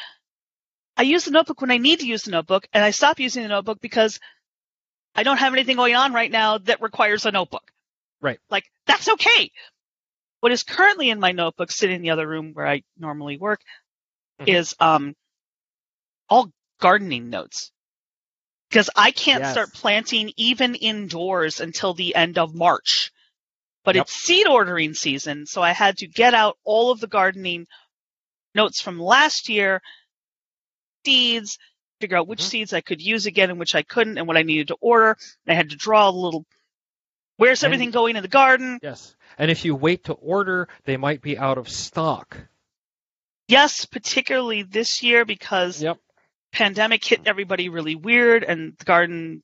I 0.95 1.01
use 1.01 1.25
the 1.25 1.31
notebook 1.31 1.59
when 1.59 1.71
I 1.71 1.77
need 1.77 1.99
to 1.99 2.07
use 2.07 2.23
the 2.23 2.31
notebook 2.31 2.67
and 2.71 2.83
I 2.83 2.91
stop 2.91 3.19
using 3.19 3.43
the 3.43 3.49
notebook 3.49 3.81
because 3.81 4.19
I 5.15 5.23
don't 5.23 5.37
have 5.37 5.53
anything 5.53 5.75
going 5.75 5.95
on 5.95 6.13
right 6.13 6.31
now 6.31 6.59
that 6.59 6.81
requires 6.81 7.25
a 7.25 7.31
notebook. 7.31 7.69
Right. 8.21 8.39
Like, 8.49 8.63
that's 8.87 9.09
okay. 9.09 9.51
What 10.43 10.51
is 10.51 10.63
currently 10.63 11.09
in 11.09 11.21
my 11.21 11.31
notebook, 11.31 11.71
sitting 11.71 11.95
in 11.95 12.01
the 12.01 12.09
other 12.09 12.27
room 12.27 12.51
where 12.51 12.67
I 12.67 12.83
normally 12.97 13.37
work, 13.37 13.61
Mhm. 14.41 14.49
is 14.49 14.75
um, 14.77 15.15
all 16.27 16.51
gardening 16.81 17.29
notes. 17.29 17.71
Because 18.67 18.89
I 18.93 19.11
can't 19.11 19.41
Yes. 19.41 19.51
start 19.53 19.71
planting 19.71 20.33
even 20.35 20.75
indoors 20.75 21.61
until 21.61 21.93
the 21.93 22.13
end 22.13 22.37
of 22.37 22.53
March. 22.53 23.09
But 23.85 23.95
Yep. 23.95 24.07
it's 24.07 24.15
seed 24.15 24.45
ordering 24.45 24.93
season, 24.93 25.45
so 25.45 25.61
I 25.61 25.71
had 25.71 25.95
to 25.99 26.07
get 26.09 26.33
out 26.33 26.57
all 26.65 26.91
of 26.91 26.99
the 26.99 27.07
gardening 27.07 27.65
notes 28.53 28.81
from 28.81 28.99
last 28.99 29.47
year, 29.47 29.81
seeds, 31.05 31.57
figure 32.01 32.17
out 32.17 32.27
which 32.27 32.41
Mhm. 32.41 32.49
seeds 32.49 32.73
I 32.73 32.81
could 32.81 33.01
use 33.01 33.27
again 33.27 33.49
and 33.49 33.59
which 33.59 33.75
I 33.75 33.83
couldn't, 33.83 34.17
and 34.17 34.27
what 34.27 34.35
I 34.35 34.41
needed 34.41 34.67
to 34.67 34.77
order. 34.81 35.15
And 35.45 35.53
I 35.53 35.55
had 35.55 35.69
to 35.69 35.77
draw 35.77 36.09
a 36.09 36.11
little. 36.11 36.45
Where's 37.37 37.63
And- 37.63 37.73
everything 37.73 37.91
going 37.91 38.15
in 38.15 38.21
the 38.21 38.27
garden? 38.27 38.79
yes. 38.81 39.15
And 39.37 39.49
if 39.49 39.65
you 39.65 39.75
wait 39.75 40.03
to 40.05 40.13
order, 40.13 40.67
they 40.85 40.97
might 40.97 41.21
be 41.21 41.37
out 41.37 41.57
of 41.57 41.67
stock. 41.67 42.37
Yes, 43.47 43.85
particularly 43.85 44.61
this 44.63 45.01
year 45.03 45.25
because 45.25 45.81
Yep. 45.81 45.97
pandemic 46.51 47.03
hit 47.03 47.21
everybody 47.25 47.69
really 47.69 47.95
weird 47.95 48.43
and 48.43 48.77
the 48.77 48.85
garden 48.85 49.43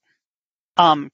um 0.78 1.12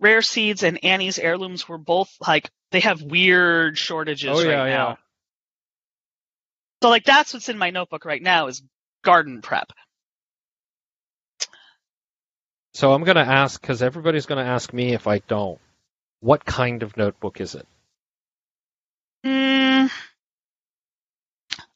rare 0.00 0.22
seeds 0.22 0.62
and 0.62 0.82
annie's 0.82 1.18
heirlooms 1.18 1.68
were 1.68 1.76
both 1.78 2.10
like 2.26 2.50
they 2.70 2.80
have 2.80 3.02
weird 3.02 3.76
shortages 3.76 4.30
Oh, 4.30 4.40
yeah, 4.40 4.48
right 4.62 4.70
now 4.70 4.88
yeah. 4.88 4.96
so 6.82 6.88
like 6.88 7.04
that's 7.04 7.34
what's 7.34 7.48
in 7.50 7.58
my 7.58 7.68
notebook 7.70 8.04
right 8.06 8.22
now 8.22 8.46
is 8.46 8.62
garden 9.04 9.42
prep 9.42 9.70
So 12.74 12.92
I'm 12.92 13.04
going 13.04 13.16
to 13.16 13.22
ask 13.22 13.60
because 13.60 13.82
everybody's 13.82 14.26
going 14.26 14.44
to 14.44 14.50
ask 14.50 14.72
me 14.72 14.92
if 14.94 15.06
I 15.06 15.18
don't. 15.18 15.58
What 16.20 16.44
kind 16.44 16.82
of 16.82 16.96
notebook 16.96 17.40
is 17.40 17.54
it? 17.54 17.66
mm, 19.24 19.90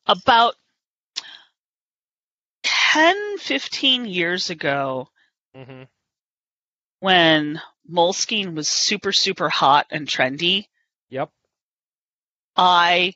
about 0.06 0.54
10 2.62 3.38
15 3.38 4.04
years 4.06 4.50
ago 4.50 5.08
Mm-hmm. 5.56 5.82
when 7.00 7.60
moleskine 7.90 8.54
was 8.54 8.68
super 8.68 9.12
super 9.12 9.48
hot 9.48 9.86
and 9.90 10.06
trendy 10.08 10.66
Yep. 11.10 11.30
I 12.56 13.14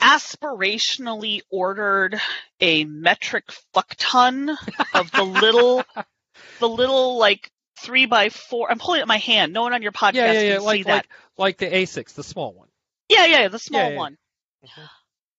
aspirationally 0.00 1.40
ordered 1.50 2.20
a 2.60 2.84
metric 2.84 3.44
fuck 3.74 3.94
ton 3.98 4.56
of 4.94 5.10
the 5.12 5.24
little, 5.24 5.84
the 6.58 6.68
little 6.68 7.18
like 7.18 7.50
three 7.78 8.06
by 8.06 8.28
four. 8.30 8.70
I'm 8.70 8.78
holding 8.78 9.00
it 9.00 9.04
in 9.04 9.08
my 9.08 9.18
hand. 9.18 9.52
No 9.52 9.62
one 9.62 9.72
on 9.74 9.82
your 9.82 9.92
podcast 9.92 10.14
Yeah, 10.14 10.32
yeah, 10.32 10.40
yeah. 10.40 10.52
can 10.54 10.60
see 10.62 10.66
Like, 10.66 10.86
that. 10.86 10.92
like, 10.92 11.08
like 11.36 11.58
the 11.58 11.66
A6, 11.66 12.14
the 12.14 12.22
small 12.24 12.52
one. 12.52 12.68
yeah, 13.08 13.26
yeah, 13.26 13.48
the 13.48 13.58
small 13.58 13.82
Yeah, 13.82 13.88
yeah. 13.90 13.96
one. 13.98 14.18
Mhm. 14.64 14.88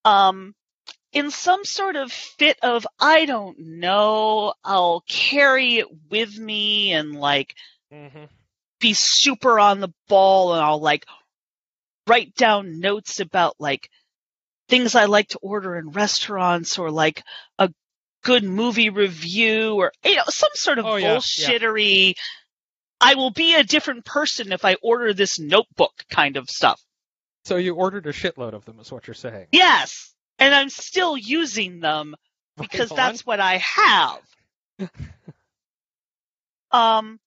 Um, 0.04 0.56
in 1.14 1.30
some 1.32 1.64
sort 1.66 1.96
of 1.96 2.12
fit 2.12 2.58
of 2.64 2.88
I 3.00 3.26
don't 3.26 3.60
know, 3.60 4.54
I'll 4.64 5.04
carry 5.08 5.78
it 5.78 5.88
with 6.10 6.38
me 6.38 6.94
and 6.94 7.14
like 7.16 7.56
Mm-hmm. 7.94 8.24
be 8.80 8.94
super 8.94 9.60
on 9.60 9.80
the 9.82 9.94
ball 10.08 10.54
and 10.54 10.64
I'll 10.64 10.80
like 10.80 11.06
write 12.08 12.34
down 12.36 12.80
notes 12.80 13.20
about 13.20 13.56
like 13.60 13.90
things 14.72 14.96
I 14.96 15.06
like 15.06 15.28
to 15.30 15.40
order 15.40 15.76
in 15.76 15.90
restaurants 15.90 16.80
or 16.80 16.90
like 16.90 17.22
a 17.60 17.70
good 18.24 18.44
movie 18.44 18.90
review 18.90 19.76
or 19.76 19.92
you 20.04 20.16
know 20.16 20.24
some 20.30 20.52
sort 20.54 20.80
of 20.80 20.86
Oh, 20.86 20.96
yeah, 20.96 21.20
yeah. 21.38 21.50
bullshittery 21.50 22.16
I 23.02 23.16
will 23.16 23.32
be 23.32 23.56
a 23.56 23.64
different 23.64 24.06
person 24.06 24.52
if 24.52 24.64
I 24.64 24.76
order 24.82 25.14
this 25.14 25.40
notebook 25.40 25.92
kind 26.10 26.38
of 26.38 26.50
stuff. 26.50 26.80
So 27.46 27.58
you 27.58 27.74
ordered 27.76 28.06
a 28.06 28.14
shitload 28.14 28.54
of 28.54 28.64
them, 28.66 28.80
is 28.80 28.92
what 28.92 29.08
you're 29.08 29.16
saying. 29.16 29.48
Yes, 29.52 30.14
and 30.38 30.54
I'm 30.54 30.70
still 30.70 31.18
using 31.18 31.80
them 31.80 32.16
because 32.58 32.92
Right 32.92 32.98
that's 32.98 33.26
what 33.26 33.40
I 33.40 33.58
have. 33.76 34.22
um 36.72 37.20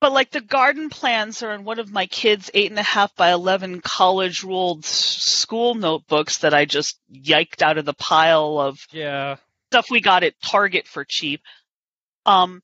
but 0.00 0.12
like 0.12 0.30
the 0.30 0.40
garden 0.40 0.90
plans 0.90 1.42
are 1.42 1.52
in 1.52 1.64
one 1.64 1.78
of 1.78 1.90
my 1.90 2.06
kids' 2.06 2.50
eight 2.54 2.70
and 2.70 2.78
a 2.78 2.82
half 2.82 3.14
by 3.16 3.32
eleven 3.32 3.80
college 3.80 4.42
ruled 4.42 4.84
school 4.84 5.74
notebooks 5.74 6.38
that 6.38 6.54
I 6.54 6.64
just 6.64 6.98
yiked 7.12 7.62
out 7.62 7.78
of 7.78 7.84
the 7.84 7.94
pile 7.94 8.58
of 8.58 8.78
yeah 8.92 9.36
stuff 9.70 9.90
we 9.90 10.00
got 10.00 10.22
at 10.22 10.40
Target 10.42 10.86
for 10.86 11.04
cheap. 11.08 11.40
Um, 12.24 12.62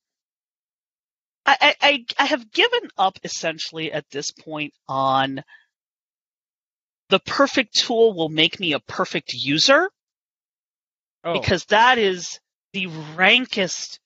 I, 1.44 1.74
I 1.80 2.04
I 2.18 2.24
have 2.26 2.52
given 2.52 2.88
up 2.96 3.18
essentially 3.24 3.92
at 3.92 4.08
this 4.10 4.30
point 4.30 4.74
on 4.88 5.42
the 7.08 7.18
perfect 7.18 7.74
tool 7.74 8.14
will 8.14 8.28
make 8.28 8.58
me 8.58 8.72
a 8.72 8.80
perfect 8.80 9.32
user 9.34 9.90
oh. 11.24 11.32
because 11.34 11.64
that 11.66 11.98
is 11.98 12.40
the 12.72 12.86
rankest, 13.16 14.00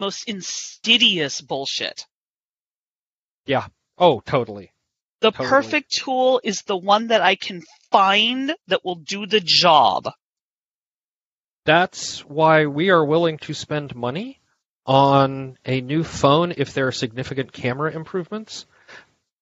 most 0.00 0.28
insidious 0.28 1.40
bullshit. 1.40 2.06
Yeah. 3.48 3.66
Oh, 3.96 4.20
totally. 4.20 4.70
The 5.20 5.32
Totally. 5.32 5.48
perfect 5.48 5.90
tool 5.90 6.40
is 6.44 6.62
the 6.62 6.76
one 6.76 7.08
that 7.08 7.22
I 7.22 7.34
can 7.34 7.62
find 7.90 8.54
that 8.68 8.84
will 8.84 8.94
do 8.94 9.26
the 9.26 9.40
job. 9.40 10.08
That's 11.64 12.20
why 12.24 12.66
we 12.66 12.90
are 12.90 13.04
willing 13.04 13.38
to 13.38 13.54
spend 13.54 13.96
money 13.96 14.38
on 14.86 15.58
a 15.64 15.80
new 15.80 16.04
phone 16.04 16.54
if 16.56 16.72
there 16.72 16.86
are 16.86 16.92
significant 16.92 17.52
camera 17.52 17.92
improvements 17.92 18.64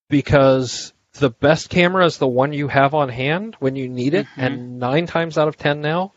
because 0.08 0.92
the 1.14 1.30
best 1.30 1.68
camera 1.68 2.06
is 2.06 2.16
the 2.18 2.26
one 2.26 2.52
you 2.52 2.68
have 2.68 2.94
on 2.94 3.08
hand 3.08 3.56
when 3.58 3.76
you 3.76 3.88
need 3.88 4.14
it 4.14 4.26
Mhm. 4.26 4.42
and 4.42 4.78
9 4.78 5.06
times 5.06 5.36
out 5.38 5.48
of 5.48 5.56
10 5.56 5.82
now 5.82 6.12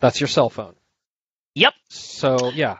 that's 0.00 0.20
your 0.20 0.28
cell 0.28 0.50
phone. 0.50 0.74
Yep. 1.54 1.74
So, 1.88 2.50
yeah. 2.50 2.78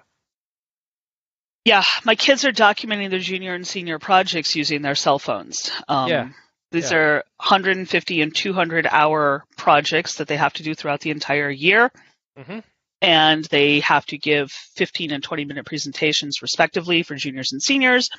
Yeah, 1.65 1.83
my 2.05 2.15
kids 2.15 2.45
are 2.45 2.53
documenting 2.53 3.11
their 3.11 3.19
junior 3.19 3.55
and 3.55 3.67
senior 3.67 3.99
projects 3.99 4.55
using 4.55 4.83
their 4.83 4.95
cell 4.95 5.19
phones. 5.19 5.71
Um, 5.89 6.09
Yeah. 6.11 6.29
These 6.71 6.91
Yeah. 6.91 6.99
are 6.99 7.25
150 7.39 8.21
and 8.21 8.35
200 8.35 8.87
hour 8.91 9.45
projects 9.57 10.17
that 10.17 10.27
they 10.27 10.37
have 10.37 10.53
to 10.55 10.63
do 10.65 10.75
throughout 10.75 11.01
the 11.01 11.11
entire 11.11 11.49
year. 11.49 11.91
Mm-hmm. 12.37 12.59
And 13.01 13.45
they 13.45 13.81
have 13.81 14.05
to 14.07 14.19
give 14.19 14.51
15 14.51 15.13
and 15.13 15.23
20 15.23 15.45
minute 15.45 15.67
presentations 15.67 16.43
respectively 16.43 17.03
for 17.05 17.15
juniors 17.15 17.53
and 17.53 17.63
seniors. 17.63 18.11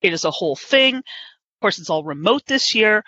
It 0.00 0.12
is 0.14 0.24
a 0.24 0.30
whole 0.30 0.56
thing. 0.56 0.96
Of 0.96 1.02
course, 1.60 1.78
it's 1.78 1.90
all 1.90 2.02
remote 2.02 2.46
this 2.46 2.74
year. 2.74 3.04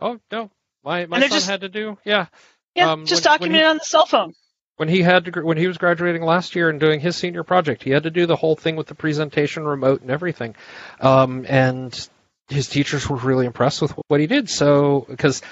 Oh, 0.00 0.18
no. 0.32 0.50
My 0.82 1.06
my 1.06 1.20
son 1.20 1.28
just- 1.30 1.48
had 1.48 1.60
to 1.60 1.68
do. 1.68 1.96
Yeah. 2.04 2.26
Yeah, 2.74 2.92
Um, 2.92 3.06
just 3.06 3.24
when- 3.24 3.30
when 3.32 3.38
document 3.38 3.54
he- 3.56 3.60
it 3.60 3.66
on 3.66 3.76
the 3.78 3.84
cell 3.84 4.06
phone. 4.06 4.34
When 4.80 4.88
he 4.88 5.02
had 5.02 5.26
to, 5.26 5.40
when 5.42 5.58
he 5.58 5.66
was 5.66 5.76
graduating 5.76 6.22
last 6.22 6.56
year 6.56 6.70
and 6.70 6.80
doing 6.80 7.00
his 7.00 7.14
senior 7.14 7.44
project, 7.44 7.82
he 7.82 7.90
had 7.90 8.04
to 8.04 8.10
do 8.10 8.24
the 8.24 8.34
whole 8.34 8.56
thing 8.56 8.76
with 8.76 8.86
the 8.86 8.94
presentation 8.94 9.64
remote 9.64 10.00
and 10.00 10.10
everything. 10.10 10.56
Um, 11.02 11.44
and 11.46 12.08
his 12.48 12.66
teachers 12.66 13.06
were 13.06 13.18
really 13.18 13.44
impressed 13.44 13.82
with 13.82 13.92
what 14.08 14.20
he 14.20 14.26
did. 14.26 14.48
So 14.48 15.04
because 15.06 15.42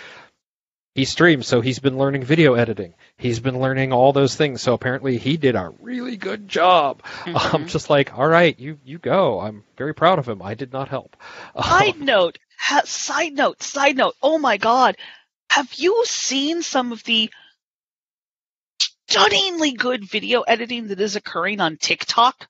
he 0.94 1.04
streams, 1.04 1.46
so 1.46 1.60
he's 1.60 1.78
been 1.78 1.98
learning 1.98 2.24
video 2.24 2.54
editing. 2.54 2.94
He's 3.18 3.38
been 3.38 3.60
learning 3.60 3.92
all 3.92 4.14
those 4.14 4.34
things. 4.34 4.62
So 4.62 4.72
apparently 4.72 5.18
he 5.18 5.36
did 5.36 5.56
a 5.56 5.74
really 5.78 6.16
good 6.16 6.48
job. 6.48 7.02
I'm 7.26 7.34
Mhm. 7.34 7.68
just 7.68 7.90
like, 7.90 8.16
all 8.18 8.26
right, 8.26 8.58
you 8.58 8.78
you 8.82 8.96
go. 8.98 9.40
I'm 9.40 9.62
very 9.76 9.94
proud 9.94 10.18
of 10.18 10.26
him. 10.26 10.40
I 10.40 10.54
did 10.54 10.72
not 10.72 10.88
help. 10.88 11.18
Side 11.62 12.00
note, 12.00 12.38
ha- 12.58 12.80
side 12.86 13.34
note, 13.34 13.62
side 13.62 13.98
note. 13.98 14.14
Oh 14.22 14.38
my 14.38 14.56
god. 14.56 14.96
Have 15.50 15.70
you 15.74 16.02
seen 16.06 16.62
some 16.62 16.92
of 16.92 17.04
the 17.04 17.30
stunningly 19.08 19.72
good 19.72 20.04
video 20.08 20.42
editing 20.42 20.88
that 20.88 21.00
is 21.00 21.16
occurring 21.16 21.60
on 21.60 21.76
TikTok? 21.76 22.48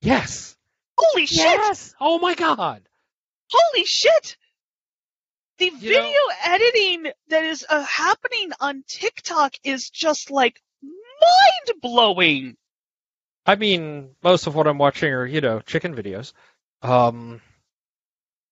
yes. 0.00 0.54
Holy 1.00 1.26
shit! 1.26 1.38
Yes. 1.38 1.94
Oh 2.00 2.18
my 2.18 2.34
god. 2.34 2.82
Holy 3.52 3.84
shit! 3.84 4.36
The 5.58 5.66
You 5.66 5.78
video 5.78 6.02
know- 6.02 6.34
editing 6.44 7.06
that 7.28 7.44
is 7.44 7.64
uh, 7.68 7.82
happening 7.84 8.50
on 8.60 8.82
TikTok 8.88 9.54
is 9.62 9.90
just 9.90 10.30
like 10.32 10.60
mind 10.82 11.80
blowing. 11.80 12.56
I 13.46 13.54
mean, 13.54 14.10
most 14.24 14.46
of 14.48 14.54
what 14.56 14.66
I'm 14.66 14.78
watching 14.78 15.12
are, 15.12 15.24
you 15.24 15.40
know, 15.40 15.60
chicken 15.60 15.94
videos. 15.94 16.32
Um, 16.82 17.40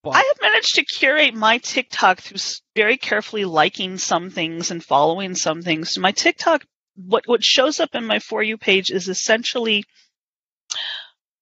but- 0.05 0.11
I 0.15 0.19
have 0.19 0.41
managed 0.41 0.77
to 0.77 0.85
curate 0.85 1.35
my 1.35 1.59
TikTok 1.59 2.21
through 2.21 2.39
very 2.77 2.97
carefully 2.97 3.45
liking 3.45 3.99
some 3.99 4.31
things 4.31 4.71
and 4.71 4.85
following 4.85 5.35
some 5.35 5.63
things. 5.63 5.99
My 5.99 6.13
TikTok, 6.13 6.65
what 6.97 7.25
what 7.27 7.45
shows 7.45 7.79
up 7.81 7.95
in 7.95 8.07
my 8.07 8.19
for 8.19 8.43
you 8.43 8.57
page 8.59 8.91
is 8.91 9.09
essentially 9.09 9.85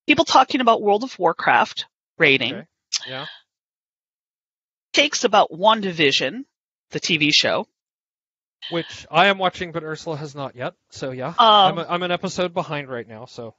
people 0.06 0.24
talking 0.24 0.60
about 0.60 0.82
World 0.82 1.04
of 1.04 1.18
Warcraft 1.18 1.86
raiding, 2.18 2.54
Okay. 2.54 2.66
yeah. 3.06 3.26
takes 4.92 5.24
about 5.24 5.50
WandaVision, 5.50 6.44
the 6.90 7.00
TV 7.00 7.30
show. 7.32 7.66
Which 8.70 9.06
I 9.10 9.26
am 9.26 9.38
watching, 9.38 9.72
but 9.72 9.82
Ursula 9.82 10.16
has 10.16 10.34
not 10.34 10.56
yet. 10.56 10.74
So 10.90 11.10
yeah, 11.10 11.28
Um, 11.28 11.34
I'm, 11.38 11.78
a, 11.78 11.86
I'm 11.88 12.02
an 12.02 12.10
episode 12.10 12.54
behind 12.54 12.88
right 12.88 13.06
now. 13.06 13.26
So 13.26 13.54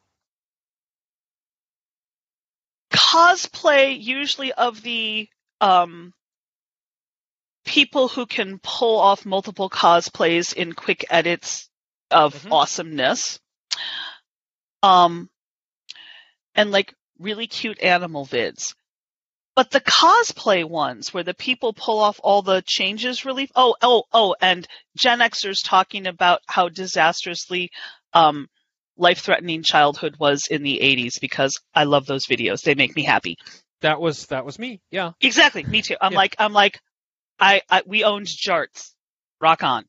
cosplay 2.92 4.02
usually 4.02 4.52
of 4.54 4.82
the 4.82 5.28
um 5.62 6.14
people 7.66 8.08
who 8.08 8.26
can 8.26 8.60
pull 8.62 9.00
off 9.00 9.26
multiple 9.26 9.70
cosplays 9.70 10.54
in 10.54 10.74
quick 10.74 11.06
edits 11.10 11.70
of 12.12 12.34
Mhm. 12.34 12.52
awesomeness 12.52 13.40
um 14.84 15.30
and 16.56 16.72
like 16.72 16.94
really 17.20 17.48
cute 17.48 17.82
animal 17.82 18.26
vids 18.26 18.76
but 19.56 19.72
the 19.72 19.80
cosplay 19.82 20.68
ones 20.68 21.14
where 21.14 21.24
the 21.24 21.34
people 21.34 21.74
pull 21.74 22.00
off 22.00 22.20
all 22.24 22.42
the 22.42 22.62
changes 22.66 23.26
really 23.26 23.50
oh 23.56 23.76
oh 23.82 24.04
oh 24.14 24.36
and 24.42 24.68
gen 24.98 25.20
xers 25.20 25.58
talking 25.64 26.08
about 26.08 26.42
how 26.48 26.70
disastrously 26.70 27.70
um 28.14 28.48
life 28.98 29.20
threatening 29.20 29.64
childhood 29.64 30.16
was 30.20 30.48
in 30.48 30.64
the 30.64 30.80
80s 30.82 31.20
because 31.20 31.60
I 31.74 31.84
love 31.84 32.06
those 32.06 32.28
videos. 32.28 32.62
They 32.62 32.76
make 32.76 32.96
me 32.96 33.04
happy. 33.04 33.36
that 33.82 34.00
was 34.00 34.26
that 34.28 34.46
was 34.46 34.58
me. 34.58 34.80
Yeah. 34.90 35.12
Exactly. 35.22 35.66
Me 35.66 35.82
too. 35.82 35.98
I'm 36.00 36.14
Yeah. 36.14 36.18
like, 36.18 36.36
I'm 36.40 36.54
like, 36.54 36.80
I, 37.40 37.62
I, 37.70 37.84
we 37.86 38.06
owned 38.06 38.28
jarts. 38.28 38.92
Rock 39.42 39.64
on. 39.64 39.84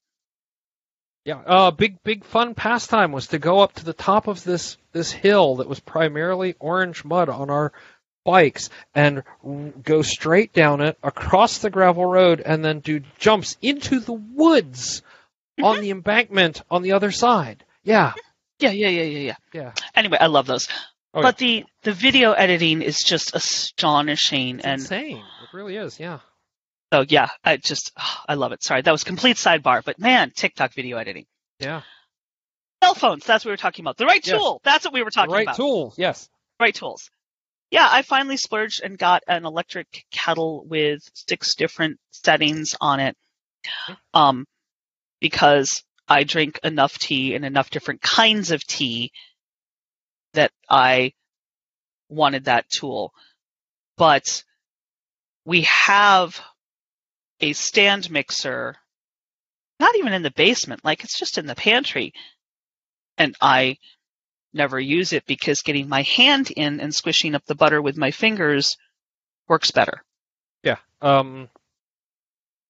Yeah. 1.26 1.42
Uh, 1.44 1.70
big 1.72 2.00
big 2.04 2.24
fun 2.24 2.54
pastime 2.54 3.10
was 3.10 3.26
to 3.28 3.40
go 3.40 3.58
up 3.58 3.72
to 3.74 3.84
the 3.84 3.92
top 3.92 4.28
of 4.28 4.44
this 4.44 4.76
this 4.92 5.10
hill 5.10 5.56
that 5.56 5.68
was 5.68 5.80
primarily 5.80 6.54
orange 6.60 7.04
mud 7.04 7.28
on 7.28 7.50
our 7.50 7.72
bikes 8.24 8.70
and 8.94 9.24
go 9.82 10.02
straight 10.02 10.52
down 10.52 10.80
it 10.80 10.96
across 11.02 11.58
the 11.58 11.68
gravel 11.70 12.06
road 12.06 12.40
and 12.40 12.64
then 12.64 12.78
do 12.78 13.00
jumps 13.18 13.56
into 13.60 13.98
the 13.98 14.12
woods 14.12 15.02
on 15.60 15.80
the 15.80 15.90
embankment 15.96 16.62
on 16.70 16.82
the 16.82 16.92
other 16.92 17.10
side. 17.10 17.64
Yeah. 17.82 18.12
Yeah, 18.60 18.70
yeah, 18.70 18.88
yeah, 18.88 19.02
yeah, 19.02 19.18
yeah. 19.18 19.36
Yeah. 19.52 19.72
Anyway, 19.96 20.18
I 20.20 20.26
love 20.26 20.46
those. 20.46 20.68
Oh, 21.12 21.22
but 21.22 21.38
the, 21.38 21.64
the 21.82 21.92
video 21.92 22.32
editing 22.32 22.82
is 22.82 22.98
just 22.98 23.34
astonishing. 23.34 24.58
It's 24.58 24.64
and 24.64 24.80
insane. 24.80 25.16
It 25.18 25.56
really 25.56 25.76
is. 25.76 25.98
Yeah. 25.98 26.20
So, 26.92 27.04
yeah, 27.08 27.28
I 27.44 27.56
just, 27.56 27.92
I 28.28 28.34
love 28.34 28.52
it. 28.52 28.62
Sorry. 28.62 28.82
That 28.82 28.92
was 28.92 29.04
complete 29.04 29.36
sidebar, 29.36 29.82
but 29.84 29.98
man, 29.98 30.30
TikTok 30.34 30.72
video 30.74 30.96
editing. 30.98 31.26
Yeah. 31.60 31.82
Cell 32.82 32.94
phones. 32.94 33.24
That's 33.24 33.44
what 33.44 33.50
we 33.50 33.52
were 33.52 33.56
talking 33.58 33.82
about. 33.84 33.96
The 33.96 34.06
right 34.06 34.24
Yes. 34.26 34.38
tool. 34.38 34.60
That's 34.64 34.84
what 34.84 34.92
we 34.94 35.02
were 35.02 35.06
The 35.10 35.14
talking 35.14 35.32
right 35.32 35.42
about. 35.42 35.52
Right 35.52 35.56
tool. 35.56 35.94
Yes. 35.96 36.28
right 36.60 36.74
tools. 36.74 37.10
Yeah, 37.70 37.88
I 37.90 38.02
finally 38.02 38.36
splurged 38.36 38.80
and 38.84 38.96
got 38.96 39.24
an 39.26 39.44
electric 39.44 40.04
kettle 40.12 40.64
with 40.66 41.00
six 41.14 41.56
different 41.56 41.98
settings 42.12 42.76
on 42.80 43.00
it. 43.00 43.16
Um, 44.14 44.46
because 45.20 45.82
I 46.06 46.22
drink 46.22 46.60
enough 46.62 46.96
tea 46.98 47.34
and 47.34 47.44
enough 47.44 47.70
different 47.70 48.00
kinds 48.02 48.52
of 48.52 48.64
tea 48.64 49.10
that 50.34 50.52
I 50.70 51.12
wanted 52.08 52.44
that 52.44 52.66
tool. 52.70 53.12
But 53.96 54.44
we 55.44 55.62
have 55.62 56.40
a 57.40 57.52
stand 57.52 58.10
mixer, 58.10 58.76
not 59.78 59.96
even 59.96 60.12
in 60.12 60.22
the 60.22 60.30
basement, 60.30 60.84
like 60.84 61.04
it's 61.04 61.18
just 61.18 61.38
in 61.38 61.46
the 61.46 61.54
pantry. 61.54 62.12
And 63.18 63.34
I 63.40 63.78
never 64.52 64.80
use 64.80 65.12
it 65.12 65.26
because 65.26 65.62
getting 65.62 65.88
my 65.88 66.02
hand 66.02 66.50
in 66.50 66.80
and 66.80 66.94
squishing 66.94 67.34
up 67.34 67.44
the 67.46 67.54
butter 67.54 67.80
with 67.80 67.96
my 67.96 68.10
fingers 68.10 68.76
works 69.48 69.70
better. 69.70 70.02
Yeah. 70.62 70.76
Um, 71.00 71.48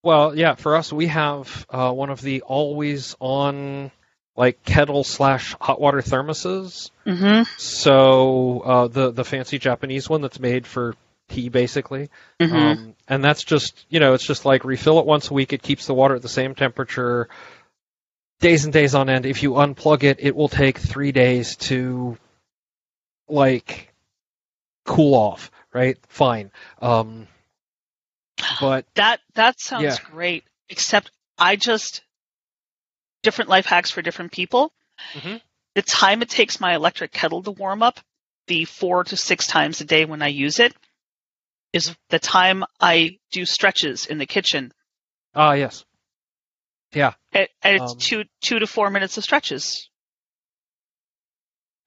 well, 0.03 0.37
yeah, 0.37 0.55
for 0.55 0.77
us, 0.77 0.93
we 0.93 1.07
have 1.07 1.67
uh, 1.71 1.93
one 1.93 2.11
of 2.11 2.21
the 2.21 2.43
always 2.43 3.17
on 3.19 3.91
like 4.37 4.63
kettle 4.65 5.03
slash 5.03 5.57
hot 5.61 5.81
water 5.81 6.03
thermoses. 6.03 6.91
Mm-hmm. 7.07 7.43
So 7.57 8.61
uh, 8.61 8.89
the 8.89 9.11
the 9.11 9.25
fancy 9.25 9.59
Japanese 9.59 10.09
one 10.09 10.21
that's 10.21 10.39
made 10.39 10.67
for 10.67 10.95
tea, 11.29 11.49
basically. 11.49 12.11
Mm-hmm. 12.41 12.57
Um, 12.57 12.95
and 13.09 13.25
that's 13.25 13.45
just 13.45 13.87
you 13.89 14.01
know 14.01 14.15
it's 14.15 14.27
just 14.27 14.45
like 14.45 14.65
refill 14.65 14.99
it 15.01 15.07
once 15.07 15.31
a 15.31 15.35
week. 15.35 15.53
It 15.53 15.63
keeps 15.63 15.87
the 15.87 15.95
water 15.95 16.15
at 16.15 16.23
the 16.23 16.29
same 16.29 16.55
temperature, 16.55 17.29
days 18.41 18.65
and 18.65 18.73
days 18.73 18.95
on 18.95 19.09
end. 19.09 19.27
If 19.27 19.43
you 19.43 19.53
unplug 19.53 20.03
it, 20.03 20.19
it 20.21 20.35
will 20.35 20.49
take 20.49 20.79
three 20.79 21.13
days 21.13 21.57
to 21.57 22.17
like 23.29 23.93
cool 24.85 25.15
off. 25.15 25.51
right? 25.73 25.99
Fine. 26.09 26.51
Um, 26.81 27.27
but 28.61 28.87
that 28.95 29.21
that 29.35 29.61
sounds 29.61 29.85
yeah. 29.85 29.97
great. 30.11 30.45
Except 30.69 31.11
I 31.39 31.57
just 31.57 32.03
different 33.23 33.51
life 33.51 33.67
hacks 33.67 33.91
for 33.91 34.03
different 34.03 34.33
people. 34.33 34.73
Mm-hmm. 35.15 35.37
The 35.75 35.83
time 35.83 36.23
it 36.23 36.31
takes 36.31 36.61
my 36.61 36.75
electric 36.75 37.13
kettle 37.13 37.43
to 37.43 37.51
warm 37.51 37.83
up, 37.83 38.01
the 38.47 38.65
four 38.65 39.05
to 39.05 39.17
six 39.17 39.47
times 39.47 39.81
a 39.81 39.85
day 39.85 40.05
when 40.05 40.23
I 40.23 40.29
use 40.29 40.59
it, 40.59 40.75
is 41.73 41.95
the 42.11 42.19
time 42.19 42.65
I 42.81 43.19
do 43.33 43.45
stretches 43.45 44.07
in 44.07 44.19
the 44.19 44.27
kitchen. 44.27 44.73
Ah, 45.35 45.53
yes. 45.53 45.85
Yeah. 46.93 47.15
And, 47.33 47.49
and 47.63 47.83
it's 47.83 47.93
um, 47.93 47.99
two 47.99 48.25
two 48.41 48.59
to 48.59 48.67
four 48.67 48.91
minutes 48.91 49.19
of 49.19 49.25
stretches. 49.25 49.91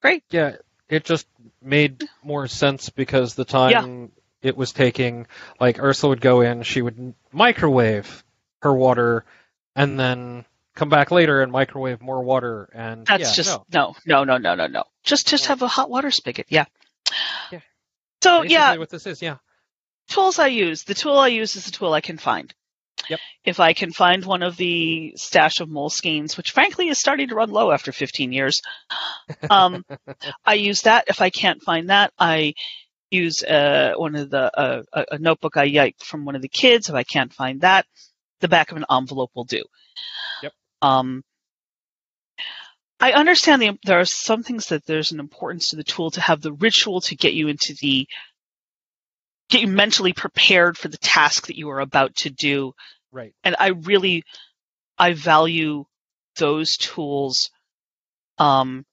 Great. 0.02 0.22
Yeah, 0.30 0.56
it 0.88 1.04
just 1.04 1.26
made 1.62 2.04
more 2.22 2.46
sense 2.48 2.88
because 2.88 3.34
the 3.34 3.44
time 3.44 3.70
yeah. 4.42 4.48
it 4.48 4.56
was 4.56 4.72
taking, 4.72 5.26
like 5.58 5.78
Ursula 5.78 6.10
would 6.10 6.20
go 6.20 6.40
in, 6.40 6.62
she 6.62 6.80
would 6.80 7.14
microwave 7.32 8.24
her 8.62 8.72
water, 8.72 9.24
and 9.76 9.98
then 9.98 10.44
come 10.74 10.88
back 10.88 11.10
later 11.10 11.42
and 11.42 11.52
microwave 11.52 12.00
more 12.00 12.22
water. 12.22 12.68
And 12.72 13.06
that's 13.06 13.30
yeah, 13.30 13.32
just 13.32 13.60
no. 13.72 13.94
no, 14.06 14.24
no, 14.24 14.38
no, 14.38 14.54
no, 14.54 14.66
no, 14.66 14.84
Just 15.02 15.28
just 15.28 15.46
have 15.46 15.62
a 15.62 15.68
hot 15.68 15.90
water 15.90 16.10
spigot. 16.10 16.46
Yeah. 16.48 16.64
Yeah. 17.52 17.60
So 18.22 18.42
Basically 18.42 18.54
yeah, 18.54 18.76
what 18.76 18.90
this 18.90 19.06
is, 19.06 19.20
yeah. 19.20 19.36
Tools 20.10 20.38
I 20.38 20.48
use. 20.48 20.84
The 20.84 20.94
tool 20.94 21.16
I 21.16 21.28
use 21.28 21.56
is 21.56 21.64
the 21.64 21.70
tool 21.70 21.92
I 21.92 22.00
can 22.00 22.18
find. 22.18 22.52
Yep. 23.08 23.20
If 23.44 23.60
I 23.60 23.72
can 23.72 23.92
find 23.92 24.24
one 24.24 24.42
of 24.42 24.56
the 24.56 25.14
stash 25.16 25.60
of 25.60 25.68
Moleskines, 25.68 26.36
which 26.36 26.50
frankly 26.50 26.88
is 26.88 26.98
starting 26.98 27.28
to 27.28 27.34
run 27.34 27.50
low 27.50 27.70
after 27.70 27.92
15 27.92 28.32
years, 28.32 28.60
um, 29.50 29.84
I 30.44 30.54
use 30.54 30.82
that. 30.82 31.04
If 31.08 31.22
I 31.22 31.30
can't 31.30 31.62
find 31.62 31.88
that, 31.88 32.12
I 32.18 32.54
use 33.10 33.42
uh, 33.42 33.94
one 33.96 34.16
of 34.16 34.30
the 34.30 34.58
uh, 34.58 34.82
a 34.92 35.18
notebook 35.18 35.56
I 35.56 35.68
yiked 35.68 36.02
from 36.02 36.24
one 36.24 36.36
of 36.36 36.42
the 36.42 36.48
kids. 36.48 36.88
If 36.88 36.94
I 36.94 37.02
can't 37.02 37.32
find 37.32 37.62
that, 37.62 37.86
the 38.40 38.48
back 38.48 38.70
of 38.70 38.76
an 38.76 38.86
envelope 38.90 39.30
will 39.34 39.44
do. 39.44 39.62
Yep. 40.42 40.52
Um, 40.82 41.22
I 43.00 43.12
understand 43.12 43.62
the, 43.62 43.78
there 43.84 43.98
are 43.98 44.04
some 44.04 44.42
things 44.42 44.66
that 44.66 44.84
there's 44.84 45.12
an 45.12 45.20
importance 45.20 45.70
to 45.70 45.76
the 45.76 45.84
tool 45.84 46.10
to 46.12 46.20
have 46.20 46.42
the 46.42 46.52
ritual 46.52 47.00
to 47.02 47.16
get 47.16 47.32
you 47.32 47.48
into 47.48 47.74
the 47.80 48.06
get 49.50 49.60
you 49.60 49.68
mentally 49.68 50.12
prepared 50.12 50.78
for 50.78 50.88
the 50.88 50.98
task 50.98 51.48
that 51.48 51.58
you 51.58 51.68
are 51.70 51.80
about 51.80 52.14
to 52.16 52.30
do. 52.30 52.72
Right. 53.12 53.34
And 53.44 53.56
I 53.58 53.68
really 53.68 54.24
I 54.98 55.12
value 55.12 55.84
those 56.36 56.76
tools. 56.76 57.50
Um, 58.38 58.86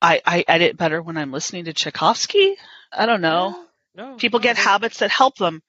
I 0.00 0.20
I 0.24 0.44
edit 0.46 0.76
better 0.76 1.02
when 1.02 1.16
I'm 1.16 1.32
listening 1.32 1.64
to 1.64 1.72
Tchaikovsky. 1.72 2.56
I 2.92 3.06
don't 3.06 3.20
know. 3.20 3.64
No, 3.94 4.10
no 4.10 4.16
People 4.16 4.40
no, 4.40 4.44
get 4.44 4.56
habits 4.56 4.98
that 4.98 5.10
help 5.10 5.36
them. 5.36 5.62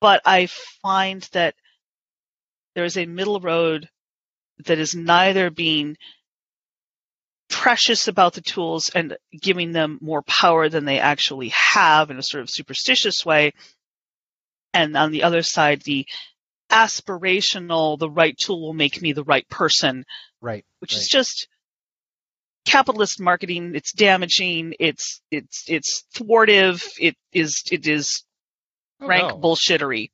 But 0.00 0.22
I 0.24 0.46
find 0.82 1.22
that 1.32 1.54
there 2.74 2.84
is 2.84 2.96
a 2.96 3.06
middle 3.06 3.40
road 3.40 3.88
that 4.66 4.78
is 4.78 4.94
neither 4.94 5.50
being 5.50 5.96
precious 7.52 8.08
about 8.08 8.32
the 8.32 8.40
tools 8.40 8.90
and 8.94 9.16
giving 9.38 9.72
them 9.72 9.98
more 10.00 10.22
power 10.22 10.68
than 10.68 10.86
they 10.86 10.98
actually 10.98 11.50
have 11.50 12.10
in 12.10 12.18
a 12.18 12.22
sort 12.22 12.42
of 12.42 12.50
superstitious 12.50 13.24
way. 13.24 13.52
And 14.74 14.96
on 14.96 15.12
the 15.12 15.22
other 15.22 15.42
side, 15.42 15.82
the 15.82 16.06
aspirational, 16.70 17.98
the 17.98 18.10
right 18.10 18.34
tool 18.36 18.62
will 18.62 18.72
make 18.72 19.00
me 19.00 19.12
the 19.12 19.22
right 19.22 19.46
person. 19.50 20.04
Right. 20.40 20.64
Which 20.80 20.94
right. 20.94 21.02
is 21.02 21.08
just 21.08 21.46
capitalist 22.64 23.20
marketing. 23.20 23.74
It's 23.74 23.92
damaging. 23.92 24.74
It's, 24.80 25.20
it's, 25.30 25.64
it's 25.68 26.04
thwartive. 26.16 26.82
It 26.98 27.16
is, 27.32 27.62
it 27.70 27.86
is 27.86 28.24
oh, 29.00 29.06
rank 29.06 29.28
no. 29.28 29.38
bullshittery. 29.38 30.10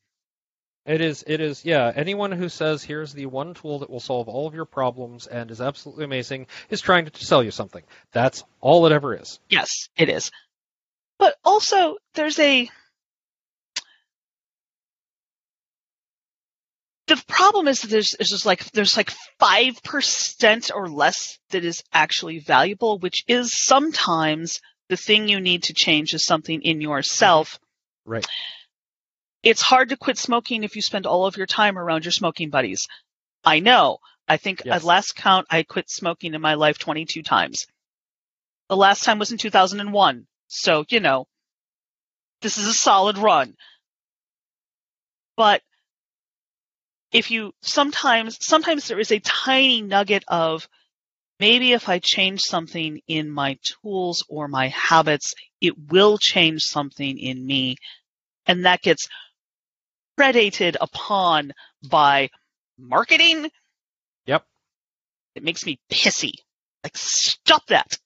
It 0.88 1.02
is. 1.02 1.22
It 1.26 1.42
is. 1.42 1.66
Yeah. 1.66 1.92
Anyone 1.94 2.32
who 2.32 2.48
says 2.48 2.82
here's 2.82 3.12
the 3.12 3.26
one 3.26 3.52
tool 3.52 3.80
that 3.80 3.90
will 3.90 4.00
solve 4.00 4.26
all 4.26 4.46
of 4.46 4.54
your 4.54 4.64
problems 4.64 5.26
and 5.26 5.50
is 5.50 5.60
absolutely 5.60 6.06
amazing 6.06 6.46
is 6.70 6.80
trying 6.80 7.04
to 7.04 7.24
sell 7.24 7.44
you 7.44 7.50
something. 7.50 7.82
That's 8.12 8.42
all 8.62 8.86
it 8.86 8.92
ever 8.92 9.14
is. 9.14 9.38
Yes, 9.50 9.90
it 9.98 10.08
is. 10.08 10.30
But 11.18 11.36
also, 11.44 11.98
there's 12.14 12.38
a. 12.38 12.70
The 17.08 17.22
problem 17.28 17.68
is 17.68 17.82
that 17.82 17.88
there's, 17.88 18.14
there's 18.18 18.30
just 18.30 18.46
like 18.46 18.64
there's 18.72 18.96
like 18.96 19.12
five 19.38 19.82
percent 19.82 20.70
or 20.74 20.88
less 20.88 21.38
that 21.50 21.66
is 21.66 21.82
actually 21.92 22.38
valuable, 22.38 22.98
which 22.98 23.24
is 23.28 23.52
sometimes 23.54 24.62
the 24.88 24.96
thing 24.96 25.28
you 25.28 25.40
need 25.40 25.64
to 25.64 25.74
change 25.74 26.14
is 26.14 26.24
something 26.24 26.62
in 26.62 26.80
yourself. 26.80 27.58
Right 28.06 28.26
it's 29.42 29.62
hard 29.62 29.90
to 29.90 29.96
quit 29.96 30.18
smoking 30.18 30.64
if 30.64 30.76
you 30.76 30.82
spend 30.82 31.06
all 31.06 31.26
of 31.26 31.36
your 31.36 31.46
time 31.46 31.78
around 31.78 32.04
your 32.04 32.12
smoking 32.12 32.50
buddies. 32.50 32.86
I 33.44 33.60
know. 33.60 33.98
I 34.26 34.36
think 34.36 34.62
yes. 34.64 34.76
at 34.76 34.84
last 34.84 35.14
count, 35.16 35.46
I 35.50 35.62
quit 35.62 35.88
smoking 35.90 36.34
in 36.34 36.40
my 36.40 36.54
life 36.54 36.78
22 36.78 37.22
times. 37.22 37.66
The 38.68 38.76
last 38.76 39.04
time 39.04 39.18
was 39.18 39.32
in 39.32 39.38
2001. 39.38 40.26
So, 40.48 40.84
you 40.90 41.00
know, 41.00 41.26
this 42.42 42.58
is 42.58 42.66
a 42.66 42.74
solid 42.74 43.16
run. 43.18 43.54
But 45.36 45.62
if 47.12 47.30
you 47.30 47.52
sometimes, 47.62 48.38
sometimes 48.40 48.88
there 48.88 49.00
is 49.00 49.12
a 49.12 49.20
tiny 49.20 49.80
nugget 49.80 50.24
of 50.28 50.68
maybe 51.40 51.72
if 51.72 51.88
I 51.88 52.00
change 52.00 52.42
something 52.42 53.00
in 53.06 53.30
my 53.30 53.58
tools 53.62 54.24
or 54.28 54.48
my 54.48 54.68
habits, 54.68 55.34
it 55.60 55.74
will 55.78 56.18
change 56.18 56.62
something 56.64 57.18
in 57.18 57.46
me. 57.46 57.76
And 58.46 58.66
that 58.66 58.82
gets 58.82 59.08
predated 60.18 60.76
upon 60.80 61.52
by 61.88 62.30
marketing. 62.78 63.50
Yep. 64.26 64.44
It 65.34 65.42
makes 65.42 65.64
me 65.64 65.78
pissy. 65.90 66.32
Like 66.84 66.96
stop 66.96 67.66
that. 67.68 67.98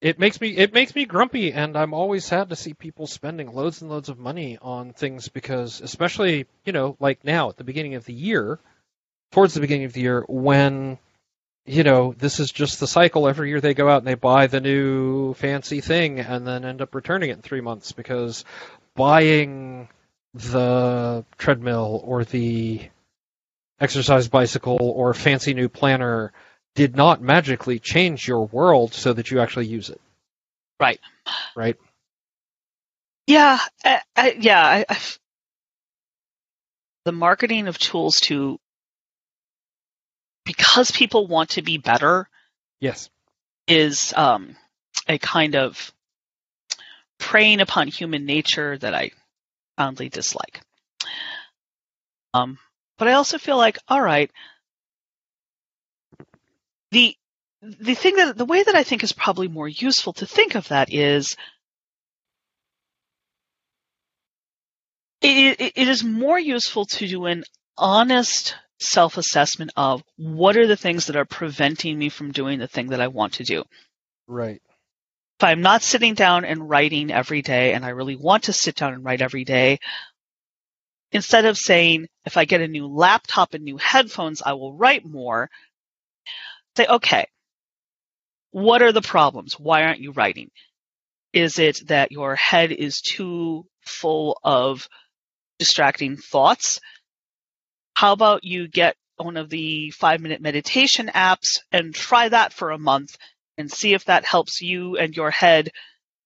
It 0.00 0.18
makes 0.18 0.40
me 0.40 0.56
it 0.56 0.74
makes 0.74 0.94
me 0.94 1.06
grumpy 1.06 1.52
and 1.52 1.76
I'm 1.76 1.94
always 1.94 2.24
sad 2.24 2.50
to 2.50 2.56
see 2.56 2.74
people 2.74 3.06
spending 3.06 3.52
loads 3.52 3.80
and 3.80 3.90
loads 3.90 4.08
of 4.08 4.18
money 4.18 4.58
on 4.60 4.92
things 4.92 5.28
because 5.28 5.80
especially, 5.80 6.46
you 6.64 6.72
know, 6.72 6.96
like 7.00 7.24
now 7.24 7.48
at 7.48 7.56
the 7.56 7.64
beginning 7.64 7.94
of 7.94 8.04
the 8.04 8.12
year, 8.12 8.58
towards 9.32 9.54
the 9.54 9.60
beginning 9.60 9.86
of 9.86 9.92
the 9.92 10.02
year 10.02 10.24
when 10.28 10.98
you 11.66 11.82
know, 11.82 12.14
this 12.18 12.40
is 12.40 12.52
just 12.52 12.78
the 12.78 12.86
cycle. 12.86 13.26
Every 13.26 13.48
year 13.48 13.60
they 13.60 13.72
go 13.72 13.88
out 13.88 13.98
and 13.98 14.06
they 14.06 14.14
buy 14.14 14.48
the 14.48 14.60
new 14.60 15.32
fancy 15.34 15.80
thing 15.80 16.20
and 16.20 16.46
then 16.46 16.64
end 16.64 16.82
up 16.82 16.94
returning 16.94 17.30
it 17.30 17.36
in 17.36 17.42
three 17.42 17.62
months 17.62 17.92
because 17.92 18.44
buying 18.94 19.88
the 20.34 21.24
treadmill 21.38 22.02
or 22.04 22.24
the 22.24 22.82
exercise 23.80 24.28
bicycle 24.28 24.78
or 24.80 25.14
fancy 25.14 25.54
new 25.54 25.68
planner 25.68 26.32
did 26.74 26.96
not 26.96 27.22
magically 27.22 27.78
change 27.78 28.26
your 28.26 28.46
world 28.46 28.92
so 28.92 29.12
that 29.12 29.30
you 29.30 29.40
actually 29.40 29.66
use 29.66 29.90
it. 29.90 30.00
Right. 30.80 31.00
Right. 31.54 31.76
Yeah. 33.26 33.58
I, 33.84 34.00
I, 34.16 34.36
yeah. 34.38 34.60
I, 34.60 34.84
I, 34.88 34.98
the 37.04 37.12
marketing 37.12 37.68
of 37.68 37.78
tools 37.78 38.20
to 38.20 38.58
because 40.44 40.90
people 40.90 41.26
want 41.26 41.50
to 41.50 41.62
be 41.62 41.78
better. 41.78 42.28
Yes. 42.80 43.08
Is 43.68 44.12
um, 44.14 44.56
a 45.08 45.18
kind 45.18 45.54
of 45.54 45.92
preying 47.18 47.60
upon 47.60 47.88
human 47.88 48.26
nature 48.26 48.76
that 48.78 48.94
I 48.94 49.12
profoundly 49.76 50.08
dislike. 50.08 50.60
Um, 52.32 52.58
but 52.98 53.08
I 53.08 53.12
also 53.12 53.38
feel 53.38 53.56
like, 53.56 53.78
all 53.88 54.02
right, 54.02 54.30
the 56.90 57.14
the 57.62 57.94
thing 57.94 58.16
that 58.16 58.36
the 58.36 58.44
way 58.44 58.62
that 58.62 58.74
I 58.74 58.82
think 58.82 59.02
is 59.02 59.12
probably 59.12 59.48
more 59.48 59.68
useful 59.68 60.12
to 60.14 60.26
think 60.26 60.54
of 60.54 60.68
that 60.68 60.92
is 60.92 61.34
it, 65.22 65.60
it, 65.60 65.72
it 65.74 65.88
is 65.88 66.04
more 66.04 66.38
useful 66.38 66.84
to 66.86 67.08
do 67.08 67.24
an 67.24 67.44
honest 67.78 68.54
self-assessment 68.80 69.70
of 69.76 70.02
what 70.16 70.56
are 70.56 70.66
the 70.66 70.76
things 70.76 71.06
that 71.06 71.16
are 71.16 71.24
preventing 71.24 71.98
me 71.98 72.10
from 72.10 72.32
doing 72.32 72.58
the 72.58 72.68
thing 72.68 72.88
that 72.88 73.00
I 73.00 73.08
want 73.08 73.34
to 73.34 73.44
do. 73.44 73.64
Right 74.26 74.60
if 75.38 75.44
I'm 75.44 75.62
not 75.62 75.82
sitting 75.82 76.14
down 76.14 76.44
and 76.44 76.68
writing 76.68 77.10
every 77.10 77.42
day 77.42 77.72
and 77.72 77.84
I 77.84 77.90
really 77.90 78.16
want 78.16 78.44
to 78.44 78.52
sit 78.52 78.76
down 78.76 78.94
and 78.94 79.04
write 79.04 79.20
every 79.20 79.44
day, 79.44 79.78
instead 81.10 81.44
of 81.44 81.58
saying, 81.58 82.06
if 82.24 82.36
I 82.36 82.44
get 82.44 82.60
a 82.60 82.68
new 82.68 82.86
laptop 82.86 83.54
and 83.54 83.64
new 83.64 83.76
headphones, 83.76 84.42
I 84.42 84.52
will 84.52 84.76
write 84.76 85.04
more, 85.04 85.50
say, 86.76 86.86
okay, 86.86 87.26
what 88.52 88.82
are 88.82 88.92
the 88.92 89.02
problems? 89.02 89.58
Why 89.58 89.82
aren't 89.82 90.00
you 90.00 90.12
writing? 90.12 90.50
Is 91.32 91.58
it 91.58 91.88
that 91.88 92.12
your 92.12 92.36
head 92.36 92.70
is 92.70 93.00
too 93.00 93.66
full 93.84 94.38
of 94.44 94.88
distracting 95.58 96.16
thoughts? 96.16 96.80
How 97.94 98.12
about 98.12 98.44
you 98.44 98.68
get 98.68 98.94
one 99.16 99.36
of 99.36 99.50
the 99.50 99.90
five 99.90 100.20
minute 100.20 100.40
meditation 100.40 101.10
apps 101.12 101.58
and 101.72 101.92
try 101.92 102.28
that 102.28 102.52
for 102.52 102.70
a 102.70 102.78
month 102.78 103.16
and 103.56 103.70
see 103.70 103.94
if 103.94 104.04
that 104.06 104.24
helps 104.24 104.60
you 104.60 104.96
and 104.96 105.16
your 105.16 105.30
head 105.30 105.70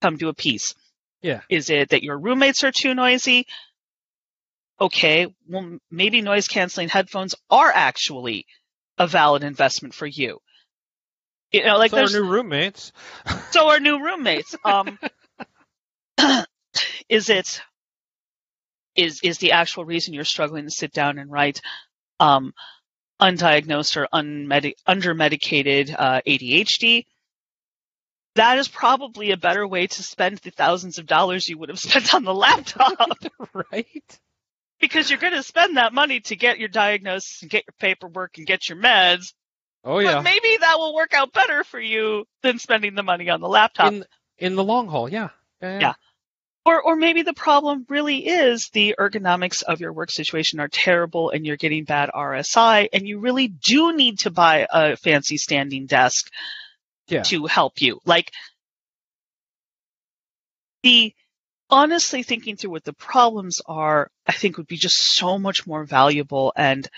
come 0.01 0.19
to 0.19 0.29
a 0.29 0.35
peace. 0.35 0.75
Yeah. 1.23 1.41
Is 1.49 1.71
it 1.71 1.91
that 1.91 2.03
your 2.03 2.19
roommates 2.19 2.65
are 2.65 2.73
too 2.73 2.95
noisy? 2.95 3.47
Okay, 4.81 5.27
well, 5.49 5.79
maybe 5.91 6.21
noise 6.21 6.47
canceling 6.47 6.89
headphones 6.89 7.35
are 7.51 7.73
actually 7.75 8.47
a 8.97 9.07
valid 9.07 9.43
investment 9.43 9.95
for 9.95 10.07
you. 10.07 10.39
You 11.51 11.65
know, 11.65 11.79
like 11.79 11.91
so 11.91 11.97
there's 11.97 12.15
our 12.15 12.21
new 12.21 12.29
roommates. 12.29 12.93
so 13.51 13.69
our 13.69 13.81
new 13.81 14.05
roommates. 14.05 14.55
Um, 14.65 14.99
is 17.09 17.31
it 17.31 17.61
is 18.95 19.21
is 19.23 19.39
the 19.39 19.53
actual 19.53 19.85
reason 19.85 20.13
you're 20.13 20.25
struggling 20.25 20.65
to 20.65 20.71
sit 20.71 20.93
down 20.93 21.19
and 21.19 21.31
write 21.31 21.61
um, 22.21 22.53
undiagnosed 23.21 23.97
or 23.97 24.09
unmedi- 24.13 24.75
undermedicated 24.87 25.95
uh, 25.99 26.21
ADHD? 26.27 27.07
That 28.39 28.59
is 28.59 28.69
probably 28.69 29.33
a 29.33 29.37
better 29.37 29.67
way 29.67 29.89
to 29.89 30.03
spend 30.03 30.39
the 30.39 30.51
thousands 30.51 30.99
of 30.99 31.07
dollars 31.07 31.49
you 31.49 31.59
would 31.59 31.69
have 31.71 31.79
spent 31.79 32.15
on 32.15 32.25
the 32.25 32.35
laptop. 32.35 33.19
right? 33.73 34.19
Because 34.81 35.11
you're 35.11 35.19
going 35.19 35.35
to 35.35 35.43
spend 35.43 35.77
that 35.77 35.93
money 35.93 36.21
to 36.21 36.37
get 36.37 36.61
your 36.61 36.69
diagnosis 36.69 37.43
and 37.43 37.51
get 37.51 37.65
your 37.67 37.75
paperwork 37.81 38.39
and 38.39 38.47
get 38.47 38.69
your 38.69 38.79
meds. 38.79 39.33
Oh 39.83 39.99
yeah. 39.99 40.15
But 40.15 40.23
maybe 40.23 40.57
that 40.61 40.79
will 40.79 40.95
work 40.95 41.15
out 41.15 41.33
better 41.33 41.65
for 41.65 41.81
you 41.81 42.27
than 42.43 42.61
spending 42.61 42.95
the 42.95 43.03
money 43.03 43.29
on 43.29 43.41
the 43.41 43.49
laptop. 43.49 43.93
In 43.93 44.05
in 44.39 44.55
the 44.55 44.65
long 44.65 44.87
haul, 44.87 45.09
yeah. 45.09 45.31
Yeah. 45.61 45.81
Yeah. 45.81 45.95
Or, 46.65 46.81
or 46.83 46.97
maybe 46.97 47.23
the 47.23 47.33
problem 47.33 47.87
really 47.89 48.27
is 48.27 48.69
the 48.69 48.95
ergonomics 49.01 49.63
of 49.63 49.81
your 49.81 49.93
work 49.93 50.11
situation 50.11 50.61
are 50.61 50.69
terrible 50.69 51.31
and 51.31 51.47
you're 51.47 51.57
getting 51.57 51.85
bad 51.85 52.11
RSI 52.15 52.89
and 52.93 53.09
you 53.09 53.21
really 53.21 53.49
do 53.49 53.97
need 53.97 54.21
to 54.21 54.31
buy 54.31 54.67
a 54.71 54.97
fancy 54.97 55.39
standing 55.39 55.87
desk 55.87 56.31
Yeah. 57.09 57.23
to 57.23 57.47
help 57.47 57.81
you. 57.81 58.01
Like 58.05 58.33
the 60.83 61.15
honestly 61.71 62.23
thinking 62.23 62.57
through 62.57 62.71
what 62.71 62.85
the 62.85 62.93
problems 62.93 63.61
are, 63.67 64.11
I 64.27 64.33
think 64.33 64.57
would 64.57 64.67
be 64.67 64.77
just 64.77 64.97
so 65.17 65.39
much 65.39 65.67
more 65.67 65.85
valuable 65.85 66.53
and 66.57 66.89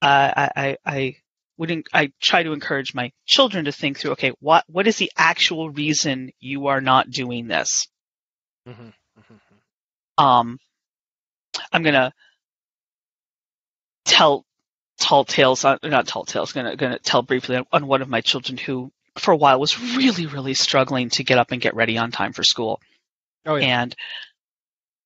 uh, 0.00 0.32
I, 0.36 0.50
I, 0.56 0.76
I 0.86 1.16
wouldn't, 1.56 1.88
I 1.92 2.12
try 2.20 2.44
to 2.44 2.52
encourage 2.52 2.94
my 2.94 3.10
children 3.26 3.64
to 3.64 3.72
think 3.72 3.98
through, 3.98 4.12
okay, 4.12 4.32
what, 4.38 4.64
what 4.68 4.86
is 4.86 4.96
the 4.96 5.10
actual 5.16 5.70
reason 5.70 6.30
you 6.38 6.68
are 6.68 6.80
not 6.80 7.10
doing 7.10 7.48
this? 7.48 7.88
Mhm, 8.66 8.92
mhm. 9.18 10.22
um, 10.24 10.58
I'm 11.72 11.82
gonna 11.82 12.12
tell 14.04 14.44
tall 14.98 15.24
tales 15.24 15.64
on 15.64 15.78
not 15.82 16.06
tall 16.06 16.24
tales. 16.24 16.52
Gonna 16.52 16.76
gonna 16.76 16.98
tell 16.98 17.22
briefly 17.22 17.56
on, 17.56 17.66
on 17.72 17.86
one 17.86 18.02
of 18.02 18.08
my 18.08 18.20
children 18.20 18.58
who, 18.58 18.92
for 19.16 19.32
a 19.32 19.36
while, 19.36 19.58
was 19.60 19.78
really 19.96 20.26
really 20.26 20.54
struggling 20.54 21.10
to 21.10 21.24
get 21.24 21.38
up 21.38 21.52
and 21.52 21.60
get 21.60 21.74
ready 21.74 21.98
on 21.98 22.10
time 22.10 22.32
for 22.32 22.42
school, 22.42 22.80
Oh 23.46 23.56
yeah. 23.56 23.82
and 23.82 23.96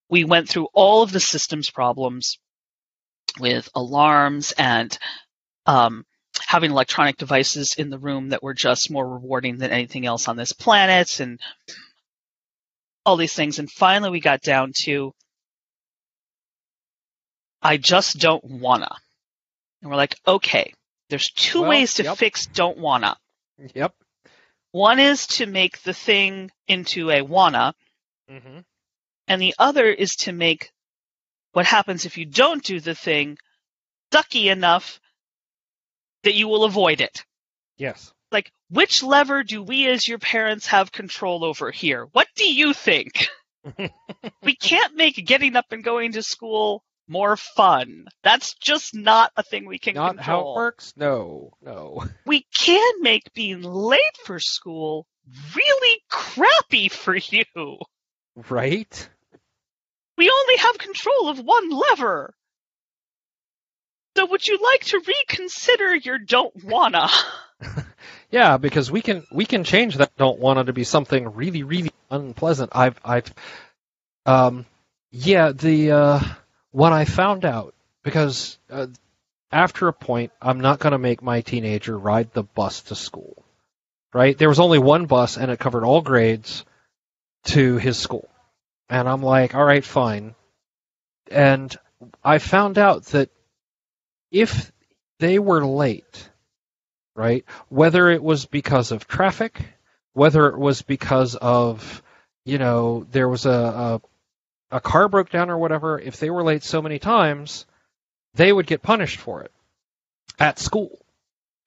we 0.09 0.25
went 0.25 0.49
through 0.49 0.69
all 0.75 1.03
of 1.03 1.13
the 1.13 1.21
systems 1.21 1.71
problems 1.71 2.39
with 3.41 3.69
alarms 3.75 4.53
and 4.59 4.99
um, 5.65 6.05
having 6.47 6.71
electronic 6.71 7.17
devices 7.17 7.75
in 7.79 7.89
the 7.89 7.99
room 7.99 8.29
that 8.31 8.43
were 8.43 8.53
just 8.53 8.91
more 8.91 9.09
rewarding 9.09 9.57
than 9.57 9.71
anything 9.71 10.05
else 10.05 10.29
on 10.29 10.37
this 10.37 10.53
planet 10.53 11.21
and 11.21 11.41
all 13.07 13.17
these 13.17 13.33
things. 13.33 13.59
And 13.59 13.71
finally, 13.71 14.11
we 14.11 14.21
got 14.21 14.43
down 14.43 14.73
to 14.85 15.13
I 17.63 17.77
just 17.77 18.19
don't 18.19 18.45
wanna. 18.45 18.91
And 19.83 19.91
we're 19.91 19.97
like, 19.97 20.17
okay, 20.27 20.73
there's 21.11 21.31
two 21.35 21.61
Well, 21.61 21.71
ways 21.71 21.95
to 21.95 22.05
yep. 22.05 22.17
fix 22.17 22.47
don't 22.47 22.79
wanna. 22.79 23.17
Yep. 23.75 23.95
One 24.71 24.99
is 24.99 25.27
to 25.27 25.47
make 25.47 25.83
the 25.83 25.93
thing 25.93 26.51
into 26.67 27.11
a 27.11 27.23
wanna, 27.23 27.75
mm-hmm. 28.31 28.61
and 29.29 29.43
the 29.43 29.55
other 29.59 29.87
is 29.87 30.15
to 30.21 30.33
make 30.33 30.73
what 31.53 31.67
happens 31.67 32.07
if 32.07 32.17
you 32.17 32.25
don't 32.25 32.65
do 32.65 32.81
the 32.81 32.95
thing 32.95 33.37
ducky 34.11 34.49
enough 34.49 35.01
that 36.23 36.35
you 36.35 36.49
will 36.49 36.65
avoid 36.65 37.01
it. 37.01 37.25
Yes. 37.77 38.13
Like, 38.31 38.51
which 38.71 39.03
lever 39.03 39.43
do 39.43 39.63
we 39.63 39.89
as 39.89 40.09
your 40.09 40.19
parents 40.19 40.67
have 40.69 40.93
control 40.93 41.45
over 41.45 41.71
here? 41.71 42.09
What 42.13 42.29
do 42.37 42.51
you 42.51 42.73
think? 42.73 43.29
we 44.43 44.57
can't 44.57 44.97
make 44.97 45.17
getting 45.27 45.57
up 45.57 45.67
and 45.73 45.85
going 45.85 46.13
to 46.13 46.23
school 46.23 46.83
more 47.13 47.37
fun. 47.37 48.07
That's 48.25 48.55
just 48.55 48.95
not 48.95 49.31
a 49.37 49.43
thing 49.43 49.67
we 49.67 49.79
can 49.79 49.95
Not 49.95 50.19
how 50.19 50.39
control. 50.39 50.53
it 50.55 50.57
works. 50.57 50.93
No. 50.97 51.53
No. 51.63 52.05
We 52.27 52.47
can 52.59 53.03
make 53.03 53.33
being 53.35 53.63
late 53.63 54.17
for 54.25 54.41
school 54.41 55.07
really 55.55 56.01
crappy 56.11 56.89
for 56.89 57.15
you. 57.17 57.45
Right. 58.49 59.09
We 60.19 60.31
only 60.31 60.57
have 60.57 60.79
control 60.79 61.29
of 61.29 61.39
one 61.39 61.71
lever. 61.71 62.35
So 64.17 64.27
would 64.27 64.47
you 64.47 64.59
like 64.63 64.85
to 64.87 65.01
reconsider 65.07 65.95
your 65.95 66.19
don't 66.19 66.65
wanna? 66.65 67.09
Yeah, 68.31 68.57
because 68.57 68.91
we 68.91 69.03
can 69.03 69.27
we 69.31 69.45
can 69.45 69.63
change 69.63 69.97
that 69.97 70.17
don't 70.17 70.39
wanna 70.41 70.65
to 70.65 70.73
be 70.73 70.85
something 70.85 71.35
really 71.35 71.65
really 71.65 71.91
unpleasant. 72.11 72.71
I've 72.75 72.99
I've 73.05 73.33
um 74.25 74.65
yeah 75.11 75.53
the 75.53 75.91
uh 75.93 76.21
when 76.73 76.93
I 76.93 77.05
found 77.05 77.45
out 77.45 77.75
because 78.03 78.59
uh, 78.71 78.89
after 79.51 79.89
a 79.89 79.93
point 79.93 80.33
I'm 80.41 80.61
not 80.61 80.81
going 80.81 80.93
to 80.93 80.99
make 80.99 81.23
my 81.23 81.41
teenager 81.41 81.97
ride 81.97 82.33
the 82.33 82.43
bus 82.43 82.83
to 82.83 82.95
school. 82.95 83.45
Right? 84.13 84.37
There 84.37 84.49
was 84.49 84.61
only 84.61 84.79
one 84.79 85.07
bus 85.07 85.39
and 85.39 85.51
it 85.51 85.59
covered 85.59 85.85
all 85.85 86.03
grades 86.03 86.65
to 87.45 87.79
his 87.79 87.97
school. 87.97 88.29
And 88.91 89.09
I'm 89.09 89.23
like, 89.23 89.55
"All 89.55 89.65
right, 89.65 89.85
fine." 89.85 90.35
And 91.31 91.75
I 92.23 92.39
found 92.39 92.77
out 92.77 93.05
that 93.07 93.31
if 94.31 94.71
they 95.19 95.39
were 95.39 95.65
late 95.65 96.29
right? 97.15 97.45
Whether 97.69 98.11
it 98.11 98.23
was 98.23 98.47
because 98.47 98.93
of 98.93 99.07
traffic, 99.07 99.61
whether 100.13 100.49
it 100.49 100.59
was 100.59 100.83
because 100.83 101.35
of, 101.35 102.03
you 102.45 102.59
know, 102.59 103.07
there 103.11 103.29
was 103.29 103.47
a, 103.47 103.51
a, 103.51 104.01
a 104.73 104.81
car 104.81 105.09
broke 105.09 105.31
down 105.31 105.51
or 105.51 105.59
whatever, 105.59 105.99
if 105.99 106.19
they 106.19 106.31
were 106.31 106.43
late 106.43 106.65
so 106.65 106.83
many 106.83 106.99
times, 106.99 107.67
they 108.35 108.53
would 108.53 108.67
get 108.67 108.83
punished 108.83 109.21
for 109.21 109.43
it 109.43 109.53
at 110.41 110.59
school. 110.59 110.99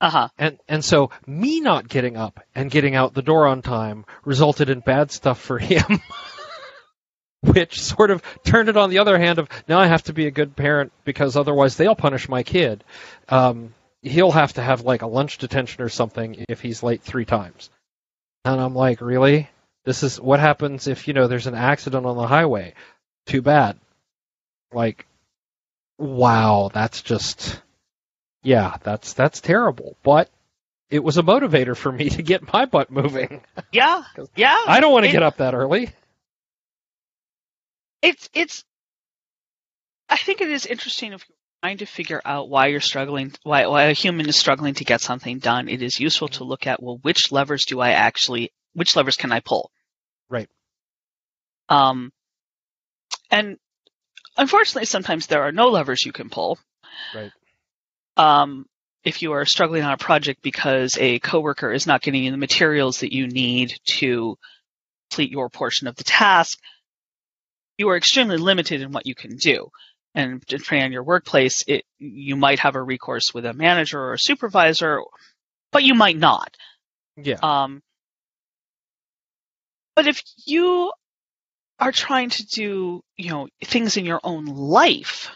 Uh 0.02 0.10
huh. 0.10 0.30
And 0.38 0.60
and 0.68 0.84
so 0.84 1.12
me 1.26 1.62
not 1.62 1.88
getting 1.88 2.18
up 2.18 2.42
and 2.54 2.70
getting 2.70 2.96
out 2.96 3.14
the 3.14 3.22
door 3.22 3.48
on 3.48 3.62
time 3.62 4.06
resulted 4.26 4.70
in 4.70 4.82
bad 4.82 5.12
stuff 5.12 5.40
for 5.40 5.58
him. 5.60 6.02
Which 7.42 7.80
sort 7.80 8.10
of 8.10 8.24
turned 8.44 8.70
it 8.70 8.78
on 8.78 8.90
the 8.90 8.98
other 8.98 9.20
hand 9.20 9.38
of 9.40 9.48
now 9.68 9.80
I 9.80 9.86
have 9.86 10.04
to 10.04 10.14
be 10.14 10.26
a 10.26 10.32
good 10.32 10.56
parent 10.56 10.92
because 11.06 11.38
otherwise 11.38 11.78
they'll 11.78 11.96
punish 11.96 12.28
my 12.28 12.42
kid. 12.42 12.84
Um, 13.30 13.74
he'll 14.02 14.32
have 14.32 14.54
to 14.54 14.62
have 14.62 14.82
like 14.82 15.04
a 15.04 15.08
lunch 15.08 15.38
detention 15.38 15.84
or 15.84 15.90
something 15.90 16.46
if 16.50 16.60
he's 16.62 16.84
late 16.84 17.04
three 17.04 17.26
times. 17.26 17.70
And 18.44 18.60
I'm 18.60 18.76
like, 18.76 19.02
really? 19.02 19.50
This 19.86 20.04
is 20.04 20.20
what 20.20 20.40
happens 20.40 20.88
if, 20.88 21.08
you 21.08 21.14
know, 21.14 21.28
there's 21.28 21.48
an 21.48 21.56
accident 21.56 22.06
on 22.06 22.18
the 22.18 22.28
highway. 22.28 22.74
Too 23.26 23.42
bad. 23.42 23.80
Like, 24.72 25.06
wow, 25.98 26.70
that's 26.74 27.02
just, 27.02 27.60
yeah, 28.44 28.78
that's, 28.84 29.14
that's 29.14 29.42
terrible. 29.42 29.96
But 30.04 30.30
it 30.90 31.04
was 31.04 31.18
a 31.18 31.24
motivator 31.24 31.76
for 31.76 31.92
me 31.92 32.10
to 32.10 32.22
get 32.22 32.52
my 32.54 32.66
butt 32.66 32.92
moving. 32.92 33.42
Yeah. 33.72 34.04
Yeah. 34.36 34.58
I 34.68 34.80
don't 34.80 34.92
want 34.92 35.06
to 35.06 35.12
get 35.12 35.24
up 35.24 35.38
that 35.38 35.54
early. 35.56 35.90
it's 38.02 38.30
it's 38.34 38.64
I 40.10 40.18
think 40.18 40.42
it 40.42 40.50
is 40.50 40.66
interesting 40.66 41.14
if 41.14 41.26
you're 41.28 41.36
trying 41.64 41.78
to 41.80 41.86
figure 41.86 42.22
out 42.24 42.50
why 42.50 42.68
you're 42.68 42.80
struggling 42.82 43.34
why 43.44 43.66
why 43.66 43.84
a 43.86 43.94
human 43.94 44.28
is 44.30 44.36
struggling 44.38 44.76
to 44.76 44.84
get 44.86 45.02
something 45.02 45.40
done, 45.40 45.68
it 45.70 45.82
is 45.82 46.00
useful 46.00 46.28
to 46.30 46.44
look 46.44 46.68
at 46.68 46.82
well 46.84 47.00
which 47.02 47.32
levers 47.32 47.66
do 47.66 47.80
I 47.80 47.92
actually 47.92 48.52
which 48.74 48.96
levers 48.96 49.16
can 49.18 49.32
I 49.32 49.40
pull? 49.40 49.72
Right. 50.30 50.50
Um 51.70 52.12
and 53.32 53.58
unfortunately 54.38 54.86
sometimes 54.86 55.28
there 55.28 55.44
are 55.44 55.52
no 55.52 55.70
levers 55.70 56.06
you 56.06 56.12
can 56.12 56.30
pull. 56.30 56.58
Right. 57.14 57.32
Um 58.18 58.66
if 59.04 59.22
you 59.22 59.34
are 59.34 59.46
struggling 59.46 59.84
on 59.84 59.92
a 59.92 59.98
project 59.98 60.42
because 60.42 60.98
a 61.00 61.20
coworker 61.20 61.72
is 61.72 61.86
not 61.86 62.02
getting 62.02 62.24
you 62.24 62.32
the 62.32 62.38
materials 62.38 63.02
that 63.02 63.14
you 63.14 63.28
need 63.28 63.74
to 63.86 64.36
complete 65.10 65.32
your 65.32 65.48
portion 65.48 65.88
of 65.88 65.96
the 65.96 66.04
task, 66.04 66.58
you 67.78 67.88
are 67.90 67.98
extremely 67.98 68.38
limited 68.38 68.82
in 68.82 68.92
what 68.92 69.06
you 69.06 69.14
can 69.16 69.38
do. 69.38 69.70
And 70.16 70.42
depending 70.48 70.86
on 70.86 70.92
your 70.92 71.04
workplace, 71.04 71.64
it, 71.68 71.84
you 72.00 72.36
might 72.36 72.60
have 72.60 72.76
a 72.76 72.82
recourse 72.82 73.34
with 73.34 73.46
a 73.46 73.54
manager 73.54 74.00
or 74.00 74.14
a 74.14 74.20
supervisor, 74.20 75.02
but 75.72 75.84
you 75.84 75.94
might 75.94 76.18
not. 76.18 76.56
Yeah. 77.18 77.38
Um, 77.44 77.82
but 79.96 80.08
if 80.08 80.22
you 80.46 80.92
are 81.80 81.92
trying 81.92 82.30
to 82.30 82.46
do, 82.46 83.02
you 83.18 83.30
know, 83.30 83.48
things 83.64 83.98
in 83.98 84.06
your 84.06 84.22
own 84.24 84.46
life, 84.46 85.30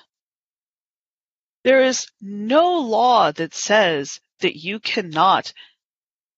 there 1.64 1.84
is 1.84 2.08
no 2.22 2.80
law 2.80 3.32
that 3.32 3.54
says 3.54 4.20
that 4.40 4.56
you 4.56 4.80
cannot 4.80 5.52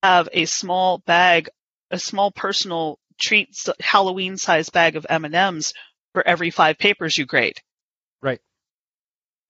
have 0.02 0.28
a 0.34 0.46
small 0.46 0.98
bag, 1.00 1.50
a 1.92 2.00
small 2.00 2.32
personal 2.32 2.98
treat 3.20 3.56
Halloween 3.80 4.38
sized 4.38 4.74
bag 4.74 4.96
of 4.96 5.06
M&Ms 5.08 5.74
for 6.14 6.28
every 6.28 6.50
five 6.50 6.78
papers 6.78 7.18
you 7.18 7.26
grade. 7.26 7.58
Right. 8.22 8.40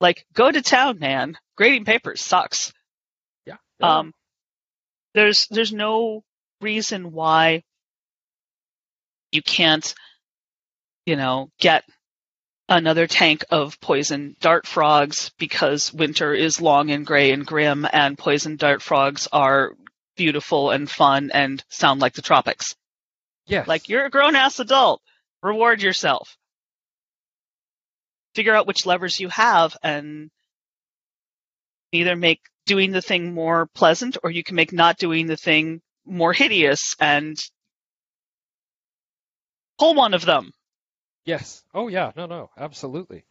Like, 0.01 0.25
go 0.33 0.51
to 0.51 0.61
town, 0.61 0.99
man. 0.99 1.37
Grading 1.55 1.85
papers 1.85 2.21
sucks. 2.21 2.73
Yeah. 3.45 3.57
yeah. 3.79 3.99
Um, 3.99 4.13
there's, 5.13 5.47
there's 5.49 5.71
no 5.71 6.23
reason 6.59 7.11
why 7.11 7.63
you 9.31 9.41
can't, 9.41 9.93
you 11.05 11.15
know, 11.15 11.49
get 11.59 11.83
another 12.69 13.05
tank 13.05 13.43
of 13.49 13.79
poison 13.81 14.35
dart 14.39 14.65
frogs 14.65 15.31
because 15.37 15.93
winter 15.93 16.33
is 16.33 16.61
long 16.61 16.89
and 16.89 17.05
gray 17.05 17.31
and 17.31 17.45
grim 17.45 17.85
and 17.91 18.17
poison 18.17 18.55
dart 18.55 18.81
frogs 18.81 19.27
are 19.31 19.73
beautiful 20.15 20.71
and 20.71 20.89
fun 20.89 21.31
and 21.33 21.63
sound 21.69 21.99
like 21.99 22.13
the 22.13 22.21
tropics. 22.21 22.75
Yes. 23.45 23.67
Like 23.67 23.89
you're 23.89 24.05
a 24.05 24.09
grown 24.09 24.35
ass 24.35 24.59
adult. 24.59 25.01
Reward 25.43 25.81
yourself. 25.81 26.37
Figure 28.35 28.55
out 28.55 28.67
which 28.67 28.85
levers 28.85 29.19
you 29.19 29.27
have 29.29 29.75
and 29.83 30.29
either 31.91 32.15
make 32.15 32.39
doing 32.65 32.91
the 32.91 33.01
thing 33.01 33.33
more 33.33 33.67
pleasant 33.73 34.17
or 34.23 34.31
you 34.31 34.43
can 34.43 34.55
make 34.55 34.71
not 34.71 34.97
doing 34.97 35.27
the 35.27 35.35
thing 35.35 35.81
more 36.05 36.31
hideous 36.31 36.95
and 36.99 37.37
pull 39.77 39.93
one 39.93 40.13
of 40.13 40.23
them. 40.23 40.51
Yes. 41.25 41.63
Oh 41.73 41.87
yeah. 41.87 42.11
No, 42.15 42.25
no. 42.25 42.49
Absolutely. 42.57 43.23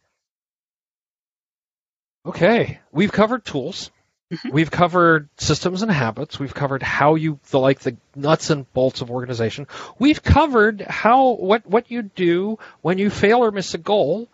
Okay. 2.25 2.79
We've 2.91 3.11
covered 3.11 3.45
tools. 3.45 3.91
Mm-hmm. 4.31 4.49
We've 4.51 4.71
covered 4.71 5.27
systems 5.37 5.81
and 5.81 5.91
habits. 5.91 6.39
We've 6.39 6.53
covered 6.53 6.81
how 6.81 7.15
you 7.15 7.39
the 7.49 7.59
like 7.59 7.81
the 7.81 7.97
nuts 8.15 8.49
and 8.49 8.71
bolts 8.73 9.01
of 9.01 9.11
organization. 9.11 9.67
We've 9.99 10.23
covered 10.23 10.81
how 10.81 11.31
what 11.33 11.67
what 11.67 11.91
you 11.91 12.03
do 12.03 12.57
when 12.81 12.97
you 12.97 13.09
fail 13.09 13.43
or 13.43 13.51
miss 13.51 13.73
a 13.73 13.77
goal, 13.77 14.29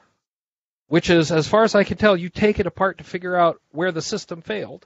which 0.88 1.10
is 1.10 1.32
as 1.32 1.48
far 1.48 1.64
as 1.64 1.74
I 1.74 1.84
can 1.84 1.98
tell, 1.98 2.16
you 2.16 2.30
take 2.30 2.60
it 2.60 2.68
apart 2.68 3.00
to 3.00 3.04
figure 3.04 3.36
out 3.36 3.60
where 3.72 3.92
the 3.92 4.04
system 4.04 4.42
failed 4.42 4.86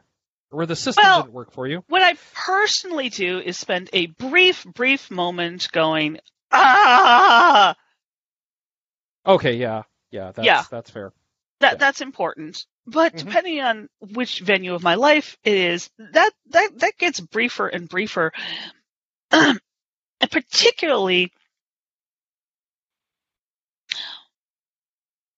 or 0.49 0.59
where 0.59 0.65
the 0.65 0.77
system 0.77 1.03
well, 1.03 1.23
didn't 1.23 1.33
work 1.33 1.51
for 1.51 1.67
you. 1.67 1.83
What 1.89 2.01
I 2.03 2.13
personally 2.33 3.09
do 3.09 3.39
is 3.39 3.57
spend 3.57 3.89
a 3.91 4.05
brief 4.05 4.63
brief 4.63 5.11
moment 5.11 5.69
going, 5.73 6.19
"Ah, 6.53 7.75
Okay, 9.25 9.55
yeah, 9.55 9.83
yeah, 10.11 10.31
that's, 10.31 10.45
yeah. 10.45 10.63
that's 10.69 10.89
fair. 10.89 11.13
That 11.59 11.73
yeah. 11.73 11.77
that's 11.77 12.01
important. 12.01 12.65
But 12.87 13.13
mm-hmm. 13.13 13.27
depending 13.27 13.61
on 13.61 13.89
which 13.99 14.39
venue 14.39 14.73
of 14.73 14.83
my 14.83 14.95
life 14.95 15.37
it 15.43 15.53
is, 15.55 15.89
that 15.97 16.31
that 16.49 16.79
that 16.79 16.97
gets 16.97 17.19
briefer 17.19 17.67
and 17.67 17.87
briefer, 17.87 18.31
and 19.31 19.59
particularly 20.31 21.31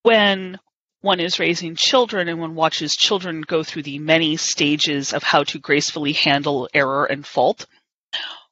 when 0.03 0.59
one 1.01 1.19
is 1.19 1.39
raising 1.39 1.75
children 1.75 2.29
and 2.29 2.39
one 2.39 2.55
watches 2.55 2.93
children 2.93 3.41
go 3.41 3.61
through 3.61 3.83
the 3.83 3.99
many 3.99 4.37
stages 4.37 5.11
of 5.11 5.21
how 5.21 5.43
to 5.43 5.59
gracefully 5.59 6.13
handle 6.13 6.69
error 6.73 7.05
and 7.05 7.25
fault, 7.25 7.65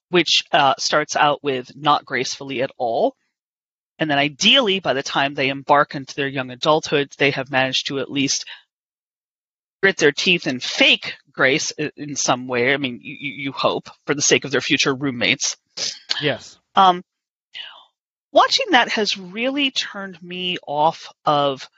which 0.10 0.44
uh, 0.52 0.74
starts 0.78 1.16
out 1.16 1.42
with 1.42 1.72
not 1.76 2.04
gracefully 2.04 2.62
at 2.62 2.72
all 2.78 3.16
and 4.02 4.10
then 4.10 4.18
ideally, 4.18 4.80
by 4.80 4.94
the 4.94 5.04
time 5.04 5.36
they 5.36 5.50
embark 5.50 5.94
into 5.94 6.16
their 6.16 6.28
young 6.28 6.50
adulthood, 6.50 7.14
they 7.20 7.30
have 7.30 7.52
managed 7.52 7.86
to 7.88 8.00
at 8.00 8.10
least 8.10 8.46
grit 9.84 9.96
their 9.98 10.12
teeth 10.12 10.48
and 10.48 10.62
fake 10.62 11.14
grace 11.32 11.70
in 11.96 12.16
some 12.16 12.48
way. 12.48 12.74
I 12.74 12.78
mean, 12.78 13.00
you, 13.04 13.16
you 13.20 13.52
hope 13.52 13.90
for 14.08 14.16
the 14.16 14.24
sake 14.24 14.44
of 14.44 14.50
their 14.50 14.60
future 14.60 14.96
roommates. 14.96 15.56
Yes. 16.20 16.58
Um, 16.74 17.04
watching 18.32 18.72
that 18.72 18.90
has 18.90 19.20
really 19.20 19.70
turned 19.70 20.22
me 20.24 20.58
off 20.66 21.08
of 21.24 21.70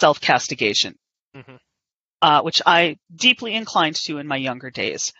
self 0.00 0.20
castigation, 0.20 0.96
mm-hmm. 1.36 1.54
uh, 2.20 2.42
which 2.42 2.62
I 2.66 2.96
deeply 3.14 3.54
inclined 3.54 3.94
to 4.06 4.18
in 4.18 4.26
my 4.26 4.38
younger 4.38 4.70
days. 4.70 5.12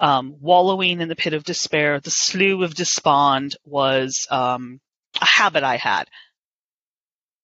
Um, 0.00 0.34
wallowing 0.40 1.00
in 1.00 1.08
the 1.08 1.14
pit 1.14 1.32
of 1.32 1.44
despair, 1.44 2.00
the 2.00 2.10
slough 2.10 2.62
of 2.62 2.74
despond 2.74 3.56
was 3.64 4.26
um, 4.30 4.80
a 5.20 5.26
habit 5.26 5.64
I 5.64 5.76
had. 5.76 6.08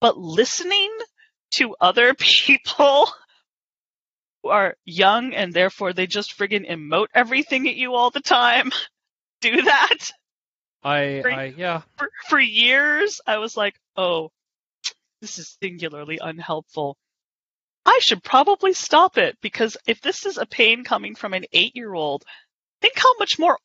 But 0.01 0.19
listening 0.19 0.91
to 1.53 1.77
other 1.81 2.15
people 2.19 3.09
who 4.43 4.51
are 4.51 4.77
young 4.85 5.35
and 5.35 5.53
therefore 5.53 5.93
they 5.93 6.07
just 6.07 6.37
friggin' 6.39 6.69
emote 6.69 7.09
everything 7.15 7.69
at 7.69 7.77
you 7.77 7.95
all 7.95 8.11
the 8.11 8.21
time, 8.21 8.71
do 9.41 9.63
that. 9.63 10.11
I, 10.83 11.21
for, 11.23 11.33
I 11.33 11.55
yeah. 11.57 11.83
For, 11.97 12.11
for 12.29 12.39
years, 12.39 13.21
I 13.27 13.39
was 13.39 13.57
like, 13.57 13.75
oh, 13.97 14.31
this 15.23 15.39
is 15.39 15.57
singularly 15.63 16.19
unhelpful. 16.21 16.99
I 17.87 17.99
should 18.03 18.23
probably 18.23 18.75
stop 18.75 19.19
it 19.19 19.39
because 19.41 19.77
if 19.87 20.01
this 20.01 20.27
is 20.27 20.37
a 20.37 20.47
pain 20.47 20.85
coming 20.85 21.15
from 21.15 21.33
an 21.35 21.45
eight 21.53 21.75
year 21.75 21.93
old, 21.93 22.25
think 22.81 22.99
how 22.99 23.15
much 23.19 23.39
more 23.39 23.59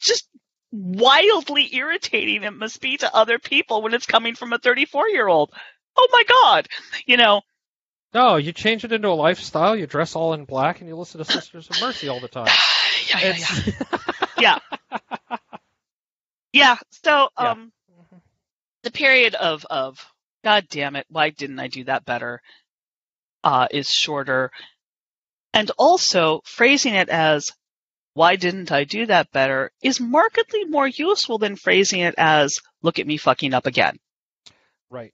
just 0.00 0.28
wildly 0.72 1.74
irritating 1.74 2.42
it 2.42 2.54
must 2.54 2.80
be 2.80 2.96
to 2.96 3.14
other 3.14 3.38
people 3.38 3.82
when 3.82 3.92
it's 3.92 4.06
coming 4.06 4.34
from 4.34 4.52
a 4.52 4.58
34 4.58 5.08
year 5.10 5.28
old. 5.28 5.52
Oh 5.96 6.08
my 6.10 6.24
God. 6.26 6.68
You 7.06 7.18
know. 7.18 7.42
No, 8.14 8.36
you 8.36 8.52
change 8.52 8.84
it 8.84 8.92
into 8.92 9.08
a 9.08 9.10
lifestyle. 9.10 9.76
You 9.76 9.86
dress 9.86 10.16
all 10.16 10.32
in 10.32 10.44
black 10.44 10.80
and 10.80 10.88
you 10.88 10.96
listen 10.96 11.18
to 11.18 11.24
Sisters 11.24 11.68
of 11.70 11.80
Mercy 11.80 12.08
all 12.08 12.20
the 12.20 12.28
time. 12.28 12.48
yeah, 13.08 13.34
yeah, 13.36 13.36
yeah. 14.38 14.58
yeah. 15.30 15.38
yeah. 16.52 16.76
So, 17.04 17.28
um, 17.36 17.72
yeah. 17.88 18.18
the 18.82 18.90
period 18.90 19.34
of, 19.34 19.64
of, 19.68 20.04
God 20.44 20.66
damn 20.68 20.96
it, 20.96 21.06
why 21.08 21.30
didn't 21.30 21.60
I 21.60 21.68
do 21.68 21.84
that 21.84 22.04
better? 22.04 22.42
Uh, 23.44 23.68
is 23.70 23.88
shorter. 23.88 24.50
And 25.54 25.70
also 25.78 26.40
phrasing 26.44 26.94
it 26.94 27.08
as, 27.08 27.52
why 28.14 28.36
didn't 28.36 28.70
I 28.70 28.84
do 28.84 29.06
that 29.06 29.32
better 29.32 29.70
is 29.82 30.00
markedly 30.00 30.64
more 30.64 30.86
useful 30.86 31.38
than 31.38 31.56
phrasing 31.56 32.00
it 32.00 32.14
as, 32.18 32.58
look 32.82 32.98
at 32.98 33.06
me 33.06 33.16
fucking 33.16 33.54
up 33.54 33.66
again. 33.66 33.96
Right. 34.90 35.12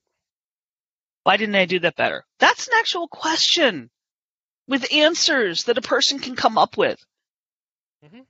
Why 1.22 1.36
didn't 1.36 1.54
I 1.54 1.66
do 1.66 1.78
that 1.80 1.96
better? 1.96 2.24
That's 2.38 2.66
an 2.66 2.74
actual 2.76 3.06
question 3.08 3.90
with 4.66 4.92
answers 4.92 5.64
that 5.64 5.78
a 5.78 5.82
person 5.82 6.18
can 6.18 6.34
come 6.34 6.58
up 6.58 6.76
with. 6.76 6.98
Mm-hmm. 8.04 8.20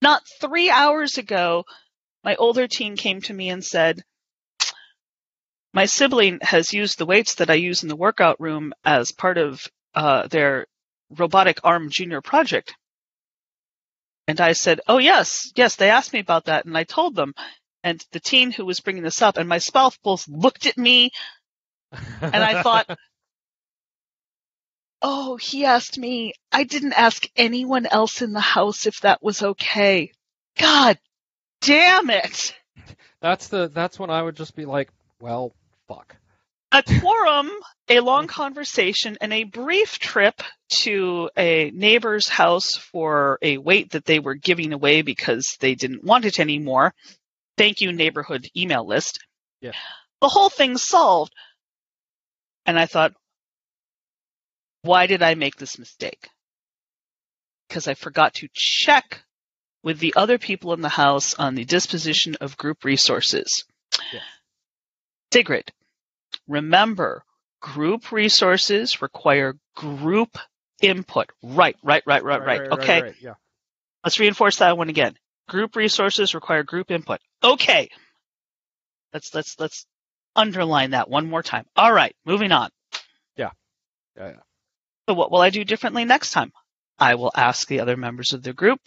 Not 0.00 0.22
three 0.40 0.70
hours 0.70 1.18
ago, 1.18 1.64
my 2.24 2.34
older 2.36 2.66
teen 2.66 2.96
came 2.96 3.20
to 3.22 3.32
me 3.32 3.50
and 3.50 3.64
said, 3.64 4.02
my 5.74 5.86
sibling 5.86 6.38
has 6.42 6.74
used 6.74 6.98
the 6.98 7.06
weights 7.06 7.36
that 7.36 7.48
I 7.48 7.54
use 7.54 7.82
in 7.82 7.88
the 7.88 7.96
workout 7.96 8.40
room 8.40 8.74
as 8.84 9.12
part 9.12 9.38
of 9.38 9.66
uh, 9.94 10.26
their 10.26 10.66
robotic 11.10 11.60
arm 11.64 11.88
junior 11.90 12.20
project. 12.20 12.74
And 14.28 14.40
I 14.40 14.52
said, 14.52 14.80
Oh, 14.86 14.98
yes, 14.98 15.52
yes, 15.56 15.76
they 15.76 15.90
asked 15.90 16.12
me 16.12 16.20
about 16.20 16.46
that. 16.46 16.64
And 16.64 16.76
I 16.76 16.84
told 16.84 17.14
them. 17.14 17.34
And 17.84 18.04
the 18.12 18.20
teen 18.20 18.52
who 18.52 18.64
was 18.64 18.78
bringing 18.78 19.02
this 19.02 19.22
up 19.22 19.36
and 19.36 19.48
my 19.48 19.58
spouse 19.58 19.98
both 19.98 20.28
looked 20.28 20.66
at 20.66 20.78
me 20.78 21.10
and 22.22 22.34
I 22.44 22.62
thought, 22.62 22.86
Oh, 25.02 25.36
he 25.36 25.64
asked 25.64 25.98
me. 25.98 26.34
I 26.52 26.62
didn't 26.62 26.92
ask 26.92 27.26
anyone 27.34 27.86
else 27.86 28.22
in 28.22 28.32
the 28.32 28.40
house 28.40 28.86
if 28.86 29.00
that 29.00 29.20
was 29.20 29.42
okay. 29.42 30.12
God 30.56 30.96
damn 31.60 32.08
it. 32.10 32.54
That's 33.20 33.48
the, 33.48 33.68
that's 33.68 34.00
when 34.00 34.10
I 34.10 34.20
would 34.20 34.34
just 34.34 34.56
be 34.56 34.64
like, 34.64 34.90
well, 35.20 35.52
fuck 35.86 36.16
a 36.72 36.82
quorum, 37.00 37.50
a 37.88 38.00
long 38.00 38.26
conversation, 38.26 39.18
and 39.20 39.32
a 39.32 39.44
brief 39.44 39.98
trip 39.98 40.42
to 40.80 41.28
a 41.36 41.70
neighbor's 41.70 42.28
house 42.28 42.76
for 42.76 43.38
a 43.42 43.58
weight 43.58 43.90
that 43.90 44.06
they 44.06 44.18
were 44.18 44.34
giving 44.34 44.72
away 44.72 45.02
because 45.02 45.56
they 45.60 45.74
didn't 45.74 46.02
want 46.02 46.24
it 46.24 46.40
anymore. 46.40 46.94
Thank 47.58 47.80
you, 47.80 47.92
neighborhood 47.92 48.48
email 48.56 48.86
list. 48.86 49.18
Yeah. 49.60 49.72
The 50.22 50.28
whole 50.28 50.48
thing's 50.48 50.82
solved. 50.82 51.32
And 52.64 52.78
I 52.78 52.86
thought, 52.86 53.12
why 54.82 55.06
did 55.06 55.22
I 55.22 55.34
make 55.34 55.56
this 55.56 55.78
mistake? 55.78 56.28
Because 57.68 57.86
I 57.86 57.94
forgot 57.94 58.34
to 58.34 58.48
check 58.52 59.22
with 59.82 59.98
the 59.98 60.14
other 60.16 60.38
people 60.38 60.72
in 60.72 60.80
the 60.80 60.88
house 60.88 61.34
on 61.34 61.54
the 61.54 61.64
disposition 61.64 62.36
of 62.40 62.56
group 62.56 62.84
resources. 62.84 63.64
Yeah. 64.12 64.20
Sigrid, 65.32 65.70
Remember, 66.48 67.24
group 67.60 68.12
resources 68.12 69.00
require 69.00 69.54
group 69.74 70.36
input. 70.82 71.30
Right, 71.42 71.76
right, 71.82 72.02
right, 72.06 72.22
right, 72.22 72.44
right. 72.44 72.60
right 72.60 72.72
okay. 72.72 73.02
Right, 73.02 73.14
yeah. 73.20 73.34
Let's 74.04 74.18
reinforce 74.18 74.58
that 74.58 74.76
one 74.76 74.88
again. 74.88 75.14
Group 75.48 75.76
resources 75.76 76.34
require 76.34 76.62
group 76.62 76.90
input. 76.90 77.20
Okay. 77.42 77.88
Let's 79.12 79.34
let's 79.34 79.58
let's 79.58 79.86
underline 80.34 80.90
that 80.90 81.08
one 81.08 81.28
more 81.28 81.42
time. 81.42 81.66
All 81.76 81.92
right, 81.92 82.14
moving 82.24 82.52
on. 82.52 82.70
Yeah. 83.36 83.50
Yeah, 84.16 84.28
yeah. 84.28 84.40
So 85.08 85.14
what 85.14 85.30
will 85.30 85.40
I 85.40 85.50
do 85.50 85.64
differently 85.64 86.04
next 86.04 86.32
time? 86.32 86.52
I 86.98 87.16
will 87.16 87.32
ask 87.34 87.66
the 87.66 87.80
other 87.80 87.96
members 87.96 88.32
of 88.32 88.42
the 88.42 88.52
group 88.52 88.80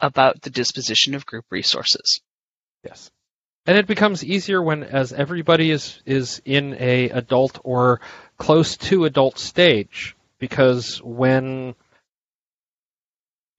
about 0.00 0.42
the 0.42 0.50
disposition 0.50 1.14
of 1.14 1.26
group 1.26 1.44
resources. 1.50 2.20
Yes. 2.84 3.10
And 3.66 3.78
it 3.78 3.86
becomes 3.86 4.24
easier 4.24 4.60
when 4.60 4.82
as 4.82 5.12
everybody 5.12 5.70
is 5.70 6.02
is 6.04 6.42
in 6.44 6.74
a 6.80 7.10
adult 7.10 7.60
or 7.62 8.00
close 8.36 8.76
to 8.76 9.04
adult 9.04 9.38
stage 9.38 10.16
because 10.38 11.00
when 11.02 11.76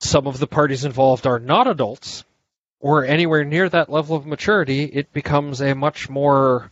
some 0.01 0.27
of 0.27 0.39
the 0.39 0.47
parties 0.47 0.83
involved 0.83 1.25
are 1.25 1.39
not 1.39 1.67
adults 1.67 2.25
or 2.81 3.05
anywhere 3.05 3.45
near 3.45 3.69
that 3.69 3.89
level 3.89 4.17
of 4.17 4.25
maturity, 4.25 4.83
it 4.83 5.13
becomes 5.13 5.61
a 5.61 5.73
much 5.73 6.09
more 6.09 6.69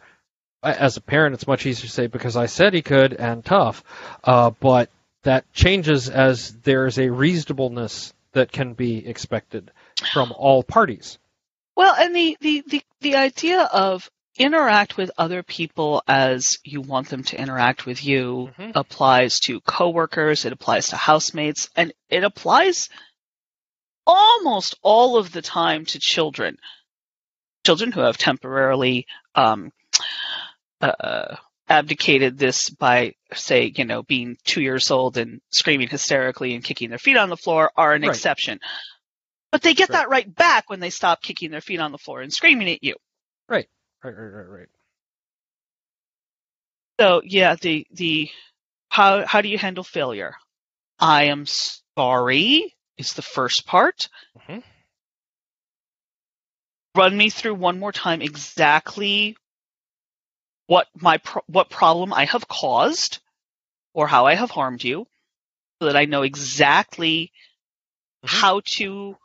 as 0.62 0.98
a 0.98 1.02
parent, 1.02 1.34
it's 1.34 1.48
much 1.48 1.66
easier 1.66 1.88
to 1.88 1.92
say 1.92 2.08
because 2.08 2.36
I 2.36 2.46
said 2.46 2.74
he 2.74 2.82
could 2.82 3.14
and 3.14 3.44
tough, 3.44 3.84
uh, 4.24 4.52
but 4.60 4.90
that 5.24 5.52
changes 5.54 6.10
as 6.10 6.52
there's 6.64 7.00
a 7.00 7.10
reasonableness 7.10 8.14
that 8.34 8.52
can 8.52 8.74
be 8.74 9.08
expected 9.08 9.72
from 10.14 10.34
all 10.38 10.64
parties. 10.64 11.18
Well, 11.82 11.96
and 11.98 12.16
the, 12.16 12.38
the, 12.40 12.64
the, 12.68 12.84
the 13.00 13.16
idea 13.16 13.64
of 13.64 14.08
interact 14.38 14.98
with 14.98 15.10
other 15.18 15.42
people 15.42 16.04
as 16.08 16.60
you 16.64 16.80
want 16.80 17.10
them 17.10 17.24
to 17.24 17.42
interact 17.42 17.88
with 17.88 18.06
you 18.06 18.52
mm-hmm. 18.56 18.74
applies 18.76 19.40
to 19.40 19.62
coworkers, 19.62 20.46
it 20.46 20.54
applies 20.54 20.90
to 20.90 20.96
housemates, 20.96 21.72
and 21.76 21.92
it 22.08 22.24
applies 22.24 22.90
almost 24.06 24.76
all 24.84 25.18
of 25.18 25.32
the 25.32 25.42
time 25.42 25.86
to 25.86 26.00
children. 26.00 26.58
Children 27.66 27.92
who 27.92 28.02
have 28.02 28.20
temporarily 28.20 29.08
um, 29.34 29.72
uh, 30.82 31.36
abdicated 31.68 32.38
this 32.38 32.70
by, 32.70 33.16
say, 33.34 33.74
you 33.76 33.86
know, 33.86 34.04
being 34.04 34.38
two 34.44 34.62
years 34.62 34.92
old 34.92 35.18
and 35.18 35.42
screaming 35.50 35.88
hysterically 35.88 36.54
and 36.54 36.64
kicking 36.64 36.90
their 36.90 37.00
feet 37.00 37.18
on 37.18 37.30
the 37.30 37.38
floor 37.38 37.72
are 37.76 37.94
an 37.94 38.04
right. 38.04 38.12
exception. 38.12 38.60
But 39.52 39.62
they 39.62 39.74
get 39.74 39.90
right. 39.90 39.98
that 40.00 40.10
right 40.10 40.36
back 40.36 40.70
when 40.70 40.80
they 40.80 40.90
stop 40.90 41.22
kicking 41.22 41.52
their 41.52 41.62
feet 41.62 41.80
on 41.80 41.92
the 41.92 41.98
floor 41.98 42.22
and 42.22 42.32
screaming 42.32 42.70
at 42.70 42.84
you. 42.84 42.96
Right. 43.50 43.68
Right, 44.04 44.16
right, 44.18 44.34
right, 44.34 44.50
right. 44.50 44.68
So 47.00 47.22
yeah, 47.26 47.56
the 47.56 47.86
the 47.92 48.30
how 48.90 49.26
how 49.26 49.42
do 49.42 49.50
you 49.50 49.58
handle 49.58 49.84
failure? 49.84 50.36
I 51.00 51.26
am 51.26 51.46
sorry 51.98 52.76
is 52.98 53.14
the 53.14 53.22
first 53.22 53.66
part. 53.66 54.08
Mm-hmm. 54.38 54.60
Run 56.96 57.18
me 57.18 57.30
through 57.30 57.56
one 57.56 57.80
more 57.80 57.92
time 57.92 58.22
exactly 58.22 59.36
what 60.68 60.88
my 60.96 61.18
pro- 61.18 61.44
what 61.48 61.70
problem 61.70 62.14
I 62.14 62.26
have 62.26 62.48
caused 62.48 63.20
or 63.94 64.08
how 64.08 64.26
I 64.28 64.36
have 64.36 64.52
harmed 64.52 64.84
you 64.84 65.08
so 65.82 65.88
that 65.88 65.98
I 65.98 66.06
know 66.06 66.22
exactly 66.22 67.32
mm-hmm. 68.24 68.38
how 68.40 68.62
to 68.78 69.18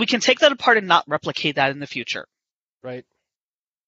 we 0.00 0.06
can 0.06 0.20
take 0.20 0.40
that 0.40 0.50
apart 0.50 0.78
and 0.78 0.88
not 0.88 1.04
replicate 1.06 1.56
that 1.56 1.70
in 1.70 1.78
the 1.78 1.86
future. 1.86 2.26
Right. 2.82 3.04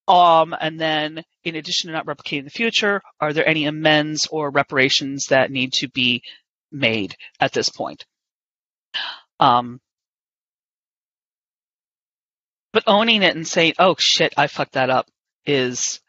Um, 0.07 0.55
and 0.61 0.79
then 0.79 1.23
in 1.43 1.57
addition 1.57 1.89
to 1.89 1.95
not 1.95 2.07
replicating 2.07 2.41
in 2.41 2.45
the 2.45 2.51
future, 2.51 3.01
are 3.19 3.33
there 3.33 3.49
any 3.49 3.65
amends 3.65 4.27
or 4.31 4.51
reparations 4.51 5.27
that 5.31 5.51
need 5.51 5.73
to 5.75 5.89
be 5.89 6.23
made 6.71 7.17
at 7.41 7.53
this 7.53 7.71
point? 7.71 8.05
Um, 9.41 9.81
but 12.73 12.85
owning 12.87 13.23
it 13.23 13.35
and 13.35 13.47
saying, 13.47 13.75
"Oh 13.79 13.97
shit, 13.99 14.35
I 14.37 14.49
fucked 14.49 14.73
that 14.73 14.91
up," 14.91 15.09
is 15.47 16.01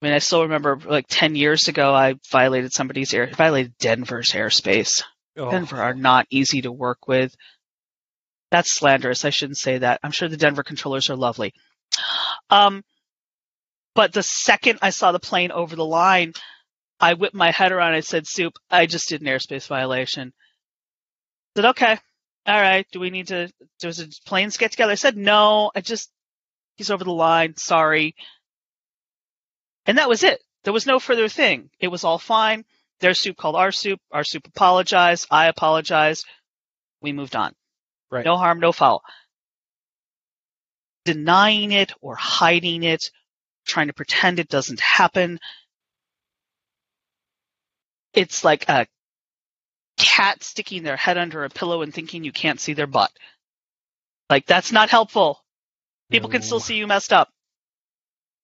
I 0.00 0.06
mean, 0.06 0.14
I 0.14 0.18
still 0.18 0.42
remember 0.42 0.78
like 0.84 1.06
10 1.08 1.36
years 1.36 1.68
ago, 1.68 1.94
I 1.94 2.14
violated 2.30 2.72
somebody's 2.72 3.14
air, 3.14 3.30
violated 3.34 3.78
Denver's 3.78 4.32
airspace. 4.32 5.02
Oh. 5.38 5.50
Denver 5.50 5.82
are 5.82 5.94
not 5.94 6.26
easy 6.30 6.62
to 6.62 6.72
work 6.72 7.08
with. 7.08 7.34
That's 8.56 8.72
slanderous. 8.72 9.26
I 9.26 9.28
shouldn't 9.28 9.58
say 9.58 9.76
that. 9.76 10.00
I'm 10.02 10.12
sure 10.12 10.30
the 10.30 10.38
Denver 10.38 10.62
controllers 10.62 11.10
are 11.10 11.14
lovely. 11.14 11.52
Um, 12.48 12.82
but 13.94 14.14
the 14.14 14.22
second 14.22 14.78
I 14.80 14.88
saw 14.88 15.12
the 15.12 15.20
plane 15.20 15.52
over 15.52 15.76
the 15.76 15.84
line, 15.84 16.32
I 16.98 17.12
whipped 17.12 17.34
my 17.34 17.50
head 17.50 17.70
around. 17.70 17.92
I 17.92 18.00
said, 18.00 18.26
"Soup, 18.26 18.54
I 18.70 18.86
just 18.86 19.10
did 19.10 19.20
an 19.20 19.26
airspace 19.26 19.66
violation." 19.68 20.32
I 21.54 21.60
said, 21.60 21.68
"Okay, 21.72 21.98
all 22.46 22.58
right. 22.62 22.86
Do 22.92 22.98
we 22.98 23.10
need 23.10 23.26
to? 23.26 23.52
Does 23.78 23.98
the 23.98 24.10
planes 24.24 24.56
get 24.56 24.70
together?" 24.70 24.92
I 24.92 24.94
said, 24.94 25.18
"No. 25.18 25.70
I 25.74 25.82
just 25.82 26.10
he's 26.76 26.90
over 26.90 27.04
the 27.04 27.12
line. 27.12 27.56
Sorry." 27.58 28.14
And 29.84 29.98
that 29.98 30.08
was 30.08 30.22
it. 30.24 30.40
There 30.64 30.72
was 30.72 30.86
no 30.86 30.98
further 30.98 31.28
thing. 31.28 31.68
It 31.78 31.88
was 31.88 32.04
all 32.04 32.18
fine. 32.18 32.64
Their 33.00 33.12
soup 33.12 33.36
called 33.36 33.56
our 33.56 33.70
soup. 33.70 34.00
Our 34.12 34.24
soup 34.24 34.46
apologized. 34.46 35.26
I 35.30 35.48
apologized. 35.48 36.24
We 37.02 37.12
moved 37.12 37.36
on. 37.36 37.54
Right. 38.10 38.24
No 38.24 38.36
harm, 38.36 38.60
no 38.60 38.72
foul. 38.72 39.02
Denying 41.04 41.72
it 41.72 41.92
or 42.00 42.14
hiding 42.16 42.82
it, 42.82 43.10
trying 43.66 43.88
to 43.88 43.92
pretend 43.92 44.38
it 44.38 44.48
doesn't 44.48 44.80
happen. 44.80 45.38
It's 48.12 48.44
like 48.44 48.68
a 48.68 48.86
cat 49.96 50.42
sticking 50.42 50.82
their 50.82 50.96
head 50.96 51.18
under 51.18 51.44
a 51.44 51.50
pillow 51.50 51.82
and 51.82 51.92
thinking 51.92 52.24
you 52.24 52.32
can't 52.32 52.60
see 52.60 52.72
their 52.72 52.86
butt. 52.86 53.10
Like 54.30 54.46
that's 54.46 54.72
not 54.72 54.90
helpful. 54.90 55.42
People 56.10 56.28
no. 56.28 56.32
can 56.32 56.42
still 56.42 56.60
see 56.60 56.76
you 56.76 56.86
messed 56.86 57.12
up. 57.12 57.30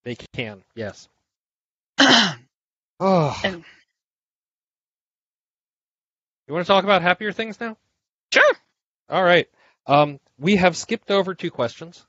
They 0.05 0.17
can, 0.17 0.63
yes. 0.75 1.09
oh. 3.01 3.41
And, 3.45 3.65
you 6.49 6.55
want 6.55 6.67
to 6.67 6.73
talk 6.73 6.85
about 6.85 7.03
happier 7.03 7.33
things 7.33 7.61
now? 7.61 7.77
Sure. 8.33 8.55
All 9.13 9.23
right. 9.23 9.47
Um, 9.87 10.19
we 10.39 10.57
have 10.57 10.77
skipped 10.77 11.13
over 11.13 11.35
two 11.35 11.51
questions. 11.51 12.05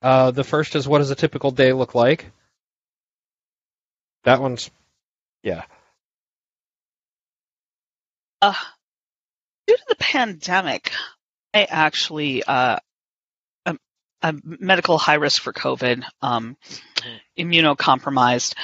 Uh, 0.00 0.30
the 0.30 0.44
first 0.44 0.76
is, 0.76 0.88
what 0.88 0.98
does 0.98 1.10
a 1.10 1.14
typical 1.14 1.50
day 1.50 1.72
look 1.72 1.94
like? 1.94 2.30
That 4.22 4.40
one's, 4.40 4.70
yeah. 5.42 5.64
Uh, 8.40 8.54
due 9.66 9.76
to 9.76 9.84
the 9.88 9.96
pandemic, 9.96 10.92
I 11.52 11.64
actually 11.64 12.42
uh, 12.44 12.78
I'm 14.24 14.40
medical 14.42 14.96
high 14.96 15.16
risk 15.16 15.42
for 15.42 15.52
COVID, 15.52 16.02
um, 16.22 16.56
mm-hmm. 16.64 17.42
immunocompromised. 17.42 18.54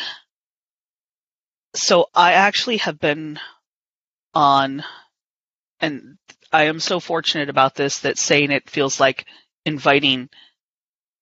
So 1.74 2.06
I 2.14 2.32
actually 2.32 2.78
have 2.78 2.98
been 2.98 3.38
on, 4.32 4.82
and 5.78 6.16
I 6.52 6.64
am 6.64 6.80
so 6.80 7.00
fortunate 7.00 7.48
about 7.48 7.74
this 7.74 8.00
that 8.00 8.18
saying 8.18 8.50
it 8.50 8.68
feels 8.68 8.98
like 9.00 9.26
inviting 9.64 10.28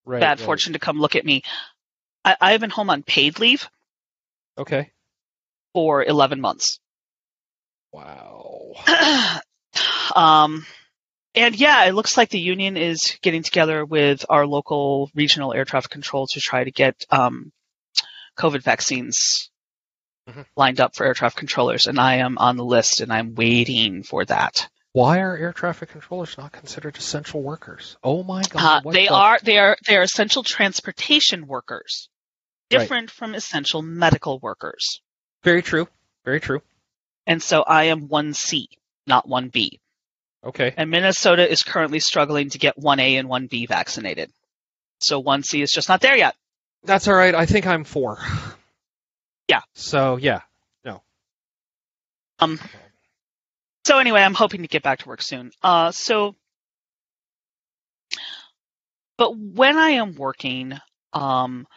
right, 0.05 0.19
bad 0.19 0.39
right. 0.39 0.45
fortune 0.45 0.73
to 0.73 0.79
come 0.79 0.99
look 0.99 1.15
at 1.15 1.25
me. 1.25 1.43
I, 2.25 2.35
I 2.39 2.51
have 2.51 2.61
been 2.61 2.69
home 2.69 2.89
on 2.89 3.03
paid 3.03 3.39
leave. 3.39 3.69
Okay. 4.57 4.91
For 5.73 6.03
11 6.03 6.41
months. 6.41 6.79
Wow. 7.91 8.73
um, 10.15 10.65
and 11.35 11.55
yeah, 11.55 11.85
it 11.85 11.93
looks 11.93 12.17
like 12.17 12.29
the 12.29 12.39
union 12.39 12.75
is 12.75 13.17
getting 13.21 13.43
together 13.43 13.85
with 13.85 14.25
our 14.29 14.45
local 14.47 15.09
regional 15.13 15.53
air 15.53 15.65
traffic 15.65 15.91
control 15.91 16.27
to 16.27 16.39
try 16.39 16.63
to 16.63 16.71
get 16.71 17.05
um, 17.11 17.51
COVID 18.37 18.63
vaccines 18.63 19.51
mm-hmm. 20.27 20.41
lined 20.55 20.79
up 20.79 20.95
for 20.95 21.05
air 21.05 21.13
traffic 21.13 21.37
controllers, 21.37 21.85
and 21.87 21.99
I 21.99 22.15
am 22.15 22.37
on 22.37 22.57
the 22.57 22.65
list, 22.65 23.01
and 23.01 23.13
I'm 23.13 23.35
waiting 23.35 24.03
for 24.03 24.25
that. 24.25 24.67
Why 24.93 25.19
are 25.19 25.37
air 25.37 25.53
traffic 25.53 25.89
controllers 25.89 26.37
not 26.37 26.51
considered 26.51 26.97
essential 26.97 27.43
workers? 27.43 27.97
Oh 28.03 28.23
my 28.23 28.41
God! 28.49 28.85
Uh, 28.85 28.91
they 28.91 29.05
the... 29.07 29.13
are. 29.13 29.39
They 29.41 29.57
are. 29.57 29.77
They 29.87 29.97
are 29.97 30.01
essential 30.01 30.43
transportation 30.43 31.45
workers, 31.45 32.09
different 32.69 33.09
right. 33.09 33.11
from 33.11 33.35
essential 33.35 33.81
medical 33.81 34.39
workers. 34.39 35.01
Very 35.43 35.61
true. 35.61 35.87
Very 36.25 36.39
true. 36.39 36.61
And 37.27 37.41
so 37.41 37.61
I 37.61 37.85
am 37.85 38.07
one 38.07 38.33
C, 38.33 38.69
not 39.05 39.27
one 39.27 39.49
B. 39.49 39.79
Okay. 40.43 40.73
And 40.75 40.89
Minnesota 40.89 41.49
is 41.49 41.61
currently 41.61 41.99
struggling 41.99 42.49
to 42.51 42.57
get 42.57 42.77
1A 42.77 43.19
and 43.19 43.27
1B 43.27 43.67
vaccinated. 43.67 44.31
So 44.99 45.21
1C 45.21 45.61
is 45.61 45.71
just 45.71 45.89
not 45.89 46.01
there 46.01 46.15
yet. 46.15 46.35
That's 46.83 47.07
all 47.07 47.13
right. 47.13 47.35
I 47.35 47.45
think 47.45 47.67
I'm 47.67 47.83
4. 47.83 48.19
Yeah. 49.49 49.61
So, 49.73 50.17
yeah. 50.17 50.41
No. 50.85 51.01
Um 52.39 52.59
So 53.85 53.97
anyway, 53.97 54.21
I'm 54.21 54.33
hoping 54.33 54.61
to 54.61 54.67
get 54.67 54.83
back 54.83 54.99
to 54.99 55.07
work 55.07 55.21
soon. 55.21 55.51
Uh 55.63 55.91
so 55.91 56.35
but 59.17 59.37
when 59.37 59.77
I 59.77 59.91
am 59.91 60.15
working 60.15 60.73
um 61.13 61.67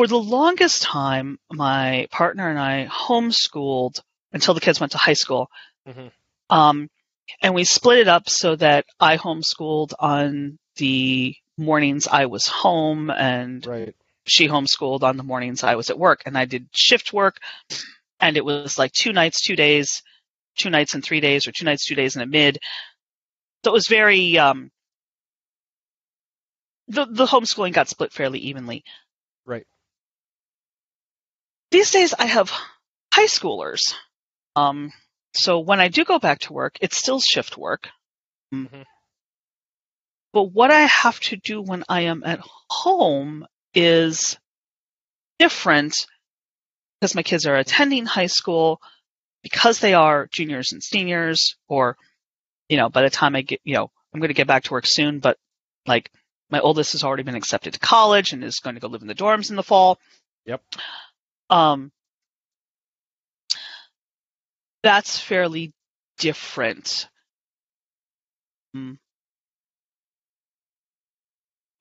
for 0.00 0.06
the 0.06 0.16
longest 0.16 0.82
time, 0.82 1.38
my 1.52 2.06
partner 2.10 2.48
and 2.48 2.58
I 2.58 2.86
homeschooled 2.86 4.00
until 4.32 4.54
the 4.54 4.60
kids 4.60 4.80
went 4.80 4.92
to 4.92 4.98
high 4.98 5.12
school. 5.12 5.50
Mm-hmm. 5.86 6.06
Um, 6.48 6.88
and 7.42 7.54
we 7.54 7.64
split 7.64 7.98
it 7.98 8.08
up 8.08 8.28
so 8.28 8.56
that 8.56 8.86
I 8.98 9.18
homeschooled 9.18 9.92
on 9.98 10.58
the 10.76 11.34
mornings 11.58 12.06
I 12.06 12.26
was 12.26 12.46
home 12.46 13.10
and 13.10 13.66
right. 13.66 13.94
she 14.26 14.48
homeschooled 14.48 15.02
on 15.02 15.18
the 15.18 15.22
mornings 15.22 15.62
I 15.62 15.74
was 15.74 15.90
at 15.90 15.98
work. 15.98 16.22
And 16.24 16.38
I 16.38 16.46
did 16.46 16.68
shift 16.72 17.12
work 17.12 17.36
and 18.20 18.36
it 18.36 18.44
was 18.44 18.78
like 18.78 18.92
two 18.92 19.12
nights, 19.12 19.42
two 19.42 19.56
days, 19.56 20.02
two 20.58 20.70
nights 20.70 20.94
and 20.94 21.04
three 21.04 21.20
days 21.20 21.46
or 21.46 21.52
two 21.52 21.64
nights, 21.64 21.84
two 21.84 21.94
days 21.94 22.16
and 22.16 22.22
a 22.22 22.26
mid. 22.26 22.58
So 23.64 23.70
it 23.70 23.74
was 23.74 23.88
very, 23.88 24.38
um, 24.38 24.70
the 26.88 27.06
the 27.06 27.26
homeschooling 27.26 27.72
got 27.72 27.88
split 27.88 28.12
fairly 28.12 28.40
evenly. 28.40 28.84
Right. 29.46 29.66
These 31.70 31.92
days, 31.92 32.14
I 32.14 32.26
have 32.26 32.50
high 33.14 33.26
schoolers. 33.26 33.94
Um, 34.56 34.92
so 35.34 35.60
when 35.60 35.80
I 35.80 35.88
do 35.88 36.04
go 36.04 36.18
back 36.18 36.40
to 36.40 36.52
work, 36.52 36.76
it's 36.80 36.96
still 36.96 37.20
shift 37.20 37.56
work. 37.56 37.88
Mhm. 38.52 38.84
But 40.32 40.44
what 40.44 40.70
I 40.70 40.82
have 40.82 41.20
to 41.20 41.36
do 41.36 41.60
when 41.62 41.84
I 41.88 42.02
am 42.02 42.22
at 42.24 42.40
home 42.68 43.46
is 43.74 44.36
different 45.38 45.94
because 47.00 47.14
my 47.14 47.22
kids 47.22 47.46
are 47.46 47.56
attending 47.56 48.06
high 48.06 48.26
school 48.26 48.80
because 49.42 49.80
they 49.80 49.94
are 49.94 50.28
juniors 50.32 50.72
and 50.72 50.82
seniors 50.82 51.56
or 51.68 51.96
you 52.68 52.76
know 52.76 52.88
by 52.88 53.02
the 53.02 53.10
time 53.10 53.34
I 53.34 53.42
get 53.42 53.60
you 53.64 53.74
know 53.74 53.90
I'm 54.12 54.20
going 54.20 54.28
to 54.28 54.34
get 54.34 54.46
back 54.46 54.64
to 54.64 54.72
work 54.72 54.84
soon 54.86 55.18
but 55.18 55.36
like 55.86 56.10
my 56.50 56.60
oldest 56.60 56.92
has 56.92 57.04
already 57.04 57.22
been 57.22 57.36
accepted 57.36 57.74
to 57.74 57.78
college 57.78 58.32
and 58.32 58.42
is 58.44 58.58
going 58.60 58.74
to 58.74 58.80
go 58.80 58.88
live 58.88 59.02
in 59.02 59.08
the 59.08 59.14
dorms 59.14 59.50
in 59.50 59.56
the 59.56 59.62
fall. 59.62 59.98
Yep. 60.46 60.62
Um 61.48 61.90
that's 64.82 65.18
fairly 65.18 65.72
different. 66.18 67.08
Mm. 68.76 68.98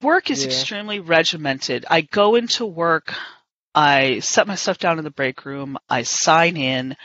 Work 0.01 0.29
is 0.29 0.41
Yeah. 0.43 0.51
extremely 0.51 0.99
regimented. 0.99 1.85
I 1.89 2.01
go 2.01 2.35
into 2.35 2.65
work, 2.65 3.13
I 3.75 4.19
set 4.19 4.47
my 4.47 4.55
stuff 4.55 4.77
down 4.77 4.97
in 4.97 5.03
the 5.03 5.11
break 5.11 5.45
room, 5.45 5.77
I 5.89 6.03
sign 6.03 6.57
in, 6.57 6.95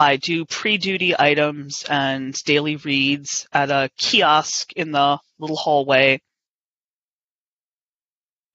I 0.00 0.16
do 0.16 0.46
pre 0.46 0.78
duty 0.78 1.14
items 1.18 1.84
and 1.88 2.34
daily 2.46 2.76
reads 2.76 3.46
at 3.52 3.70
a 3.70 3.90
kiosk 3.98 4.72
in 4.72 4.92
the 4.92 5.18
little 5.38 5.56
hallway. 5.56 6.22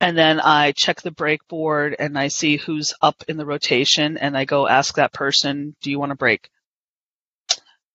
And 0.02 0.18
then 0.18 0.42
I 0.42 0.72
check 0.72 1.02
the 1.02 1.12
break 1.12 1.48
board 1.48 1.96
and 2.00 2.18
I 2.18 2.30
see 2.30 2.58
who's 2.58 2.96
up 3.00 3.24
in 3.28 3.38
the 3.38 3.46
rotation 3.46 4.18
and 4.18 4.36
I 4.36 4.46
go 4.46 4.68
ask 4.68 4.96
that 4.96 5.14
person, 5.14 5.76
do 5.82 5.92
you 5.92 6.00
want 6.00 6.12
a 6.12 6.16
break? 6.16 6.50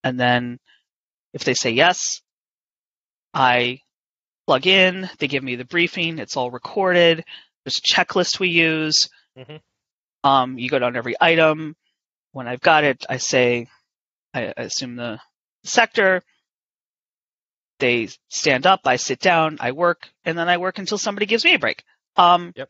And 0.04 0.18
then 0.18 0.60
if 1.32 1.42
they 1.42 1.54
say 1.54 1.72
yes, 1.72 2.22
I 3.34 3.80
plug 4.46 4.68
in, 4.68 5.10
they 5.18 5.26
give 5.26 5.42
me 5.42 5.56
the 5.56 5.64
briefing, 5.64 6.20
it's 6.20 6.36
all 6.36 6.52
recorded. 6.52 7.24
There's 7.64 7.78
a 7.78 7.80
checklist 7.94 8.38
we 8.40 8.48
use. 8.48 9.08
Mhm. 9.36 9.60
Um, 10.24 10.58
you 10.58 10.68
go 10.68 10.78
down 10.78 10.96
every 10.96 11.14
item. 11.20 11.76
When 12.32 12.46
I've 12.46 12.60
got 12.60 12.84
it, 12.84 13.04
I 13.08 13.16
say, 13.16 13.68
I 14.34 14.52
assume 14.56 14.96
the 14.96 15.18
sector. 15.64 16.22
They 17.78 18.08
stand 18.28 18.66
up, 18.66 18.80
I 18.84 18.96
sit 18.96 19.20
down, 19.20 19.56
I 19.60 19.72
work, 19.72 20.08
and 20.24 20.36
then 20.36 20.48
I 20.48 20.58
work 20.58 20.78
until 20.78 20.98
somebody 20.98 21.24
gives 21.26 21.44
me 21.44 21.54
a 21.54 21.58
break. 21.58 21.82
Um, 22.16 22.52
Yep. 22.54 22.68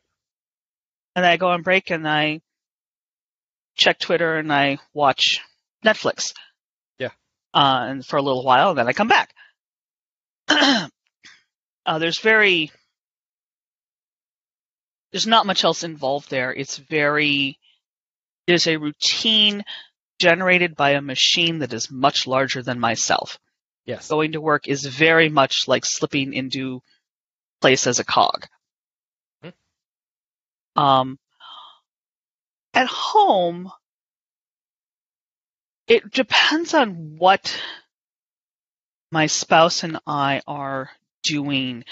And 1.16 1.26
I 1.26 1.36
go 1.36 1.48
on 1.50 1.62
break 1.62 1.90
and 1.90 2.08
I 2.08 2.40
check 3.74 3.98
Twitter 3.98 4.36
and 4.36 4.52
I 4.52 4.78
watch 4.94 5.40
Netflix. 5.84 6.32
Yeah. 6.98 7.10
Uh, 7.52 7.86
and 7.88 8.06
for 8.06 8.16
a 8.16 8.22
little 8.22 8.44
while, 8.44 8.70
and 8.70 8.78
then 8.78 8.86
I 8.86 8.92
come 8.92 9.08
back. 9.08 9.34
uh, 10.48 10.88
there's 11.98 12.20
very, 12.20 12.70
there's 15.12 15.26
not 15.26 15.46
much 15.46 15.64
else 15.64 15.82
involved 15.82 16.30
there. 16.30 16.52
It's 16.52 16.76
very, 16.76 17.58
there's 18.46 18.66
a 18.66 18.76
routine 18.76 19.64
generated 20.18 20.76
by 20.76 20.90
a 20.90 21.00
machine 21.00 21.60
that 21.60 21.72
is 21.72 21.90
much 21.90 22.26
larger 22.26 22.62
than 22.62 22.78
myself. 22.78 23.38
Yes. 23.86 24.08
Going 24.08 24.32
to 24.32 24.40
work 24.40 24.68
is 24.68 24.84
very 24.84 25.28
much 25.28 25.66
like 25.66 25.84
slipping 25.84 26.32
into 26.32 26.80
place 27.60 27.86
as 27.86 27.98
a 27.98 28.04
cog. 28.04 28.46
Hmm. 29.42 30.80
Um, 30.80 31.18
at 32.72 32.86
home, 32.86 33.72
it 35.88 36.10
depends 36.12 36.72
on 36.72 37.16
what 37.18 37.60
my 39.10 39.26
spouse 39.26 39.82
and 39.82 39.98
I 40.06 40.40
are 40.46 40.90
doing. 41.24 41.84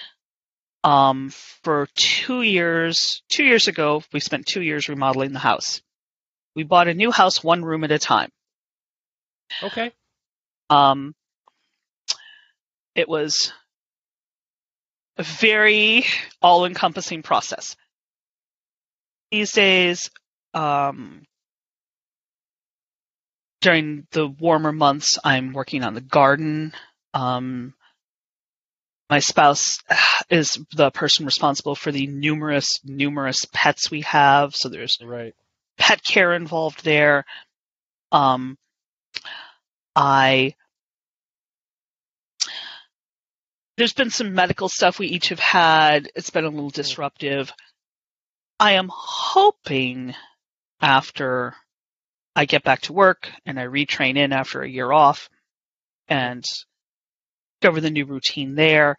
Um, 0.89 1.29
for 1.65 1.87
two 1.97 2.41
years, 2.41 3.21
two 3.29 3.45
years 3.45 3.69
ago, 3.69 4.03
we 4.11 4.21
spent 4.21 4.47
two 4.47 4.63
years 4.63 4.89
remodeling 4.89 5.35
the 5.35 5.39
house. 5.39 5.83
We 6.57 6.63
bought 6.63 6.89
a 6.89 6.95
new 6.95 7.11
house 7.11 7.45
one 7.45 7.63
room 7.63 7.85
at 7.85 7.93
a 7.93 7.99
time. 7.99 8.31
Okay. 9.63 9.93
Um, 10.71 11.15
it 12.95 13.07
was 13.07 13.53
a 15.19 15.25
very 15.25 16.07
all 16.41 16.65
encompassing 16.65 17.23
process. 17.23 17.77
These 19.31 19.53
days, 19.53 20.09
um, 20.55 21.23
during 23.61 24.07
the 24.13 24.27
warmer 24.27 24.73
months, 24.73 25.19
I'm 25.23 25.53
working 25.53 25.85
on 25.85 25.93
the 25.93 26.01
garden. 26.01 26.73
Um, 27.13 27.75
my 29.11 29.19
spouse 29.19 29.79
is 30.31 30.59
the 30.77 30.91
person 30.91 31.27
responsible 31.27 31.75
for 31.75 31.93
the 31.93 32.07
numerous, 32.07 32.81
numerous 32.85 33.45
pets 33.53 33.91
we 33.91 34.03
have. 34.03 34.55
So 34.55 34.69
there's 34.69 34.99
Right. 35.03 35.35
pet 35.79 36.03
care 36.05 36.35
involved 36.35 36.85
there. 36.85 37.25
Um, 38.13 38.57
I 39.95 40.55
there's 43.77 43.93
been 43.93 44.11
some 44.11 44.35
medical 44.35 44.69
stuff 44.69 44.99
we 44.99 45.07
each 45.07 45.29
have 45.29 45.39
had. 45.39 46.11
It's 46.17 46.31
been 46.31 46.45
a 46.45 46.49
little 46.51 46.71
disruptive. 46.71 47.53
I 48.59 48.73
am 48.73 48.91
hoping 48.93 50.15
after 50.81 51.55
I 52.35 52.45
get 52.45 52.65
back 52.65 52.83
to 52.83 52.93
work 52.93 53.31
and 53.47 53.59
I 53.59 53.65
retrain 53.67 54.17
in 54.17 54.33
after 54.33 54.63
a 54.63 54.69
year 54.69 54.91
off 54.91 55.29
and 56.09 56.45
discover 57.61 57.81
the 57.81 57.91
new 57.91 58.05
routine 58.07 58.55
there 58.55 58.97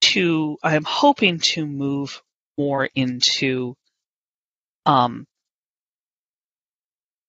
to 0.00 0.58
I'm 0.62 0.84
hoping 0.84 1.38
to 1.52 1.66
move 1.66 2.22
more 2.58 2.88
into 2.94 3.74
um, 4.86 5.26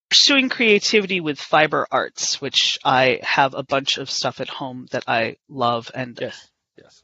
pursuing 0.09 0.49
creativity 0.49 1.19
with 1.21 1.39
fiber 1.39 1.87
arts, 1.91 2.41
which 2.41 2.77
I 2.83 3.19
have 3.23 3.53
a 3.53 3.63
bunch 3.63 3.97
of 3.97 4.09
stuff 4.09 4.41
at 4.41 4.49
home 4.49 4.87
that 4.91 5.03
I 5.07 5.37
love. 5.47 5.89
And 5.93 6.17
Yes. 6.19 6.49
Yes. 6.77 7.03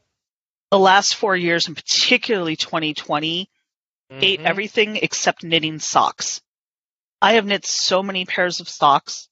the 0.70 0.78
last 0.78 1.14
four 1.14 1.36
years, 1.36 1.66
and 1.68 1.76
particularly 1.76 2.56
2020, 2.56 3.48
ate 4.10 4.40
Mhm. 4.40 4.44
everything 4.44 4.96
except 4.96 5.42
knitting 5.42 5.78
socks. 5.78 6.42
I 7.22 7.34
have 7.34 7.46
knit 7.46 7.64
so 7.64 8.02
many 8.02 8.26
pairs 8.26 8.60
of 8.60 8.68
socks 8.68 9.28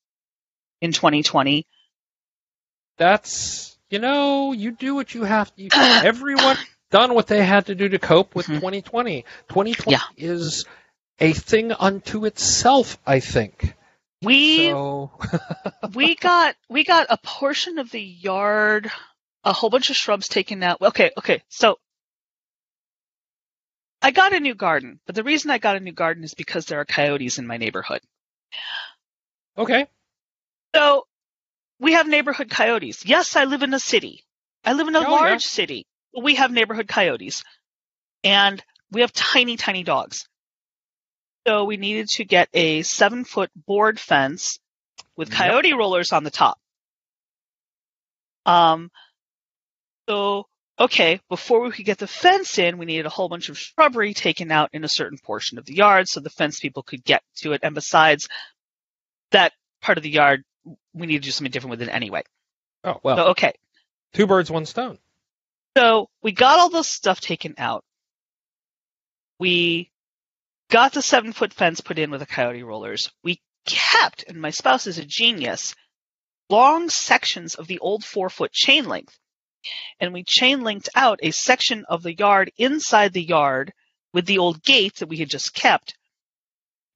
in 0.80 0.92
2020. 0.92 1.66
That's 3.00 3.78
you 3.88 3.98
know 3.98 4.52
you 4.52 4.72
do 4.72 4.94
what 4.94 5.14
you 5.14 5.24
have 5.24 5.52
to. 5.56 5.70
Everyone 6.04 6.58
done 6.90 7.14
what 7.14 7.26
they 7.28 7.42
had 7.42 7.66
to 7.66 7.74
do 7.74 7.88
to 7.88 7.98
cope 7.98 8.34
with 8.36 8.46
Mhm. 8.46 8.56
2020. 8.56 9.24
2020 9.48 9.90
Yeah. 9.92 10.02
is 10.18 10.66
a 11.18 11.32
thing 11.32 11.72
unto 11.72 12.26
itself. 12.26 12.98
I 13.06 13.20
think. 13.20 13.74
We 14.22 14.68
So 14.68 15.12
we 15.94 16.14
got 16.14 16.54
we 16.68 16.84
got 16.84 17.06
a 17.08 17.16
portion 17.16 17.78
of 17.78 17.90
the 17.90 18.02
yard, 18.02 18.90
a 19.44 19.54
whole 19.54 19.70
bunch 19.70 19.88
of 19.88 19.96
shrubs 19.96 20.28
taken 20.28 20.62
out. 20.62 20.82
Okay, 20.82 21.10
okay. 21.16 21.42
So 21.48 21.78
I 24.02 24.10
got 24.10 24.34
a 24.34 24.40
new 24.40 24.54
garden, 24.54 25.00
but 25.06 25.14
the 25.14 25.24
reason 25.24 25.50
I 25.50 25.56
got 25.56 25.76
a 25.76 25.80
new 25.80 25.92
garden 25.92 26.22
is 26.22 26.34
because 26.34 26.66
there 26.66 26.80
are 26.80 26.84
coyotes 26.84 27.38
in 27.38 27.46
my 27.46 27.56
neighborhood. 27.56 28.02
okay. 29.56 29.86
So 30.74 31.06
we 31.80 31.94
have 31.94 32.06
neighborhood 32.06 32.50
coyotes. 32.50 33.04
Yes, 33.04 33.34
I 33.36 33.44
live 33.44 33.62
in 33.62 33.74
a 33.74 33.80
city. 33.80 34.24
I 34.64 34.74
live 34.74 34.86
in 34.88 34.94
a 34.94 35.00
Oh, 35.00 35.02
yeah. 35.02 35.10
large 35.10 35.42
city. 35.42 35.86
But 36.12 36.22
we 36.24 36.36
have 36.36 36.52
neighborhood 36.52 36.86
coyotes. 36.86 37.42
And 38.22 38.62
we 38.90 39.00
have 39.00 39.12
tiny, 39.12 39.56
tiny 39.56 39.82
dogs. 39.82 40.28
So 41.46 41.64
we 41.64 41.78
needed 41.78 42.08
to 42.10 42.24
get 42.24 42.48
a 42.52 42.82
seven 42.82 43.24
foot 43.24 43.50
board 43.56 43.98
fence 43.98 44.58
with 45.16 45.30
Yep. 45.30 45.38
coyote 45.38 45.72
rollers 45.72 46.12
on 46.12 46.22
the 46.22 46.30
top. 46.30 46.58
Um, 48.44 48.90
so, 50.08 50.46
okay, 50.78 51.20
before 51.30 51.60
we 51.60 51.70
could 51.70 51.86
get 51.86 51.98
the 51.98 52.06
fence 52.06 52.58
in, 52.58 52.76
we 52.78 52.84
needed 52.86 53.06
a 53.06 53.10
whole 53.10 53.28
bunch 53.28 53.48
of 53.48 53.58
shrubbery 53.58 54.12
taken 54.12 54.50
out 54.50 54.70
in 54.72 54.84
a 54.84 54.88
certain 54.88 55.18
portion 55.18 55.56
of 55.56 55.64
the 55.64 55.74
yard 55.74 56.08
so 56.08 56.20
the 56.20 56.30
fence 56.30 56.60
people 56.60 56.82
could 56.82 57.04
get 57.04 57.22
to 57.36 57.52
it. 57.52 57.60
And 57.62 57.74
besides 57.74 58.28
that 59.30 59.52
part 59.80 59.98
of 59.98 60.04
the 60.04 60.10
yard, 60.10 60.42
we 60.92 61.06
need 61.06 61.18
to 61.18 61.24
do 61.24 61.30
something 61.30 61.50
different 61.50 61.70
with 61.72 61.82
it 61.82 61.88
anyway. 61.92 62.22
Oh 62.84 63.00
well. 63.02 63.16
So, 63.16 63.24
okay. 63.28 63.52
Two 64.12 64.26
birds, 64.26 64.50
one 64.50 64.66
stone. 64.66 64.98
So 65.76 66.08
we 66.22 66.32
got 66.32 66.58
all 66.58 66.70
this 66.70 66.88
stuff 66.88 67.20
taken 67.20 67.54
out. 67.58 67.84
We 69.38 69.90
got 70.70 70.92
the 70.92 71.02
seven 71.02 71.32
foot 71.32 71.52
fence 71.52 71.80
put 71.80 71.98
in 71.98 72.10
with 72.10 72.20
the 72.20 72.26
coyote 72.26 72.62
rollers. 72.62 73.10
We 73.22 73.40
kept, 73.66 74.24
and 74.28 74.40
my 74.40 74.50
spouse 74.50 74.86
is 74.86 74.98
a 74.98 75.04
genius, 75.04 75.74
long 76.48 76.88
sections 76.90 77.54
of 77.54 77.66
the 77.66 77.78
old 77.78 78.04
four 78.04 78.28
foot 78.30 78.52
chain 78.52 78.86
length. 78.86 79.16
and 80.00 80.12
we 80.12 80.24
chain 80.26 80.62
linked 80.62 80.88
out 80.94 81.20
a 81.22 81.30
section 81.30 81.84
of 81.88 82.02
the 82.02 82.14
yard 82.14 82.50
inside 82.56 83.12
the 83.12 83.22
yard 83.22 83.72
with 84.12 84.26
the 84.26 84.38
old 84.38 84.62
gate 84.62 84.96
that 84.96 85.08
we 85.08 85.18
had 85.18 85.28
just 85.28 85.54
kept. 85.54 85.94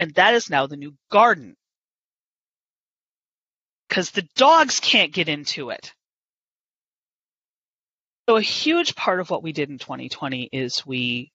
And 0.00 0.14
that 0.14 0.34
is 0.34 0.50
now 0.50 0.66
the 0.66 0.76
new 0.76 0.94
garden. 1.10 1.56
Because 3.88 4.10
the 4.10 4.26
dogs 4.34 4.80
can't 4.80 5.12
get 5.12 5.28
into 5.28 5.70
it. 5.70 5.92
So 8.28 8.36
a 8.36 8.42
huge 8.42 8.94
part 8.94 9.20
of 9.20 9.30
what 9.30 9.42
we 9.42 9.52
did 9.52 9.68
in 9.68 9.78
2020 9.78 10.48
is 10.50 10.86
we 10.86 11.30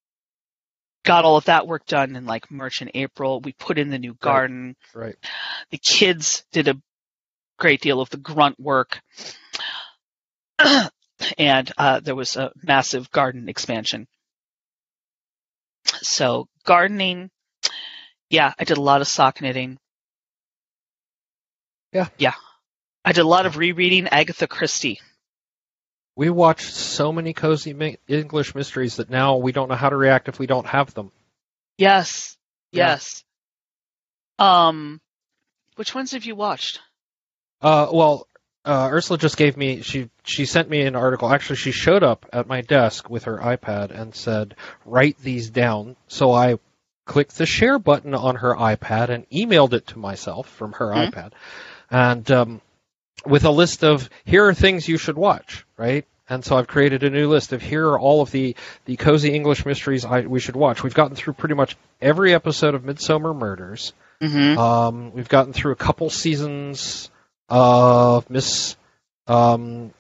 got 1.06 1.24
all 1.24 1.38
of 1.38 1.46
that 1.46 1.68
work 1.68 1.86
done 1.86 2.16
in 2.16 2.26
like 2.26 2.50
March 2.50 2.82
and 2.82 2.92
April. 2.94 3.40
We 3.42 3.54
put 3.54 3.78
in 3.78 3.90
the 3.90 4.00
new 4.00 4.16
garden. 4.16 4.76
Right. 4.94 5.06
right. 5.06 5.16
The 5.70 5.78
kids 5.78 6.44
did 6.52 6.68
a 6.68 6.82
great 7.58 7.82
deal 7.82 8.02
of 8.02 8.10
the 8.10 8.18
grunt 8.18 8.60
work. 8.60 9.00
and 11.38 11.72
uh, 11.78 12.00
there 12.00 12.16
was 12.16 12.36
a 12.36 12.52
massive 12.64 13.12
garden 13.12 13.50
expansion. 13.50 14.08
So 15.86 16.48
gardening, 16.66 17.30
yeah, 18.30 18.54
I 18.60 18.64
did 18.64 18.78
a 18.78 18.82
lot 18.82 19.02
of 19.02 19.08
sock 19.08 19.42
knitting. 19.42 19.78
Yeah. 21.94 22.08
Yeah. 22.18 22.34
I 23.04 23.14
did 23.14 23.22
a 23.22 23.28
lot 23.28 23.46
of 23.46 23.58
rereading 23.58 24.08
Agatha 24.08 24.48
Christie. 24.48 25.00
We 26.16 26.30
watched 26.30 26.74
so 26.74 27.12
many 27.12 27.34
cozy 27.34 27.98
English 28.08 28.54
mysteries 28.54 28.98
that 28.98 29.10
now 29.10 29.38
we 29.38 29.52
don't 29.52 29.70
know 29.70 29.76
how 29.76 29.90
to 29.90 29.96
react 29.96 30.28
if 30.28 30.38
we 30.38 30.48
don't 30.48 30.68
have 30.68 30.94
them. 30.94 31.12
Yes. 31.78 32.38
Yes. 32.72 33.24
Yeah. 34.38 34.68
Um, 34.68 35.02
which 35.76 35.96
ones 35.96 36.12
have 36.12 36.26
you 36.26 36.36
watched? 36.36 36.82
Uh, 37.62 37.88
well, 37.92 38.28
uh, 38.66 38.90
Ursula 38.92 39.18
just 39.18 39.38
gave 39.38 39.56
me 39.58 39.82
she 39.82 40.10
she 40.24 40.46
sent 40.46 40.70
me 40.70 40.82
an 40.82 40.96
article. 40.96 41.32
Actually, 41.32 41.56
she 41.56 41.72
showed 41.72 42.04
up 42.04 42.26
at 42.34 42.48
my 42.48 42.62
desk 42.62 43.10
with 43.10 43.24
her 43.24 43.38
iPad 43.38 43.92
and 43.92 44.14
said, 44.14 44.56
"Write 44.86 45.18
these 45.20 45.50
down." 45.50 45.96
So 46.08 46.32
I 46.32 46.60
clicked 47.06 47.38
the 47.38 47.46
share 47.46 47.80
button 47.80 48.14
on 48.14 48.36
her 48.36 48.54
iPad 48.54 49.10
and 49.10 49.30
emailed 49.30 49.74
it 49.74 49.88
to 49.88 50.00
myself 50.00 50.48
from 50.48 50.74
her 50.74 50.88
mm-hmm. 50.88 51.18
iPad, 51.18 51.32
and 51.92 52.30
um, 52.32 52.62
with 53.26 53.46
a 53.46 53.52
list 53.52 53.84
of 53.84 54.10
here 54.26 54.48
are 54.48 54.54
things 54.54 54.88
you 54.88 54.98
should 54.98 55.18
watch, 55.18 55.66
right? 55.78 56.06
And 56.30 56.46
so 56.46 56.58
I've 56.58 56.68
created 56.68 57.04
a 57.04 57.10
new 57.10 57.28
list 57.28 57.54
of 57.54 57.62
here 57.62 57.90
are 57.90 58.00
all 58.00 58.22
of 58.22 58.30
the, 58.30 58.56
the 58.86 58.98
cozy 58.98 59.34
English 59.34 59.66
mysteries 59.66 60.06
I, 60.06 60.22
we 60.22 60.40
should 60.40 60.56
watch. 60.56 60.84
We've 60.84 60.94
gotten 60.94 61.16
through 61.16 61.34
pretty 61.34 61.56
much 61.56 61.76
every 62.00 62.36
episode 62.36 62.76
of 62.76 62.84
Midsomer 62.84 63.36
Murders. 63.36 63.94
Mm-hmm. 64.22 64.60
Um, 64.60 65.14
we've 65.14 65.30
gotten 65.30 65.54
through 65.54 65.72
a 65.72 65.78
couple 65.78 66.10
seasons 66.12 67.10
of 67.48 68.30
Miss 68.30 68.76
um, 69.26 69.92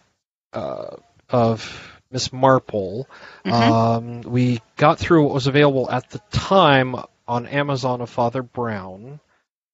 uh, 0.53 0.98
of 1.30 1.99
Miss 2.11 2.32
Marple. 2.32 3.07
Mm-hmm. 3.45 3.72
Um, 3.72 4.22
we 4.22 4.61
got 4.76 4.99
through 4.99 5.24
what 5.24 5.34
was 5.34 5.48
available 5.48 5.90
at 5.90 6.10
the 6.11 6.22
time 6.32 6.95
on 7.28 7.48
Amazon 7.48 8.02
of 8.02 8.10
Father 8.10 8.44
Brown. 8.44 9.20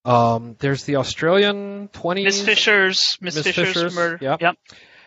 Um, 0.06 0.56
there's 0.60 0.84
the 0.84 0.98
Australian 0.98 1.90
20s. 1.90 2.24
Miss 2.24 2.42
Fisher's, 2.44 3.18
Miss, 3.22 3.36
Miss 3.36 3.44
Fisher's, 3.46 3.68
Fisher's 3.68 3.96
murder. 3.96 4.18
Yep. 4.22 4.42
yep. 4.42 4.58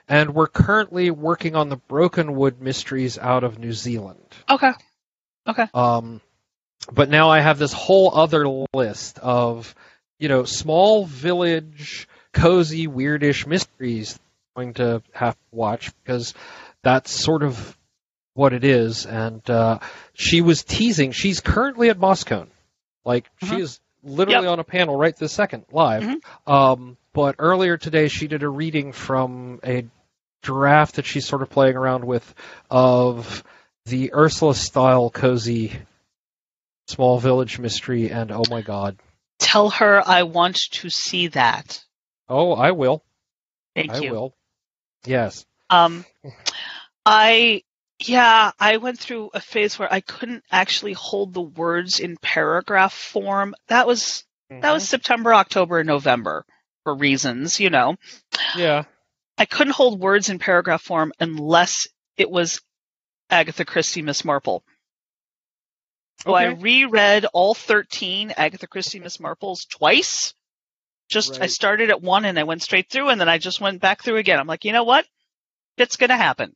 And 0.08 0.34
we're 0.34 0.48
currently 0.48 1.10
working 1.10 1.54
on 1.54 1.68
the 1.68 1.76
Brokenwood 1.76 2.60
mysteries 2.60 3.18
out 3.18 3.44
of 3.44 3.58
New 3.58 3.72
Zealand. 3.72 4.26
Okay. 4.50 4.72
Okay. 5.46 5.66
Um, 5.72 6.20
but 6.90 7.08
now 7.08 7.30
I 7.30 7.40
have 7.40 7.58
this 7.58 7.72
whole 7.72 8.14
other 8.14 8.66
list 8.72 9.18
of, 9.18 9.74
you 10.18 10.28
know, 10.28 10.44
small 10.44 11.04
village 11.04 12.08
cozy, 12.32 12.88
weirdish 12.88 13.46
mysteries 13.46 14.18
I'm 14.56 14.72
going 14.72 14.74
to 14.74 15.02
have 15.12 15.34
to 15.34 15.56
watch 15.56 15.92
because 16.02 16.34
that's 16.82 17.10
sort 17.10 17.42
of 17.42 17.76
what 18.34 18.52
it 18.52 18.64
is. 18.64 19.06
And 19.06 19.48
uh, 19.48 19.78
she 20.14 20.40
was 20.40 20.64
teasing. 20.64 21.12
She's 21.12 21.40
currently 21.40 21.90
at 21.90 21.98
Boscone. 21.98 22.48
Like 23.04 23.26
uh-huh. 23.42 23.54
she 23.54 23.62
is 23.62 23.80
literally 24.08 24.46
yep. 24.46 24.52
on 24.52 24.58
a 24.58 24.64
panel 24.64 24.96
right 24.96 25.16
this 25.16 25.32
second 25.32 25.64
live. 25.70 26.02
Mm-hmm. 26.02 26.52
Um, 26.52 26.96
but 27.12 27.36
earlier 27.38 27.76
today, 27.76 28.08
she 28.08 28.28
did 28.28 28.42
a 28.42 28.48
reading 28.48 28.92
from 28.92 29.60
a 29.64 29.86
draft 30.42 30.96
that 30.96 31.06
she's 31.06 31.26
sort 31.26 31.42
of 31.42 31.50
playing 31.50 31.76
around 31.76 32.04
with 32.04 32.34
of 32.70 33.44
the 33.86 34.14
Ursula 34.14 34.54
style 34.54 35.10
cozy 35.10 35.72
small 36.86 37.18
village 37.18 37.58
mystery. 37.58 38.10
And 38.10 38.32
oh 38.32 38.44
my 38.50 38.62
god. 38.62 38.96
Tell 39.38 39.70
her 39.70 40.02
I 40.04 40.24
want 40.24 40.56
to 40.72 40.90
see 40.90 41.28
that. 41.28 41.82
Oh, 42.28 42.52
I 42.52 42.72
will. 42.72 43.02
Thank 43.74 43.92
I 43.92 43.98
you. 43.98 44.08
I 44.08 44.12
will. 44.12 44.34
Yes. 45.06 45.46
Um, 45.70 46.04
I 47.06 47.62
yeah, 48.00 48.52
I 48.58 48.76
went 48.76 48.98
through 48.98 49.30
a 49.34 49.40
phase 49.40 49.78
where 49.78 49.92
I 49.92 50.00
couldn't 50.00 50.44
actually 50.50 50.92
hold 50.92 51.34
the 51.34 51.42
words 51.42 52.00
in 52.00 52.16
paragraph 52.16 52.92
form. 52.92 53.54
That 53.68 53.86
was 53.86 54.24
mm-hmm. 54.50 54.60
that 54.60 54.72
was 54.72 54.84
mm-hmm. 54.84 54.90
September, 54.90 55.34
October, 55.34 55.82
November 55.84 56.44
for 56.84 56.94
reasons, 56.94 57.60
you 57.60 57.70
know. 57.70 57.96
Yeah. 58.56 58.84
I 59.36 59.44
couldn't 59.44 59.74
hold 59.74 60.00
words 60.00 60.30
in 60.30 60.38
paragraph 60.38 60.82
form 60.82 61.12
unless 61.20 61.86
it 62.16 62.30
was 62.30 62.60
Agatha 63.30 63.64
Christie 63.64 64.02
Miss 64.02 64.24
Marple. 64.24 64.64
So 66.24 66.34
okay. 66.34 66.46
I 66.46 66.48
reread 66.48 67.26
all 67.26 67.54
13 67.54 68.32
Agatha 68.36 68.66
Christie 68.66 68.98
Miss 68.98 69.18
Marples 69.18 69.68
twice 69.68 70.34
just 71.08 71.32
right. 71.32 71.42
I 71.42 71.46
started 71.46 71.90
at 71.90 72.02
one 72.02 72.24
and 72.24 72.38
I 72.38 72.44
went 72.44 72.62
straight 72.62 72.90
through 72.90 73.08
and 73.08 73.20
then 73.20 73.28
I 73.28 73.38
just 73.38 73.60
went 73.60 73.80
back 73.80 74.02
through 74.02 74.16
again. 74.16 74.38
I'm 74.38 74.46
like, 74.46 74.64
you 74.64 74.72
know 74.72 74.84
what? 74.84 75.06
It's 75.76 75.96
going 75.96 76.10
to 76.10 76.16
happen. 76.16 76.54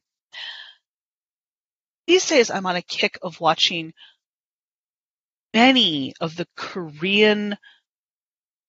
These 2.07 2.27
days 2.27 2.51
I'm 2.51 2.67
on 2.67 2.77
a 2.77 2.83
kick 2.83 3.19
of 3.23 3.41
watching 3.41 3.93
many 5.55 6.15
of 6.21 6.37
the 6.37 6.47
Korean 6.57 7.57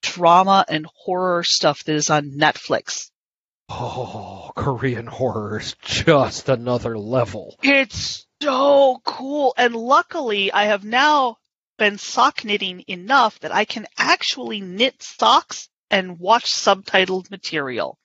drama 0.01 0.65
and 0.67 0.85
horror 0.93 1.43
stuff 1.43 1.83
that 1.85 1.95
is 1.95 2.09
on 2.09 2.31
Netflix. 2.31 3.09
Oh, 3.69 4.51
Korean 4.55 5.07
horror 5.07 5.59
is 5.59 5.75
just 5.81 6.49
another 6.49 6.97
level. 6.97 7.57
It's 7.63 8.27
so 8.41 8.99
cool. 9.03 9.53
And 9.57 9.75
luckily 9.75 10.51
I 10.51 10.65
have 10.65 10.83
now 10.83 11.37
been 11.77 11.97
sock 11.97 12.45
knitting 12.45 12.83
enough 12.87 13.39
that 13.39 13.53
I 13.53 13.65
can 13.65 13.87
actually 13.97 14.61
knit 14.61 15.01
socks 15.01 15.69
and 15.89 16.19
watch 16.19 16.53
subtitled 16.53 17.31
material. 17.31 17.97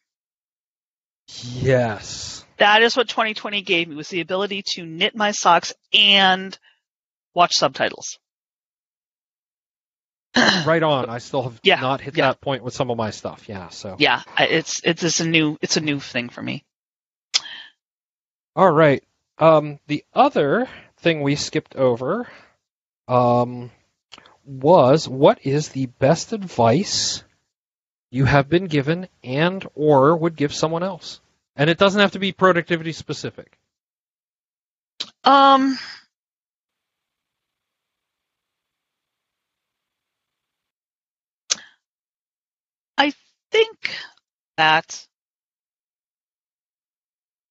Yes. 1.43 2.45
That 2.59 2.83
is 2.83 2.97
what 2.97 3.09
2020 3.09 3.63
gave 3.63 3.89
me 3.89 3.95
was 3.95 4.09
the 4.09 4.21
ability 4.21 4.63
to 4.75 4.85
knit 4.85 5.15
my 5.17 5.31
socks 5.31 5.73
and 5.93 6.57
watch 7.35 7.55
subtitles. 7.55 8.19
right 10.67 10.83
on. 10.83 11.09
I 11.09 11.19
still 11.19 11.43
have 11.43 11.61
yeah, 11.63 11.81
not 11.81 12.01
hit 12.01 12.17
yeah. 12.17 12.29
that 12.29 12.41
point 12.41 12.63
with 12.63 12.75
some 12.75 12.91
of 12.91 12.97
my 12.97 13.11
stuff. 13.11 13.49
Yeah. 13.49 13.69
So. 13.69 13.97
Yeah, 13.99 14.23
it's 14.39 14.81
it's 14.85 15.03
it's 15.03 15.21
a 15.21 15.27
new 15.27 15.57
it's 15.63 15.77
a 15.77 15.81
new 15.81 16.01
thing 16.01 16.29
for 16.29 16.43
me. 16.43 16.65
All 18.55 18.71
right. 18.71 19.03
Um, 19.39 19.79
the 19.87 20.05
other 20.15 20.69
thing 20.99 21.23
we 21.23 21.37
skipped 21.37 21.77
over 21.77 22.29
um, 23.07 23.71
was 24.45 25.09
what 25.09 25.47
is 25.47 25.69
the 25.69 25.87
best 25.87 26.33
advice 26.33 27.23
you 28.11 28.25
have 28.25 28.49
been 28.49 28.67
given 28.67 29.09
and 29.23 29.67
or 29.75 30.17
would 30.17 30.35
give 30.35 30.53
someone 30.53 30.83
else. 30.83 31.21
And 31.59 31.69
it 31.69 31.77
doesn't 31.77 32.01
have 32.01 32.13
to 32.13 32.21
be 32.21 32.33
productivity 32.33 32.93
specific. 32.93 33.59
Um 35.25 35.79
I 42.97 43.13
think 43.53 43.91
that 44.57 45.07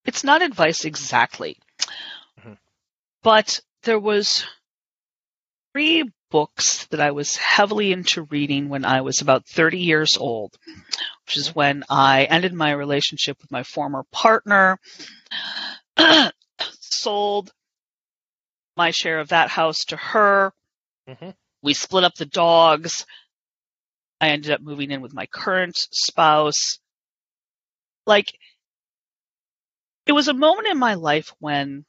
it's 0.06 0.24
not 0.24 0.42
advice 0.42 0.86
exactly. 0.86 1.58
Mm-hmm. 2.40 2.54
But 3.24 3.60
there 3.84 4.00
was 4.00 4.46
three 5.74 6.04
books 6.30 6.86
that 6.88 7.00
I 7.00 7.12
was 7.12 7.36
heavily 7.36 7.92
into 7.92 8.24
reading 8.24 8.70
when 8.70 8.86
I 8.86 9.02
was 9.02 9.22
about 9.22 9.46
30 9.46 9.80
years 9.80 10.18
old, 10.18 10.58
which 11.26 11.38
is 11.38 11.56
when 11.56 11.84
I 11.90 12.26
ended 12.26 12.54
my 12.54 12.72
relationship 12.72 13.38
with 13.42 13.52
my 13.52 13.64
former 13.64 14.04
partner, 14.12 14.80
sold 16.80 17.52
my 18.76 18.92
share 18.92 19.20
of 19.20 19.30
that 19.30 19.50
house 19.50 19.86
to 19.86 19.98
her. 19.98 20.54
Mm-hmm. 21.08 21.32
We 21.62 21.74
split 21.74 22.04
up 22.04 22.16
the 22.16 22.26
dogs. 22.26 23.06
I 24.22 24.30
ended 24.30 24.52
up 24.52 24.62
moving 24.62 24.92
in 24.92 25.02
with 25.02 25.14
my 25.14 25.26
current 25.26 25.76
spouse. 25.92 26.80
Like, 28.06 28.28
it 30.06 30.14
was 30.14 30.28
a 30.28 30.34
moment 30.34 30.68
in 30.70 30.78
my 30.78 30.94
life 30.94 31.34
when 31.40 31.86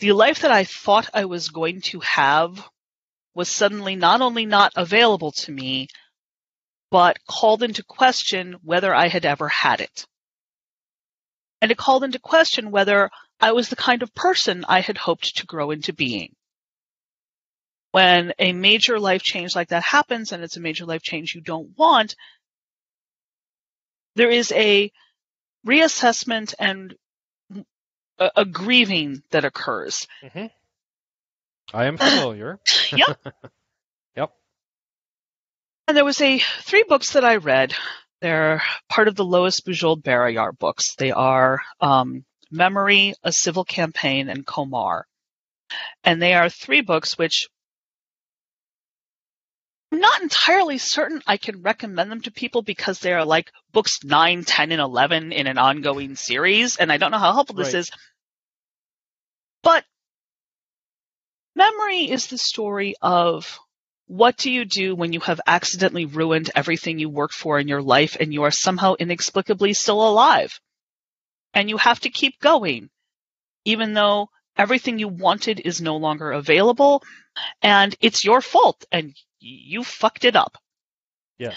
the 0.00 0.12
life 0.12 0.40
that 0.40 0.50
I 0.50 0.64
thought 0.64 1.08
I 1.14 1.26
was 1.26 1.48
going 1.48 1.80
to 1.86 2.00
have 2.00 2.68
was 3.34 3.48
suddenly 3.48 3.96
not 3.96 4.20
only 4.20 4.46
not 4.46 4.72
available 4.76 5.32
to 5.32 5.52
me, 5.52 5.88
but 6.90 7.18
called 7.28 7.62
into 7.62 7.84
question 7.84 8.56
whether 8.62 8.94
I 8.94 9.08
had 9.08 9.24
ever 9.24 9.48
had 9.48 9.80
it. 9.80 10.04
And 11.60 11.70
it 11.70 11.78
called 11.78 12.04
into 12.04 12.18
question 12.18 12.70
whether 12.70 13.10
I 13.38 13.52
was 13.52 13.68
the 13.68 13.76
kind 13.76 14.02
of 14.02 14.14
person 14.14 14.64
I 14.66 14.80
had 14.80 14.98
hoped 14.98 15.36
to 15.36 15.46
grow 15.46 15.70
into 15.70 15.92
being. 15.92 16.34
When 17.92 18.32
a 18.38 18.52
major 18.52 18.98
life 19.00 19.22
change 19.22 19.54
like 19.54 19.68
that 19.68 19.82
happens 19.82 20.32
and 20.32 20.42
it's 20.42 20.56
a 20.56 20.60
major 20.60 20.84
life 20.86 21.02
change 21.02 21.34
you 21.34 21.40
don't 21.40 21.76
want, 21.76 22.14
there 24.16 24.30
is 24.30 24.52
a 24.52 24.90
reassessment 25.66 26.54
and 26.58 26.94
a, 28.18 28.44
grieving 28.44 29.22
that 29.30 29.44
occurs. 29.44 30.06
Mm-hmm. 30.22 30.46
I 31.72 31.86
am 31.86 31.96
familiar. 31.96 32.58
yep. 32.92 33.18
yep. 34.16 34.30
And 35.86 35.96
there 35.96 36.04
was 36.04 36.20
a 36.20 36.38
three 36.38 36.84
books 36.88 37.12
that 37.12 37.24
I 37.24 37.36
read. 37.36 37.74
They're 38.20 38.62
part 38.88 39.08
of 39.08 39.16
the 39.16 39.24
Lois 39.24 39.60
Bujold 39.60 40.02
Barrayar 40.02 40.56
books. 40.56 40.94
They 40.96 41.10
are 41.10 41.60
um, 41.80 42.24
Memory, 42.50 43.14
A 43.22 43.32
Civil 43.32 43.64
Campaign, 43.64 44.28
and 44.28 44.46
Komar. 44.46 45.02
And 46.04 46.20
they 46.20 46.34
are 46.34 46.48
three 46.48 46.80
books 46.80 47.16
which 47.16 47.48
I'm 49.92 50.00
not 50.00 50.22
entirely 50.22 50.78
certain 50.78 51.20
I 51.26 51.36
can 51.36 51.62
recommend 51.62 52.10
them 52.10 52.20
to 52.22 52.30
people 52.30 52.62
because 52.62 53.00
they 53.00 53.12
are 53.12 53.24
like 53.24 53.50
books 53.72 53.98
9, 54.04 54.44
10, 54.44 54.72
and 54.72 54.80
11 54.80 55.32
in 55.32 55.46
an 55.46 55.58
ongoing 55.58 56.14
series, 56.14 56.76
and 56.76 56.92
I 56.92 56.96
don't 56.96 57.10
know 57.10 57.18
how 57.18 57.32
helpful 57.32 57.56
this 57.56 57.74
is. 57.74 57.90
But 59.62 59.84
memory 61.60 62.10
is 62.10 62.26
the 62.26 62.38
story 62.38 62.94
of 63.02 63.58
what 64.06 64.36
do 64.36 64.50
you 64.50 64.64
do 64.64 64.94
when 64.94 65.12
you 65.12 65.20
have 65.20 65.40
accidentally 65.46 66.06
ruined 66.06 66.50
everything 66.54 66.98
you 66.98 67.08
worked 67.08 67.34
for 67.34 67.58
in 67.60 67.68
your 67.68 67.82
life 67.82 68.16
and 68.18 68.32
you 68.32 68.42
are 68.44 68.50
somehow 68.50 68.94
inexplicably 68.98 69.74
still 69.74 70.02
alive? 70.08 70.58
And 71.52 71.68
you 71.68 71.76
have 71.76 72.00
to 72.00 72.10
keep 72.10 72.34
going, 72.40 72.88
even 73.64 73.94
though 73.94 74.28
everything 74.56 74.98
you 74.98 75.08
wanted 75.08 75.60
is 75.60 75.80
no 75.80 75.96
longer 75.96 76.32
available 76.32 77.02
and 77.62 77.94
it's 78.00 78.24
your 78.24 78.40
fault 78.40 78.84
and 78.90 79.14
you 79.38 79.84
fucked 79.84 80.24
it 80.24 80.36
up. 80.36 80.56
Yeah. 81.38 81.54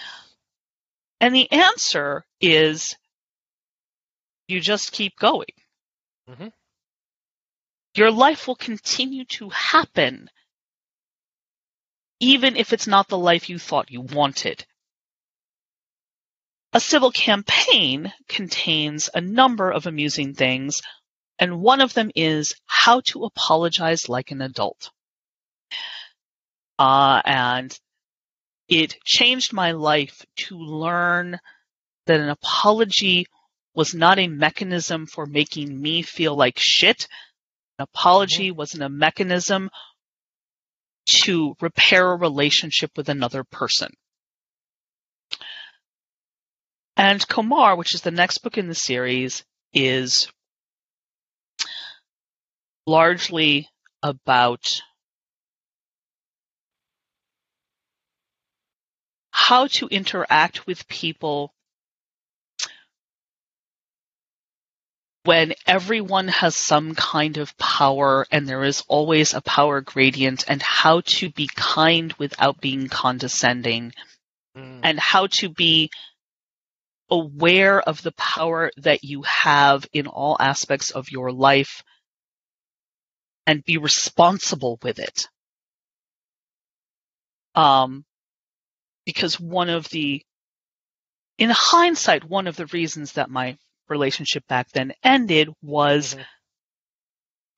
And 1.20 1.34
the 1.34 1.52
answer 1.52 2.24
is 2.42 2.96
you 4.48 4.60
just 4.60 4.92
keep 4.92 5.14
going. 5.18 5.56
Mhm. 6.30 6.52
Your 7.96 8.12
life 8.12 8.48
will 8.48 8.56
continue 8.56 9.26
to 9.26 9.50
happen 9.50 10.30
even 12.24 12.56
if 12.56 12.72
it's 12.72 12.88
not 12.88 13.10
the 13.10 13.18
life 13.18 13.50
you 13.50 13.60
thought 13.60 13.92
you 13.92 14.00
wanted. 14.00 14.66
A 16.72 16.80
civil 16.80 17.12
campaign 17.12 18.14
contains 18.30 19.10
a 19.14 19.20
number 19.20 19.70
of 19.70 19.86
amusing 19.88 20.34
things, 20.34 20.82
and 21.38 21.62
one 21.62 21.82
of 21.82 21.94
them 21.94 22.12
is 22.16 22.54
how 22.66 23.02
to 23.08 23.26
apologize 23.26 24.08
like 24.08 24.32
an 24.32 24.42
adult. 24.42 24.90
Uh, 26.80 27.22
and 27.26 27.78
it 28.70 28.96
changed 29.04 29.52
my 29.52 29.74
life 29.74 30.26
to 30.38 30.58
learn 30.58 31.38
that 32.06 32.22
an 32.22 32.30
apology 32.30 33.28
was 33.76 33.94
not 33.94 34.18
a 34.18 34.28
mechanism 34.28 35.06
for 35.08 35.26
making 35.26 35.80
me 35.80 36.02
feel 36.02 36.36
like 36.36 36.58
shit. 36.58 37.08
An 37.80 37.84
apology 37.84 38.50
mm-hmm. 38.50 38.58
wasn't 38.58 38.84
a 38.84 38.90
mechanism 38.90 39.70
to 41.06 41.56
repair 41.60 42.12
a 42.12 42.16
relationship 42.16 42.92
with 42.96 43.10
another 43.10 43.44
person. 43.44 43.90
And 46.96 47.20
Komar, 47.28 47.78
which 47.78 47.96
is 47.96 48.02
the 48.02 48.12
next 48.12 48.40
book 48.40 48.58
in 48.58 48.68
the 48.68 48.76
series, 48.76 49.44
is 49.74 50.32
largely 52.86 53.68
about 54.02 54.82
how 59.32 59.68
to 59.68 59.88
interact 59.88 60.68
with 60.68 60.88
people 60.88 61.54
when 65.26 65.54
everyone 65.66 66.28
has 66.28 66.56
some 66.56 66.96
kind 66.96 67.38
of 67.38 67.58
power 67.58 68.26
and 68.32 68.48
there 68.48 68.64
is 68.64 68.84
always 68.88 69.34
a 69.34 69.42
power 69.42 69.80
gradient 69.82 70.44
and 70.48 70.62
how 70.62 71.02
to 71.06 71.30
be 71.30 71.48
kind 71.48 72.14
without 72.14 72.60
being 72.60 72.88
condescending 72.90 73.94
Mm. 74.56 74.82
and 74.84 75.00
how 75.00 75.26
to 75.28 75.50
be 75.50 75.90
aware 77.10 77.82
of 77.82 78.02
the 78.04 78.12
power 78.12 78.72
that 78.78 79.04
you 79.04 79.24
have 79.24 79.88
in 79.94 80.06
all 80.08 80.38
aspects 80.40 80.92
of 80.92 81.12
your 81.12 81.32
life 81.32 81.84
and 83.48 83.66
be 83.66 83.78
responsible 83.78 84.78
with 84.84 85.00
it. 85.00 85.28
Um, 87.56 88.06
because 89.06 89.40
one 89.40 89.70
of 89.70 89.90
the, 89.90 90.24
in 91.38 91.50
hindsight, 91.50 92.24
one 92.24 92.48
of 92.48 92.56
the 92.56 92.68
reasons 92.68 93.14
that 93.14 93.30
my 93.30 93.58
relationship 93.94 94.46
back 94.48 94.70
then 94.72 94.94
ended 95.04 95.50
was 95.62 96.16
Mhm. 96.16 96.26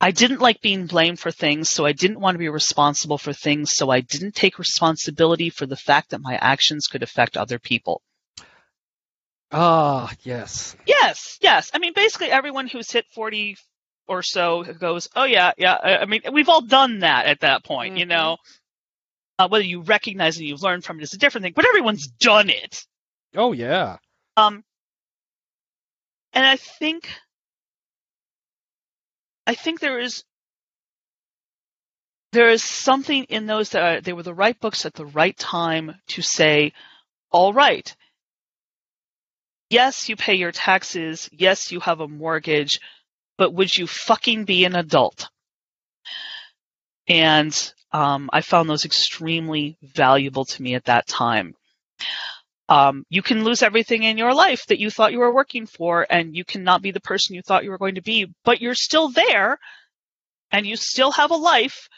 I 0.01 0.11
didn't 0.11 0.41
like 0.41 0.61
being 0.61 0.87
blamed 0.87 1.19
for 1.19 1.31
things, 1.31 1.69
so 1.69 1.85
I 1.85 1.93
didn't 1.93 2.19
want 2.19 2.35
to 2.35 2.39
be 2.39 2.49
responsible 2.49 3.17
for 3.17 3.33
things, 3.33 3.71
so 3.73 3.89
I 3.89 4.01
didn't 4.01 4.35
take 4.35 4.59
responsibility 4.59 5.49
for 5.49 5.65
the 5.65 5.77
fact 5.77 6.09
that 6.09 6.21
my 6.21 6.35
actions 6.35 6.87
could 6.87 7.01
affect 7.01 7.37
other 7.37 7.59
people. 7.59 8.01
Ah, 9.51 10.11
yes. 10.23 10.75
Yes, 10.85 11.37
yes. 11.41 11.71
I 11.73 11.79
mean, 11.79 11.93
basically 11.95 12.29
everyone 12.29 12.67
who's 12.67 12.91
hit 12.91 13.05
40 13.13 13.57
or 14.07 14.21
so 14.21 14.63
goes, 14.63 15.07
oh 15.15 15.23
yeah, 15.23 15.53
yeah. 15.57 15.77
I 16.01 16.05
mean, 16.05 16.21
we've 16.31 16.49
all 16.49 16.61
done 16.61 16.99
that 16.99 17.25
at 17.25 17.39
that 17.39 17.63
point, 17.63 17.97
you 17.97 18.05
Mhm. 18.05 18.09
know? 18.09 18.37
Uh, 19.39 19.47
whether 19.47 19.63
you 19.65 19.81
recognize 19.81 20.37
and 20.37 20.45
you've 20.47 20.61
learned 20.61 20.83
from 20.83 20.99
it 20.99 21.03
is 21.03 21.13
a 21.13 21.17
different 21.17 21.43
thing, 21.43 21.53
but 21.55 21.65
everyone's 21.65 22.07
done 22.07 22.49
it. 22.49 22.85
Oh, 23.35 23.53
yeah. 23.53 23.97
Um, 24.37 24.63
and 26.35 26.45
I 26.45 26.57
think, 26.57 27.09
I 29.47 29.55
think 29.55 29.79
there 29.79 29.99
is, 29.99 30.23
there 32.33 32.49
is 32.49 32.63
something 32.63 33.23
in 33.25 33.45
those 33.45 33.69
that 33.69 33.81
are, 33.81 34.01
they 34.01 34.13
were 34.13 34.23
the 34.23 34.33
right 34.33 34.59
books 34.59 34.85
at 34.85 34.93
the 34.93 35.05
right 35.05 35.37
time 35.37 35.95
to 36.09 36.21
say, 36.21 36.73
all 37.31 37.53
right, 37.53 37.95
yes, 39.69 40.09
you 40.09 40.15
pay 40.15 40.35
your 40.35 40.51
taxes, 40.51 41.29
yes, 41.31 41.71
you 41.71 41.79
have 41.79 42.01
a 42.01 42.07
mortgage, 42.07 42.79
but 43.37 43.53
would 43.53 43.73
you 43.75 43.87
fucking 43.87 44.43
be 44.43 44.65
an 44.65 44.75
adult? 44.75 45.29
And 47.07 47.73
um, 47.91 48.29
I 48.33 48.41
found 48.41 48.69
those 48.69 48.85
extremely 48.85 49.77
valuable 49.81 50.45
to 50.45 50.61
me 50.61 50.75
at 50.75 50.85
that 50.85 51.07
time. 51.07 51.55
Um, 52.67 53.05
you 53.09 53.21
can 53.21 53.43
lose 53.43 53.61
everything 53.61 54.03
in 54.03 54.17
your 54.17 54.33
life 54.33 54.65
that 54.67 54.79
you 54.79 54.89
thought 54.89 55.11
you 55.11 55.19
were 55.19 55.33
working 55.33 55.67
for, 55.67 56.05
and 56.09 56.35
you 56.35 56.43
cannot 56.43 56.81
be 56.81 56.91
the 56.91 56.99
person 56.99 57.35
you 57.35 57.41
thought 57.41 57.63
you 57.63 57.69
were 57.69 57.77
going 57.77 57.95
to 57.95 58.01
be, 58.01 58.33
but 58.43 58.61
you're 58.61 58.75
still 58.75 59.09
there, 59.09 59.59
and 60.51 60.65
you 60.65 60.75
still 60.75 61.11
have 61.11 61.31
a 61.31 61.35
life, 61.35 61.89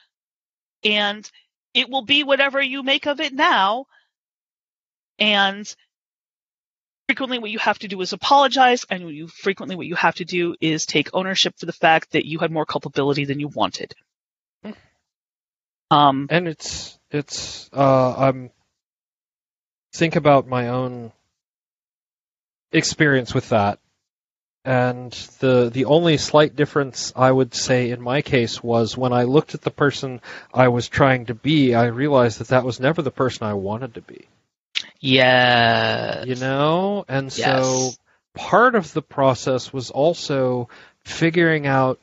and 0.83 1.29
it 1.73 1.89
will 1.89 2.03
be 2.03 2.23
whatever 2.23 2.61
you 2.61 2.83
make 2.83 3.07
of 3.07 3.21
it 3.21 3.33
now. 3.33 3.85
And 5.19 5.73
frequently, 7.07 7.39
what 7.39 7.51
you 7.51 7.59
have 7.59 7.79
to 7.79 7.87
do 7.87 8.01
is 8.01 8.11
apologize, 8.11 8.85
and 8.89 9.09
you 9.09 9.27
frequently 9.27 9.77
what 9.77 9.87
you 9.87 9.95
have 9.95 10.15
to 10.15 10.25
do 10.25 10.55
is 10.59 10.85
take 10.85 11.09
ownership 11.13 11.53
for 11.57 11.65
the 11.65 11.73
fact 11.73 12.11
that 12.11 12.25
you 12.25 12.39
had 12.39 12.51
more 12.51 12.65
culpability 12.65 13.23
than 13.23 13.39
you 13.39 13.47
wanted. 13.47 13.93
Um, 15.89 16.27
and 16.29 16.47
it's 16.49 16.99
it's 17.11 17.69
uh 17.71 18.13
i'm 18.17 18.49
think 19.97 20.15
about 20.15 20.47
my 20.47 20.69
own 20.69 21.11
experience 22.71 23.33
with 23.33 23.49
that. 23.49 23.79
And 24.63 25.11
the 25.39 25.69
the 25.73 25.85
only 25.85 26.17
slight 26.17 26.55
difference 26.57 27.13
i 27.15 27.31
would 27.31 27.53
say 27.53 27.89
in 27.89 28.01
my 28.01 28.21
case 28.21 28.61
was 28.61 28.97
when 28.97 29.13
i 29.13 29.23
looked 29.23 29.55
at 29.55 29.61
the 29.61 29.71
person 29.71 30.19
i 30.53 30.67
was 30.67 30.89
trying 30.89 31.27
to 31.27 31.33
be 31.33 31.73
i 31.73 31.85
realized 31.85 32.39
that 32.39 32.49
that 32.49 32.65
was 32.65 32.77
never 32.77 33.01
the 33.01 33.11
person 33.11 33.47
i 33.47 33.53
wanted 33.53 33.93
to 33.93 34.01
be. 34.01 34.27
Yeah, 34.99 36.25
you 36.25 36.35
know? 36.35 37.05
And 37.07 37.31
so 37.31 37.91
part 38.35 38.75
of 38.75 38.91
the 38.91 39.01
process 39.01 39.71
was 39.71 39.89
also 39.89 40.67
figuring 41.05 41.65
out 41.65 41.99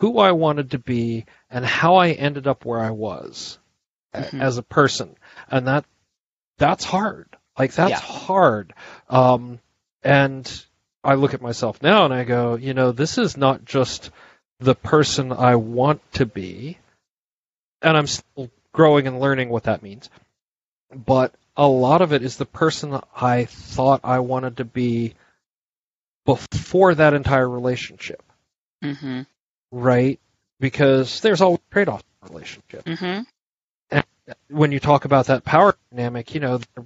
who 0.00 0.18
i 0.18 0.32
wanted 0.32 0.72
to 0.72 0.78
be 0.78 1.24
and 1.48 1.64
how 1.64 1.94
i 1.96 2.10
ended 2.10 2.46
up 2.46 2.66
where 2.66 2.80
i 2.80 2.90
was 2.90 3.58
Mhm. 4.14 4.42
as 4.42 4.58
a 4.58 4.62
person. 4.62 5.16
And 5.50 5.66
that 5.66 5.86
that's 6.58 6.84
hard 6.84 7.28
like 7.58 7.72
that's 7.74 7.90
Yeah. 7.90 8.00
hard 8.00 8.72
um 9.08 9.58
and 10.02 10.64
i 11.02 11.14
look 11.14 11.34
at 11.34 11.42
myself 11.42 11.82
now 11.82 12.04
and 12.04 12.14
i 12.14 12.24
go 12.24 12.56
you 12.56 12.74
know 12.74 12.92
this 12.92 13.18
is 13.18 13.36
not 13.36 13.64
just 13.64 14.10
the 14.60 14.74
person 14.74 15.32
i 15.32 15.56
want 15.56 16.00
to 16.12 16.26
be 16.26 16.78
and 17.82 17.96
i'm 17.96 18.06
still 18.06 18.50
growing 18.72 19.06
and 19.06 19.20
learning 19.20 19.48
what 19.48 19.64
that 19.64 19.82
means 19.82 20.10
but 20.94 21.34
a 21.56 21.66
lot 21.66 22.02
of 22.02 22.12
it 22.12 22.22
is 22.22 22.36
the 22.36 22.46
person 22.46 22.98
I 23.14 23.44
thought 23.44 24.00
I 24.04 24.20
wanted 24.20 24.56
to 24.58 24.64
be 24.64 25.14
before 26.26 26.94
that 26.94 27.14
entire 27.14 27.48
relationship. 27.48 28.22
Mm-hmm. 28.82 29.22
Right? 29.70 30.18
Because 30.60 31.20
there's 31.20 31.40
always 31.40 31.60
trade 31.70 31.88
off 31.88 32.02
relationship. 32.28 32.84
Mm-hmm. 32.84 33.22
When 34.48 34.72
you 34.72 34.80
talk 34.80 35.04
about 35.04 35.26
that 35.26 35.44
power 35.44 35.76
dynamic, 35.90 36.34
you 36.34 36.40
know, 36.40 36.58
the, 36.58 36.84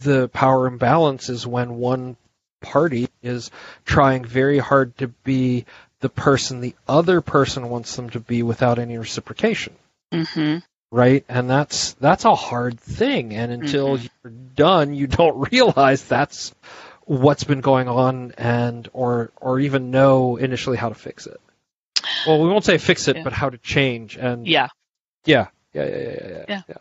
the 0.00 0.28
power 0.28 0.66
imbalance 0.66 1.28
is 1.28 1.46
when 1.46 1.76
one 1.76 2.16
party 2.60 3.08
is 3.22 3.50
trying 3.84 4.24
very 4.24 4.58
hard 4.58 4.96
to 4.98 5.08
be 5.08 5.66
the 6.00 6.08
person 6.08 6.60
the 6.60 6.74
other 6.88 7.20
person 7.20 7.68
wants 7.68 7.96
them 7.96 8.10
to 8.10 8.20
be 8.20 8.42
without 8.42 8.78
any 8.78 8.96
reciprocation. 8.98 9.74
Mm-hmm. 10.12 10.58
Right? 10.90 11.24
And 11.28 11.50
that's 11.50 11.92
that's 11.94 12.24
a 12.24 12.34
hard 12.34 12.78
thing 12.80 13.34
and 13.34 13.52
until 13.52 13.98
Mhm. 13.98 14.08
you're 14.22 14.32
done 14.54 14.94
you 14.94 15.06
don't 15.06 15.50
realize 15.52 16.04
that's 16.04 16.54
what's 17.04 17.44
been 17.44 17.60
going 17.60 17.88
on 17.88 18.32
and 18.38 18.88
or 18.92 19.30
or 19.40 19.60
even 19.60 19.90
know 19.90 20.36
initially 20.36 20.76
how 20.78 20.88
to 20.88 20.94
fix 20.94 21.26
it. 21.26 21.40
Well, 22.26 22.40
we 22.42 22.48
won't 22.48 22.64
say 22.64 22.78
fix 22.78 23.08
it, 23.08 23.16
Yeah. 23.16 23.22
but 23.24 23.32
how 23.34 23.50
to 23.50 23.58
change 23.58 24.16
and 24.16 24.46
Yeah. 24.46 24.68
yeah, 25.26 25.48
yeah, 25.74 25.84
yeah, 25.84 25.98
yeah, 25.98 26.28
yeah, 26.28 26.44
Yeah. 26.48 26.62
yeah. 26.68 26.76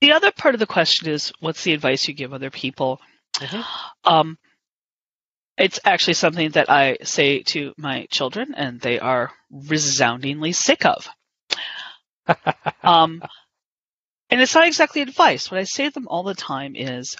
The 0.00 0.12
other 0.12 0.32
part 0.32 0.54
of 0.54 0.58
the 0.60 0.66
question 0.66 1.08
is, 1.10 1.32
what's 1.40 1.62
the 1.62 1.74
advice 1.74 2.08
you 2.08 2.14
give 2.14 2.32
other 2.32 2.50
people? 2.50 3.00
Mhm. 3.34 3.64
Um, 4.04 4.38
it's 5.58 5.78
actually 5.84 6.14
something 6.14 6.50
that 6.52 6.70
I 6.70 6.98
say 7.02 7.42
to 7.44 7.74
my 7.76 8.06
children, 8.10 8.54
and 8.56 8.80
they 8.80 8.98
are 8.98 9.30
resoundingly 9.50 10.52
sick 10.52 10.84
of. 10.86 11.08
Um, 12.82 13.22
and 14.30 14.40
it's 14.40 14.54
not 14.54 14.66
exactly 14.66 15.02
advice. 15.02 15.50
What 15.50 15.60
I 15.60 15.64
say 15.64 15.86
to 15.86 15.90
them 15.90 16.08
all 16.08 16.22
the 16.22 16.34
time 16.34 16.76
is, 16.76 17.16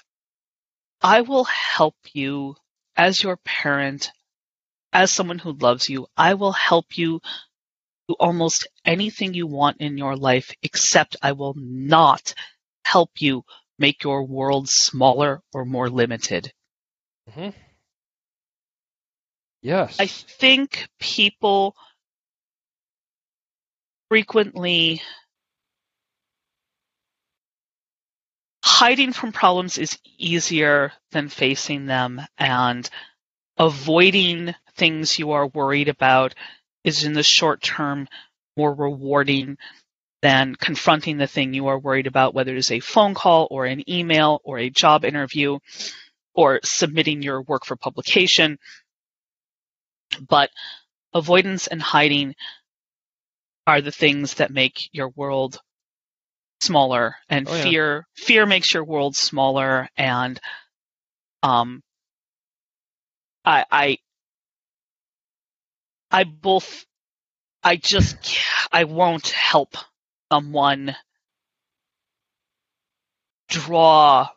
I 1.01 1.21
will 1.21 1.43
help 1.43 1.95
you 2.13 2.55
as 2.95 3.21
your 3.21 3.37
parent, 3.37 4.11
as 4.93 5.11
someone 5.11 5.39
who 5.39 5.53
loves 5.53 5.89
you. 5.89 6.07
I 6.17 6.35
will 6.35 6.51
help 6.53 6.97
you 6.97 7.21
do 8.11 8.15
almost 8.19 8.67
anything 8.85 9.33
you 9.33 9.47
want 9.47 9.77
in 9.79 9.97
your 9.97 10.15
life, 10.15 10.51
except 10.61 11.15
I 11.21 11.31
will 11.31 11.53
not 11.57 12.33
help 12.83 13.09
you 13.19 13.43
make 13.79 14.03
your 14.03 14.25
world 14.25 14.69
smaller 14.69 15.41
or 15.53 15.65
more 15.65 15.89
limited. 15.89 16.51
Mm-hmm. 17.29 17.49
Yes. 19.61 19.97
I 19.99 20.07
think 20.07 20.87
people 20.99 21.75
frequently 24.09 25.01
hiding 28.63 29.13
from 29.13 29.31
problems 29.31 29.77
is 29.77 29.97
easier 30.17 30.91
than 31.11 31.29
facing 31.29 31.85
them 31.85 32.21
and 32.37 32.89
avoiding 33.57 34.55
things 34.75 35.19
you 35.19 35.31
are 35.31 35.47
worried 35.47 35.87
about 35.87 36.33
is 36.83 37.03
in 37.03 37.13
the 37.13 37.23
short 37.23 37.61
term 37.61 38.07
more 38.57 38.73
rewarding 38.73 39.57
than 40.21 40.55
confronting 40.55 41.17
the 41.17 41.27
thing 41.27 41.53
you 41.53 41.67
are 41.67 41.79
worried 41.79 42.07
about, 42.07 42.33
whether 42.33 42.51
it 42.53 42.57
is 42.57 42.71
a 42.71 42.79
phone 42.79 43.13
call 43.13 43.47
or 43.49 43.65
an 43.65 43.89
email 43.89 44.39
or 44.43 44.59
a 44.59 44.69
job 44.69 45.03
interview 45.03 45.57
or 46.33 46.59
submitting 46.63 47.21
your 47.21 47.41
work 47.41 47.65
for 47.65 47.75
publication. 47.75 48.57
But 50.27 50.49
avoidance 51.13 51.67
and 51.67 51.81
hiding 51.81 52.35
are 53.65 53.81
the 53.81 53.91
things 53.91 54.35
that 54.35 54.51
make 54.51 54.89
your 54.91 55.09
world 55.09 55.59
smaller 56.61 57.15
and 57.29 57.47
Oh, 57.49 57.55
yeah. 57.55 57.63
fear 57.63 58.07
fear 58.15 58.45
makes 58.45 58.73
your 58.73 58.83
world 58.83 59.15
smaller 59.15 59.89
and 59.97 60.39
um 61.41 61.81
I 63.43 63.65
I 63.71 63.97
I 66.11 66.23
both 66.25 66.85
I 67.63 67.75
just 67.75 68.37
I 68.71 68.85
won't 68.85 69.29
help 69.29 69.75
someone 70.31 70.95
draw 73.49 74.29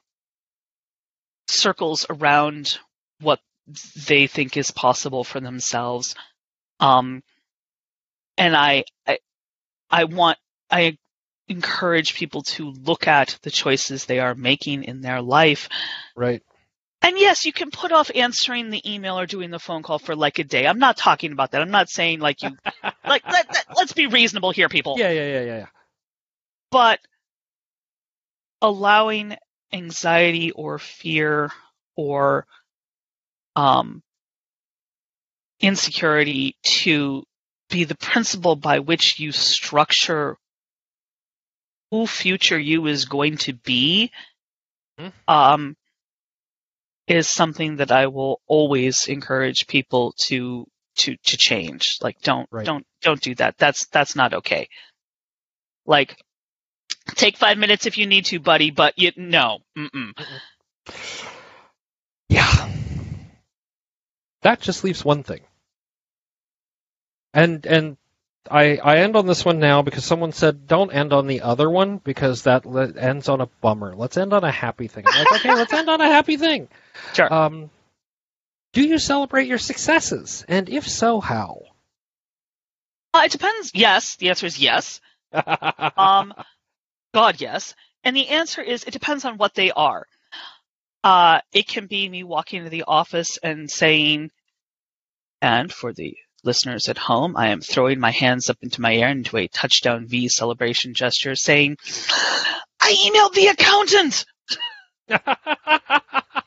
circles 1.48 2.06
around 2.10 2.78
what 3.20 3.40
they 4.06 4.26
think 4.26 4.56
is 4.56 4.70
possible 4.70 5.24
for 5.24 5.40
themselves. 5.40 6.14
Um, 6.80 7.22
and 8.36 8.56
I, 8.56 8.84
I, 9.06 9.18
I 9.88 10.04
want, 10.04 10.38
I 10.70 10.98
encourage 11.48 12.14
people 12.14 12.42
to 12.42 12.70
look 12.70 13.06
at 13.06 13.38
the 13.42 13.50
choices 13.50 14.04
they 14.04 14.18
are 14.18 14.34
making 14.34 14.84
in 14.84 15.00
their 15.00 15.22
life. 15.22 15.68
right. 16.16 16.42
And 17.04 17.18
yes, 17.18 17.44
you 17.44 17.52
can 17.52 17.70
put 17.70 17.92
off 17.92 18.10
answering 18.14 18.70
the 18.70 18.80
email 18.90 19.18
or 19.18 19.26
doing 19.26 19.50
the 19.50 19.58
phone 19.58 19.82
call 19.82 19.98
for 19.98 20.16
like 20.16 20.38
a 20.38 20.44
day. 20.44 20.66
I'm 20.66 20.78
not 20.78 20.96
talking 20.96 21.32
about 21.32 21.50
that. 21.50 21.60
I'm 21.60 21.70
not 21.70 21.90
saying 21.90 22.20
like 22.20 22.42
you, 22.42 22.56
like, 23.04 23.22
let, 23.30 23.46
let, 23.52 23.66
let's 23.76 23.92
be 23.92 24.06
reasonable 24.06 24.52
here, 24.52 24.70
people. 24.70 24.96
Yeah, 24.98 25.10
yeah, 25.10 25.26
yeah, 25.26 25.40
yeah, 25.42 25.56
yeah. 25.58 25.66
but 26.70 26.98
allowing 28.62 29.36
anxiety 29.70 30.50
or 30.52 30.78
fear 30.78 31.50
or 31.94 32.46
um, 33.54 34.02
insecurity 35.60 36.56
to 36.62 37.24
be 37.68 37.84
the 37.84 37.96
principle 37.96 38.56
by 38.56 38.78
which 38.78 39.18
you 39.18 39.30
structure 39.32 40.38
who 41.90 42.06
future 42.06 42.58
you 42.58 42.86
is 42.86 43.04
going 43.04 43.36
to 43.36 43.52
be 43.52 44.10
Mhm. 44.98 45.12
um, 45.28 45.76
is 47.06 47.28
something 47.28 47.76
that 47.76 47.92
I 47.92 48.06
will 48.06 48.40
always 48.46 49.06
encourage 49.08 49.66
people 49.66 50.14
to 50.26 50.66
to 50.96 51.16
to 51.16 51.36
change. 51.36 51.98
Like 52.00 52.20
don't 52.22 52.48
Right. 52.50 52.64
don't 52.66 52.86
don't 53.02 53.20
do 53.20 53.34
that. 53.36 53.56
That's 53.58 53.86
that's 53.86 54.16
not 54.16 54.34
okay. 54.34 54.68
Like 55.86 56.16
take 57.14 57.36
five 57.36 57.58
minutes 57.58 57.86
if 57.86 57.98
you 57.98 58.06
need 58.06 58.26
to, 58.26 58.40
buddy, 58.40 58.70
but 58.70 58.98
you 58.98 59.12
no. 59.16 59.58
Mm-mm. 59.76 60.12
Yeah. 62.28 62.70
That 64.42 64.60
just 64.60 64.84
leaves 64.84 65.04
one 65.04 65.22
thing. 65.22 65.40
And 67.32 67.66
and 67.66 67.96
I 68.50 68.76
I 68.76 68.98
end 68.98 69.16
on 69.16 69.26
this 69.26 69.44
one 69.44 69.58
now 69.58 69.82
because 69.82 70.04
someone 70.04 70.32
said 70.32 70.66
don't 70.66 70.92
end 70.92 71.12
on 71.12 71.26
the 71.26 71.42
other 71.42 71.68
one 71.68 71.98
because 71.98 72.42
that 72.42 72.66
le- 72.66 72.94
ends 72.96 73.28
on 73.28 73.40
a 73.40 73.46
bummer. 73.60 73.94
Let's 73.96 74.16
end 74.16 74.32
on 74.32 74.44
a 74.44 74.50
happy 74.50 74.86
thing. 74.88 75.04
I'm 75.06 75.18
like, 75.18 75.32
okay, 75.32 75.54
let's 75.54 75.72
end 75.72 75.88
on 75.88 76.00
a 76.00 76.06
happy 76.06 76.36
thing. 76.36 76.68
Sure. 77.14 77.32
Um, 77.32 77.70
do 78.72 78.82
you 78.82 78.98
celebrate 78.98 79.46
your 79.46 79.58
successes? 79.58 80.44
And 80.48 80.68
if 80.68 80.88
so, 80.88 81.20
how? 81.20 81.62
Uh, 83.12 83.22
it 83.24 83.32
depends. 83.32 83.70
Yes, 83.74 84.16
the 84.16 84.30
answer 84.30 84.46
is 84.46 84.58
yes. 84.58 85.00
Um, 85.96 86.34
God, 87.12 87.40
yes. 87.40 87.74
And 88.02 88.16
the 88.16 88.28
answer 88.28 88.60
is 88.60 88.84
it 88.84 88.90
depends 88.90 89.24
on 89.24 89.36
what 89.36 89.54
they 89.54 89.70
are. 89.70 90.06
Uh, 91.02 91.40
it 91.52 91.68
can 91.68 91.86
be 91.86 92.08
me 92.08 92.24
walking 92.24 92.58
into 92.58 92.70
the 92.70 92.84
office 92.86 93.38
and 93.42 93.70
saying, 93.70 94.30
and 95.40 95.72
for 95.72 95.92
the 95.92 96.16
listeners 96.42 96.88
at 96.88 96.98
home, 96.98 97.36
I 97.36 97.48
am 97.48 97.60
throwing 97.60 98.00
my 98.00 98.10
hands 98.10 98.50
up 98.50 98.58
into 98.62 98.80
my 98.80 98.94
air 98.96 99.08
into 99.08 99.36
a 99.36 99.48
touchdown 99.48 100.06
V 100.06 100.28
celebration 100.28 100.94
gesture 100.94 101.34
saying, 101.34 101.76
I 102.80 102.92
emailed 102.92 103.34
the 103.34 103.46
accountant. 103.48 104.24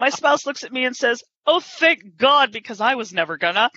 My 0.00 0.10
spouse 0.10 0.46
looks 0.46 0.64
at 0.64 0.72
me 0.72 0.84
and 0.84 0.96
says, 0.96 1.22
Oh, 1.46 1.60
thank 1.60 2.16
God, 2.16 2.52
because 2.52 2.80
I 2.80 2.94
was 2.94 3.12
never 3.12 3.36
gonna. 3.36 3.70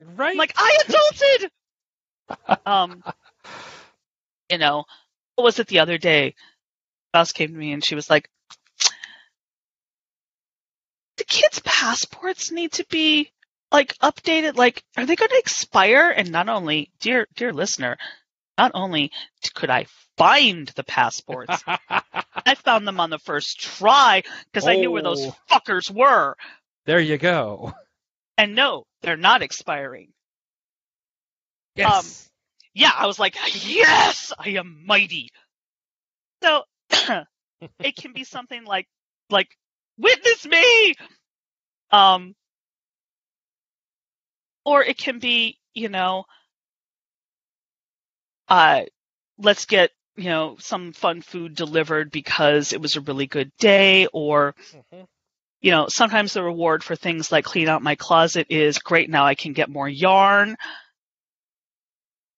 right? 0.00 0.32
I'm 0.32 0.36
like, 0.38 0.54
I 0.56 0.78
adulted. 0.86 1.50
um, 2.66 3.02
you 4.50 4.58
know, 4.58 4.84
what 5.36 5.44
was 5.44 5.58
it 5.58 5.66
the 5.68 5.80
other 5.80 5.98
day? 5.98 6.34
My 7.14 7.20
Spouse 7.20 7.32
came 7.32 7.52
to 7.52 7.58
me 7.58 7.72
and 7.72 7.84
she 7.84 7.94
was 7.94 8.10
like, 8.10 8.28
"The 11.16 11.24
kids' 11.24 11.60
passports 11.64 12.50
need 12.50 12.72
to 12.72 12.86
be 12.90 13.32
like 13.72 13.96
updated. 13.98 14.56
Like, 14.56 14.84
are 14.96 15.06
they 15.06 15.16
going 15.16 15.30
to 15.30 15.38
expire?" 15.38 16.10
And 16.10 16.30
not 16.30 16.48
only, 16.48 16.90
dear 17.00 17.26
dear 17.36 17.52
listener, 17.52 17.96
not 18.58 18.72
only 18.74 19.12
could 19.54 19.70
I 19.70 19.86
find 20.18 20.68
the 20.76 20.84
passports, 20.84 21.64
I 22.46 22.54
found 22.56 22.86
them 22.86 23.00
on 23.00 23.10
the 23.10 23.18
first 23.18 23.60
try 23.60 24.22
because 24.46 24.66
I 24.68 24.76
knew 24.76 24.90
where 24.92 25.02
those 25.02 25.26
Oh. 25.26 25.36
fuckers 25.50 25.90
were. 25.90 26.36
there 26.86 27.00
you 27.00 27.18
go. 27.18 27.72
And 28.38 28.54
no, 28.54 28.86
they're 29.02 29.16
not 29.16 29.42
expiring. 29.42 30.12
Yes. 31.76 32.30
yeah, 32.74 32.92
I 32.96 33.06
was 33.06 33.18
like, 33.18 33.36
yes, 33.66 34.32
I 34.38 34.50
am 34.50 34.84
mighty. 34.86 35.30
So 36.42 36.64
it 37.80 37.96
can 37.96 38.12
be 38.12 38.24
something 38.24 38.64
like, 38.64 38.88
like, 39.30 39.48
witness 39.98 40.46
me. 40.46 40.94
Um, 41.90 42.34
or 44.64 44.82
it 44.82 44.98
can 44.98 45.18
be, 45.18 45.58
you 45.74 45.88
know, 45.88 46.24
uh, 48.48 48.82
let's 49.38 49.66
get, 49.66 49.90
you 50.18 50.28
know, 50.28 50.56
some 50.58 50.92
fun 50.92 51.22
food 51.22 51.54
delivered 51.54 52.10
because 52.10 52.72
it 52.72 52.80
was 52.80 52.96
a 52.96 53.00
really 53.00 53.26
good 53.26 53.52
day 53.58 54.06
or, 54.12 54.54
Mhm. 54.92 55.06
you 55.60 55.70
know, 55.70 55.86
sometimes 55.88 56.32
the 56.32 56.42
reward 56.42 56.82
for 56.84 56.96
things 56.96 57.30
like 57.32 57.44
clean 57.44 57.68
out 57.68 57.82
my 57.82 57.94
closet 57.94 58.48
is 58.50 58.78
great. 58.78 59.08
Now 59.08 59.24
I 59.24 59.34
can 59.34 59.52
get 59.52 59.70
more 59.70 59.88
yarn. 59.88 60.56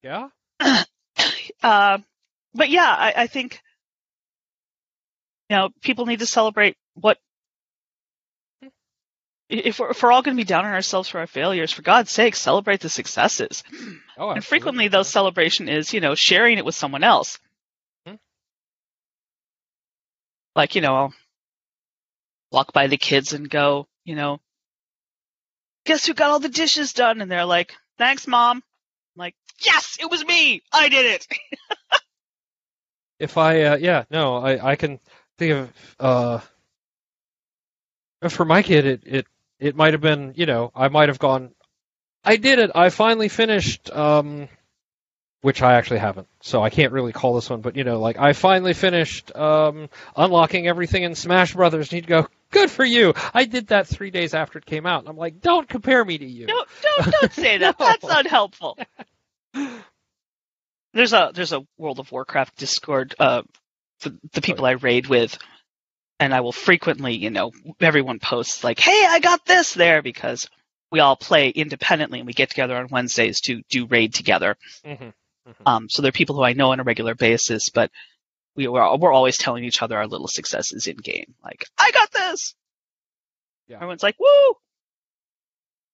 Yeah. 0.02 0.28
uh, 1.62 1.98
but 2.54 2.68
yeah, 2.70 2.94
I, 2.96 3.14
I 3.16 3.26
think 3.26 3.60
you 5.48 5.56
know 5.56 5.70
people 5.82 6.06
need 6.06 6.20
to 6.20 6.26
celebrate 6.26 6.76
what 6.94 7.18
if 9.48 9.80
we're, 9.80 9.90
if 9.90 10.02
we're 10.02 10.12
all 10.12 10.22
going 10.22 10.36
to 10.36 10.40
be 10.40 10.46
down 10.46 10.64
on 10.64 10.72
ourselves 10.72 11.08
for 11.08 11.18
our 11.18 11.26
failures, 11.26 11.72
for 11.72 11.82
God's 11.82 12.10
sake, 12.10 12.36
celebrate 12.36 12.80
the 12.80 12.88
successes. 12.88 13.64
Oh, 14.16 14.30
and 14.30 14.44
frequently, 14.44 14.88
those 14.88 15.08
celebration 15.08 15.68
is 15.68 15.92
you 15.92 16.00
know 16.00 16.14
sharing 16.14 16.58
it 16.58 16.64
with 16.64 16.74
someone 16.74 17.02
else. 17.02 17.38
Hmm. 18.06 18.14
Like 20.56 20.74
you 20.74 20.80
know, 20.80 20.94
I'll 20.94 21.14
walk 22.50 22.72
by 22.72 22.86
the 22.86 22.96
kids 22.96 23.32
and 23.32 23.48
go, 23.48 23.86
you 24.04 24.14
know, 24.16 24.40
guess 25.84 26.06
who 26.06 26.14
got 26.14 26.30
all 26.30 26.40
the 26.40 26.48
dishes 26.48 26.92
done? 26.92 27.20
And 27.20 27.30
they're 27.30 27.44
like, 27.44 27.74
thanks, 27.98 28.26
mom. 28.26 28.58
I'm 28.58 28.62
like, 29.16 29.34
yes, 29.58 29.98
it 30.00 30.10
was 30.10 30.24
me. 30.24 30.62
I 30.72 30.88
did 30.88 31.06
it. 31.06 31.26
if 33.18 33.36
I, 33.38 33.62
uh, 33.62 33.76
yeah, 33.76 34.04
no, 34.10 34.36
I, 34.36 34.72
I 34.72 34.76
can 34.76 35.00
think 35.38 35.52
of, 35.52 35.96
uh, 35.98 36.40
for 38.28 38.44
my 38.44 38.62
kid, 38.62 38.86
it, 38.86 39.02
it, 39.04 39.26
it 39.58 39.76
might 39.76 39.94
have 39.94 40.00
been, 40.00 40.34
you 40.36 40.46
know, 40.46 40.70
I 40.74 40.88
might 40.88 41.08
have 41.08 41.18
gone, 41.18 41.52
I 42.24 42.36
did 42.36 42.58
it. 42.58 42.70
I 42.74 42.90
finally 42.90 43.28
finished, 43.28 43.90
um, 43.90 44.48
which 45.42 45.62
I 45.62 45.74
actually 45.74 46.00
haven't, 46.00 46.28
so 46.40 46.62
I 46.62 46.70
can't 46.70 46.92
really 46.92 47.12
call 47.12 47.34
this 47.34 47.48
one. 47.48 47.60
But 47.60 47.76
you 47.76 47.84
know, 47.84 47.98
like 48.00 48.18
I 48.18 48.32
finally 48.32 48.74
finished 48.74 49.34
um, 49.34 49.88
unlocking 50.16 50.66
everything 50.68 51.02
in 51.02 51.14
Smash 51.14 51.54
Brothers, 51.54 51.90
and 51.90 51.96
he'd 51.96 52.06
go, 52.06 52.26
"Good 52.50 52.70
for 52.70 52.84
you! 52.84 53.14
I 53.32 53.44
did 53.44 53.68
that 53.68 53.86
three 53.86 54.10
days 54.10 54.34
after 54.34 54.58
it 54.58 54.66
came 54.66 54.86
out." 54.86 55.00
And 55.00 55.08
I'm 55.08 55.16
like, 55.16 55.40
"Don't 55.40 55.68
compare 55.68 56.04
me 56.04 56.18
to 56.18 56.26
you. 56.26 56.46
Don't 56.46 56.68
don't, 56.82 57.10
don't 57.20 57.32
say 57.32 57.58
that. 57.58 57.78
no. 57.78 57.86
That's 57.86 58.06
unhelpful." 58.08 58.78
there's 60.92 61.12
a 61.12 61.30
there's 61.34 61.52
a 61.52 61.66
World 61.78 61.98
of 62.00 62.10
Warcraft 62.12 62.56
Discord 62.56 63.14
uh, 63.18 63.42
for 63.98 64.10
the 64.32 64.40
people 64.42 64.66
I 64.66 64.72
raid 64.72 65.06
with, 65.06 65.38
and 66.18 66.34
I 66.34 66.40
will 66.40 66.52
frequently, 66.52 67.16
you 67.16 67.30
know, 67.30 67.52
everyone 67.80 68.18
posts 68.18 68.62
like, 68.64 68.78
"Hey, 68.78 69.04
I 69.06 69.20
got 69.20 69.44
this 69.46 69.74
there," 69.74 70.02
because 70.02 70.48
we 70.90 71.00
all 71.00 71.16
play 71.16 71.48
independently 71.50 72.18
and 72.18 72.26
we 72.26 72.32
get 72.32 72.50
together 72.50 72.76
on 72.76 72.88
Wednesdays 72.90 73.40
to 73.42 73.62
do 73.70 73.86
raid 73.86 74.12
together. 74.12 74.56
Mm-hmm. 74.84 75.10
Mm-hmm. 75.48 75.62
Um, 75.66 75.88
so 75.88 76.02
they're 76.02 76.12
people 76.12 76.36
who 76.36 76.44
I 76.44 76.52
know 76.52 76.72
on 76.72 76.80
a 76.80 76.84
regular 76.84 77.14
basis, 77.14 77.70
but 77.70 77.90
we 78.56 78.68
we're, 78.68 78.96
we're 78.96 79.12
always 79.12 79.38
telling 79.38 79.64
each 79.64 79.82
other 79.82 79.96
our 79.96 80.06
little 80.06 80.28
successes 80.28 80.86
in 80.86 80.96
game. 80.96 81.34
Like, 81.42 81.66
I 81.78 81.90
got 81.92 82.12
this. 82.12 82.54
Yeah. 83.68 83.76
Everyone's 83.76 84.02
like, 84.02 84.18
woo. 84.18 84.56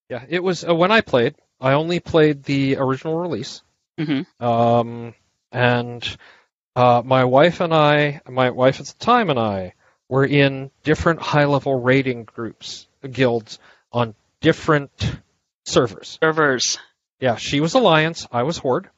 Yeah, 0.08 0.24
it 0.28 0.42
was 0.42 0.64
uh, 0.66 0.74
when 0.74 0.92
I 0.92 1.00
played. 1.00 1.34
I 1.60 1.72
only 1.72 2.00
played 2.00 2.42
the 2.44 2.76
original 2.76 3.18
release. 3.18 3.62
Mm-hmm. 3.98 4.44
Um, 4.44 5.14
and 5.52 6.16
uh, 6.74 7.02
my 7.04 7.24
wife 7.24 7.60
and 7.60 7.74
I, 7.74 8.20
my 8.28 8.50
wife 8.50 8.80
at 8.80 8.86
the 8.86 8.98
time 8.98 9.30
and 9.30 9.38
I, 9.38 9.74
were 10.08 10.24
in 10.24 10.70
different 10.84 11.20
high-level 11.20 11.80
raiding 11.80 12.24
groups, 12.24 12.86
guilds 13.10 13.58
on 13.90 14.14
different 14.40 14.90
servers. 15.64 16.18
Servers. 16.22 16.78
Yeah, 17.18 17.36
she 17.36 17.60
was 17.60 17.74
Alliance, 17.74 18.26
I 18.30 18.44
was 18.44 18.58
Horde. 18.58 18.88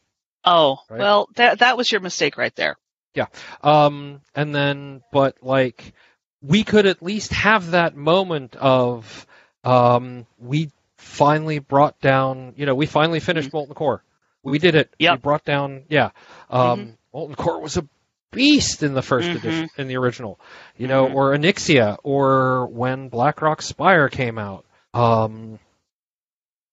Oh, 0.44 0.78
right? 0.89 0.98
well, 0.98 1.28
that 1.36 1.60
that 1.60 1.77
was 1.77 1.90
your 1.90 2.01
mistake 2.01 2.36
right 2.39 2.55
there. 2.56 2.77
Yeah. 3.15 3.27
Um, 3.62 4.20
and 4.35 4.55
then, 4.55 5.02
but 5.12 5.36
like, 5.43 5.93
we 6.40 6.65
could 6.65 6.86
at 6.86 7.02
least 7.02 7.32
have 7.32 7.73
that 7.73 7.97
moment 7.97 8.55
of, 8.56 9.27
um, 9.65 10.27
we 10.39 10.70
finally 10.97 11.59
brought 11.59 11.98
down, 12.01 12.55
you 12.56 12.66
know, 12.66 12.74
we 12.74 12.86
finally 12.86 13.20
finished 13.20 13.48
mm-hmm. 13.48 13.56
Molten 13.56 13.74
Core. 13.74 14.05
We 14.44 14.59
did 14.59 14.77
it. 14.77 14.94
Yeah. 14.98 15.12
We 15.12 15.19
brought 15.19 15.44
down, 15.44 15.85
yeah. 15.89 16.10
Um, 16.48 16.81
mm-hmm. 16.81 16.90
Molten 17.12 17.35
Core 17.35 17.60
was 17.60 17.77
a 17.77 17.89
beast 18.31 18.82
in 18.82 18.94
the 18.94 19.01
1st 19.01 19.23
mm-hmm. 19.23 19.36
edition, 19.36 19.70
in 19.78 19.89
the 19.89 19.97
original, 19.97 20.39
you 20.77 20.86
know, 20.86 21.06
mm-hmm. 21.06 21.16
or 21.16 21.36
Onyxia, 21.36 21.98
or 22.05 22.66
when 22.66 23.09
Blackrock 23.09 23.62
Spire 23.62 24.09
came 24.09 24.39
out. 24.39 24.65
Um, 24.94 25.59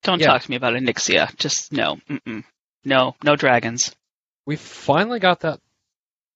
Don't 0.03 0.19
yeah. 0.19 0.27
talk 0.27 0.43
to 0.43 0.49
me 0.49 0.57
about 0.57 0.73
Onyxia. 0.73 1.35
Just 1.37 1.71
no. 1.71 1.97
Mm-mm. 2.09 2.43
No, 2.85 3.15
no 3.23 3.35
dragons. 3.35 3.93
We 4.45 4.55
finally 4.55 5.19
got 5.19 5.41
that. 5.41 5.59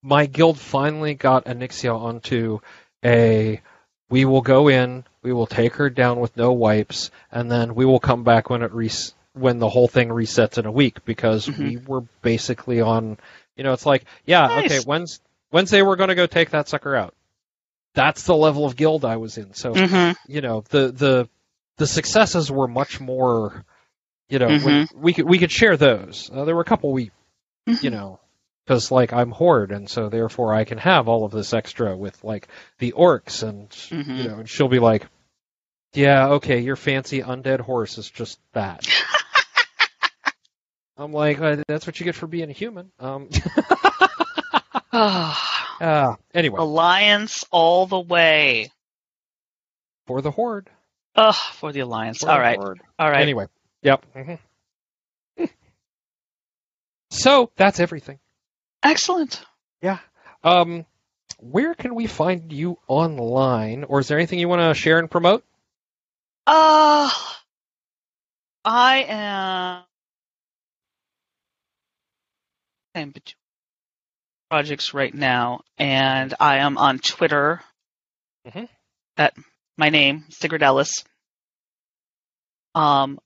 My 0.01 0.25
guild 0.25 0.59
finally 0.59 1.13
got 1.13 1.45
Onyxia 1.45 1.95
onto 1.95 2.59
a. 3.05 3.61
We 4.09 4.25
will 4.25 4.41
go 4.41 4.67
in. 4.67 5.03
We 5.21 5.31
will 5.33 5.45
take 5.45 5.75
her 5.75 5.89
down 5.89 6.19
with 6.19 6.35
no 6.35 6.51
wipes, 6.51 7.11
and 7.31 7.51
then 7.51 7.75
we 7.75 7.85
will 7.85 7.99
come 7.99 8.23
back 8.23 8.49
when 8.49 8.63
it 8.63 8.73
res- 8.73 9.13
when 9.33 9.59
the 9.59 9.69
whole 9.69 9.87
thing 9.87 10.09
resets 10.09 10.57
in 10.57 10.65
a 10.65 10.71
week 10.71 11.05
because 11.05 11.45
mm-hmm. 11.45 11.63
we 11.63 11.77
were 11.77 12.01
basically 12.21 12.81
on. 12.81 13.17
You 13.55 13.63
know, 13.63 13.73
it's 13.73 13.85
like, 13.85 14.05
yeah, 14.25 14.47
nice. 14.47 14.65
okay, 14.65 14.79
Wednesday, 14.87 15.23
Wednesday 15.51 15.81
we're 15.81 15.97
going 15.97 16.09
to 16.09 16.15
go 16.15 16.25
take 16.25 16.51
that 16.51 16.69
sucker 16.69 16.95
out. 16.95 17.13
That's 17.93 18.23
the 18.23 18.35
level 18.35 18.65
of 18.65 18.75
guild 18.75 19.03
I 19.03 19.17
was 19.17 19.37
in. 19.37 19.53
So, 19.53 19.73
mm-hmm. 19.73 20.31
you 20.31 20.41
know, 20.41 20.63
the 20.69 20.91
the 20.91 21.29
the 21.77 21.87
successes 21.87 22.49
were 22.49 22.67
much 22.67 22.99
more 22.99 23.65
you 24.29 24.39
know, 24.39 24.47
mm-hmm. 24.47 25.01
we 25.01 25.13
could 25.13 25.27
we 25.27 25.39
could 25.39 25.51
share 25.51 25.75
those. 25.75 26.29
Uh, 26.31 26.45
there 26.45 26.55
were 26.55 26.61
a 26.61 26.65
couple 26.65 26.93
we, 26.93 27.11
mm-hmm. 27.67 27.83
you 27.83 27.89
know, 27.89 28.19
because 28.65 28.91
like 28.91 29.11
I'm 29.11 29.31
horde, 29.31 29.71
and 29.71 29.89
so 29.89 30.09
therefore 30.09 30.53
I 30.53 30.63
can 30.63 30.77
have 30.77 31.07
all 31.07 31.25
of 31.25 31.31
this 31.31 31.53
extra 31.53 31.97
with 31.97 32.23
like 32.23 32.47
the 32.77 32.91
orcs, 32.91 33.41
and 33.41 33.69
mm-hmm. 33.69 34.15
you 34.15 34.27
know, 34.27 34.39
and 34.39 34.49
she'll 34.49 34.67
be 34.67 34.79
like, 34.79 35.07
"Yeah, 35.93 36.33
okay, 36.33 36.59
your 36.59 36.75
fancy 36.75 37.21
undead 37.21 37.59
horse 37.59 37.97
is 37.97 38.09
just 38.09 38.39
that." 38.53 38.87
I'm 40.97 41.13
like, 41.13 41.39
uh, 41.39 41.63
that's 41.67 41.87
what 41.87 41.99
you 41.99 42.03
get 42.03 42.15
for 42.15 42.27
being 42.27 42.49
a 42.49 42.53
human. 42.53 42.91
Um, 42.99 43.29
uh, 44.91 46.15
anyway, 46.33 46.59
alliance 46.59 47.45
all 47.51 47.87
the 47.87 47.99
way 47.99 48.69
for 50.05 50.21
the 50.21 50.29
horde. 50.29 50.69
Ugh, 51.15 51.35
for 51.53 51.71
the 51.71 51.79
alliance. 51.79 52.19
For 52.19 52.29
all 52.29 52.35
the 52.35 52.41
right, 52.41 52.57
horde. 52.57 52.81
all 52.99 53.09
right. 53.09 53.21
Anyway, 53.21 53.47
Yep. 53.83 54.05
Mm-hmm. 54.15 55.45
so 57.09 57.51
that's 57.55 57.79
everything. 57.79 58.19
Excellent. 58.83 59.43
Yeah. 59.81 59.99
Um, 60.43 60.85
where 61.39 61.73
can 61.73 61.95
we 61.95 62.07
find 62.07 62.51
you 62.51 62.77
online, 62.87 63.85
or 63.85 63.99
is 63.99 64.07
there 64.07 64.17
anything 64.17 64.39
you 64.39 64.49
want 64.49 64.61
to 64.61 64.73
share 64.73 64.99
and 64.99 65.09
promote? 65.09 65.43
Uh, 66.45 67.09
I 68.65 69.05
am. 69.07 69.83
I'm 72.95 73.11
between 73.11 73.35
projects 74.49 74.93
right 74.93 75.13
now, 75.13 75.61
and 75.77 76.33
I 76.39 76.57
am 76.57 76.77
on 76.77 76.99
Twitter. 76.99 77.61
Mm-hmm. 78.47 78.65
At 79.17 79.33
my 79.77 79.89
name, 79.89 80.25
Sigrid 80.29 80.63
Ellis. 80.63 81.03
Um, 82.75 83.19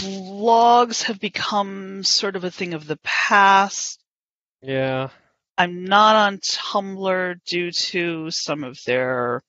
blogs 0.00 1.04
have 1.04 1.20
become 1.20 2.02
sort 2.04 2.36
of 2.36 2.44
a 2.44 2.50
thing 2.50 2.74
of 2.74 2.86
the 2.86 2.98
past. 3.02 3.98
Yeah. 4.62 5.08
I'm 5.56 5.84
not 5.84 6.16
on 6.16 6.38
Tumblr 6.38 7.34
due 7.46 7.70
to 7.70 8.30
some 8.30 8.64
of 8.64 8.78
their 8.86 9.42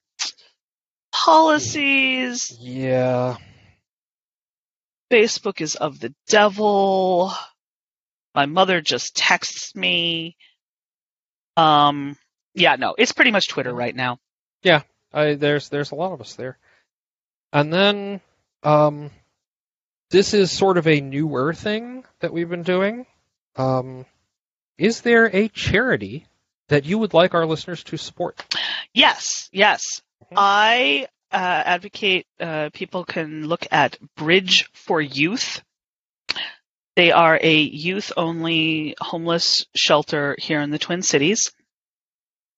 policies. 1.11 2.55
Yeah. 2.59 3.37
Facebook 5.11 5.61
is 5.61 5.75
of 5.75 5.99
the 5.99 6.13
devil. 6.27 7.33
My 8.33 8.45
mother 8.45 8.81
just 8.81 9.15
texts 9.15 9.75
me. 9.75 10.37
Um, 11.57 12.17
yeah, 12.53 12.75
no, 12.75 12.95
it's 12.97 13.11
pretty 13.11 13.31
much 13.31 13.49
Twitter 13.49 13.73
right 13.73 13.95
now. 13.95 14.17
Yeah, 14.63 14.83
I, 15.13 15.35
there's 15.35 15.69
there's 15.69 15.91
a 15.91 15.95
lot 15.95 16.13
of 16.13 16.21
us 16.21 16.35
there. 16.35 16.57
And 17.51 17.73
then 17.73 18.21
um, 18.63 19.11
this 20.11 20.33
is 20.33 20.51
sort 20.51 20.77
of 20.77 20.87
a 20.87 21.01
newer 21.01 21.53
thing 21.53 22.03
that 22.19 22.33
we've 22.33 22.49
been 22.49 22.63
doing. 22.63 23.05
Um, 23.55 24.05
is 24.77 25.01
there 25.01 25.25
a 25.35 25.47
charity 25.47 26.27
that 26.67 26.85
you 26.85 26.97
would 26.99 27.13
like 27.13 27.33
our 27.33 27.45
listeners 27.45 27.83
to 27.85 27.97
support? 27.97 28.43
Yes, 28.93 29.49
yes. 29.51 30.01
Mm-hmm. 30.25 30.35
I 30.37 31.07
uh, 31.31 31.63
advocate 31.65 32.27
uh, 32.39 32.69
people 32.73 33.05
can 33.05 33.47
look 33.47 33.65
at 33.71 33.97
Bridge 34.17 34.69
for 34.73 35.01
Youth. 35.01 35.61
They 36.97 37.11
are 37.11 37.39
a 37.41 37.57
youth 37.61 38.11
only 38.17 38.95
homeless 38.99 39.65
shelter 39.75 40.35
here 40.39 40.61
in 40.61 40.71
the 40.71 40.79
Twin 40.79 41.01
Cities, 41.01 41.51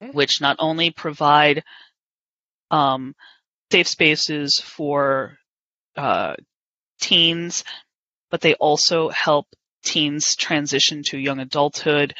mm-hmm. 0.02 0.16
which 0.16 0.42
not 0.42 0.58
only 0.60 0.90
provide 0.90 1.64
um, 2.72 3.14
safe 3.72 3.88
spaces 3.88 4.60
for 4.64 5.38
uh, 5.96 6.36
teens, 7.04 7.64
but 8.32 8.42
they 8.42 8.54
also 8.56 9.10
help 9.10 9.48
teens 9.84 10.36
transition 10.36 11.04
to 11.04 11.18
young 11.18 11.40
adulthood 11.40 12.14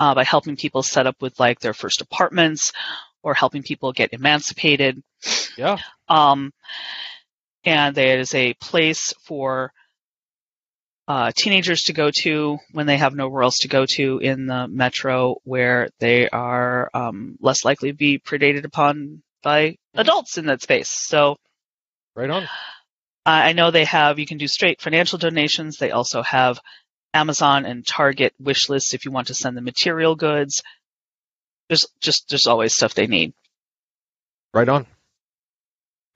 uh, 0.00 0.14
by 0.14 0.24
helping 0.24 0.56
people 0.56 0.82
set 0.82 1.06
up 1.06 1.16
with 1.20 1.38
like 1.38 1.60
their 1.60 1.72
first 1.72 2.00
apartments 2.00 2.72
or 3.22 3.34
helping 3.34 3.62
people 3.62 3.92
get 3.92 4.12
emancipated. 4.12 5.00
Yeah. 5.56 5.78
Um, 6.08 6.52
and 7.64 7.94
there 7.94 8.18
is 8.18 8.34
a 8.34 8.54
place 8.54 9.14
for 9.24 9.72
uh, 11.06 11.30
teenagers 11.36 11.82
to 11.82 11.92
go 11.92 12.10
to 12.22 12.58
when 12.72 12.86
they 12.86 12.96
have 12.96 13.14
nowhere 13.14 13.42
else 13.42 13.58
to 13.58 13.68
go 13.68 13.86
to 13.86 14.18
in 14.18 14.46
the 14.46 14.66
metro 14.66 15.36
where 15.44 15.90
they 16.00 16.28
are 16.28 16.90
um, 16.94 17.36
less 17.40 17.64
likely 17.64 17.90
to 17.90 17.96
be 17.96 18.18
predated 18.18 18.64
upon 18.64 19.22
by 19.42 19.70
mm-hmm. 19.70 20.00
adults 20.00 20.38
in 20.38 20.46
that 20.46 20.62
space. 20.62 20.88
So, 20.88 21.36
right 22.16 22.30
on. 22.30 22.48
I 23.24 23.52
know 23.52 23.70
they 23.70 23.84
have, 23.84 24.18
you 24.18 24.26
can 24.26 24.38
do 24.38 24.48
straight 24.48 24.80
financial 24.80 25.18
donations. 25.18 25.76
They 25.76 25.92
also 25.92 26.22
have 26.22 26.58
Amazon 27.14 27.66
and 27.66 27.86
Target 27.86 28.34
wish 28.40 28.68
lists 28.68 28.94
if 28.94 29.04
you 29.04 29.12
want 29.12 29.28
to 29.28 29.34
send 29.34 29.56
them 29.56 29.64
material 29.64 30.16
goods. 30.16 30.62
There's 31.68 31.86
just, 32.00 32.28
there's 32.30 32.46
always 32.46 32.74
stuff 32.74 32.94
they 32.94 33.06
need. 33.06 33.32
Right 34.52 34.68
on. 34.68 34.86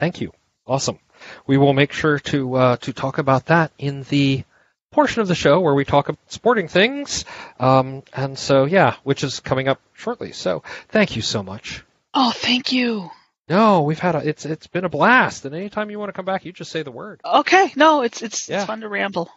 Thank 0.00 0.20
you. 0.20 0.32
Awesome. 0.66 0.98
We 1.46 1.56
will 1.56 1.72
make 1.72 1.92
sure 1.92 2.18
to, 2.18 2.54
uh, 2.54 2.76
to 2.78 2.92
talk 2.92 3.18
about 3.18 3.46
that 3.46 3.72
in 3.78 4.02
the 4.04 4.44
portion 4.90 5.22
of 5.22 5.28
the 5.28 5.34
show 5.34 5.60
where 5.60 5.74
we 5.74 5.84
talk 5.84 6.08
about 6.08 6.32
sporting 6.32 6.68
things. 6.68 7.24
Um, 7.60 8.02
and 8.12 8.38
so, 8.38 8.64
yeah, 8.64 8.96
which 9.04 9.22
is 9.22 9.40
coming 9.40 9.68
up 9.68 9.80
shortly. 9.94 10.32
So 10.32 10.62
thank 10.88 11.16
you 11.16 11.22
so 11.22 11.42
much. 11.42 11.84
Oh, 12.12 12.32
thank 12.32 12.72
you. 12.72 13.10
No, 13.48 13.82
we've 13.82 13.98
had 13.98 14.16
a, 14.16 14.28
it's, 14.28 14.44
it's 14.44 14.66
been 14.66 14.84
a 14.84 14.88
blast. 14.88 15.44
And 15.44 15.54
anytime 15.54 15.90
you 15.90 15.98
want 15.98 16.08
to 16.08 16.12
come 16.12 16.24
back, 16.24 16.44
you 16.44 16.52
just 16.52 16.72
say 16.72 16.82
the 16.82 16.90
word. 16.90 17.20
Okay. 17.24 17.72
No, 17.76 18.02
it's, 18.02 18.22
it's, 18.22 18.48
yeah. 18.48 18.58
it's 18.58 18.66
fun 18.66 18.80
to 18.80 18.88
ramble. 18.88 19.30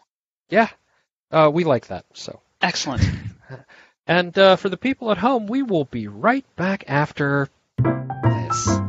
Yeah. 0.50 0.70
Uh, 1.32 1.52
we 1.54 1.64
like 1.64 1.88
that. 1.88 2.06
So 2.14 2.42
excellent. 2.62 3.04
and, 4.08 4.38
uh, 4.38 4.56
for 4.56 4.70
the 4.70 4.78
people 4.78 5.12
at 5.12 5.18
home, 5.18 5.48
we 5.48 5.62
will 5.62 5.86
be 5.86 6.08
right 6.08 6.46
back 6.56 6.86
after 6.88 7.50
this. 7.78 8.89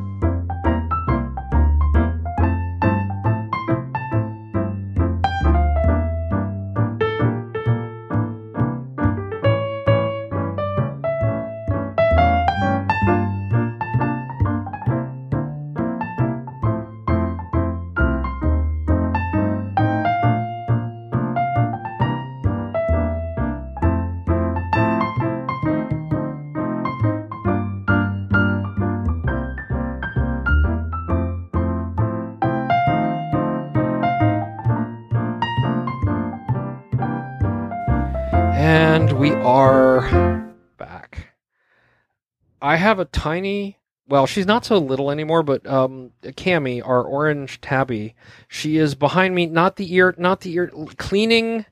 Have 42.80 42.98
a 42.98 43.04
tiny. 43.04 43.78
Well, 44.08 44.26
she's 44.26 44.46
not 44.46 44.64
so 44.64 44.78
little 44.78 45.10
anymore, 45.10 45.44
but 45.44 45.64
um, 45.68 46.10
Cammy, 46.22 46.84
our 46.84 47.02
orange 47.04 47.60
tabby, 47.60 48.16
she 48.48 48.76
is 48.76 48.96
behind 48.96 49.36
me. 49.36 49.46
Not 49.46 49.76
the 49.76 49.94
ear, 49.94 50.14
not 50.18 50.40
the 50.40 50.52
ear, 50.54 50.72
cleaning 50.96 51.64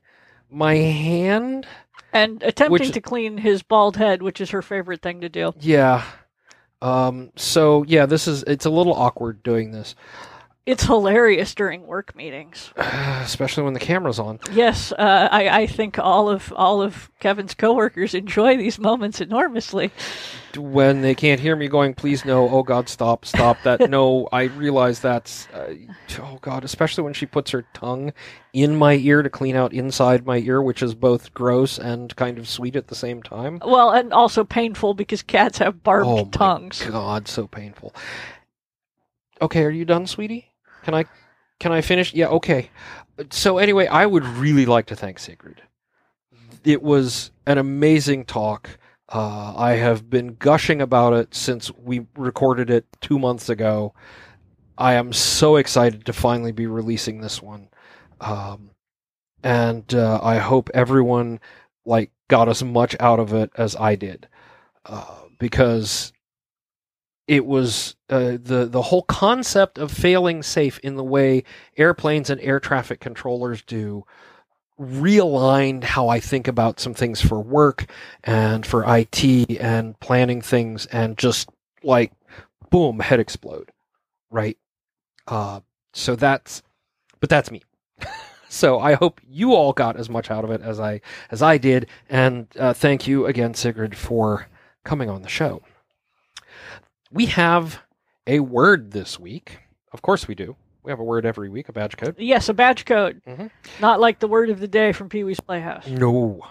my 0.49 0.75
hand 0.75 1.67
and 2.13 2.41
attempting 2.43 2.71
which, 2.71 2.91
to 2.91 3.01
clean 3.01 3.37
his 3.37 3.61
bald 3.61 3.97
head, 3.97 4.21
which 4.21 4.41
is 4.41 4.49
her 4.51 4.61
favorite 4.61 5.01
thing 5.01 5.21
to 5.21 5.29
do. 5.29 5.53
Yeah. 5.59 6.03
Um. 6.81 7.31
So 7.35 7.83
yeah, 7.87 8.05
this 8.05 8.27
is 8.27 8.43
it's 8.43 8.65
a 8.65 8.69
little 8.69 8.93
awkward 8.93 9.43
doing 9.43 9.71
this. 9.71 9.95
It's 10.69 10.83
hilarious 10.83 11.55
during 11.55 11.87
work 11.87 12.15
meetings, 12.15 12.71
especially 12.77 13.63
when 13.63 13.73
the 13.73 13.79
camera's 13.79 14.19
on. 14.19 14.39
Yes, 14.51 14.91
uh, 14.91 15.27
I, 15.31 15.61
I 15.61 15.65
think 15.65 15.97
all 15.97 16.29
of 16.29 16.53
all 16.55 16.83
of 16.83 17.09
Kevin's 17.19 17.55
coworkers 17.55 18.13
enjoy 18.13 18.55
these 18.55 18.77
moments 18.77 19.19
enormously. 19.19 19.89
When 20.55 21.01
they 21.01 21.15
can't 21.15 21.41
hear 21.41 21.55
me 21.55 21.69
going, 21.69 21.95
please 21.95 22.23
no, 22.23 22.47
oh 22.47 22.61
God, 22.61 22.87
stop, 22.87 23.25
stop 23.25 23.57
that. 23.63 23.89
no, 23.89 24.29
I 24.31 24.43
realize 24.43 24.99
that's, 24.99 25.47
uh, 25.55 25.73
oh 26.19 26.37
God, 26.39 26.63
especially 26.63 27.03
when 27.03 27.13
she 27.13 27.25
puts 27.25 27.49
her 27.49 27.65
tongue 27.73 28.13
in 28.53 28.75
my 28.75 28.93
ear 28.93 29.23
to 29.23 29.29
clean 29.31 29.55
out 29.55 29.73
inside 29.73 30.27
my 30.27 30.37
ear, 30.37 30.61
which 30.61 30.83
is 30.83 30.93
both 30.93 31.33
gross 31.33 31.79
and 31.79 32.15
kind 32.15 32.37
of 32.37 32.47
sweet 32.47 32.75
at 32.75 32.89
the 32.89 32.95
same 32.95 33.23
time. 33.23 33.59
Well, 33.65 33.89
and 33.89 34.13
also 34.13 34.43
painful 34.43 34.93
because 34.93 35.23
cats 35.23 35.57
have 35.57 35.81
barbed 35.81 36.07
oh 36.07 36.25
tongues. 36.25 36.85
God, 36.85 37.27
so 37.27 37.47
painful. 37.47 37.95
Okay, 39.41 39.63
are 39.63 39.71
you 39.71 39.83
done, 39.83 40.05
sweetie? 40.05 40.48
Can 40.83 40.93
I 40.93 41.05
can 41.59 41.71
I 41.71 41.81
finish? 41.81 42.13
Yeah, 42.13 42.27
okay. 42.27 42.69
So 43.31 43.57
anyway, 43.57 43.87
I 43.87 44.05
would 44.05 44.25
really 44.25 44.65
like 44.65 44.85
to 44.87 44.95
thank 44.95 45.19
Sigrid. 45.19 45.61
It 46.63 46.81
was 46.81 47.31
an 47.45 47.57
amazing 47.57 48.25
talk. 48.25 48.69
Uh, 49.09 49.53
I 49.55 49.71
have 49.71 50.09
been 50.09 50.35
gushing 50.35 50.81
about 50.81 51.13
it 51.13 51.33
since 51.33 51.71
we 51.71 52.05
recorded 52.15 52.69
it 52.69 52.85
two 53.01 53.19
months 53.19 53.49
ago. 53.49 53.93
I 54.77 54.93
am 54.93 55.11
so 55.11 55.57
excited 55.57 56.05
to 56.05 56.13
finally 56.13 56.51
be 56.53 56.67
releasing 56.67 57.19
this 57.19 57.41
one, 57.41 57.67
um, 58.21 58.71
and 59.43 59.93
uh, 59.93 60.19
I 60.23 60.37
hope 60.37 60.69
everyone 60.73 61.41
like 61.85 62.11
got 62.29 62.47
as 62.47 62.63
much 62.63 62.95
out 62.99 63.19
of 63.19 63.33
it 63.33 63.51
as 63.55 63.75
I 63.75 63.95
did, 63.95 64.29
uh, 64.85 65.23
because 65.37 66.13
it 67.29 67.45
was 67.45 67.95
uh, 68.09 68.37
the 68.41 68.67
the 68.69 68.81
whole 68.81 69.03
concept 69.03 69.77
of 69.77 69.91
failing 69.91 70.43
safe 70.43 70.79
in 70.79 70.95
the 70.95 71.03
way 71.03 71.43
airplanes 71.77 72.29
and 72.29 72.41
air 72.41 72.59
traffic 72.59 72.99
controllers 72.99 73.61
do 73.61 74.05
realigned 74.79 75.83
how 75.83 76.07
I 76.09 76.19
think 76.19 76.47
about 76.47 76.79
some 76.79 76.93
things 76.93 77.21
for 77.21 77.39
work 77.39 77.85
and 78.23 78.65
for 78.65 78.83
IT 78.87 79.23
and 79.59 79.99
planning 79.99 80.41
things 80.41 80.85
and 80.87 81.17
just 81.17 81.49
like 81.83 82.11
boom 82.71 82.99
head 82.99 83.19
explode 83.19 83.71
right? 84.31 84.57
Uh, 85.27 85.61
so 85.93 86.15
that's 86.15 86.63
but 87.19 87.29
that's 87.29 87.51
me. 87.51 87.63
So 88.51 88.79
I 88.79 88.95
hope 88.95 89.21
you 89.29 89.53
all 89.53 89.73
got 89.73 89.95
as 89.95 90.09
much 90.09 90.31
out 90.31 90.43
of 90.43 90.49
it 90.49 90.61
as 90.61 90.79
I 90.79 91.01
as 91.29 91.43
I 91.43 91.59
did. 91.59 91.87
And 92.09 92.47
uh, 92.57 92.73
thank 92.73 93.05
you 93.05 93.27
again 93.27 93.53
Sigrid 93.53 93.95
for 93.95 94.47
coming 94.83 95.07
on 95.07 95.21
the 95.21 95.29
show 95.29 95.61
we 97.11 97.27
have 97.27 97.79
a 98.27 98.39
word 98.39 98.91
this 98.91 99.19
week. 99.19 99.59
Of 99.91 100.01
course, 100.01 100.27
we 100.27 100.35
do. 100.35 100.55
We 100.83 100.91
have 100.91 100.99
a 100.99 101.03
word 101.03 101.25
every 101.25 101.49
week, 101.49 101.69
a 101.69 101.73
badge 101.73 101.97
code. 101.97 102.15
Yes, 102.17 102.49
a 102.49 102.53
badge 102.53 102.85
code. 102.85 103.21
Mm-hmm. 103.27 103.47
Not 103.79 103.99
like 103.99 104.19
the 104.19 104.27
word 104.27 104.49
of 104.49 104.59
the 104.59 104.67
day 104.67 104.91
from 104.91 105.09
Pee 105.09 105.23
Wee's 105.23 105.39
Playhouse. 105.39 105.87
No. 105.87 106.41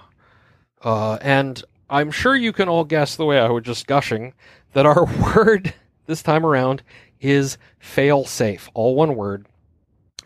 Uh, 0.83 1.19
and 1.23 1.63
I'm 1.89 2.11
sure 2.11 2.37
you 2.37 2.53
can 2.53 2.69
all 2.69 2.85
guess 2.85 3.17
the 3.17 3.25
way 3.25 3.39
I 3.39 3.49
was 3.49 3.65
just 3.65 3.87
gushing 3.87 4.35
that 4.75 4.87
our 4.87 5.05
word 5.37 5.73
this 6.07 6.23
time 6.23 6.45
around 6.45 6.83
is 7.21 7.59
fail 7.79 8.25
safe. 8.25 8.69
All 8.75 8.95
one 8.95 9.17
word. 9.17 9.47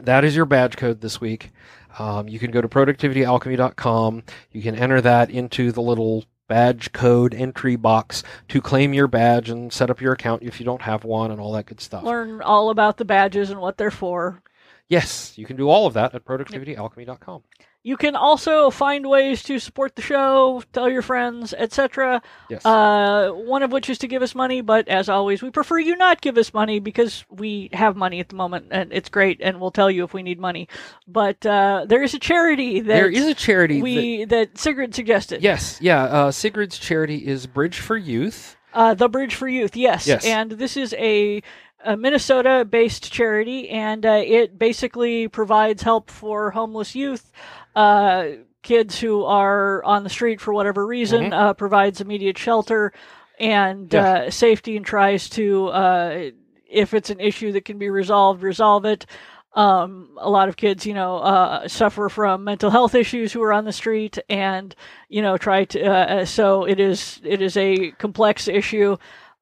That 0.01 0.25
is 0.25 0.35
your 0.35 0.47
badge 0.47 0.77
code 0.77 1.01
this 1.01 1.21
week. 1.21 1.51
Um, 1.99 2.29
you 2.29 2.39
can 2.39 2.51
go 2.51 2.61
to 2.61 2.69
productivityalchemy.com. 2.69 4.23
You 4.51 4.63
can 4.63 4.75
enter 4.75 5.01
that 5.03 5.31
into 5.31 5.73
the 5.73 5.83
little 5.83 6.25
badge 6.53 6.93
code 6.93 7.33
entry 7.33 7.77
box 7.77 8.23
to 8.47 8.61
claim 8.61 8.93
your 8.93 9.07
badge 9.07 9.49
and 9.49 9.73
set 9.73 9.89
up 9.89 10.03
your 10.03 10.13
account 10.13 10.43
if 10.43 10.61
you 10.61 10.67
don't 10.67 10.83
have 10.83 11.03
one 11.03 11.31
and 11.31 11.41
all 11.41 11.53
that 11.53 11.65
good 11.65 11.81
stuff. 11.81 12.05
Learn 12.05 12.43
all 12.43 12.69
about 12.69 12.99
the 12.99 13.07
badges 13.07 13.49
and 13.49 13.59
what 13.59 13.79
they're 13.79 13.91
for. 13.91 14.43
Yes, 14.87 15.33
you 15.39 15.47
can 15.47 15.57
do 15.57 15.71
all 15.71 15.87
of 15.87 15.95
that 15.95 16.15
at 16.15 16.27
productivityalchemy.com. 16.27 17.43
You 17.85 17.97
can 17.97 18.15
also 18.15 18.71
find 18.71 19.09
ways 19.09 19.43
to 19.45 19.59
support 19.59 19.97
the 19.97 20.03
show, 20.03 20.63
tell 20.73 20.89
your 20.89 21.03
friends, 21.03 21.53
etc. 21.53 22.23
Yes. 22.49 22.65
Uh, 22.65 23.33
one 23.33 23.65
of 23.65 23.73
which 23.73 23.91
is 23.91 23.99
to 23.99 24.07
give 24.07 24.23
us 24.23 24.37
money, 24.37 24.61
but 24.61 24.87
as 24.87 25.09
always, 25.09 25.43
we 25.43 25.51
prefer 25.51 25.81
you 25.81 25.97
not 25.97 26.21
give 26.21 26.39
us 26.39 26.55
money 26.55 26.79
because 26.79 27.25
we 27.29 27.71
have 27.73 27.97
money 27.97 28.21
at 28.21 28.29
the 28.29 28.37
moment, 28.37 28.67
and 28.71 28.93
it's 28.93 29.09
great, 29.09 29.41
and 29.43 29.61
we'll 29.61 29.73
tell 29.73 29.91
you 29.91 30.05
if 30.05 30.15
we 30.15 30.23
need 30.23 30.39
money. 30.39 30.69
But 31.09 31.45
uh, 31.45 31.87
there 31.89 32.05
is 32.05 32.15
a 32.15 32.21
charity 32.21 32.79
that 32.79 32.87
there 32.87 33.11
is 33.11 33.27
a 33.27 33.35
charity 33.35 33.83
we 33.83 34.27
that, 34.27 34.53
that 34.53 34.59
Sigrid 34.59 34.95
suggested. 34.95 35.43
Yes, 35.43 35.79
yeah. 35.81 36.05
Uh, 36.05 36.31
Sigrid's 36.31 36.79
charity 36.79 37.27
is 37.27 37.49
Bridge 37.49 37.81
for 37.81 37.97
Youth. 37.97 38.57
Uh, 38.73 38.95
the 38.95 39.09
Bridge 39.09 39.35
for 39.35 39.49
Youth, 39.49 39.75
yes. 39.75 40.07
yes. 40.07 40.25
And 40.25 40.53
this 40.53 40.77
is 40.77 40.95
a 40.95 41.43
a 41.85 41.97
Minnesota 41.97 42.65
based 42.65 43.13
charity, 43.13 43.69
and 43.69 44.07
uh, 44.07 44.23
it 44.25 44.57
basically 44.57 45.27
provides 45.27 45.83
help 45.83 46.11
for 46.11 46.53
homeless 46.53 46.95
youth 46.95 47.33
uh, 47.75 48.25
kids 48.63 48.99
who 49.01 49.25
are 49.25 49.83
on 49.85 50.05
the 50.05 50.11
street 50.11 50.41
for 50.41 50.53
whatever 50.55 50.87
reason, 50.87 51.25
mm-hmm. 51.25 51.33
uh, 51.33 51.53
provides 51.55 52.01
immediate 52.01 52.39
shelter 52.39 52.93
and 53.39 53.93
yeah. 53.93 54.13
uh, 54.13 54.31
safety 54.31 54.77
and 54.77 54.87
tries 54.87 55.29
to, 55.31 55.67
uh, 55.69 56.31
if 56.71 56.95
it's 56.95 57.11
an 57.11 57.21
issue 57.21 57.53
that 57.53 57.65
can 57.65 57.79
be 57.79 57.91
resolved, 57.91 58.43
resolve 58.43 58.85
it. 58.85 59.07
Um, 59.55 60.17
a 60.19 60.31
lot 60.31 60.49
of 60.49 60.57
kids, 60.57 60.87
you 60.87 60.95
know, 60.95 61.19
uh, 61.19 61.69
suffer 61.69 62.09
from 62.09 62.45
mental 62.45 62.71
health 62.71 62.95
issues 62.95 63.33
who 63.33 63.43
are 63.43 63.53
on 63.53 63.67
the 63.67 63.73
street, 63.73 64.19
and 64.31 64.75
you 65.11 65.21
know, 65.21 65.37
try 65.37 65.67
to. 65.67 65.85
Uh, 65.85 66.25
so 66.25 66.65
it 66.65 66.81
is 66.81 67.21
it 67.23 67.43
is 67.43 67.59
a 67.59 67.91
complex 67.93 68.49
issue. 68.49 68.97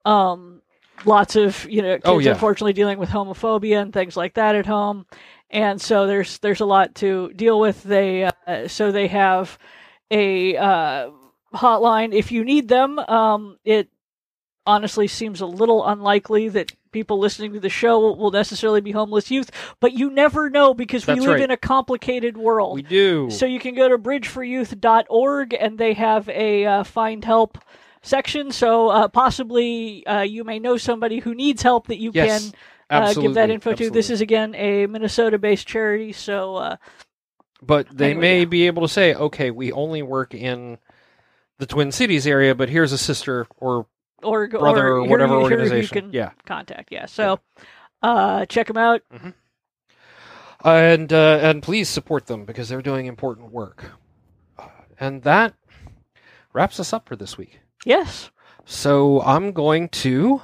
Um, 0.04 0.62
lots 1.04 1.36
of 1.36 1.64
you 1.70 1.82
know 1.82 1.94
kids 1.94 2.06
Oh, 2.06 2.18
yeah. 2.18 2.32
unfortunately 2.32 2.72
dealing 2.72 2.98
with 2.98 3.10
homophobia 3.10 3.80
and 3.80 3.92
things 3.92 4.16
like 4.16 4.34
that 4.34 4.56
at 4.56 4.66
home 4.66 5.06
and 5.50 5.80
so 5.80 6.06
there's 6.06 6.38
there's 6.38 6.60
a 6.60 6.66
lot 6.66 6.94
to 6.94 7.32
deal 7.34 7.58
with 7.58 7.82
they 7.82 8.30
uh, 8.46 8.68
so 8.68 8.92
they 8.92 9.08
have 9.08 9.58
a 10.10 10.56
uh, 10.56 11.10
hotline 11.54 12.14
if 12.14 12.32
you 12.32 12.44
need 12.44 12.68
them 12.68 12.98
um, 12.98 13.58
it 13.64 13.88
honestly 14.66 15.06
seems 15.06 15.40
a 15.40 15.46
little 15.46 15.86
unlikely 15.86 16.48
that 16.48 16.72
people 16.92 17.18
listening 17.18 17.52
to 17.52 17.60
the 17.60 17.68
show 17.68 18.12
will, 18.12 18.30
necessarily 18.30 18.80
be 18.80 18.92
homeless 18.92 19.30
youth 19.30 19.50
but 19.80 19.92
you 19.92 20.10
never 20.10 20.50
know 20.50 20.74
because 20.74 21.06
we 21.06 21.14
That's 21.14 21.26
live 21.26 21.34
right. 21.36 21.42
in 21.42 21.50
a 21.50 21.56
complicated 21.56 22.36
world 22.36 22.74
We 22.74 22.82
do. 22.82 23.30
so 23.30 23.46
you 23.46 23.58
can 23.58 23.74
go 23.74 23.88
to 23.88 23.98
bridgeforyouth.org 23.98 25.54
and 25.58 25.78
they 25.78 25.94
have 25.94 26.28
a 26.28 26.66
uh, 26.66 26.84
find 26.84 27.24
help 27.24 27.58
section. 28.02 28.50
So 28.50 28.88
uh, 28.88 29.08
possibly 29.08 30.06
uh, 30.06 30.22
you 30.22 30.44
may 30.44 30.58
know 30.58 30.76
somebody 30.76 31.18
who 31.18 31.34
needs 31.34 31.62
help 31.62 31.88
that 31.88 31.98
you 31.98 32.10
yes. 32.14 32.50
can 32.50 32.52
uh, 32.90 33.12
give 33.14 33.34
that 33.34 33.50
absolutely, 33.50 33.54
info 33.54 33.74
to. 33.74 33.90
This 33.90 34.10
is 34.10 34.20
again 34.20 34.54
a 34.54 34.86
Minnesota-based 34.86 35.66
charity, 35.66 36.12
so 36.12 36.56
uh, 36.56 36.76
But 37.62 37.88
they 37.96 38.10
Anyway, 38.10 38.20
may 38.20 38.38
yeah. 38.40 38.44
be 38.46 38.66
able 38.66 38.82
to 38.82 38.88
say, 38.88 39.14
okay, 39.14 39.50
we 39.50 39.70
only 39.72 40.02
work 40.02 40.34
in 40.34 40.78
the 41.58 41.66
Twin 41.66 41.92
Cities 41.92 42.26
area, 42.26 42.54
but 42.54 42.68
here's 42.68 42.92
a 42.92 42.98
sister 42.98 43.46
or 43.58 43.86
or 44.22 44.48
brother 44.48 44.88
or 44.88 44.96
or, 45.00 45.08
whatever 45.08 45.34
here 45.34 45.42
organization. 45.42 45.96
you 45.96 46.02
can 46.02 46.12
yeah. 46.12 46.30
contact. 46.46 46.90
Yeah, 46.92 47.06
so 47.06 47.40
uh, 48.02 48.44
check 48.46 48.66
them 48.66 48.76
out. 48.76 49.02
and 50.64 51.12
uh, 51.12 51.38
and 51.42 51.62
please 51.62 51.88
support 51.88 52.26
them 52.26 52.44
because 52.44 52.68
they're 52.68 52.82
doing 52.82 53.06
important 53.06 53.52
work. 53.52 53.92
Uh, 54.58 54.66
And 54.98 55.22
that 55.22 55.54
wraps 56.52 56.80
us 56.80 56.92
up 56.92 57.08
for 57.08 57.16
this 57.16 57.38
week. 57.38 57.60
Yes, 57.86 58.30
So 58.66 59.22
I'm 59.22 59.52
going 59.52 59.88
to 59.88 60.42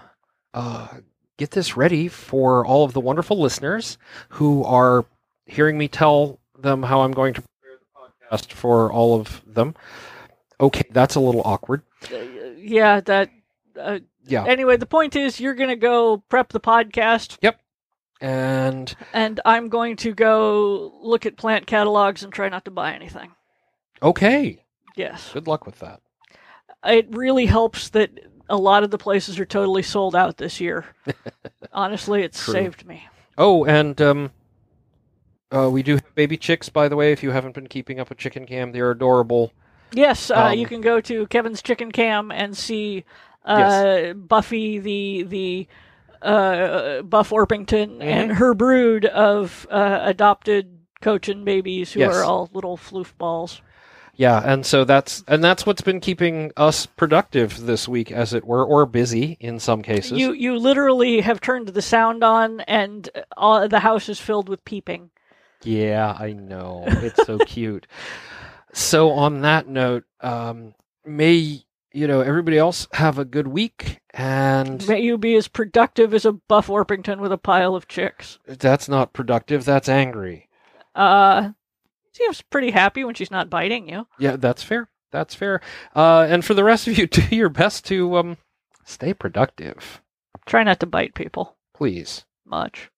uh, 0.55 0.89
get 1.37 1.51
this 1.53 1.77
ready 1.77 2.09
for 2.09 2.65
all 2.67 2.85
of 2.85 2.93
the 2.93 3.01
wonderful 3.01 3.41
listeners 3.41 3.99
who 4.31 4.65
are 4.65 5.05
hearing 5.47 5.77
me 5.79 5.89
tell 5.89 6.39
them 6.59 6.83
how 6.83 7.01
I'm 7.03 7.13
going 7.13 7.35
to 7.35 7.43
prepare 7.43 7.79
the 7.79 8.37
podcast 8.37 8.53
for 8.53 8.93
all 8.93 9.19
of 9.21 9.43
them. 9.47 9.75
Okay, 10.61 10.85
that's 10.91 11.15
a 11.15 11.21
little 11.21 11.43
awkward. 11.45 11.83
Uh, 12.13 12.17
yeah. 12.57 13.01
That. 13.01 13.31
Uh, 13.79 13.99
Yeah, 14.25 14.45
Anyway, 14.47 14.77
the 14.77 14.87
point 14.87 15.15
is, 15.15 15.39
you're 15.39 15.55
going 15.55 15.69
to 15.69 15.77
go 15.77 16.19
prep 16.29 16.49
the 16.49 16.59
podcast, 16.61 17.37
Yep. 17.43 17.61
and 18.21 18.93
and 19.13 19.39
I'm 19.45 19.69
going 19.69 19.97
to 19.97 20.15
go 20.15 20.99
look 21.03 21.27
at 21.27 21.37
plant 21.37 21.67
catalogs 21.67 22.25
and 22.25 22.33
try 22.33 22.49
not 22.49 22.65
to 22.65 22.71
buy 22.71 22.93
anything. 22.95 23.31
okay, 24.03 24.65
Yes. 24.97 25.31
good 25.33 25.47
luck 25.47 25.67
with 25.67 25.79
that. 25.81 26.01
it 26.85 27.07
really 27.15 27.47
helps 27.47 27.91
that 27.91 28.11
a 28.49 28.57
lot 28.57 28.83
of 28.85 28.91
the 28.91 28.99
places 28.99 29.39
are 29.39 29.45
totally 29.47 29.83
sold 29.83 30.15
out 30.17 30.37
this 30.37 30.61
year. 30.61 30.85
Honestly, 31.73 32.23
it's 32.23 32.43
True. 32.43 32.55
saved 32.55 32.87
me. 32.87 33.09
Oh, 33.39 33.65
and 33.65 34.01
um, 34.01 34.31
uh, 35.55 35.69
we 35.71 35.83
do 35.83 35.95
have 35.95 36.15
baby 36.15 36.37
chicks, 36.37 36.69
by 36.69 36.89
the 36.89 36.97
way. 36.97 37.13
If 37.13 37.23
you 37.23 37.31
haven't 37.31 37.55
been 37.55 37.67
keeping 37.69 38.01
up 38.01 38.09
with 38.09 38.19
Chicken 38.19 38.47
Cam, 38.47 38.73
they're 38.73 38.91
adorable. 38.91 39.53
Yes, 39.93 40.31
uh, 40.31 40.47
Um, 40.47 40.59
you 40.59 40.67
can 40.67 40.81
go 40.81 41.01
to 41.01 41.27
Kevin's 41.29 41.63
Chicken 41.63 41.93
Cam 41.93 42.31
and 42.33 42.57
see 42.57 43.05
uh, 43.45 44.13
Buffy, 44.15 44.79
the 44.79 45.23
the 45.23 45.69
uh, 46.23 47.03
Buff 47.03 47.31
Orpington, 47.31 48.01
and 48.03 48.31
Mm-hmm. 48.31 48.39
her 48.39 48.55
brood 48.55 49.05
of 49.07 49.67
uh, 49.71 50.01
adopted 50.03 50.79
Cochin 51.01 51.45
babies 51.45 51.93
who 51.93 52.01
Yes. 52.01 52.13
are 52.15 52.25
all 52.25 52.51
little 52.53 52.77
floof 52.77 53.17
balls. 53.17 53.61
Yeah, 54.17 54.41
and 54.45 54.65
so 54.65 54.85
that's 54.85 55.23
and 55.29 55.45
that's 55.45 55.67
what's 55.67 55.83
been 55.83 56.01
keeping 56.01 56.51
us 56.57 56.87
productive 56.87 57.67
this 57.67 57.87
week, 57.87 58.11
as 58.11 58.33
it 58.33 58.45
were, 58.47 58.65
or 58.65 58.87
busy 58.87 59.37
in 59.41 59.59
some 59.61 59.83
cases. 59.83 60.19
You 60.19 60.33
you 60.33 60.59
literally 60.59 61.21
have 61.21 61.41
turned 61.41 61.69
the 61.69 61.83
sound 61.83 62.25
on, 62.25 62.61
and 62.63 63.09
all, 63.37 63.69
the 63.69 63.81
house 63.81 64.09
is 64.09 64.19
filled 64.19 64.49
with 64.49 64.65
peeping. 64.65 65.11
Yeah, 65.63 66.17
I 66.19 66.33
know. 66.33 66.85
It's 66.87 67.25
so 67.27 67.39
cute. 67.47 67.87
So 68.73 69.11
on 69.11 69.43
that 69.43 69.69
note, 69.69 70.05
um, 70.23 70.75
may 71.05 71.63
you 71.93 72.07
know 72.07 72.21
everybody 72.23 72.57
else 72.57 72.89
have 72.93 73.19
a 73.19 73.25
good 73.27 73.49
week, 73.49 74.01
and 74.15 74.87
May 74.89 75.01
you 75.03 75.19
be 75.19 75.35
as 75.37 75.47
productive 75.47 76.15
as 76.15 76.25
a 76.25 76.33
Buff 76.33 76.69
Orpington 76.69 77.19
with 77.21 77.33
a 77.33 77.39
pile 77.39 77.75
of 77.75 77.87
chicks. 77.87 78.39
that's 78.47 78.89
not 78.89 79.13
productive. 79.13 79.67
That's 79.67 79.91
angry. 79.91 80.49
Uh, 80.95 81.51
seems 82.17 82.43
pretty 82.43 82.71
happy 82.71 83.05
when 83.05 83.15
she's 83.15 83.31
not 83.31 83.51
biting 83.51 83.89
you. 83.89 84.07
Yeah, 84.19 84.37
that's 84.37 84.63
fair. 84.63 84.89
That's 85.13 85.35
fair. 85.35 85.61
Uh, 85.95 86.27
and 86.29 86.45
for 86.45 86.55
the 86.55 86.65
rest 86.65 86.89
of 86.89 86.99
you, 86.99 87.07
do 87.09 87.23
your 87.35 87.49
best 87.49 87.85
to 87.87 88.17
um, 88.17 88.37
stay 88.85 89.15
productive, 89.15 90.01
Try 90.47 90.63
not 90.63 90.79
to 90.81 90.87
bite 90.87 91.15
people 91.15 91.57
please. 91.75 92.25
much. 92.45 92.91